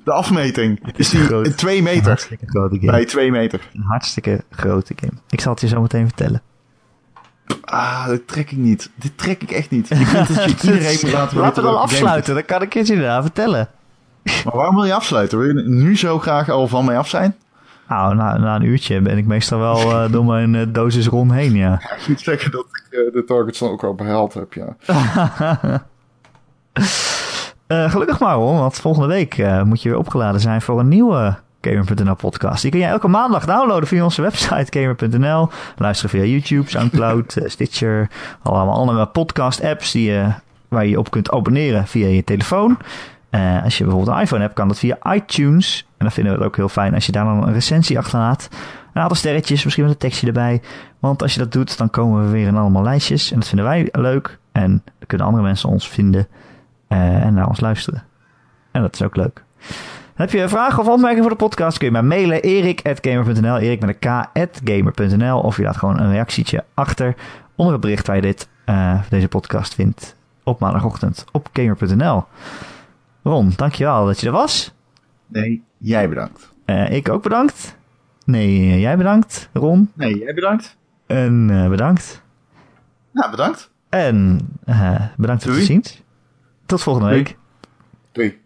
De 0.04 0.12
afmeting. 0.12 0.92
Is 0.96 1.08
die 1.10 1.20
groot. 1.20 1.56
2 1.56 1.78
Een 1.78 1.82
meter? 1.84 2.06
hartstikke 2.06 2.46
grote 2.46 2.78
game. 2.78 2.92
Nee, 2.92 3.04
2 3.04 3.30
meter. 3.30 3.68
Een 3.72 3.82
hartstikke 3.82 4.44
grote 4.50 4.92
game. 4.96 5.12
Ik 5.30 5.40
zal 5.40 5.52
het 5.52 5.60
je 5.60 5.68
zo 5.68 5.80
meteen 5.80 6.06
vertellen. 6.06 6.42
Ah, 7.64 8.06
dat 8.06 8.28
trek 8.28 8.50
ik 8.50 8.56
niet. 8.56 8.90
Dit 8.94 9.18
trek 9.18 9.42
ik 9.42 9.50
echt 9.50 9.70
niet. 9.70 9.88
Je 9.88 10.10
kunt 10.12 10.28
het 10.28 10.62
je 10.62 10.72
iedereen 10.72 10.98
moet 11.02 11.12
laten 11.12 11.38
Laten 11.38 11.62
we 11.62 11.68
dan 11.68 11.80
afsluiten. 11.80 12.34
Dan 12.34 12.44
kan 12.44 12.62
ik 12.62 12.72
het 12.72 12.86
je 12.86 12.96
daarna 12.96 13.22
vertellen. 13.22 13.68
Maar 14.22 14.56
waarom 14.56 14.74
wil 14.74 14.84
je 14.84 14.94
afsluiten? 14.94 15.38
Wil 15.38 15.46
je 15.46 15.62
nu 15.62 15.96
zo 15.96 16.18
graag 16.18 16.48
al 16.48 16.68
van 16.68 16.84
mij 16.84 16.98
af 16.98 17.08
zijn? 17.08 17.36
Nou, 17.88 18.14
na, 18.14 18.38
na 18.38 18.54
een 18.56 18.62
uurtje 18.62 19.00
ben 19.00 19.18
ik 19.18 19.26
meestal 19.26 19.58
wel 19.58 19.76
eh, 19.78 20.10
door 20.12 20.24
mijn 20.24 20.54
eh, 20.54 20.66
dosis 20.68 21.06
rond 21.06 21.32
heen, 21.32 21.54
ja. 21.54 21.72
Ik 21.74 22.08
moet 22.08 22.20
zeggen 22.20 22.50
dat 22.50 22.64
ik 22.64 22.86
eh, 22.90 23.12
de 23.12 23.24
targets 23.26 23.58
dan 23.58 23.70
ook 23.70 23.80
wel 23.80 23.94
behaald 23.94 24.34
heb, 24.34 24.52
ja. 24.52 24.76
Gelukkig 27.88 28.20
maar 28.20 28.34
hoor, 28.34 28.58
want 28.58 28.80
volgende 28.80 29.08
week 29.08 29.44
moet 29.64 29.82
je 29.82 29.88
weer 29.88 29.98
opgeladen 29.98 30.40
zijn 30.40 30.62
voor 30.62 30.80
een 30.80 30.88
nieuwe 30.88 31.36
Gamer.nl 31.62 32.14
podcast. 32.14 32.62
Die 32.62 32.70
kun 32.70 32.80
jij 32.80 32.88
elke 32.88 33.08
maandag 33.08 33.44
downloaden 33.44 33.88
via 33.88 34.04
onze 34.04 34.22
website 34.22 34.78
Gamer.nl. 34.78 35.48
Luisteren 35.76 36.10
via 36.10 36.24
YouTube, 36.24 36.70
Soundcloud, 36.70 37.36
eh, 37.36 37.48
Stitcher. 37.48 38.10
Allemaal 38.42 38.74
andere 38.74 39.06
podcast 39.06 39.62
apps 39.62 39.92
die, 39.92 40.10
je 40.10 40.32
waar 40.68 40.84
je 40.84 40.90
je 40.90 40.98
op 40.98 41.10
kunt 41.10 41.30
abonneren 41.30 41.86
via 41.86 42.06
je 42.06 42.24
telefoon. 42.24 42.78
Eh, 43.30 43.62
als 43.64 43.78
je 43.78 43.84
bijvoorbeeld 43.84 44.16
een 44.16 44.22
iPhone 44.22 44.42
hebt, 44.42 44.54
kan 44.54 44.68
dat 44.68 44.78
via 44.78 44.98
iTunes. 45.14 45.86
En 45.88 46.04
dan 46.04 46.12
vinden 46.12 46.32
we 46.32 46.38
het 46.38 46.48
ook 46.48 46.56
heel 46.56 46.68
fijn 46.68 46.94
als 46.94 47.06
je 47.06 47.12
daar 47.12 47.24
dan 47.24 47.46
een 47.46 47.52
recensie 47.52 47.98
achterlaat. 47.98 48.48
Een 48.92 49.02
aantal 49.02 49.16
sterretjes, 49.16 49.64
misschien 49.64 49.84
met 49.84 49.92
een 49.92 49.98
tekstje 49.98 50.26
erbij. 50.26 50.62
Want 50.98 51.22
als 51.22 51.32
je 51.32 51.38
dat 51.38 51.52
doet, 51.52 51.78
dan 51.78 51.90
komen 51.90 52.24
we 52.24 52.30
weer 52.30 52.46
in 52.46 52.56
allemaal 52.56 52.82
lijstjes. 52.82 53.30
En 53.32 53.38
dat 53.38 53.48
vinden 53.48 53.66
wij 53.66 53.88
leuk. 53.92 54.38
En 54.52 54.82
dan 54.84 55.06
kunnen 55.06 55.26
andere 55.26 55.44
mensen 55.44 55.68
ons 55.68 55.88
vinden 55.88 56.26
eh, 56.88 57.24
en 57.24 57.34
naar 57.34 57.48
ons 57.48 57.60
luisteren. 57.60 58.02
En 58.70 58.82
dat 58.82 58.94
is 58.94 59.02
ook 59.02 59.16
leuk. 59.16 59.44
Heb 60.14 60.30
je 60.30 60.48
vragen 60.48 60.78
of 60.78 60.88
opmerkingen 60.88 61.22
voor 61.22 61.30
de 61.30 61.44
podcast? 61.44 61.78
Kun 61.78 61.86
je 61.86 61.92
mij 61.92 62.02
mailen. 62.02 62.42
erik.gamer.nl 62.42 63.58
Erik 63.58 63.80
met 63.80 63.96
een 64.00 64.26
k.gamer.nl 64.64 65.40
Of 65.40 65.56
je 65.56 65.62
laat 65.62 65.76
gewoon 65.76 66.00
een 66.00 66.10
reactietje 66.10 66.64
achter 66.74 67.14
onder 67.54 67.72
het 67.72 67.82
bericht 67.82 68.06
waar 68.06 68.16
je 68.16 68.22
dit, 68.22 68.48
eh, 68.64 69.02
deze 69.08 69.28
podcast 69.28 69.74
vindt 69.74 70.16
op 70.44 70.60
maandagochtend 70.60 71.24
op 71.32 71.48
gamer.nl. 71.52 72.24
Ron, 73.22 73.52
dankjewel 73.56 74.06
dat 74.06 74.20
je 74.20 74.26
er 74.26 74.32
was. 74.32 74.72
Nee, 75.26 75.62
jij 75.78 76.08
bedankt. 76.08 76.52
Eh, 76.64 76.92
ik 76.92 77.08
ook 77.08 77.22
bedankt. 77.22 77.76
Nee, 78.24 78.80
jij 78.80 78.96
bedankt, 78.96 79.48
Ron. 79.52 79.90
Nee, 79.94 80.18
jij 80.18 80.34
bedankt. 80.34 80.76
En 81.06 81.50
eh, 81.50 81.68
bedankt. 81.68 82.22
Nou, 83.12 83.30
bedankt. 83.30 83.70
En 83.88 84.40
eh, 84.64 85.02
bedankt 85.16 85.42
voor 85.42 85.52
het 85.52 85.64
zien. 85.64 85.84
Tot 86.66 86.82
volgende 86.82 87.08
Doei. 87.08 87.22
week. 87.22 87.36
Doei. 88.12 88.40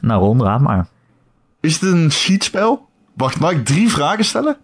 Nou, 0.00 0.22
Ron, 0.22 0.42
raad 0.42 0.60
maar. 0.60 0.86
Is 1.60 1.80
het 1.80 1.92
een 1.92 2.10
sheetspel? 2.12 2.88
Wacht, 3.14 3.40
mag 3.40 3.50
ik 3.50 3.64
drie 3.64 3.88
vragen 3.90 4.24
stellen? 4.24 4.56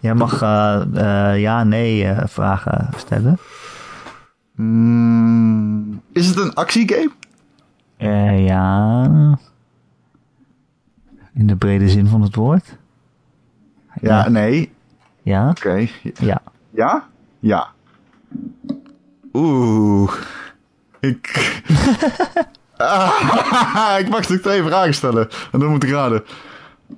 Jij 0.00 0.14
mag 0.14 0.42
eh, 0.42 1.40
ja, 1.40 1.64
nee 1.64 2.04
eh, 2.04 2.26
vragen 2.26 2.88
stellen. 2.96 3.38
Mm, 4.54 6.00
is 6.12 6.26
het 6.26 6.36
een 6.38 6.54
actiegame? 6.54 7.10
Ja. 8.46 9.04
In 11.34 11.46
de 11.46 11.56
brede 11.56 11.88
zin 11.88 12.06
van 12.06 12.22
het 12.22 12.34
woord. 12.34 12.76
Ja, 14.00 14.18
Ja. 14.24 14.28
nee. 14.28 14.72
Ja. 15.22 15.48
Oké. 15.48 15.86
Ja. 16.20 16.42
Ja? 16.70 17.06
Ja. 17.38 17.68
Oeh. 19.32 20.12
Ik... 21.00 21.30
Ah, 22.76 23.96
ik 24.00 24.08
mag 24.08 24.24
toch 24.24 24.38
twee 24.40 24.62
vragen 24.62 24.94
stellen. 24.94 25.28
En 25.52 25.58
dan 25.60 25.68
moet 25.68 25.82
ik 25.82 25.90
raden. 25.90 26.24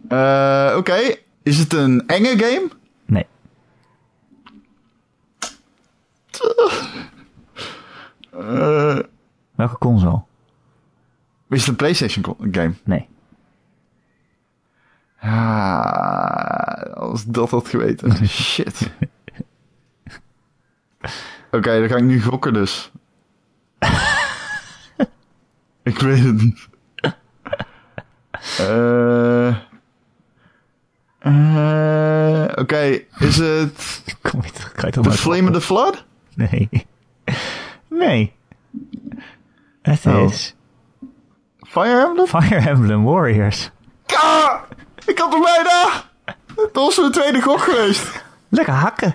Eh, 0.08 0.74
Oké, 0.76 1.14
is 1.42 1.58
het 1.58 1.72
een 1.72 2.02
enge 2.06 2.38
game? 2.38 2.68
Nee. 3.06 3.26
Eh, 8.32 8.98
Welke 9.54 9.78
console? 9.78 10.22
is 11.48 11.60
het 11.60 11.68
een 11.68 11.76
PlayStation 11.76 12.36
game? 12.50 12.74
Nee. 12.84 13.08
Ah, 15.20 16.92
als 16.94 17.24
dat 17.24 17.50
had 17.50 17.68
geweten. 17.68 18.26
Shit. 18.28 18.90
Oké, 21.50 21.78
dan 21.80 21.88
ga 21.88 21.96
ik 21.96 22.02
nu 22.02 22.22
gokken 22.22 22.52
dus. 22.52 22.90
ik 25.86 25.98
weet 25.98 26.24
het 26.24 26.42
niet. 26.42 26.68
Eh 28.58 29.48
eh, 31.18 32.44
Oké, 32.54 33.00
is 33.18 33.36
het 33.36 34.02
Kom 34.22 34.42
je 34.42 34.50
terug? 34.50 34.72
Ga 34.76 34.86
je 34.86 34.92
toch 34.92 35.02
The 35.02 35.08
maar 35.08 35.18
Flame 35.18 35.48
of 35.48 35.54
the 35.54 35.60
Flood? 35.60 36.04
Nee. 36.34 36.68
Nee. 37.88 38.32
Het 39.82 40.06
Oh. 40.06 40.30
is 40.30 40.54
Fire 41.60 42.04
Emblem? 42.06 42.26
Fire 42.26 42.68
Emblem 42.68 43.04
Warriors. 43.04 43.70
Ah, 44.06 44.62
ik 45.06 45.18
had 45.18 45.32
er 45.34 45.40
bijna! 45.40 46.02
Dat 46.54 46.70
was 46.72 46.96
mijn 46.98 47.12
tweede 47.12 47.40
gok 47.42 47.60
geweest. 47.60 48.24
Lekker 48.48 48.74
hakken. 48.74 49.14